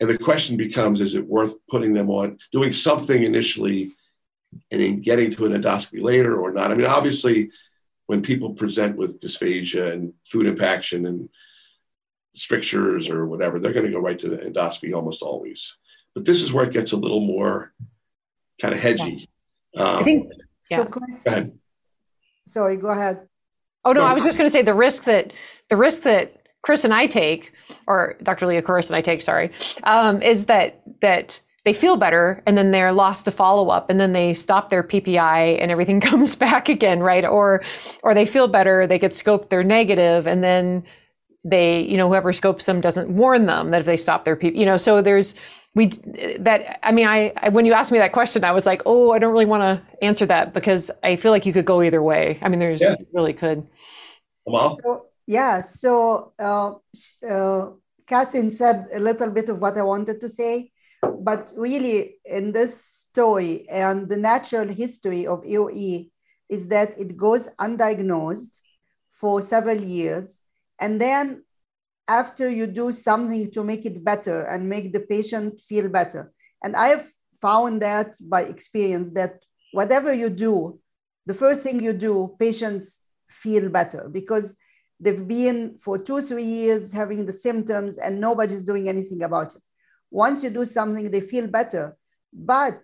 And 0.00 0.10
the 0.10 0.18
question 0.18 0.56
becomes, 0.56 1.00
is 1.00 1.14
it 1.14 1.26
worth 1.26 1.54
putting 1.68 1.94
them 1.94 2.10
on, 2.10 2.38
doing 2.52 2.72
something 2.72 3.22
initially 3.22 3.92
and 4.70 4.80
then 4.80 5.00
getting 5.00 5.30
to 5.32 5.46
an 5.46 5.52
endoscopy 5.52 6.02
later 6.02 6.38
or 6.38 6.52
not? 6.52 6.70
I 6.70 6.74
mean, 6.74 6.86
obviously, 6.86 7.50
when 8.06 8.22
people 8.22 8.54
present 8.54 8.96
with 8.96 9.20
dysphagia 9.20 9.92
and 9.92 10.12
food 10.24 10.46
impaction 10.46 11.06
and 11.06 11.28
strictures 12.34 13.08
or 13.08 13.26
whatever, 13.26 13.58
they're 13.58 13.72
going 13.72 13.86
to 13.86 13.92
go 13.92 14.00
right 14.00 14.18
to 14.18 14.28
the 14.28 14.36
endoscopy 14.36 14.94
almost 14.94 15.22
always. 15.22 15.78
But 16.14 16.24
this 16.24 16.42
is 16.42 16.52
where 16.52 16.64
it 16.64 16.72
gets 16.72 16.92
a 16.92 16.96
little 16.96 17.20
more 17.20 17.72
kind 18.60 18.74
of 18.74 18.80
hedgy. 18.80 19.28
Um, 19.76 19.86
I 19.86 20.02
think. 20.02 20.32
Yeah. 20.70 20.84
So, 20.84 20.90
Chris, 20.90 21.52
sorry, 22.46 22.76
go 22.76 22.88
ahead. 22.88 23.28
Oh 23.86 23.92
no, 23.92 24.04
I 24.04 24.14
was 24.14 24.24
just 24.24 24.36
going 24.36 24.46
to 24.46 24.52
say 24.52 24.62
the 24.62 24.74
risk 24.74 25.04
that 25.04 25.32
the 25.70 25.76
risk 25.76 26.02
that 26.02 26.48
Chris 26.62 26.84
and 26.84 26.92
I 26.92 27.06
take, 27.06 27.52
or 27.86 28.16
Dr. 28.20 28.46
Liacouras 28.46 28.88
and 28.88 28.96
I 28.96 29.00
take, 29.00 29.22
sorry, 29.22 29.52
um, 29.84 30.20
is 30.22 30.46
that 30.46 30.82
that 31.00 31.40
they 31.64 31.72
feel 31.72 31.96
better 31.96 32.42
and 32.46 32.58
then 32.58 32.72
they're 32.72 32.90
lost 32.90 33.24
to 33.26 33.30
follow 33.30 33.68
up 33.68 33.88
and 33.88 34.00
then 34.00 34.12
they 34.12 34.34
stop 34.34 34.70
their 34.70 34.82
PPI 34.82 35.60
and 35.60 35.70
everything 35.70 36.00
comes 36.10 36.34
back 36.34 36.68
again, 36.68 36.98
right? 36.98 37.24
Or 37.24 37.62
or 38.02 38.12
they 38.12 38.26
feel 38.26 38.48
better, 38.48 38.88
they 38.88 38.98
get 38.98 39.12
scoped, 39.12 39.50
they're 39.50 39.62
negative, 39.62 40.26
and 40.26 40.42
then 40.42 40.82
they, 41.44 41.82
you 41.82 41.96
know, 41.96 42.08
whoever 42.08 42.32
scopes 42.32 42.66
them 42.66 42.80
doesn't 42.80 43.08
warn 43.08 43.46
them 43.46 43.70
that 43.70 43.80
if 43.80 43.86
they 43.86 43.96
stop 43.96 44.24
their 44.24 44.34
PPI, 44.34 44.56
you 44.56 44.66
know, 44.66 44.76
so 44.76 45.00
there's 45.00 45.36
we 45.76 45.88
that 46.38 46.80
I 46.82 46.90
mean 46.90 47.06
I, 47.06 47.32
I, 47.36 47.50
when 47.50 47.66
you 47.66 47.74
asked 47.74 47.92
me 47.92 47.98
that 47.98 48.12
question 48.12 48.42
I 48.42 48.50
was 48.50 48.64
like 48.64 48.82
oh 48.86 49.12
I 49.12 49.18
don't 49.20 49.30
really 49.30 49.46
want 49.54 49.62
to 49.62 50.04
answer 50.04 50.26
that 50.26 50.54
because 50.54 50.90
I 51.04 51.16
feel 51.16 51.30
like 51.30 51.44
you 51.46 51.52
could 51.52 51.66
go 51.66 51.82
either 51.82 52.02
way. 52.02 52.38
I 52.42 52.48
mean 52.48 52.58
there's 52.58 52.80
yeah. 52.80 52.96
really 53.12 53.34
could. 53.34 53.68
Well. 54.46 54.78
So, 54.82 55.06
yeah 55.26 55.60
so 55.60 56.32
uh, 56.38 56.72
uh, 57.28 57.70
Catherine 58.06 58.50
said 58.50 58.86
a 58.94 59.00
little 59.00 59.30
bit 59.30 59.48
of 59.50 59.60
what 59.60 59.76
I 59.76 59.82
wanted 59.82 60.20
to 60.22 60.28
say 60.28 60.72
but 61.20 61.52
really 61.54 62.16
in 62.24 62.52
this 62.52 62.72
story 62.82 63.68
and 63.68 64.08
the 64.08 64.16
natural 64.16 64.68
history 64.68 65.26
of 65.26 65.44
EOE 65.44 66.10
is 66.48 66.68
that 66.68 66.98
it 66.98 67.16
goes 67.16 67.48
undiagnosed 67.60 68.60
for 69.10 69.42
several 69.42 69.78
years 69.78 70.40
and 70.80 71.00
then 71.00 71.42
after 72.08 72.48
you 72.48 72.66
do 72.66 72.92
something 72.92 73.50
to 73.50 73.64
make 73.64 73.84
it 73.84 74.04
better 74.04 74.42
and 74.42 74.68
make 74.68 74.92
the 74.92 75.00
patient 75.00 75.60
feel 75.60 75.88
better. 75.88 76.32
And 76.62 76.76
I've 76.76 77.10
found 77.40 77.82
that 77.82 78.16
by 78.20 78.42
experience 78.42 79.10
that 79.12 79.44
whatever 79.72 80.12
you 80.14 80.30
do, 80.30 80.78
the 81.26 81.34
first 81.34 81.62
thing 81.62 81.82
you 81.82 81.92
do, 81.92 82.36
patients 82.38 83.02
feel 83.28 83.68
better 83.68 84.08
because 84.10 84.56
they've 85.00 85.26
been 85.26 85.76
for 85.78 85.98
two, 85.98 86.22
three 86.22 86.44
years 86.44 86.92
having 86.92 87.26
the 87.26 87.32
symptoms 87.32 87.98
and 87.98 88.20
nobody's 88.20 88.64
doing 88.64 88.88
anything 88.88 89.22
about 89.22 89.54
it. 89.54 89.62
Once 90.10 90.42
you 90.44 90.50
do 90.50 90.64
something, 90.64 91.10
they 91.10 91.20
feel 91.20 91.46
better. 91.46 91.96
But 92.32 92.80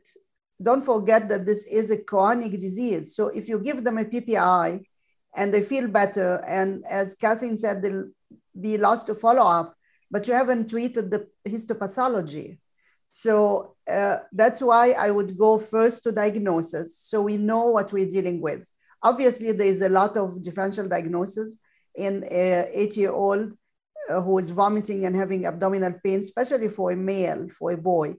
don't 0.61 0.83
forget 0.83 1.29
that 1.29 1.47
this 1.47 1.67
is 1.67 1.91
a 1.91 1.97
chronic 1.97 2.53
disease. 2.53 3.15
So 3.15 3.29
if 3.29 3.49
you 3.49 3.59
give 3.59 3.85
them 3.85 3.99
a 3.99 4.05
PPI 4.05 4.85
and 5.35 5.55
they 5.55 5.63
feel 5.63 5.89
better, 5.89 6.45
and 6.47 6.85
as 6.87 7.15
Catherine 7.15 7.57
said, 7.57 7.83
they'll 7.83 8.09
be 8.59 8.79
lost 8.79 9.07
to 9.07 9.15
follow 9.15 9.43
up, 9.43 9.77
but 10.11 10.29
you 10.29 10.35
haven't 10.35 10.71
treated 10.71 11.11
the 11.11 11.27
histopathology. 11.49 12.59
So 13.09 13.77
uh, 13.91 14.19
that's 14.33 14.61
why 14.61 14.93
I 14.93 15.11
would 15.11 15.37
go 15.37 15.59
first 15.59 16.03
to 16.05 16.13
diagnosis 16.13 16.97
so 16.97 17.21
we 17.21 17.37
know 17.37 17.67
what 17.67 17.93
we're 17.93 18.09
dealing 18.09 18.41
with. 18.41 18.71
Obviously, 19.03 19.53
there 19.53 19.67
is 19.67 19.83
a 19.83 19.89
lot 19.89 20.17
of 20.17 20.43
differential 20.43 20.89
diagnosis 20.89 21.57
in 21.95 22.25
an 22.25 22.69
eight 22.73 22.97
year 22.97 23.13
old 23.13 23.55
uh, 24.09 24.21
who 24.21 24.39
is 24.39 24.51
vomiting 24.51 25.05
and 25.05 25.15
having 25.15 25.45
abdominal 25.45 25.93
pain, 26.05 26.21
especially 26.21 26.69
for 26.69 26.93
a 26.93 26.97
male, 26.97 27.49
for 27.51 27.73
a 27.73 27.77
boy. 27.77 28.15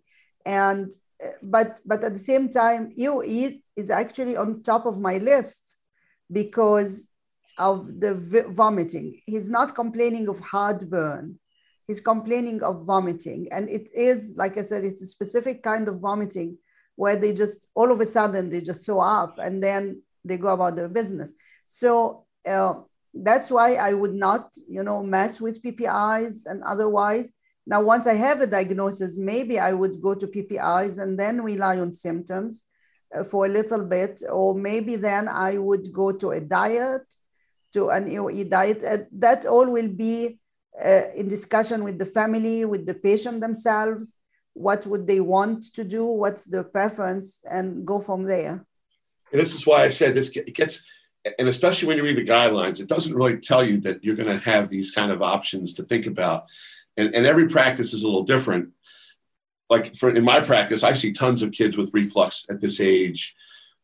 And 0.45 0.91
uh, 1.23 1.29
but 1.41 1.79
but 1.85 2.03
at 2.03 2.13
the 2.13 2.19
same 2.19 2.49
time, 2.49 2.91
EOE 2.91 3.61
is 3.75 3.89
actually 3.89 4.37
on 4.37 4.61
top 4.61 4.85
of 4.85 4.99
my 4.99 5.17
list 5.17 5.77
because 6.31 7.07
of 7.57 7.99
the 7.99 8.13
vomiting. 8.49 9.21
He's 9.25 9.49
not 9.49 9.75
complaining 9.75 10.27
of 10.27 10.39
heartburn. 10.39 11.39
He's 11.87 12.01
complaining 12.01 12.63
of 12.63 12.85
vomiting. 12.85 13.47
And 13.51 13.69
it 13.69 13.89
is, 13.93 14.35
like 14.37 14.57
I 14.57 14.61
said, 14.61 14.83
it's 14.83 15.01
a 15.01 15.07
specific 15.07 15.63
kind 15.63 15.87
of 15.87 15.99
vomiting 15.99 16.57
where 16.95 17.15
they 17.15 17.33
just, 17.33 17.67
all 17.75 17.91
of 17.91 17.99
a 17.99 18.05
sudden, 18.05 18.49
they 18.49 18.61
just 18.61 18.85
throw 18.85 18.99
up 18.99 19.37
and 19.39 19.61
then 19.61 20.01
they 20.23 20.37
go 20.37 20.49
about 20.49 20.75
their 20.75 20.87
business. 20.87 21.33
So 21.65 22.25
uh, 22.47 22.75
that's 23.13 23.51
why 23.51 23.75
I 23.75 23.93
would 23.93 24.13
not, 24.13 24.53
you 24.67 24.83
know, 24.83 25.03
mess 25.03 25.41
with 25.41 25.61
PPIs 25.61 26.45
and 26.45 26.63
otherwise. 26.63 27.31
Now, 27.65 27.81
once 27.81 28.07
I 28.07 28.13
have 28.15 28.41
a 28.41 28.47
diagnosis, 28.47 29.17
maybe 29.17 29.59
I 29.59 29.71
would 29.71 30.01
go 30.01 30.15
to 30.15 30.27
PPIs 30.27 31.01
and 31.01 31.17
then 31.17 31.41
rely 31.41 31.79
on 31.79 31.93
symptoms 31.93 32.63
uh, 33.15 33.23
for 33.23 33.45
a 33.45 33.49
little 33.49 33.83
bit, 33.85 34.21
or 34.29 34.53
maybe 34.53 34.95
then 34.95 35.27
I 35.27 35.57
would 35.57 35.93
go 35.93 36.11
to 36.11 36.31
a 36.31 36.41
diet 36.41 37.03
to 37.73 37.89
an 37.89 38.09
EOE 38.09 38.49
diet. 38.49 38.83
Uh, 38.83 38.97
that 39.11 39.45
all 39.45 39.67
will 39.67 39.87
be 39.87 40.39
uh, 40.83 41.01
in 41.15 41.27
discussion 41.27 41.83
with 41.83 41.99
the 41.99 42.05
family, 42.05 42.65
with 42.65 42.85
the 42.85 42.93
patient 42.93 43.41
themselves. 43.41 44.15
What 44.53 44.85
would 44.85 45.07
they 45.07 45.19
want 45.19 45.73
to 45.73 45.83
do? 45.83 46.05
What's 46.05 46.45
their 46.45 46.63
preference? 46.63 47.43
And 47.49 47.85
go 47.85 47.99
from 47.99 48.23
there. 48.23 48.65
And 49.31 49.41
this 49.41 49.55
is 49.55 49.65
why 49.65 49.83
I 49.83 49.89
said 49.89 50.13
this 50.13 50.29
it 50.35 50.55
gets, 50.55 50.83
and 51.39 51.47
especially 51.47 51.87
when 51.87 51.97
you 51.97 52.03
read 52.03 52.17
the 52.17 52.25
guidelines, 52.25 52.79
it 52.79 52.87
doesn't 52.87 53.15
really 53.15 53.37
tell 53.37 53.63
you 53.63 53.79
that 53.81 54.03
you're 54.03 54.15
going 54.15 54.29
to 54.29 54.45
have 54.45 54.69
these 54.69 54.91
kind 54.91 55.11
of 55.11 55.21
options 55.21 55.73
to 55.73 55.83
think 55.83 56.05
about. 56.05 56.45
And, 56.97 57.15
and 57.15 57.25
every 57.25 57.47
practice 57.47 57.93
is 57.93 58.03
a 58.03 58.05
little 58.05 58.23
different. 58.23 58.69
Like 59.69 59.95
for 59.95 60.11
in 60.11 60.23
my 60.23 60.41
practice, 60.41 60.83
I 60.83 60.93
see 60.93 61.13
tons 61.13 61.41
of 61.41 61.51
kids 61.51 61.77
with 61.77 61.93
reflux 61.93 62.45
at 62.49 62.61
this 62.61 62.79
age 62.79 63.35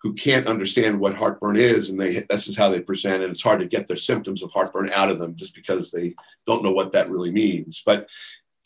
who 0.01 0.13
can't 0.13 0.47
understand 0.47 0.99
what 0.99 1.15
heartburn 1.15 1.57
is 1.57 1.89
and 1.89 1.99
they 1.99 2.25
this 2.29 2.47
is 2.47 2.57
how 2.57 2.69
they 2.69 2.79
present 2.79 3.23
and 3.23 3.31
it's 3.31 3.43
hard 3.43 3.59
to 3.59 3.67
get 3.67 3.87
their 3.87 3.97
symptoms 3.97 4.41
of 4.41 4.51
heartburn 4.51 4.89
out 4.93 5.09
of 5.09 5.19
them 5.19 5.35
just 5.35 5.53
because 5.53 5.91
they 5.91 6.13
don't 6.45 6.63
know 6.63 6.71
what 6.71 6.91
that 6.91 7.09
really 7.09 7.31
means. 7.31 7.81
But 7.85 8.07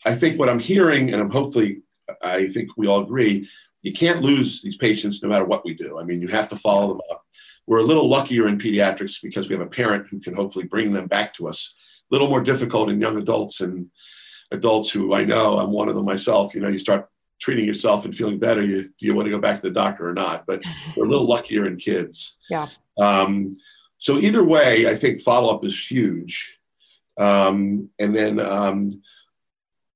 i 0.06 0.14
think 0.14 0.38
what 0.38 0.50
i'm 0.50 0.60
hearing 0.60 1.14
and 1.14 1.22
i'm 1.22 1.30
hopefully 1.30 1.82
i 2.22 2.48
think 2.48 2.72
we 2.76 2.88
all 2.88 3.02
agree 3.02 3.48
you 3.82 3.94
can't 3.94 4.22
lose 4.22 4.62
these 4.62 4.78
patients 4.78 5.22
no 5.22 5.30
matter 5.30 5.46
what 5.46 5.66
we 5.66 5.74
do. 5.74 6.00
I 6.00 6.04
mean 6.04 6.22
you 6.22 6.30
have 6.30 6.50
to 6.50 6.56
follow 6.56 6.90
them 6.90 7.02
up. 7.12 7.26
We're 7.68 7.80
a 7.80 7.84
little 7.84 8.10
luckier 8.10 8.48
in 8.48 8.58
pediatrics 8.58 9.22
because 9.22 9.48
we 9.48 9.56
have 9.56 9.66
a 9.66 9.70
parent 9.70 10.08
who 10.08 10.20
can 10.20 10.34
hopefully 10.34 10.66
bring 10.66 10.92
them 10.92 11.08
back 11.08 11.34
to 11.36 11.48
us. 11.48 11.76
A 12.12 12.16
little 12.16 12.30
more 12.30 12.44
difficult 12.44 12.90
in 12.90 13.02
young 13.02 13.18
adults 13.18 13.62
and 13.62 13.90
adults 14.54 14.92
who 14.92 15.14
i 15.14 15.24
know 15.24 15.58
i'm 15.58 15.72
one 15.72 15.90
of 15.90 15.96
them 15.96 16.06
myself 16.06 16.54
you 16.54 16.62
know 16.62 16.70
you 16.70 16.78
start 16.78 17.10
treating 17.44 17.66
yourself 17.66 18.06
and 18.06 18.16
feeling 18.16 18.40
better, 18.40 18.64
you 18.64 18.84
do 18.98 19.06
you 19.06 19.14
want 19.14 19.26
to 19.26 19.32
go 19.32 19.38
back 19.38 19.58
to 19.58 19.62
the 19.64 19.70
doctor 19.70 20.08
or 20.08 20.14
not? 20.14 20.46
But 20.48 20.64
we're 20.96 21.06
a 21.06 21.10
little 21.10 21.28
luckier 21.28 21.68
in 21.68 21.76
kids. 21.76 22.38
Yeah. 22.50 22.70
Um, 22.98 23.52
so 23.98 24.18
either 24.18 24.46
way, 24.46 24.88
I 24.88 24.96
think 24.96 25.20
follow 25.20 25.54
up 25.54 25.66
is 25.66 25.88
huge. 25.88 26.60
Um, 27.20 27.90
and 28.00 28.16
then 28.16 28.40
um, 28.40 28.92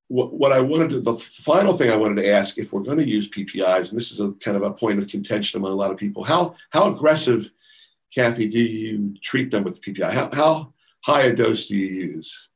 what, 0.10 0.34
what 0.34 0.52
I 0.52 0.60
wanted 0.60 0.90
to, 0.90 0.99
the 0.99 1.14
final 1.14 1.74
thing 1.74 1.90
I 1.90 1.95
wanted 1.95 2.22
to 2.22 2.30
ask, 2.30 2.57
if 2.57 2.74
we're 2.74 2.84
going 2.84 2.98
to 2.98 3.07
use 3.07 3.30
PPIs, 3.30 3.90
and 3.90 3.98
this 3.98 4.11
is 4.11 4.19
a 4.19 4.32
kind 4.44 4.57
of 4.57 4.64
a 4.64 4.74
point 4.74 4.99
of 4.99 5.07
contention 5.07 5.57
among 5.57 5.72
a 5.72 5.76
lot 5.76 5.91
of 5.91 5.98
people, 5.98 6.24
how 6.26 6.56
how 6.72 6.94
aggressive, 6.94 7.49
Kathy, 8.14 8.49
do 8.49 8.60
you 8.60 9.15
treat 9.22 9.52
them 9.52 9.64
with 9.64 9.82
PPI? 9.82 10.11
How, 10.11 10.30
how 10.34 10.74
high 11.06 11.24
a 11.24 11.36
dose 11.36 11.68
do 11.68 11.78
you 11.78 12.11
use? 12.14 12.49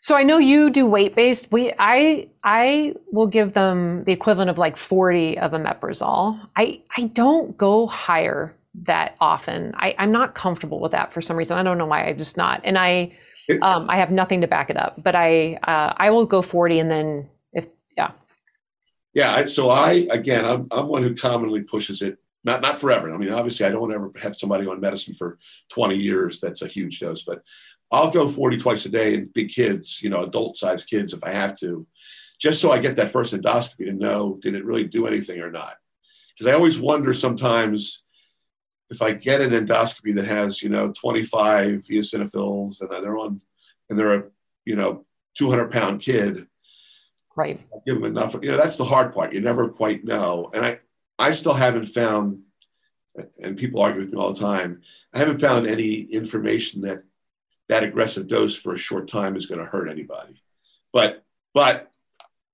So 0.00 0.14
I 0.14 0.22
know 0.22 0.38
you 0.38 0.70
do 0.70 0.86
weight 0.86 1.14
based. 1.14 1.50
We 1.50 1.72
I 1.78 2.28
I 2.44 2.94
will 3.10 3.26
give 3.26 3.52
them 3.52 4.04
the 4.04 4.12
equivalent 4.12 4.50
of 4.50 4.58
like 4.58 4.76
40 4.76 5.38
of 5.38 5.52
omeprazole. 5.52 6.40
I 6.56 6.82
I 6.96 7.04
don't 7.04 7.56
go 7.56 7.86
higher 7.86 8.54
that 8.86 9.16
often. 9.20 9.74
I, 9.76 9.94
I'm 9.98 10.12
not 10.12 10.34
comfortable 10.34 10.80
with 10.80 10.92
that 10.92 11.12
for 11.12 11.20
some 11.20 11.36
reason. 11.36 11.58
I 11.58 11.62
don't 11.62 11.78
know 11.78 11.86
why. 11.86 12.06
I 12.06 12.12
just 12.12 12.36
not. 12.36 12.60
And 12.64 12.78
I 12.78 13.16
um, 13.62 13.88
I 13.88 13.96
have 13.96 14.10
nothing 14.10 14.42
to 14.42 14.46
back 14.46 14.70
it 14.70 14.76
up. 14.76 15.02
But 15.02 15.14
I 15.14 15.54
uh, 15.62 15.94
I 15.96 16.10
will 16.10 16.26
go 16.26 16.42
40 16.42 16.78
and 16.78 16.90
then 16.90 17.28
if 17.52 17.66
yeah. 17.96 18.12
Yeah. 19.14 19.46
So 19.46 19.70
I 19.70 20.06
again 20.10 20.44
I'm 20.44 20.68
I'm 20.70 20.86
one 20.86 21.02
who 21.02 21.14
commonly 21.14 21.62
pushes 21.62 22.02
it 22.02 22.18
not 22.44 22.62
not 22.62 22.78
forever. 22.78 23.12
I 23.12 23.16
mean, 23.16 23.32
obviously, 23.32 23.66
I 23.66 23.70
don't 23.70 23.80
want 23.80 23.92
to 23.92 23.96
ever 23.96 24.12
have 24.22 24.36
somebody 24.36 24.66
on 24.66 24.80
medicine 24.80 25.14
for 25.14 25.38
20 25.70 25.96
years. 25.96 26.40
That's 26.40 26.62
a 26.62 26.66
huge 26.66 27.00
dose, 27.00 27.22
but 27.22 27.42
I'll 27.90 28.10
go 28.10 28.28
40 28.28 28.58
twice 28.58 28.84
a 28.86 28.90
day 28.90 29.14
and 29.14 29.32
big 29.32 29.48
kids, 29.48 30.02
you 30.02 30.10
know, 30.10 30.24
adult 30.24 30.56
sized 30.56 30.88
kids 30.88 31.12
if 31.14 31.24
I 31.24 31.32
have 31.32 31.56
to, 31.60 31.86
just 32.38 32.60
so 32.60 32.70
I 32.70 32.78
get 32.78 32.96
that 32.96 33.10
first 33.10 33.34
endoscopy 33.34 33.86
to 33.86 33.92
know 33.92 34.38
did 34.40 34.54
it 34.54 34.64
really 34.64 34.84
do 34.84 35.06
anything 35.06 35.40
or 35.40 35.50
not. 35.50 35.74
Because 36.34 36.52
I 36.52 36.54
always 36.54 36.78
wonder 36.78 37.12
sometimes 37.12 38.04
if 38.90 39.02
I 39.02 39.12
get 39.12 39.40
an 39.40 39.50
endoscopy 39.50 40.14
that 40.16 40.26
has, 40.26 40.62
you 40.62 40.68
know, 40.68 40.92
25 40.92 41.84
eosinophils 41.90 42.80
and 42.80 42.90
they're 42.90 43.18
on, 43.18 43.40
and 43.90 43.98
they're 43.98 44.14
a, 44.14 44.24
you 44.64 44.76
know, 44.76 45.04
200 45.36 45.70
pound 45.70 46.00
kid, 46.00 46.46
right? 47.36 47.60
I 47.72 47.78
give 47.86 47.96
them 47.96 48.04
enough. 48.04 48.34
You 48.42 48.50
know, 48.52 48.56
that's 48.56 48.76
the 48.76 48.84
hard 48.84 49.12
part. 49.12 49.32
You 49.32 49.40
never 49.40 49.68
quite 49.68 50.04
know. 50.04 50.50
And 50.54 50.64
I, 50.64 50.80
I 51.18 51.30
still 51.30 51.54
haven't 51.54 51.84
found, 51.84 52.40
and 53.42 53.56
people 53.56 53.80
argue 53.80 54.00
with 54.00 54.12
me 54.12 54.18
all 54.18 54.32
the 54.32 54.40
time. 54.40 54.82
I 55.14 55.18
haven't 55.18 55.40
found 55.40 55.66
any 55.66 56.00
information 56.02 56.80
that 56.82 57.02
that 57.68 57.82
aggressive 57.82 58.26
dose 58.28 58.56
for 58.56 58.74
a 58.74 58.78
short 58.78 59.08
time 59.08 59.36
is 59.36 59.46
going 59.46 59.60
to 59.60 59.66
hurt 59.66 59.88
anybody. 59.88 60.34
But 60.92 61.24
but 61.54 61.90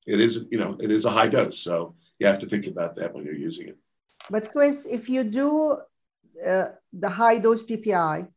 it 0.07 0.21
is 0.21 0.47
you 0.51 0.59
know 0.59 0.77
it 0.81 0.91
is 0.91 1.05
a 1.05 1.11
high 1.11 1.29
dose, 1.29 1.59
so 1.59 1.95
you 2.19 2.27
have 2.27 2.41
to 2.41 2.47
think 2.47 2.67
about 2.67 2.95
that 2.97 3.15
when 3.15 3.25
you're 3.25 3.35
using 3.35 3.69
it. 3.69 3.79
But 4.31 4.51
Chris, 4.51 4.87
if 4.87 5.09
you 5.09 5.25
do 5.25 5.79
uh, 6.45 6.69
the 6.93 7.09
high 7.09 7.39
dose 7.39 7.63
PPI, 7.63 8.29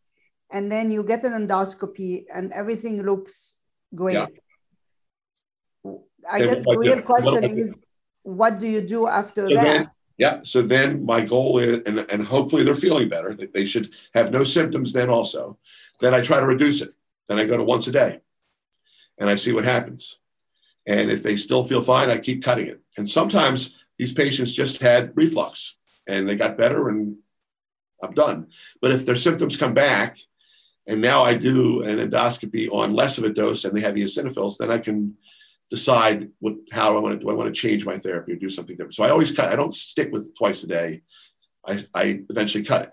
and 0.52 0.72
then 0.72 0.92
you 0.92 1.04
get 1.04 1.24
an 1.24 1.34
endoscopy 1.34 2.26
and 2.34 2.52
everything 2.54 3.02
looks 3.04 3.58
great. 3.94 4.14
Yeah. 4.14 4.28
I 6.30 6.40
guess 6.40 6.64
the 6.64 6.78
real 6.78 7.02
question 7.02 7.42
what 7.42 7.44
is 7.44 7.84
what 8.24 8.60
do 8.60 8.68
you 8.68 8.82
do 8.82 9.08
after 9.08 9.48
so 9.48 9.56
that? 9.56 9.64
Then, 9.64 9.92
yeah. 10.18 10.40
So 10.44 10.62
then 10.62 11.06
my 11.06 11.22
goal 11.22 11.60
is, 11.60 11.80
and, 11.86 12.00
and 12.12 12.24
hopefully 12.24 12.64
they're 12.64 12.76
feeling 12.76 13.08
better, 13.08 13.36
they 13.36 13.66
should 13.66 13.92
have 14.14 14.32
no 14.32 14.44
symptoms 14.44 14.92
then 14.92 15.10
also. 15.10 15.58
Then 16.00 16.14
I 16.14 16.22
try 16.22 16.40
to 16.40 16.46
reduce 16.46 16.82
it. 16.82 16.94
Then 17.28 17.40
I 17.40 17.46
go 17.46 17.58
to 17.58 17.64
once 17.64 17.88
a 17.88 17.92
day 17.92 18.22
and 19.18 19.30
I 19.30 19.36
see 19.36 19.52
what 19.52 19.66
happens. 19.66 20.20
And 20.86 21.12
if 21.12 21.24
they 21.24 21.36
still 21.36 21.64
feel 21.64 21.82
fine, 21.82 22.10
I 22.10 22.18
keep 22.18 22.44
cutting 22.44 22.68
it. 22.68 22.82
And 22.98 23.10
sometimes 23.10 23.76
these 23.98 24.14
patients 24.14 24.54
just 24.54 24.82
had 24.82 25.12
reflux 25.16 25.78
and 26.08 26.28
they 26.28 26.36
got 26.36 26.58
better 26.58 26.88
and 26.88 27.18
I'm 28.02 28.14
done. 28.14 28.48
But 28.82 28.92
if 28.92 29.06
their 29.06 29.16
symptoms 29.16 29.58
come 29.58 29.74
back 29.74 30.18
and 30.86 31.02
now 31.02 31.24
I 31.24 31.34
do 31.34 31.82
an 31.82 31.98
endoscopy 31.98 32.72
on 32.72 32.94
less 32.94 33.18
of 33.18 33.26
a 33.26 33.30
dose 33.30 33.66
and 33.66 33.76
they 33.76 33.82
have 33.82 33.96
eosinophils, 33.96 34.58
then 34.58 34.72
I 34.72 34.78
can 34.78 35.18
decide 35.70 36.30
what 36.40 36.54
how 36.72 36.96
I 36.96 37.00
want 37.02 37.20
to 37.20 37.26
do 37.26 37.30
I 37.30 37.34
want 37.34 37.54
to 37.54 37.62
change 37.62 37.86
my 37.86 37.98
therapy 37.98 38.32
or 38.32 38.38
do 38.38 38.50
something 38.50 38.78
different. 38.78 38.94
So 38.94 39.04
I 39.04 39.10
always 39.10 39.36
cut. 39.36 39.52
I 39.52 39.58
don't 39.58 39.74
stick 39.74 40.12
with 40.14 40.34
twice 40.38 40.64
a 40.64 40.68
day. 40.68 41.02
I, 41.68 41.84
I 41.94 42.22
eventually 42.30 42.64
cut 42.64 42.84
it. 42.84 42.92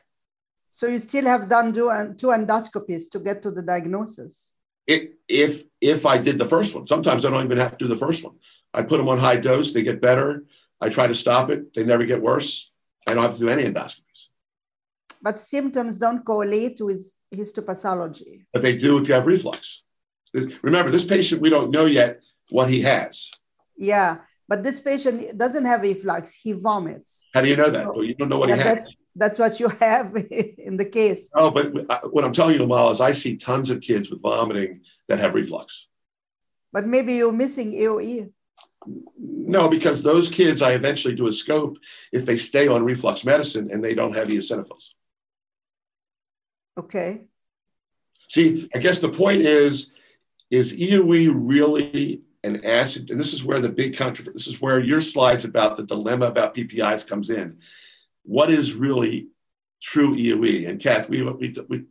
So 0.75 0.89
you 0.89 0.99
still 0.99 1.27
have 1.27 1.49
done 1.49 1.73
two 1.73 2.31
endoscopies 2.39 3.09
to 3.13 3.21
get 3.21 3.43
to 3.45 3.53
the 3.53 3.63
diagnosis. 3.63 4.55
It, 4.89 5.03
if 5.29 5.63
if 5.81 6.05
I 6.05 6.19
did 6.19 6.37
the 6.37 6.51
first 6.55 6.75
one, 6.75 6.85
sometimes 6.89 7.25
I 7.25 7.31
don't 7.31 7.45
even 7.45 7.59
have 7.59 7.79
to 7.79 7.85
do 7.85 7.87
the 7.95 8.03
first 8.05 8.25
one. 8.25 8.35
I 8.79 8.83
put 8.83 8.97
them 8.99 9.09
on 9.09 9.19
high 9.19 9.37
dose. 9.37 9.73
They 9.73 9.85
get 9.85 10.01
better. 10.01 10.29
I 10.81 10.89
try 10.89 11.07
to 11.07 11.15
stop 11.15 11.49
it. 11.55 11.73
They 11.75 11.85
never 11.85 12.05
get 12.05 12.21
worse. 12.21 12.73
I 13.07 13.15
don't 13.15 13.23
have 13.23 13.35
to 13.35 13.45
do 13.45 13.49
any 13.49 13.63
endoscopies. 13.71 14.21
But 15.23 15.39
symptoms 15.39 15.97
don't 15.97 16.25
correlate 16.25 16.79
with 16.81 17.03
histopathology. 17.33 18.33
But 18.53 18.63
they 18.63 18.77
do 18.77 18.99
if 18.99 19.07
you 19.07 19.15
have 19.15 19.27
reflux. 19.27 19.85
Remember, 20.69 20.91
this 20.91 21.05
patient 21.05 21.41
we 21.41 21.51
don't 21.51 21.71
know 21.71 21.87
yet 21.87 22.21
what 22.51 22.69
he 22.69 22.81
has. 22.81 23.31
Yeah, 23.77 24.11
but 24.49 24.65
this 24.65 24.81
patient 24.81 25.39
doesn't 25.39 25.67
have 25.67 25.83
reflux. 25.83 26.35
He 26.35 26.51
vomits. 26.51 27.29
How 27.33 27.43
do 27.43 27.49
you 27.49 27.59
know 27.63 27.71
that? 27.71 27.87
well, 27.87 28.03
you 28.03 28.17
don't 28.17 28.29
know 28.29 28.39
what 28.39 28.51
he 28.51 28.59
has. 28.59 28.85
That's 29.17 29.39
what 29.39 29.61
you 29.61 29.69
have 29.69 30.17
in 30.31 30.77
the 30.77 30.85
case. 30.85 31.31
Oh, 31.35 31.51
but 31.51 31.73
uh, 31.89 32.09
what 32.09 32.25
I'm 32.25 32.33
telling 32.33 32.57
you, 32.57 32.65
Amal, 32.65 32.91
is 32.91 33.01
I 33.01 33.13
see 33.13 33.37
tons 33.37 33.71
of 33.71 33.81
kids 33.81 34.11
with 34.11 34.23
vomiting 34.23 34.81
that 35.09 35.19
have 35.19 35.35
reflux. 35.35 35.89
But 36.73 36.87
maybe 36.87 37.15
you're 37.15 37.33
missing 37.33 37.73
EOE. 37.73 38.31
No, 39.17 39.69
because 39.69 40.03
those 40.03 40.29
kids, 40.29 40.61
I 40.61 40.73
eventually 40.73 41.15
do 41.15 41.29
a 41.29 41.33
scope 41.33 41.79
if 42.13 42.27
they 42.27 42.37
stay 42.37 42.67
on 42.69 42.85
reflux 42.85 43.25
medicine 43.25 43.71
and 43.71 43.83
they 43.83 43.95
don't 43.95 44.15
have 44.15 44.29
eosinophils. 44.29 44.93
Okay. 46.77 47.23
See, 48.29 48.69
I 48.75 48.79
guess 48.79 49.01
the 49.01 49.09
point 49.09 49.43
is, 49.43 49.91
is 50.51 50.75
EOE 50.77 51.31
really 51.33 52.23
an 52.43 52.65
acid, 52.65 53.11
and 53.11 53.19
this 53.19 53.33
is 53.33 53.45
where 53.45 53.61
the 53.61 53.69
big 53.69 53.97
controversy, 53.97 54.35
this 54.35 54.47
is 54.49 54.61
where 54.61 54.79
your 54.79 55.01
slides 55.01 55.45
about 55.45 55.77
the 55.77 55.87
dilemma 55.87 56.27
about 56.27 56.55
PPIs 56.55 57.09
comes 57.09 57.31
in. 57.31 57.59
What 58.25 58.51
is 58.51 58.75
really 58.75 59.29
true 59.83 60.17
EOE? 60.17 60.69
And 60.69 60.81
Kath, 60.81 61.09
we, 61.09 61.23
we, 61.23 61.55
we, 61.69 61.85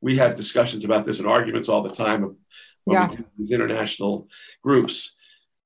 we 0.00 0.16
have 0.16 0.36
discussions 0.36 0.84
about 0.84 1.04
this 1.04 1.18
and 1.18 1.28
arguments 1.28 1.68
all 1.68 1.82
the 1.82 1.92
time 1.92 2.36
when 2.84 2.94
yeah. 2.94 3.08
we 3.08 3.16
do 3.16 3.24
these 3.38 3.50
international 3.50 4.28
groups. 4.62 5.14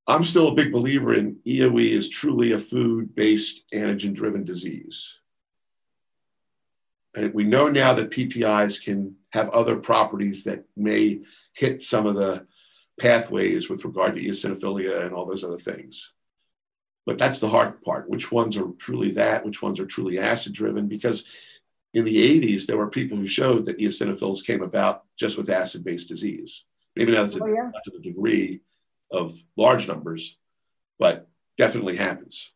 I'm 0.07 0.25
still 0.25 0.49
a 0.49 0.55
big 0.55 0.73
believer 0.73 1.15
in 1.15 1.37
EOE 1.47 1.91
is 1.91 2.09
truly 2.09 2.53
a 2.53 2.59
food-based 2.59 3.65
antigen-driven 3.73 4.45
disease. 4.45 5.19
And 7.17 7.33
we 7.33 7.45
know 7.45 7.69
now 7.69 7.95
that 7.95 8.11
PPIs 8.11 8.83
can 8.83 9.17
have 9.33 9.49
other 9.51 9.77
properties 9.77 10.45
that 10.45 10.65
may 10.77 11.21
hit 11.55 11.81
some 11.81 12.07
of 12.07 12.17
the 12.17 12.47
pathways 13.01 13.71
with 13.71 13.85
regard 13.85 14.17
to 14.17 14.23
eosinophilia 14.23 15.05
and 15.07 15.15
all 15.15 15.27
those 15.27 15.45
other 15.45 15.57
things. 15.57 16.14
But 17.07 17.19
that's 17.19 17.41
the 17.41 17.49
hard 17.49 17.83
part. 17.83 18.09
Which 18.09 18.33
ones 18.33 18.57
are 18.57 18.69
truly 18.79 19.11
that? 19.13 19.45
Which 19.45 19.63
ones 19.63 19.79
are 19.79 19.87
truly 19.87 20.19
acid 20.19 20.55
driven? 20.55 20.89
Because 20.89 21.25
in 21.93 22.05
the 22.05 22.41
80s, 22.41 22.67
there 22.67 22.79
were 22.79 22.89
people 22.89 23.19
who 23.19 23.27
showed 23.27 23.67
that 23.67 23.79
eosinophils 23.79 24.45
came 24.45 24.63
about 24.63 25.05
just 25.17 25.37
with 25.37 25.51
acid 25.51 25.85
based 25.85 26.09
disease. 26.09 26.65
Maybe 26.97 27.13
not 27.13 27.31
to, 27.33 27.43
oh, 27.43 27.47
yeah. 27.47 27.71
not 27.73 27.85
to 27.85 27.91
the 27.91 28.01
degree 28.01 28.61
of 29.11 29.35
large 29.57 29.87
numbers, 29.87 30.39
but 30.99 31.29
definitely 31.59 31.97
happens. 31.97 32.53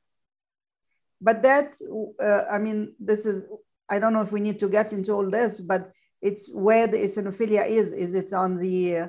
But 1.21 1.43
that, 1.43 1.77
uh, 2.23 2.45
I 2.51 2.59
mean, 2.59 2.95
this 2.99 3.27
is, 3.27 3.45
I 3.89 3.99
don't 3.99 4.13
know 4.13 4.23
if 4.23 4.33
we 4.33 4.41
need 4.41 4.61
to 4.61 4.69
get 4.69 4.93
into 4.93 5.13
all 5.13 5.29
this, 5.29 5.61
but 5.61 5.93
it's 6.23 6.51
where 6.53 6.87
the 6.87 6.99
eosinophilia 6.99 7.67
is. 7.69 7.93
Is 7.93 8.15
it 8.15 8.33
on 8.33 8.57
the 8.57 8.97
uh, 8.97 9.09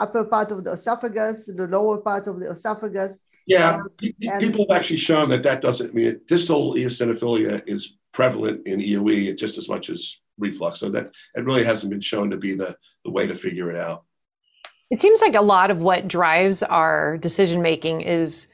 upper 0.00 0.24
part 0.24 0.52
of 0.52 0.64
the 0.64 0.72
esophagus, 0.72 1.46
the 1.46 1.66
lower 1.66 1.98
part 1.98 2.26
of 2.26 2.40
the 2.40 2.50
esophagus. 2.50 3.20
Yeah, 3.46 3.82
and, 4.00 4.40
people 4.40 4.66
have 4.68 4.76
actually 4.76 4.96
shown 4.96 5.28
that 5.28 5.42
that 5.42 5.60
doesn't 5.60 5.90
I 5.90 5.92
mean 5.92 6.20
distal 6.26 6.74
eosinophilia 6.74 7.62
is 7.66 7.96
prevalent 8.12 8.66
in 8.66 8.80
EOE 8.80 9.36
just 9.36 9.58
as 9.58 9.68
much 9.68 9.90
as 9.90 10.20
reflux. 10.38 10.80
So 10.80 10.88
that 10.90 11.10
it 11.34 11.44
really 11.44 11.64
hasn't 11.64 11.90
been 11.90 12.00
shown 12.00 12.30
to 12.30 12.36
be 12.36 12.54
the, 12.54 12.76
the 13.04 13.10
way 13.10 13.26
to 13.26 13.34
figure 13.34 13.70
it 13.70 13.76
out. 13.76 14.04
It 14.90 15.00
seems 15.00 15.20
like 15.20 15.34
a 15.34 15.42
lot 15.42 15.70
of 15.70 15.78
what 15.78 16.08
drives 16.08 16.62
our 16.62 17.18
decision 17.18 17.62
making 17.62 18.02
is 18.02 18.48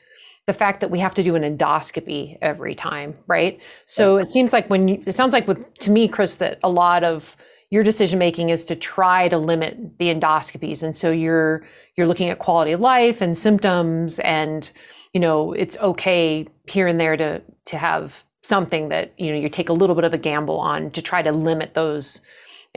the 0.46 0.54
fact 0.54 0.80
that 0.80 0.90
we 0.90 0.98
have 0.98 1.14
to 1.14 1.22
do 1.22 1.34
an 1.34 1.42
endoscopy 1.42 2.38
every 2.40 2.74
time, 2.74 3.16
right? 3.26 3.60
So 3.86 4.16
it 4.16 4.30
seems 4.30 4.52
like 4.52 4.68
when 4.70 4.88
you, 4.88 5.02
it 5.06 5.14
sounds 5.14 5.32
like 5.32 5.46
with 5.46 5.72
to 5.80 5.90
me, 5.90 6.08
Chris, 6.08 6.36
that 6.36 6.58
a 6.62 6.70
lot 6.70 7.04
of 7.04 7.36
your 7.70 7.84
decision 7.84 8.18
making 8.18 8.48
is 8.48 8.64
to 8.66 8.76
try 8.76 9.28
to 9.28 9.38
limit 9.38 9.98
the 9.98 10.06
endoscopies. 10.06 10.82
And 10.82 10.94
so 10.94 11.10
you're 11.10 11.64
you're 11.96 12.06
looking 12.06 12.28
at 12.28 12.38
quality 12.38 12.72
of 12.72 12.80
life 12.80 13.20
and 13.20 13.38
symptoms 13.38 14.18
and 14.20 14.70
you 15.12 15.20
know 15.20 15.52
it's 15.52 15.76
okay 15.78 16.46
here 16.66 16.86
and 16.86 17.00
there 17.00 17.16
to 17.16 17.40
to 17.66 17.78
have 17.78 18.24
something 18.42 18.88
that 18.88 19.12
you 19.18 19.32
know 19.32 19.38
you 19.38 19.48
take 19.48 19.68
a 19.68 19.72
little 19.72 19.94
bit 19.94 20.04
of 20.04 20.14
a 20.14 20.18
gamble 20.18 20.58
on 20.58 20.90
to 20.90 21.02
try 21.02 21.22
to 21.22 21.30
limit 21.30 21.74
those 21.74 22.20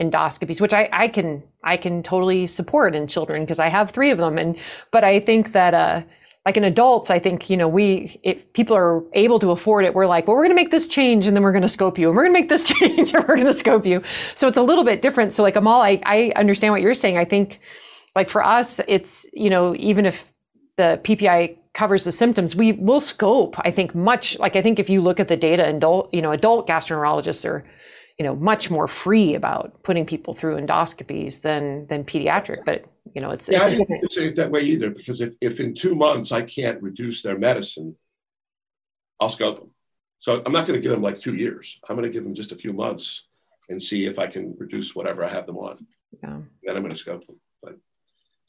endoscopies 0.00 0.60
which 0.60 0.74
i 0.74 0.88
i 0.92 1.08
can 1.08 1.42
i 1.62 1.76
can 1.76 2.02
totally 2.02 2.46
support 2.46 2.94
in 2.94 3.06
children 3.06 3.42
because 3.42 3.60
i 3.60 3.68
have 3.68 3.90
three 3.90 4.10
of 4.10 4.18
them. 4.18 4.36
And 4.36 4.58
but 4.90 5.04
i 5.04 5.20
think 5.20 5.52
that 5.52 5.74
uh 5.74 6.02
like 6.44 6.58
in 6.58 6.64
adults, 6.64 7.10
I 7.10 7.18
think, 7.18 7.48
you 7.48 7.56
know, 7.56 7.68
we, 7.68 8.20
if 8.22 8.52
people 8.52 8.76
are 8.76 9.02
able 9.14 9.38
to 9.38 9.50
afford 9.50 9.86
it, 9.86 9.94
we're 9.94 10.06
like, 10.06 10.26
well, 10.26 10.36
we're 10.36 10.42
going 10.42 10.50
to 10.50 10.62
make 10.62 10.70
this 10.70 10.86
change 10.86 11.26
and 11.26 11.34
then 11.34 11.42
we're 11.42 11.52
going 11.52 11.62
to 11.62 11.70
scope 11.70 11.98
you 11.98 12.08
and 12.08 12.16
we're 12.16 12.24
going 12.24 12.34
to 12.34 12.40
make 12.40 12.50
this 12.50 12.68
change 12.72 13.14
and 13.14 13.26
we're 13.26 13.36
going 13.36 13.46
to 13.46 13.54
scope 13.54 13.86
you. 13.86 14.02
So 14.34 14.46
it's 14.46 14.58
a 14.58 14.62
little 14.62 14.84
bit 14.84 15.00
different. 15.00 15.32
So 15.32 15.42
like 15.42 15.56
Amal, 15.56 15.80
I, 15.80 16.02
I 16.04 16.32
understand 16.36 16.72
what 16.72 16.82
you're 16.82 16.94
saying. 16.94 17.16
I 17.16 17.24
think 17.24 17.60
like 18.14 18.28
for 18.28 18.44
us, 18.44 18.78
it's, 18.86 19.26
you 19.32 19.48
know, 19.48 19.74
even 19.76 20.04
if 20.04 20.32
the 20.76 21.00
PPI 21.02 21.56
covers 21.72 22.04
the 22.04 22.12
symptoms, 22.12 22.54
we 22.54 22.72
will 22.72 23.00
scope, 23.00 23.56
I 23.58 23.70
think 23.70 23.94
much 23.94 24.38
like, 24.38 24.54
I 24.54 24.62
think 24.62 24.78
if 24.78 24.90
you 24.90 25.00
look 25.00 25.20
at 25.20 25.28
the 25.28 25.36
data, 25.36 25.66
adult, 25.66 26.12
you 26.12 26.20
know, 26.20 26.30
adult 26.30 26.68
gastroenterologists 26.68 27.48
are, 27.48 27.64
you 28.18 28.24
know, 28.24 28.36
much 28.36 28.70
more 28.70 28.86
free 28.86 29.34
about 29.34 29.82
putting 29.82 30.06
people 30.06 30.34
through 30.34 30.56
endoscopies 30.56 31.40
than, 31.40 31.86
than 31.88 32.04
pediatric, 32.04 32.64
but 32.64 32.84
you 33.14 33.20
know, 33.20 33.30
it's, 33.30 33.48
yeah, 33.48 33.58
it's 33.58 33.68
I 33.68 33.70
didn't 33.74 34.12
say 34.12 34.26
it 34.26 34.36
that 34.36 34.50
way 34.50 34.62
either, 34.62 34.90
because 34.90 35.20
if, 35.20 35.34
if 35.40 35.60
in 35.60 35.74
two 35.74 35.94
months 35.94 36.32
I 36.32 36.42
can't 36.42 36.82
reduce 36.82 37.22
their 37.22 37.38
medicine, 37.38 37.96
I'll 39.20 39.28
scope 39.28 39.58
them. 39.58 39.74
So 40.20 40.42
I'm 40.46 40.52
not 40.52 40.66
going 40.66 40.78
to 40.78 40.82
give 40.82 40.92
them 40.92 41.02
like 41.02 41.20
two 41.20 41.34
years. 41.34 41.78
I'm 41.88 41.96
going 41.96 42.08
to 42.08 42.12
give 42.12 42.24
them 42.24 42.34
just 42.34 42.52
a 42.52 42.56
few 42.56 42.72
months 42.72 43.26
and 43.68 43.82
see 43.82 44.06
if 44.06 44.18
I 44.18 44.26
can 44.26 44.54
reduce 44.58 44.94
whatever 44.94 45.24
I 45.24 45.28
have 45.28 45.46
them 45.46 45.58
on. 45.58 45.86
Yeah. 46.22 46.38
Then 46.62 46.76
I'm 46.76 46.82
going 46.82 46.90
to 46.90 46.96
scope 46.96 47.24
them. 47.26 47.40
But 47.62 47.76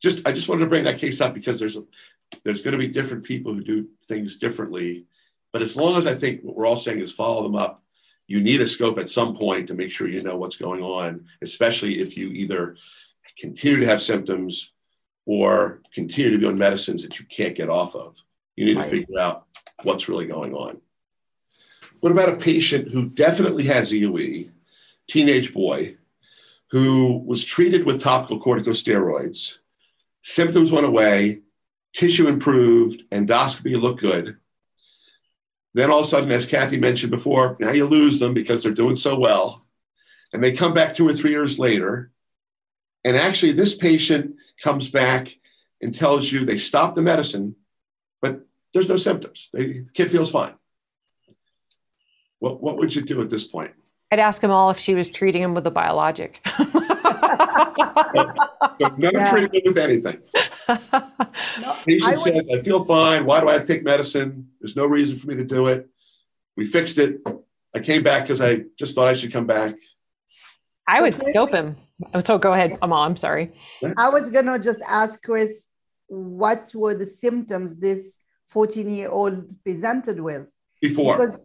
just 0.02 0.28
I 0.28 0.32
just 0.32 0.48
wanted 0.48 0.62
to 0.62 0.70
bring 0.70 0.86
that 0.86 1.00
case 1.00 1.22
up 1.22 1.34
because 1.34 1.60
there's 1.60 1.78
a, 1.78 1.84
there's 2.44 2.62
going 2.62 2.74
to 2.74 2.78
be 2.78 2.88
different 2.88 3.24
people 3.24 3.54
who 3.54 3.64
do 3.64 3.88
things 4.04 4.38
differently. 4.38 5.06
But 5.52 5.62
as 5.62 5.76
long 5.76 5.98
as 5.98 6.08
I 6.08 6.14
think 6.14 6.42
what 6.42 6.56
we're 6.56 6.66
all 6.66 6.76
saying 6.76 7.00
is 7.00 7.12
follow 7.12 7.44
them 7.44 7.56
up 7.56 7.84
you 8.28 8.42
need 8.42 8.62
a 8.62 8.68
scope 8.68 8.98
at 8.98 9.10
some 9.10 9.36
point 9.36 9.68
to 9.68 9.74
make 9.74 9.92
sure 9.92 10.08
you 10.08 10.24
know 10.24 10.38
what's 10.38 10.58
going 10.58 10.82
on, 10.82 11.26
especially 11.42 12.00
if 12.00 12.18
you 12.18 12.30
either 12.30 12.76
continue 13.38 13.80
to 13.80 13.86
have 13.86 14.02
symptoms 14.02 14.72
or 15.26 15.82
continue 15.94 16.32
to 16.32 16.38
be 16.38 16.48
on 16.48 16.58
medicines 16.58 17.04
that 17.04 17.20
you 17.20 17.26
can't 17.26 17.56
get 17.56 17.70
off 17.70 17.96
of. 17.96 18.22
You 18.56 18.66
need 18.66 18.78
right. 18.78 18.84
to 18.84 18.90
figure 18.90 19.20
out 19.20 19.46
what's 19.84 20.08
really 20.08 20.28
going 20.28 20.54
on. 20.54 20.82
What 22.00 22.12
about 22.12 22.30
a 22.30 22.38
patient 22.38 22.90
who 22.90 23.10
definitely 23.10 23.66
has 23.66 23.92
EOE, 23.92 24.50
teenage 25.08 25.54
boy, 25.54 25.98
who 26.72 27.24
was 27.26 27.44
treated 27.44 27.86
with 27.86 28.02
topical 28.02 28.40
corticosteroids, 28.40 29.60
symptoms 30.22 30.72
went 30.72 30.86
away, 30.86 31.42
tissue 31.94 32.28
improved, 32.28 33.04
endoscopy 33.12 33.80
looked 33.80 34.02
good. 34.02 34.38
Then 35.76 35.92
all 35.92 36.00
of 36.00 36.06
a 36.06 36.08
sudden, 36.08 36.32
as 36.32 36.46
Kathy 36.46 36.80
mentioned 36.80 37.12
before, 37.12 37.58
now 37.60 37.72
you 37.72 37.86
lose 37.86 38.18
them 38.18 38.34
because 38.34 38.64
they're 38.64 38.72
doing 38.72 38.96
so 38.96 39.20
well. 39.20 39.66
And 40.32 40.42
they 40.42 40.54
come 40.54 40.74
back 40.74 40.96
two 40.96 41.06
or 41.06 41.14
three 41.14 41.32
years 41.32 41.60
later. 41.60 42.12
And 43.04 43.18
actually, 43.18 43.52
this 43.52 43.76
patient 43.76 44.38
comes 44.64 44.88
back 44.88 45.28
and 45.82 45.94
tells 45.94 46.32
you 46.32 46.46
they 46.46 46.58
stopped 46.58 46.96
the 46.96 47.02
medicine, 47.02 47.58
but 48.22 48.40
there's 48.74 48.88
no 48.88 48.96
symptoms. 48.96 49.50
They, 49.52 49.80
the 49.80 49.92
kid 49.94 50.10
feels 50.10 50.32
fine. 50.32 50.56
What, 52.40 52.64
what 52.64 52.78
would 52.78 52.96
you 52.96 53.02
do 53.02 53.22
at 53.22 53.30
this 53.30 53.46
point? 53.46 53.74
I'd 54.12 54.20
ask 54.20 54.42
them 54.42 54.52
all 54.52 54.70
if 54.70 54.80
she 54.80 54.96
was 54.96 55.10
treating 55.10 55.42
him 55.42 55.54
with 55.54 55.68
a 55.68 55.72
biologic. 55.72 56.40
no 58.98 59.12
yeah. 59.12 59.30
treatment 59.30 59.64
with 59.66 59.78
anything. 59.78 60.22
no, 60.70 60.78
Patient 61.86 62.04
I 62.04 62.18
says, 62.18 62.48
I 62.54 62.60
feel 62.64 62.84
fine. 62.84 63.26
Why 63.26 63.42
do 63.42 63.50
I 63.50 63.54
have 63.54 63.62
to 63.62 63.68
take 63.68 63.84
medicine? 63.84 64.50
There's 64.60 64.76
no 64.76 64.86
reason 64.86 65.18
for 65.18 65.28
me 65.28 65.36
to 65.36 65.44
do 65.44 65.68
it. 65.68 65.90
We 66.58 66.66
fixed 66.66 66.98
it. 66.98 67.22
I 67.74 67.80
came 67.80 68.04
back 68.04 68.24
because 68.24 68.42
I 68.42 68.64
just 68.78 68.96
thought 68.96 69.08
I 69.08 69.14
should 69.14 69.34
come 69.34 69.46
back. 69.46 69.76
I 70.88 71.02
would 71.02 71.22
scope 71.22 71.52
him. 71.52 71.78
Oh, 72.14 72.20
so 72.20 72.38
go 72.38 72.54
ahead, 72.54 72.78
Amal. 72.82 73.04
I'm 73.04 73.18
sorry. 73.18 73.54
I 73.98 74.10
was 74.10 74.30
gonna 74.30 74.60
just 74.60 74.82
ask 74.88 75.22
Chris, 75.24 75.70
what 76.08 76.72
were 76.76 76.94
the 76.94 77.06
symptoms 77.06 77.80
this 77.80 78.20
14 78.50 78.94
year 78.94 79.10
old 79.10 79.52
presented 79.64 80.20
with 80.20 80.52
before? 80.82 81.18
Because, 81.18 81.40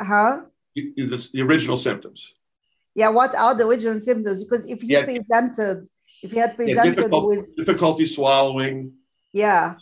huh? 0.00 0.42
The, 0.74 1.30
the 1.32 1.42
original 1.42 1.76
symptoms 1.76 2.34
yeah, 2.94 3.08
what 3.08 3.34
are 3.34 3.54
the 3.54 3.66
original 3.66 3.98
symptoms? 3.98 4.44
Because 4.44 4.66
if 4.66 4.80
he 4.80 4.88
yeah. 4.92 5.04
presented, 5.04 5.86
if 6.24 6.32
he 6.32 6.38
had 6.38 6.56
presented 6.56 7.10
yeah, 7.12 7.18
with 7.30 7.54
difficulty 7.54 8.06
swallowing, 8.06 8.92
yeah, 9.32 9.74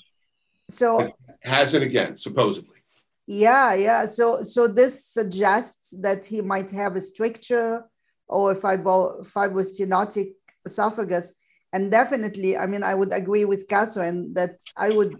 so 0.68 1.12
has 1.42 1.72
it 1.74 1.82
again, 1.82 2.16
supposedly. 2.16 2.78
Yeah, 3.26 3.74
yeah. 3.74 4.04
So, 4.06 4.42
so 4.42 4.66
this 4.66 5.04
suggests 5.04 5.90
that 6.00 6.26
he 6.26 6.40
might 6.40 6.70
have 6.72 6.96
a 6.96 7.00
stricture 7.00 7.84
or 8.26 8.52
a 8.52 8.56
fibro, 8.56 9.24
fibrostenotic 9.34 10.32
esophagus, 10.66 11.32
and 11.72 11.90
definitely, 11.90 12.56
I 12.56 12.66
mean, 12.66 12.82
I 12.82 12.94
would 12.94 13.12
agree 13.12 13.44
with 13.44 13.68
Catherine 13.68 14.34
that 14.34 14.54
I 14.76 14.90
would 14.90 15.14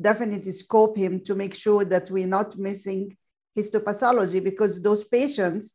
definitely 0.00 0.52
scope 0.52 0.96
him 0.96 1.20
to 1.24 1.34
make 1.34 1.54
sure 1.54 1.84
that 1.84 2.10
we're 2.10 2.34
not 2.38 2.56
missing 2.56 3.16
histopathology 3.58 4.42
because 4.42 4.80
those 4.80 5.02
patients 5.04 5.74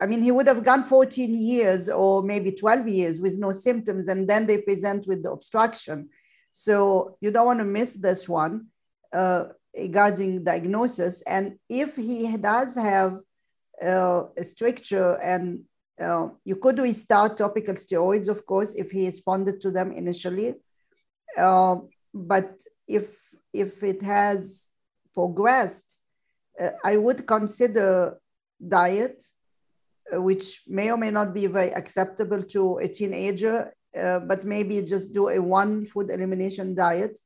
I 0.00 0.06
mean, 0.06 0.22
he 0.22 0.32
would 0.32 0.48
have 0.48 0.64
gone 0.64 0.82
14 0.82 1.34
years 1.34 1.88
or 1.88 2.22
maybe 2.22 2.52
12 2.52 2.88
years 2.88 3.20
with 3.20 3.38
no 3.38 3.52
symptoms, 3.52 4.08
and 4.08 4.28
then 4.28 4.46
they 4.46 4.58
present 4.58 5.06
with 5.06 5.22
the 5.22 5.30
obstruction. 5.30 6.08
So 6.50 7.16
you 7.20 7.30
don't 7.30 7.46
want 7.46 7.60
to 7.60 7.64
miss 7.64 7.94
this 7.94 8.28
one 8.28 8.66
uh, 9.12 9.44
regarding 9.76 10.44
diagnosis. 10.44 11.22
And 11.22 11.58
if 11.68 11.96
he 11.96 12.36
does 12.36 12.74
have 12.74 13.18
uh, 13.82 14.24
a 14.36 14.44
stricture, 14.44 15.12
and 15.22 15.64
uh, 16.00 16.28
you 16.44 16.56
could 16.56 16.78
restart 16.78 17.38
topical 17.38 17.74
steroids, 17.74 18.28
of 18.28 18.44
course, 18.46 18.74
if 18.74 18.90
he 18.90 19.06
responded 19.06 19.60
to 19.60 19.70
them 19.70 19.92
initially. 19.92 20.54
Uh, 21.36 21.76
but 22.12 22.60
if 22.86 23.16
if 23.52 23.82
it 23.82 24.02
has 24.02 24.70
progressed, 25.12 26.00
uh, 26.60 26.70
I 26.84 26.96
would 26.96 27.26
consider 27.26 28.20
diet 28.66 29.22
which 30.12 30.62
may 30.66 30.90
or 30.90 30.96
may 30.96 31.10
not 31.10 31.34
be 31.34 31.46
very 31.46 31.70
acceptable 31.72 32.42
to 32.42 32.78
a 32.78 32.88
teenager, 32.88 33.74
uh, 33.98 34.18
but 34.20 34.44
maybe 34.44 34.82
just 34.82 35.12
do 35.12 35.28
a 35.28 35.40
one 35.40 35.86
food 35.86 36.10
elimination 36.10 36.74
diet. 36.74 37.18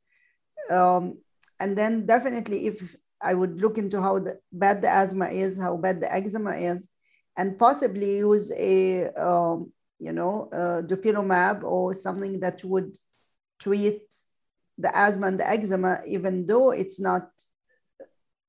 Um, 0.70 1.18
and 1.60 1.76
then 1.76 2.06
definitely 2.06 2.66
if 2.66 2.96
I 3.20 3.34
would 3.34 3.60
look 3.60 3.78
into 3.78 4.00
how 4.00 4.20
the, 4.20 4.38
bad 4.52 4.82
the 4.82 4.88
asthma 4.88 5.26
is, 5.26 5.58
how 5.58 5.76
bad 5.76 6.00
the 6.00 6.12
eczema 6.12 6.56
is, 6.56 6.90
and 7.36 7.58
possibly 7.58 8.18
use 8.18 8.52
a, 8.52 9.08
um, 9.10 9.72
you 9.98 10.12
know, 10.12 10.48
uh, 10.52 10.82
dupilumab 10.82 11.64
or 11.64 11.94
something 11.94 12.40
that 12.40 12.62
would 12.64 12.96
treat 13.58 14.02
the 14.76 14.96
asthma 14.96 15.26
and 15.26 15.40
the 15.40 15.48
eczema, 15.48 16.00
even 16.06 16.46
though 16.46 16.70
it's 16.70 17.00
not, 17.00 17.28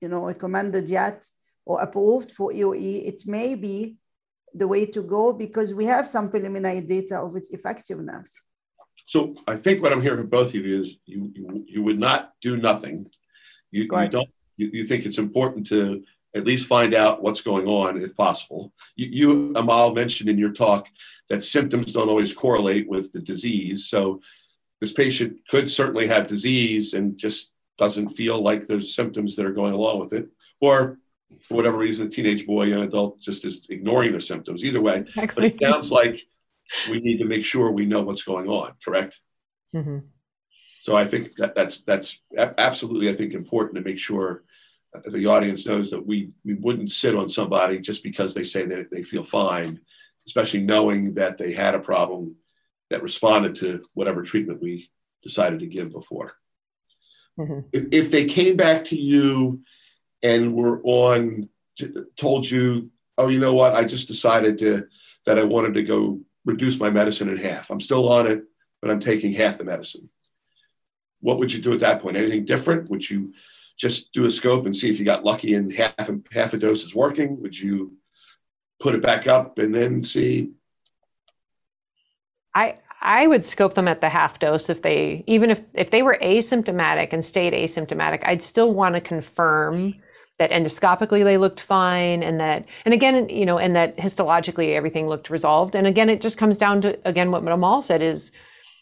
you 0.02 0.08
know, 0.08 0.26
recommended 0.26 0.88
yet 0.88 1.26
or 1.66 1.82
approved 1.82 2.32
for 2.32 2.52
EOE, 2.52 3.08
it 3.08 3.26
may 3.26 3.56
be 3.56 3.98
the 4.54 4.68
way 4.68 4.86
to 4.86 5.02
go 5.02 5.34
because 5.34 5.74
we 5.74 5.86
have 5.86 6.08
some 6.08 6.30
preliminary 6.30 6.82
data 6.82 7.20
of 7.20 7.36
its 7.36 7.52
effectiveness. 7.52 8.42
So 9.06 9.36
I 9.48 9.56
think 9.56 9.82
what 9.82 9.92
I'm 9.92 10.02
hearing 10.02 10.20
from 10.20 10.30
both 10.30 10.50
of 10.50 10.66
you 10.66 10.82
is 10.82 10.98
you 11.06 11.32
you, 11.36 11.66
you 11.68 11.84
would 11.84 12.00
not 12.00 12.34
do 12.42 12.58
nothing. 12.58 13.08
You, 13.72 13.84
you 13.84 14.08
don't 14.10 14.30
you, 14.58 14.70
you, 14.74 14.86
think 14.86 15.06
it's 15.06 15.18
important 15.18 15.68
to 15.68 16.04
at 16.36 16.46
least 16.46 16.68
find 16.68 16.94
out 16.94 17.24
what's 17.24 17.42
going 17.42 17.68
on 17.68 18.02
if 18.02 18.16
possible. 18.16 18.74
You, 18.96 19.08
you 19.12 19.54
Amal 19.56 19.94
mentioned 19.94 20.30
in 20.30 20.38
your 20.38 20.52
talk 20.52 20.88
that 21.30 21.44
symptoms 21.44 21.94
don't 21.94 22.10
always 22.10 22.34
correlate 22.34 22.90
with 22.90 23.12
the 23.12 23.20
disease. 23.20 23.88
So 23.88 24.22
this 24.82 24.92
patient 24.92 25.40
could 25.50 25.70
certainly 25.70 26.08
have 26.08 26.28
disease 26.28 26.94
and 26.94 27.18
just 27.18 27.54
doesn't 27.78 28.10
feel 28.10 28.42
like 28.42 28.66
there's 28.66 28.94
symptoms 28.94 29.36
that 29.36 29.46
are 29.46 29.54
going 29.54 29.74
along 29.74 30.00
with 30.00 30.14
it. 30.14 30.30
Or 30.62 31.00
for 31.42 31.56
whatever 31.56 31.78
reason, 31.78 32.08
a 32.08 32.10
teenage 32.10 32.46
boy, 32.46 32.64
young 32.66 32.84
adult, 32.84 33.20
just 33.20 33.46
is 33.46 33.68
ignoring 33.70 34.12
their 34.12 34.20
symptoms. 34.20 34.64
Either 34.64 34.82
way, 34.82 35.00
exactly. 35.00 35.50
but 35.50 35.56
it 35.56 35.62
sounds 35.62 35.92
like 35.92 36.18
we 36.90 37.00
need 37.00 37.18
to 37.18 37.26
make 37.26 37.46
sure 37.46 37.72
we 37.72 37.86
know 37.86 38.02
what's 38.02 38.24
going 38.24 38.48
on. 38.48 38.74
Correct. 38.84 39.20
Mm-hmm. 39.76 40.00
So 40.82 40.96
I 40.96 41.06
think 41.06 41.36
that 41.36 41.56
that's 41.56 41.82
that's 41.82 42.22
absolutely 42.38 43.10
I 43.10 43.14
think 43.14 43.34
important 43.34 43.76
to 43.76 43.90
make 43.90 44.00
sure 44.00 44.44
the 45.06 45.28
audience 45.28 45.66
knows 45.66 45.92
that 45.92 46.06
we 46.06 46.32
we 46.44 46.56
wouldn't 46.56 46.92
sit 46.92 47.16
on 47.16 47.30
somebody 47.30 47.80
just 47.80 48.04
because 48.04 48.34
they 48.34 48.44
say 48.44 48.66
that 48.66 48.90
they 48.90 49.04
feel 49.04 49.24
fine, 49.24 49.80
especially 50.26 50.62
knowing 50.62 51.14
that 51.16 51.38
they 51.38 51.54
had 51.54 51.76
a 51.76 51.80
problem 51.80 52.36
that 52.90 53.04
responded 53.04 53.56
to 53.56 53.84
whatever 53.94 54.24
treatment 54.24 54.62
we 54.62 54.90
decided 55.22 55.60
to 55.60 55.68
give 55.68 55.92
before. 55.92 56.34
Mm-hmm. 57.38 57.60
If, 57.72 57.86
if 57.92 58.12
they 58.12 58.26
came 58.26 58.58
back 58.58 58.86
to 58.86 58.96
you 58.96 59.62
and 60.24 60.54
were 60.54 60.82
on 60.84 61.50
told 62.18 62.50
you, 62.50 62.92
oh, 63.18 63.30
you 63.30 63.40
know 63.40 63.54
what? 63.54 63.74
I 63.74 63.84
just 63.84 64.08
decided 64.08 64.58
to 64.60 64.88
that 65.26 65.40
I 65.40 65.44
wanted 65.44 65.74
to 65.76 65.84
go 65.84 66.20
reduce 66.46 66.80
my 66.80 66.90
medicine 66.90 67.30
in 67.30 67.38
half. 67.38 67.70
I'm 67.70 67.80
still 67.80 68.10
on 68.10 68.28
it, 68.28 68.44
but 68.82 68.90
I'm 68.90 69.00
taking 69.00 69.32
half 69.32 69.58
the 69.58 69.66
medicine. 69.66 70.10
What 71.22 71.38
would 71.40 71.54
you 71.54 71.62
do 71.62 71.74
at 71.74 71.80
that 71.82 72.02
point? 72.02 72.18
Anything 72.18 72.46
different? 72.46 72.90
Would 72.90 73.10
you 73.10 73.34
just 73.78 74.14
do 74.14 74.26
a 74.26 74.32
scope 74.32 74.66
and 74.66 74.76
see 74.76 74.90
if 74.90 75.00
you 75.00 75.06
got 75.06 75.24
lucky 75.24 75.54
and 75.54 75.72
half 75.72 76.10
half 76.34 76.54
a 76.54 76.58
dose 76.58 76.84
is 76.84 76.96
working? 76.96 77.42
Would 77.42 77.58
you 77.58 77.94
put 78.80 78.96
it 78.96 79.02
back 79.02 79.28
up 79.28 79.58
and 79.60 79.74
then 79.74 80.04
see? 80.04 80.52
I 82.56 82.78
I 83.02 83.28
would 83.28 83.46
scope 83.46 83.76
them 83.76 83.88
at 83.88 84.02
the 84.02 84.10
half 84.10 84.40
dose 84.40 84.70
if 84.70 84.82
they 84.82 85.24
even 85.28 85.50
if 85.50 85.62
if 85.74 85.92
they 85.92 86.02
were 86.02 86.18
asymptomatic 86.22 87.14
and 87.14 87.24
stayed 87.24 87.54
asymptomatic, 87.54 88.22
I'd 88.26 88.44
still 88.44 88.74
want 88.74 88.96
to 88.96 89.02
confirm 89.02 89.96
that 90.40 90.52
endoscopically 90.52 91.24
they 91.24 91.38
looked 91.38 91.60
fine 91.60 92.24
and 92.24 92.40
that 92.40 92.66
and 92.86 92.94
again 92.94 93.28
you 93.30 93.46
know 93.46 93.60
and 93.60 93.76
that 93.76 93.96
histologically 93.98 94.74
everything 94.74 95.08
looked 95.08 95.30
resolved 95.30 95.76
and 95.76 95.86
again 95.86 96.10
it 96.10 96.22
just 96.22 96.38
comes 96.38 96.58
down 96.58 96.82
to 96.82 96.98
again 97.08 97.30
what 97.30 97.46
Amal 97.48 97.82
said 97.82 98.02
is 98.02 98.32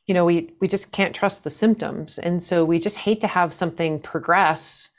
you 0.05 0.13
know 0.13 0.23
we 0.23 0.53
we 0.61 0.67
just 0.67 0.91
can't 0.91 1.15
trust 1.15 1.43
the 1.43 1.49
symptoms 1.49 2.17
and 2.17 2.41
so 2.41 2.63
we 2.63 2.79
just 2.79 2.97
hate 2.97 3.19
to 3.21 3.27
have 3.27 3.53
something 3.53 3.99
progress 3.99 4.91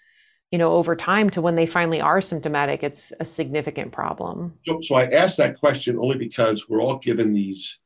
you 0.51 0.59
know 0.59 0.73
over 0.73 0.97
time 0.97 1.31
to 1.31 1.41
when 1.41 1.57
they 1.57 1.67
finally 1.67 2.01
are 2.01 2.21
symptomatic 2.21 2.83
it's 2.83 3.13
a 3.21 3.25
significant 3.25 3.93
problem 3.93 4.53
so, 4.67 4.79
so 4.81 4.95
i 4.97 5.07
asked 5.07 5.39
that 5.39 5.57
question 5.57 5.97
only 5.99 6.19
because 6.19 6.69
we're 6.69 6.83
all 6.83 6.99
given 6.99 7.33
these 7.33 7.79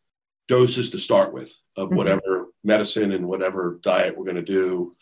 doses 0.49 0.91
to 0.91 0.99
start 0.99 1.33
with 1.33 1.55
of 1.77 1.89
mm-hmm. 1.89 1.97
whatever 1.97 2.21
mm-hmm. 2.21 2.51
medicine 2.65 3.13
and 3.13 3.27
whatever 3.29 3.79
diet 3.83 4.17
we're 4.17 4.25
going 4.25 4.37
to 4.37 4.43
do 4.43 4.95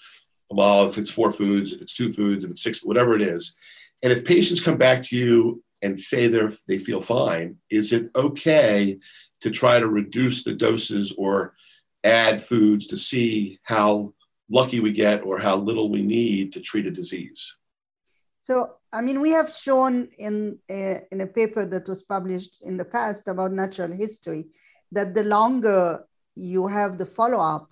well, 0.50 0.86
if 0.88 0.98
it's 0.98 1.10
four 1.10 1.32
foods, 1.32 1.72
if 1.72 1.80
it's 1.80 1.94
two 1.94 2.10
foods, 2.10 2.44
if 2.44 2.50
it's 2.50 2.62
six, 2.62 2.84
whatever 2.84 3.14
it 3.14 3.22
is. 3.22 3.54
And 4.02 4.12
if 4.12 4.24
patients 4.24 4.60
come 4.60 4.76
back 4.76 5.02
to 5.04 5.16
you 5.16 5.62
and 5.82 5.98
say 5.98 6.26
they're, 6.26 6.50
they 6.66 6.78
feel 6.78 7.00
fine, 7.00 7.56
is 7.70 7.92
it 7.92 8.10
okay 8.14 8.98
to 9.42 9.50
try 9.50 9.78
to 9.78 9.88
reduce 9.88 10.42
the 10.42 10.52
doses 10.54 11.14
or 11.16 11.54
add 12.04 12.42
foods 12.42 12.86
to 12.88 12.96
see 12.96 13.58
how 13.62 14.12
lucky 14.50 14.80
we 14.80 14.92
get 14.92 15.24
or 15.24 15.38
how 15.38 15.56
little 15.56 15.90
we 15.90 16.02
need 16.02 16.52
to 16.52 16.60
treat 16.60 16.86
a 16.86 16.90
disease? 16.90 17.56
So 18.40 18.74
I 18.92 19.02
mean, 19.02 19.20
we 19.20 19.30
have 19.30 19.50
shown 19.50 20.08
in 20.18 20.58
a, 20.68 21.02
in 21.12 21.20
a 21.20 21.26
paper 21.26 21.64
that 21.66 21.88
was 21.88 22.02
published 22.02 22.62
in 22.62 22.76
the 22.76 22.84
past 22.84 23.28
about 23.28 23.52
natural 23.52 23.92
history 23.92 24.46
that 24.90 25.14
the 25.14 25.22
longer 25.22 26.04
you 26.34 26.66
have 26.66 26.98
the 26.98 27.06
follow 27.06 27.38
up, 27.38 27.70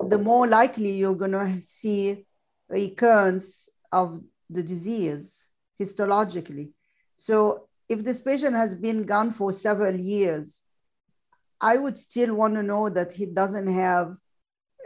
the 0.00 0.18
more 0.18 0.46
likely 0.46 0.92
you're 0.92 1.14
going 1.14 1.32
to 1.32 1.62
see 1.62 2.26
recurrence 2.68 3.68
of 3.92 4.20
the 4.50 4.62
disease 4.62 5.48
histologically. 5.80 6.70
So, 7.16 7.68
if 7.88 8.02
this 8.02 8.20
patient 8.20 8.56
has 8.56 8.74
been 8.74 9.04
gone 9.04 9.30
for 9.30 9.52
several 9.52 9.94
years, 9.94 10.62
I 11.60 11.76
would 11.76 11.98
still 11.98 12.34
want 12.34 12.54
to 12.54 12.62
know 12.62 12.88
that 12.88 13.12
he 13.12 13.26
doesn't 13.26 13.68
have 13.68 14.16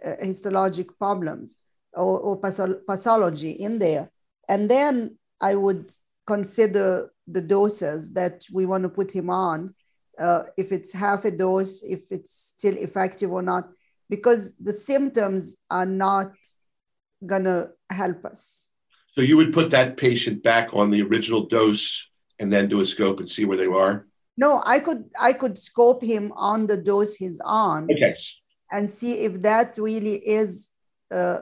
uh, 0.04 0.14
histologic 0.22 0.88
problems 0.98 1.56
or, 1.92 2.18
or 2.18 2.36
pathology 2.36 3.52
in 3.52 3.78
there. 3.78 4.10
And 4.48 4.68
then 4.68 5.16
I 5.40 5.54
would 5.54 5.94
consider 6.26 7.12
the 7.26 7.40
doses 7.40 8.12
that 8.12 8.44
we 8.52 8.66
want 8.66 8.82
to 8.82 8.88
put 8.88 9.12
him 9.12 9.30
on, 9.30 9.74
uh, 10.18 10.44
if 10.56 10.72
it's 10.72 10.92
half 10.92 11.24
a 11.24 11.30
dose, 11.30 11.82
if 11.82 12.10
it's 12.10 12.32
still 12.32 12.76
effective 12.76 13.32
or 13.32 13.42
not, 13.42 13.68
because 14.08 14.54
the 14.60 14.72
symptoms 14.72 15.56
are 15.70 15.86
not 15.86 16.32
going 17.24 17.44
to 17.44 17.70
help 17.90 18.24
us. 18.24 18.68
So 19.12 19.22
you 19.22 19.36
would 19.36 19.52
put 19.52 19.70
that 19.70 19.96
patient 19.96 20.42
back 20.42 20.74
on 20.74 20.90
the 20.90 21.02
original 21.02 21.46
dose 21.46 22.08
and 22.38 22.52
then 22.52 22.68
do 22.68 22.80
a 22.80 22.86
scope 22.86 23.20
and 23.20 23.28
see 23.28 23.44
where 23.44 23.56
they 23.56 23.66
are? 23.66 24.06
No, 24.36 24.62
I 24.64 24.78
could 24.78 25.10
I 25.20 25.32
could 25.32 25.58
scope 25.58 26.02
him 26.02 26.32
on 26.36 26.66
the 26.66 26.76
dose 26.76 27.16
he's 27.16 27.40
on. 27.44 27.84
Okay. 27.90 28.14
And 28.70 28.88
see 28.88 29.14
if 29.14 29.42
that 29.42 29.76
really 29.78 30.16
is 30.16 30.72
uh, 31.10 31.40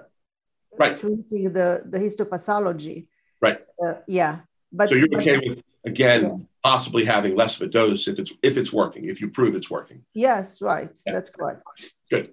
right. 0.79 0.97
treating 0.97 1.53
the, 1.53 1.83
the 1.85 1.99
histopathology. 1.99 3.09
Right. 3.43 3.59
Uh, 3.85 3.95
yeah. 4.07 4.41
But 4.73 4.89
so 4.89 4.95
you're 4.95 5.09
okay 5.21 5.39
with 5.47 5.63
again 5.85 6.23
yeah. 6.23 6.37
possibly 6.63 7.05
having 7.05 7.37
less 7.37 7.61
of 7.61 7.69
a 7.69 7.71
dose 7.71 8.09
if 8.09 8.19
it's 8.19 8.33
if 8.43 8.57
it's 8.57 8.73
working, 8.73 9.05
if 9.05 9.21
you 9.21 9.29
prove 9.29 9.55
it's 9.55 9.71
working. 9.71 10.03
Yes, 10.15 10.63
right. 10.63 10.97
Yeah. 11.05 11.13
That's 11.13 11.31
correct. 11.31 11.63
Good. 12.11 12.33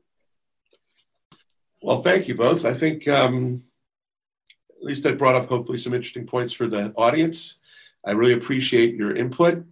Well, 1.83 1.97
thank 1.97 2.29
you 2.29 2.35
both. 2.35 2.63
I 2.65 2.73
think 2.73 3.09
um, 3.09 3.61
at 4.69 4.83
least 4.83 5.03
that 5.03 5.17
brought 5.17 5.35
up 5.35 5.49
hopefully 5.49 5.77
some 5.77 5.93
interesting 5.93 6.25
points 6.25 6.53
for 6.53 6.65
the 6.65 6.93
audience. 6.95 7.59
I 8.05 8.11
really 8.11 8.33
appreciate 8.33 8.95
your 8.95 9.13
input. 9.13 9.65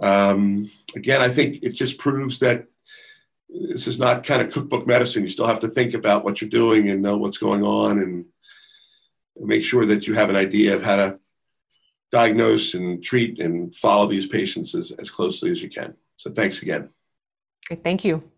Um, 0.00 0.70
again, 0.96 1.20
I 1.20 1.28
think 1.28 1.62
it 1.62 1.74
just 1.74 1.98
proves 1.98 2.38
that 2.38 2.66
this 3.50 3.86
is 3.86 3.98
not 3.98 4.24
kind 4.24 4.40
of 4.40 4.52
cookbook 4.52 4.86
medicine. 4.86 5.22
You 5.22 5.28
still 5.28 5.46
have 5.46 5.60
to 5.60 5.68
think 5.68 5.92
about 5.92 6.24
what 6.24 6.40
you're 6.40 6.48
doing 6.48 6.88
and 6.88 7.02
know 7.02 7.18
what's 7.18 7.38
going 7.38 7.62
on 7.62 7.98
and 7.98 8.24
make 9.36 9.62
sure 9.62 9.84
that 9.84 10.06
you 10.06 10.14
have 10.14 10.30
an 10.30 10.36
idea 10.36 10.74
of 10.74 10.82
how 10.82 10.96
to 10.96 11.18
diagnose 12.10 12.72
and 12.72 13.04
treat 13.04 13.38
and 13.38 13.74
follow 13.74 14.06
these 14.06 14.26
patients 14.26 14.74
as, 14.74 14.92
as 14.92 15.10
closely 15.10 15.50
as 15.50 15.62
you 15.62 15.68
can. 15.68 15.94
So 16.16 16.30
thanks 16.30 16.62
again. 16.62 16.88
Thank 17.82 18.02
you. 18.02 18.30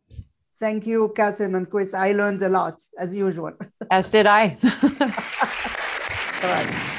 Thank 0.58 0.86
you, 0.86 1.12
Catherine 1.14 1.54
and 1.54 1.70
Chris. 1.70 1.92
I 1.92 2.12
learned 2.12 2.40
a 2.42 2.48
lot, 2.48 2.80
as 2.98 3.14
usual. 3.14 3.52
As 3.90 4.08
did 4.08 4.26
I. 4.26 4.56
All 6.42 6.50
right. 6.50 6.96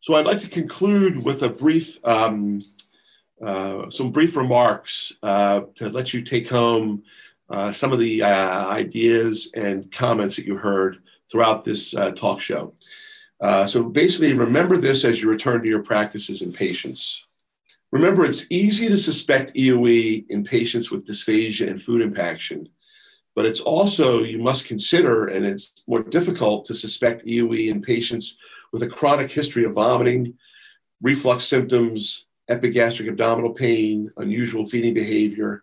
So 0.00 0.14
I'd 0.16 0.26
like 0.26 0.40
to 0.40 0.48
conclude 0.48 1.24
with 1.24 1.44
a 1.44 1.48
brief 1.48 1.98
um, 2.04 2.60
uh, 3.40 3.90
some 3.90 4.10
brief 4.10 4.36
remarks 4.36 5.12
uh, 5.22 5.62
to 5.74 5.88
let 5.90 6.14
you 6.14 6.22
take 6.22 6.48
home 6.48 7.02
uh, 7.50 7.70
some 7.72 7.92
of 7.92 7.98
the 7.98 8.22
uh, 8.22 8.66
ideas 8.68 9.50
and 9.54 9.90
comments 9.92 10.36
that 10.36 10.46
you 10.46 10.56
heard 10.56 10.98
throughout 11.30 11.64
this 11.64 11.94
uh, 11.94 12.10
talk 12.12 12.40
show. 12.40 12.72
so 13.66 13.82
basically, 13.82 14.32
remember 14.32 14.76
this 14.76 15.04
as 15.04 15.22
you 15.22 15.28
return 15.28 15.62
to 15.62 15.68
your 15.68 15.82
practices 15.82 16.42
and 16.42 16.54
patients. 16.54 17.26
Remember, 17.94 18.24
it's 18.24 18.46
easy 18.50 18.88
to 18.88 18.98
suspect 18.98 19.54
EOE 19.54 20.26
in 20.28 20.42
patients 20.42 20.90
with 20.90 21.06
dysphagia 21.06 21.68
and 21.68 21.80
food 21.80 22.02
impaction, 22.02 22.68
but 23.36 23.46
it's 23.46 23.60
also, 23.60 24.24
you 24.24 24.40
must 24.40 24.66
consider, 24.66 25.28
and 25.28 25.46
it's 25.46 25.84
more 25.86 26.02
difficult 26.02 26.64
to 26.64 26.74
suspect 26.74 27.24
EOE 27.24 27.68
in 27.68 27.80
patients 27.80 28.36
with 28.72 28.82
a 28.82 28.88
chronic 28.88 29.30
history 29.30 29.62
of 29.62 29.74
vomiting, 29.74 30.34
reflux 31.02 31.44
symptoms, 31.44 32.26
epigastric 32.48 33.08
abdominal 33.08 33.54
pain, 33.54 34.10
unusual 34.16 34.66
feeding 34.66 34.92
behavior, 34.92 35.62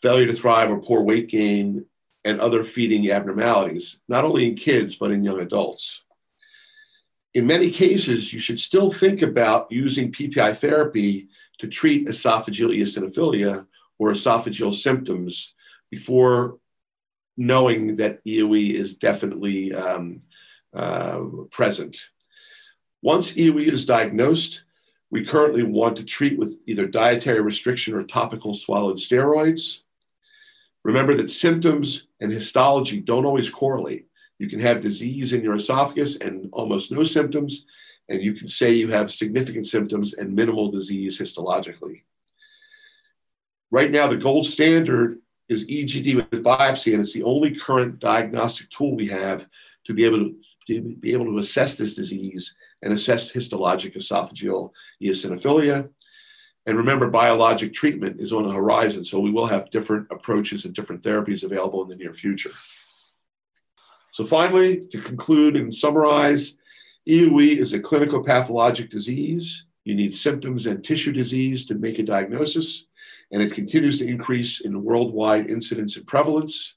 failure 0.00 0.26
to 0.26 0.32
thrive 0.32 0.70
or 0.70 0.80
poor 0.80 1.02
weight 1.02 1.28
gain, 1.28 1.84
and 2.24 2.40
other 2.40 2.62
feeding 2.62 3.10
abnormalities, 3.10 3.98
not 4.06 4.24
only 4.24 4.46
in 4.46 4.54
kids, 4.54 4.94
but 4.94 5.10
in 5.10 5.24
young 5.24 5.40
adults. 5.40 6.04
In 7.34 7.48
many 7.48 7.72
cases, 7.72 8.32
you 8.32 8.38
should 8.38 8.60
still 8.60 8.92
think 8.92 9.22
about 9.22 9.72
using 9.72 10.12
PPI 10.12 10.56
therapy 10.58 11.28
to 11.62 11.68
treat 11.68 12.08
esophageal 12.08 12.76
eosinophilia 12.76 13.64
or 13.96 14.10
esophageal 14.10 14.72
symptoms 14.72 15.54
before 15.92 16.58
knowing 17.36 17.94
that 17.96 18.18
EOE 18.24 18.74
is 18.74 18.96
definitely 18.96 19.72
um, 19.72 20.18
uh, 20.74 21.20
present. 21.52 21.96
Once 23.00 23.34
EOE 23.34 23.68
is 23.68 23.86
diagnosed, 23.86 24.64
we 25.12 25.24
currently 25.24 25.62
want 25.62 25.96
to 25.98 26.04
treat 26.04 26.36
with 26.36 26.58
either 26.66 26.88
dietary 26.88 27.40
restriction 27.40 27.94
or 27.94 28.02
topical 28.02 28.54
swallowed 28.54 28.96
steroids. 28.96 29.82
Remember 30.82 31.14
that 31.14 31.30
symptoms 31.30 32.08
and 32.20 32.32
histology 32.32 33.00
don't 33.00 33.24
always 33.24 33.50
correlate. 33.50 34.08
You 34.40 34.48
can 34.48 34.58
have 34.58 34.80
disease 34.80 35.32
in 35.32 35.44
your 35.44 35.54
esophagus 35.54 36.16
and 36.16 36.48
almost 36.52 36.90
no 36.90 37.04
symptoms, 37.04 37.66
and 38.12 38.22
you 38.22 38.34
can 38.34 38.46
say 38.46 38.72
you 38.72 38.88
have 38.88 39.10
significant 39.10 39.66
symptoms 39.66 40.12
and 40.12 40.34
minimal 40.34 40.70
disease 40.70 41.18
histologically. 41.18 42.02
Right 43.70 43.90
now, 43.90 44.06
the 44.06 44.18
gold 44.18 44.46
standard 44.46 45.18
is 45.48 45.66
EGD 45.66 46.16
with 46.16 46.44
biopsy, 46.44 46.92
and 46.92 47.00
it's 47.00 47.14
the 47.14 47.22
only 47.22 47.54
current 47.54 47.98
diagnostic 47.98 48.68
tool 48.68 48.94
we 48.94 49.06
have 49.06 49.48
to 49.84 49.94
be 49.94 50.04
able 50.04 50.18
to, 50.18 50.34
to 50.66 50.94
be 50.96 51.14
able 51.14 51.24
to 51.24 51.38
assess 51.38 51.78
this 51.78 51.94
disease 51.94 52.54
and 52.82 52.92
assess 52.92 53.32
histologic 53.32 53.96
esophageal 53.96 54.70
eosinophilia. 55.02 55.88
And 56.66 56.76
remember, 56.76 57.08
biologic 57.08 57.72
treatment 57.72 58.20
is 58.20 58.32
on 58.32 58.46
the 58.46 58.52
horizon, 58.52 59.04
so 59.04 59.20
we 59.20 59.32
will 59.32 59.46
have 59.46 59.70
different 59.70 60.06
approaches 60.10 60.66
and 60.66 60.74
different 60.74 61.02
therapies 61.02 61.44
available 61.44 61.82
in 61.82 61.88
the 61.88 61.96
near 61.96 62.12
future. 62.12 62.52
So, 64.12 64.26
finally, 64.26 64.80
to 64.88 65.00
conclude 65.00 65.56
and 65.56 65.74
summarize, 65.74 66.58
EOE 67.08 67.58
is 67.58 67.74
a 67.74 67.80
clinical 67.80 68.22
pathologic 68.22 68.88
disease. 68.88 69.66
You 69.84 69.96
need 69.96 70.14
symptoms 70.14 70.66
and 70.66 70.84
tissue 70.84 71.12
disease 71.12 71.66
to 71.66 71.74
make 71.74 71.98
a 71.98 72.04
diagnosis, 72.04 72.86
and 73.32 73.42
it 73.42 73.52
continues 73.52 73.98
to 73.98 74.06
increase 74.06 74.60
in 74.60 74.84
worldwide 74.84 75.50
incidence 75.50 75.96
and 75.96 76.06
prevalence. 76.06 76.76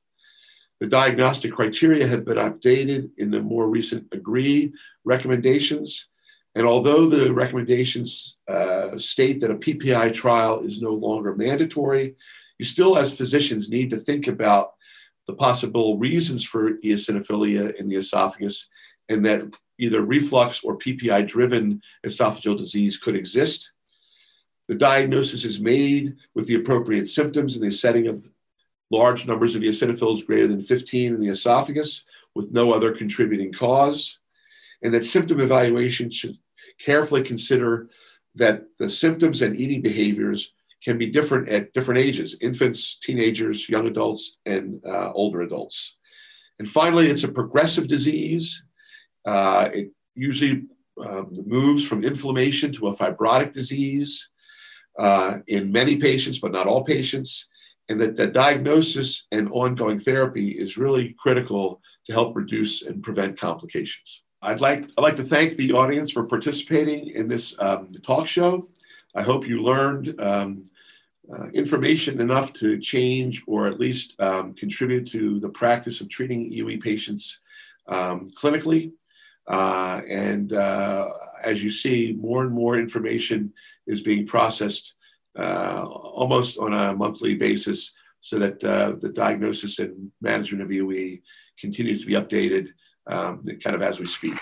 The 0.80 0.88
diagnostic 0.88 1.52
criteria 1.52 2.08
have 2.08 2.26
been 2.26 2.38
updated 2.38 3.12
in 3.18 3.30
the 3.30 3.42
more 3.42 3.70
recent 3.70 4.08
AGREE 4.12 4.74
recommendations. 5.04 6.08
And 6.56 6.66
although 6.66 7.08
the 7.08 7.32
recommendations 7.34 8.38
uh, 8.48 8.98
state 8.98 9.42
that 9.42 9.52
a 9.52 9.56
PPI 9.56 10.14
trial 10.14 10.62
is 10.62 10.82
no 10.82 10.92
longer 10.92 11.36
mandatory, 11.36 12.16
you 12.58 12.66
still, 12.66 12.98
as 12.98 13.16
physicians, 13.16 13.70
need 13.70 13.90
to 13.92 13.98
think 13.98 14.28
about 14.28 14.74
the 15.28 15.36
possible 15.36 15.98
reasons 15.98 16.44
for 16.44 16.74
eosinophilia 16.78 17.76
in 17.76 17.90
the 17.90 17.96
esophagus 17.96 18.68
and 19.10 19.26
that 19.26 19.56
either 19.78 20.02
reflux 20.02 20.64
or 20.64 20.78
PPI 20.78 21.28
driven 21.28 21.82
esophageal 22.06 22.58
disease 22.58 22.98
could 22.98 23.16
exist. 23.16 23.72
The 24.68 24.76
diagnosis 24.76 25.46
is 25.46 25.60
made 25.60 26.16
with 26.34 26.48
the 26.48 26.56
appropriate 26.56 27.08
symptoms 27.08 27.56
in 27.56 27.62
the 27.62 27.72
setting 27.72 28.08
of 28.08 28.28
large 28.92 29.28
numbers 29.28 29.56
of 29.56 29.62
eosinophils 29.62 30.26
greater 30.26 30.48
than 30.48 30.62
15 30.62 31.14
in 31.14 31.20
the 31.20 31.30
esophagus 31.30 32.04
with 32.34 32.54
no 32.54 32.74
other 32.74 32.92
contributing 32.92 33.52
cause, 33.52 34.20
and 34.82 34.94
that 34.94 35.06
symptom 35.06 35.40
evaluation 35.40 36.10
should 36.10 36.36
carefully 36.80 37.24
consider 37.24 37.90
that 38.36 38.78
the 38.78 38.90
symptoms 38.90 39.42
and 39.42 39.56
eating 39.56 39.82
behaviors 39.82 40.54
can 40.84 40.98
be 40.98 41.10
different 41.10 41.50
at 41.50 41.74
different 41.74 42.00
ages 42.00 42.38
infants, 42.42 42.98
teenagers, 43.00 43.70
young 43.70 43.88
adults, 43.88 44.38
and 44.46 44.82
uh, 44.86 45.12
older 45.14 45.42
adults. 45.42 45.98
And 46.60 46.68
finally, 46.68 47.08
it's 47.08 47.24
a 47.24 47.32
progressive 47.32 47.88
disease. 47.88 48.65
Uh, 49.26 49.70
it 49.74 49.92
usually 50.16 50.64
um, 51.04 51.32
moves 51.46 51.88
from 51.88 52.04
inflammation 52.04 52.72
to 52.72 52.88
a 52.88 52.96
fibrotic 52.96 53.54
disease 53.54 54.30
uh, 55.00 55.40
in 55.48 55.72
many 55.72 55.98
patients, 55.98 56.40
but 56.40 56.52
not 56.52 56.68
all 56.68 56.84
patients 56.84 57.48
and 57.90 58.00
that 58.02 58.16
the 58.16 58.28
diagnosis 58.28 59.28
and 59.32 59.50
ongoing 59.52 60.00
therapy 60.00 60.50
is 60.50 60.78
really 60.78 61.14
critical 61.20 61.82
to 62.06 62.14
help 62.14 62.36
reduce 62.36 62.82
and 62.84 63.04
prevent 63.04 63.40
complications. 63.40 64.24
I'd 64.42 64.62
like, 64.62 64.90
I'd 64.98 65.02
like 65.02 65.16
to 65.18 65.24
thank 65.24 65.56
the 65.56 65.74
audience 65.74 66.12
for 66.12 66.26
participating 66.26 67.10
in 67.10 67.28
this 67.28 67.56
um, 67.60 67.88
talk 68.04 68.28
show. 68.28 68.70
I 69.16 69.24
hope 69.24 69.48
you 69.48 69.62
learned 69.62 70.20
um, 70.20 70.64
uh, 71.34 71.48
information 71.50 72.22
enough 72.22 72.54
to 72.54 72.78
change 72.78 73.44
or 73.48 73.68
at 73.68 73.80
least 73.80 74.20
um, 74.20 74.54
contribute 74.54 75.08
to 75.08 75.40
the 75.40 75.50
practice 75.50 76.02
of 76.02 76.10
treating 76.10 76.52
EOE 76.52 76.82
patients 76.82 77.40
um, 77.88 78.28
clinically. 78.40 78.92
Uh, 79.48 80.02
and 80.10 80.54
uh, 80.54 81.10
as 81.44 81.64
you 81.64 81.72
see, 81.72 82.16
more 82.20 82.44
and 82.44 82.54
more 82.54 82.80
information 82.80 83.54
is 83.88 84.02
being 84.02 84.26
processed 84.26 84.96
uh, 85.38 85.84
almost 85.86 86.58
on 86.58 86.74
a 86.74 86.96
monthly 86.96 87.36
basis 87.36 87.94
so 88.22 88.40
that 88.40 88.64
uh, 88.64 88.94
the 89.00 89.12
diagnosis 89.14 89.80
and 89.80 90.12
management 90.22 90.64
of 90.64 90.70
EOE 90.70 91.22
continues 91.60 92.02
to 92.02 92.08
be 92.08 92.14
updated 92.14 92.70
um, 93.08 93.46
kind 93.64 93.76
of 93.76 93.82
as 93.82 94.00
we 94.00 94.08
speak. 94.08 94.34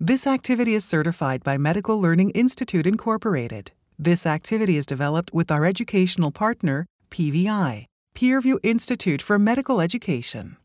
This 0.00 0.26
activity 0.26 0.74
is 0.74 0.84
certified 0.84 1.44
by 1.44 1.58
Medical 1.58 2.00
Learning 2.00 2.30
Institute 2.30 2.86
Incorporated. 2.86 3.70
This 3.98 4.26
activity 4.26 4.76
is 4.76 4.86
developed 4.86 5.32
with 5.32 5.50
our 5.50 5.64
educational 5.64 6.32
partner, 6.32 6.86
PVI, 7.10 7.86
Peerview 8.14 8.58
Institute 8.62 9.22
for 9.22 9.38
Medical 9.38 9.80
Education. 9.80 10.56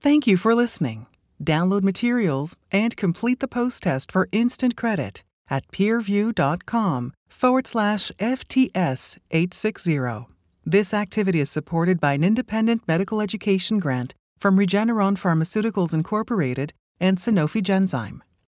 Thank 0.00 0.26
you 0.26 0.36
for 0.36 0.54
listening. 0.54 1.06
Download 1.42 1.82
materials 1.82 2.56
and 2.70 2.96
complete 2.96 3.40
the 3.40 3.48
post 3.48 3.82
test 3.82 4.12
for 4.12 4.28
instant 4.32 4.76
credit 4.76 5.22
at 5.50 5.66
peerview.com 5.68 7.12
forward 7.28 7.66
slash 7.66 8.10
FTS 8.18 9.18
860. 9.30 10.26
This 10.64 10.94
activity 10.94 11.40
is 11.40 11.50
supported 11.50 12.00
by 12.00 12.14
an 12.14 12.24
independent 12.24 12.82
medical 12.88 13.20
education 13.20 13.78
grant 13.78 14.14
from 14.38 14.56
Regeneron 14.58 15.18
Pharmaceuticals 15.18 15.92
Incorporated 15.92 16.72
and 17.00 17.18
Sanofi 17.18 17.62
Genzyme. 17.62 18.20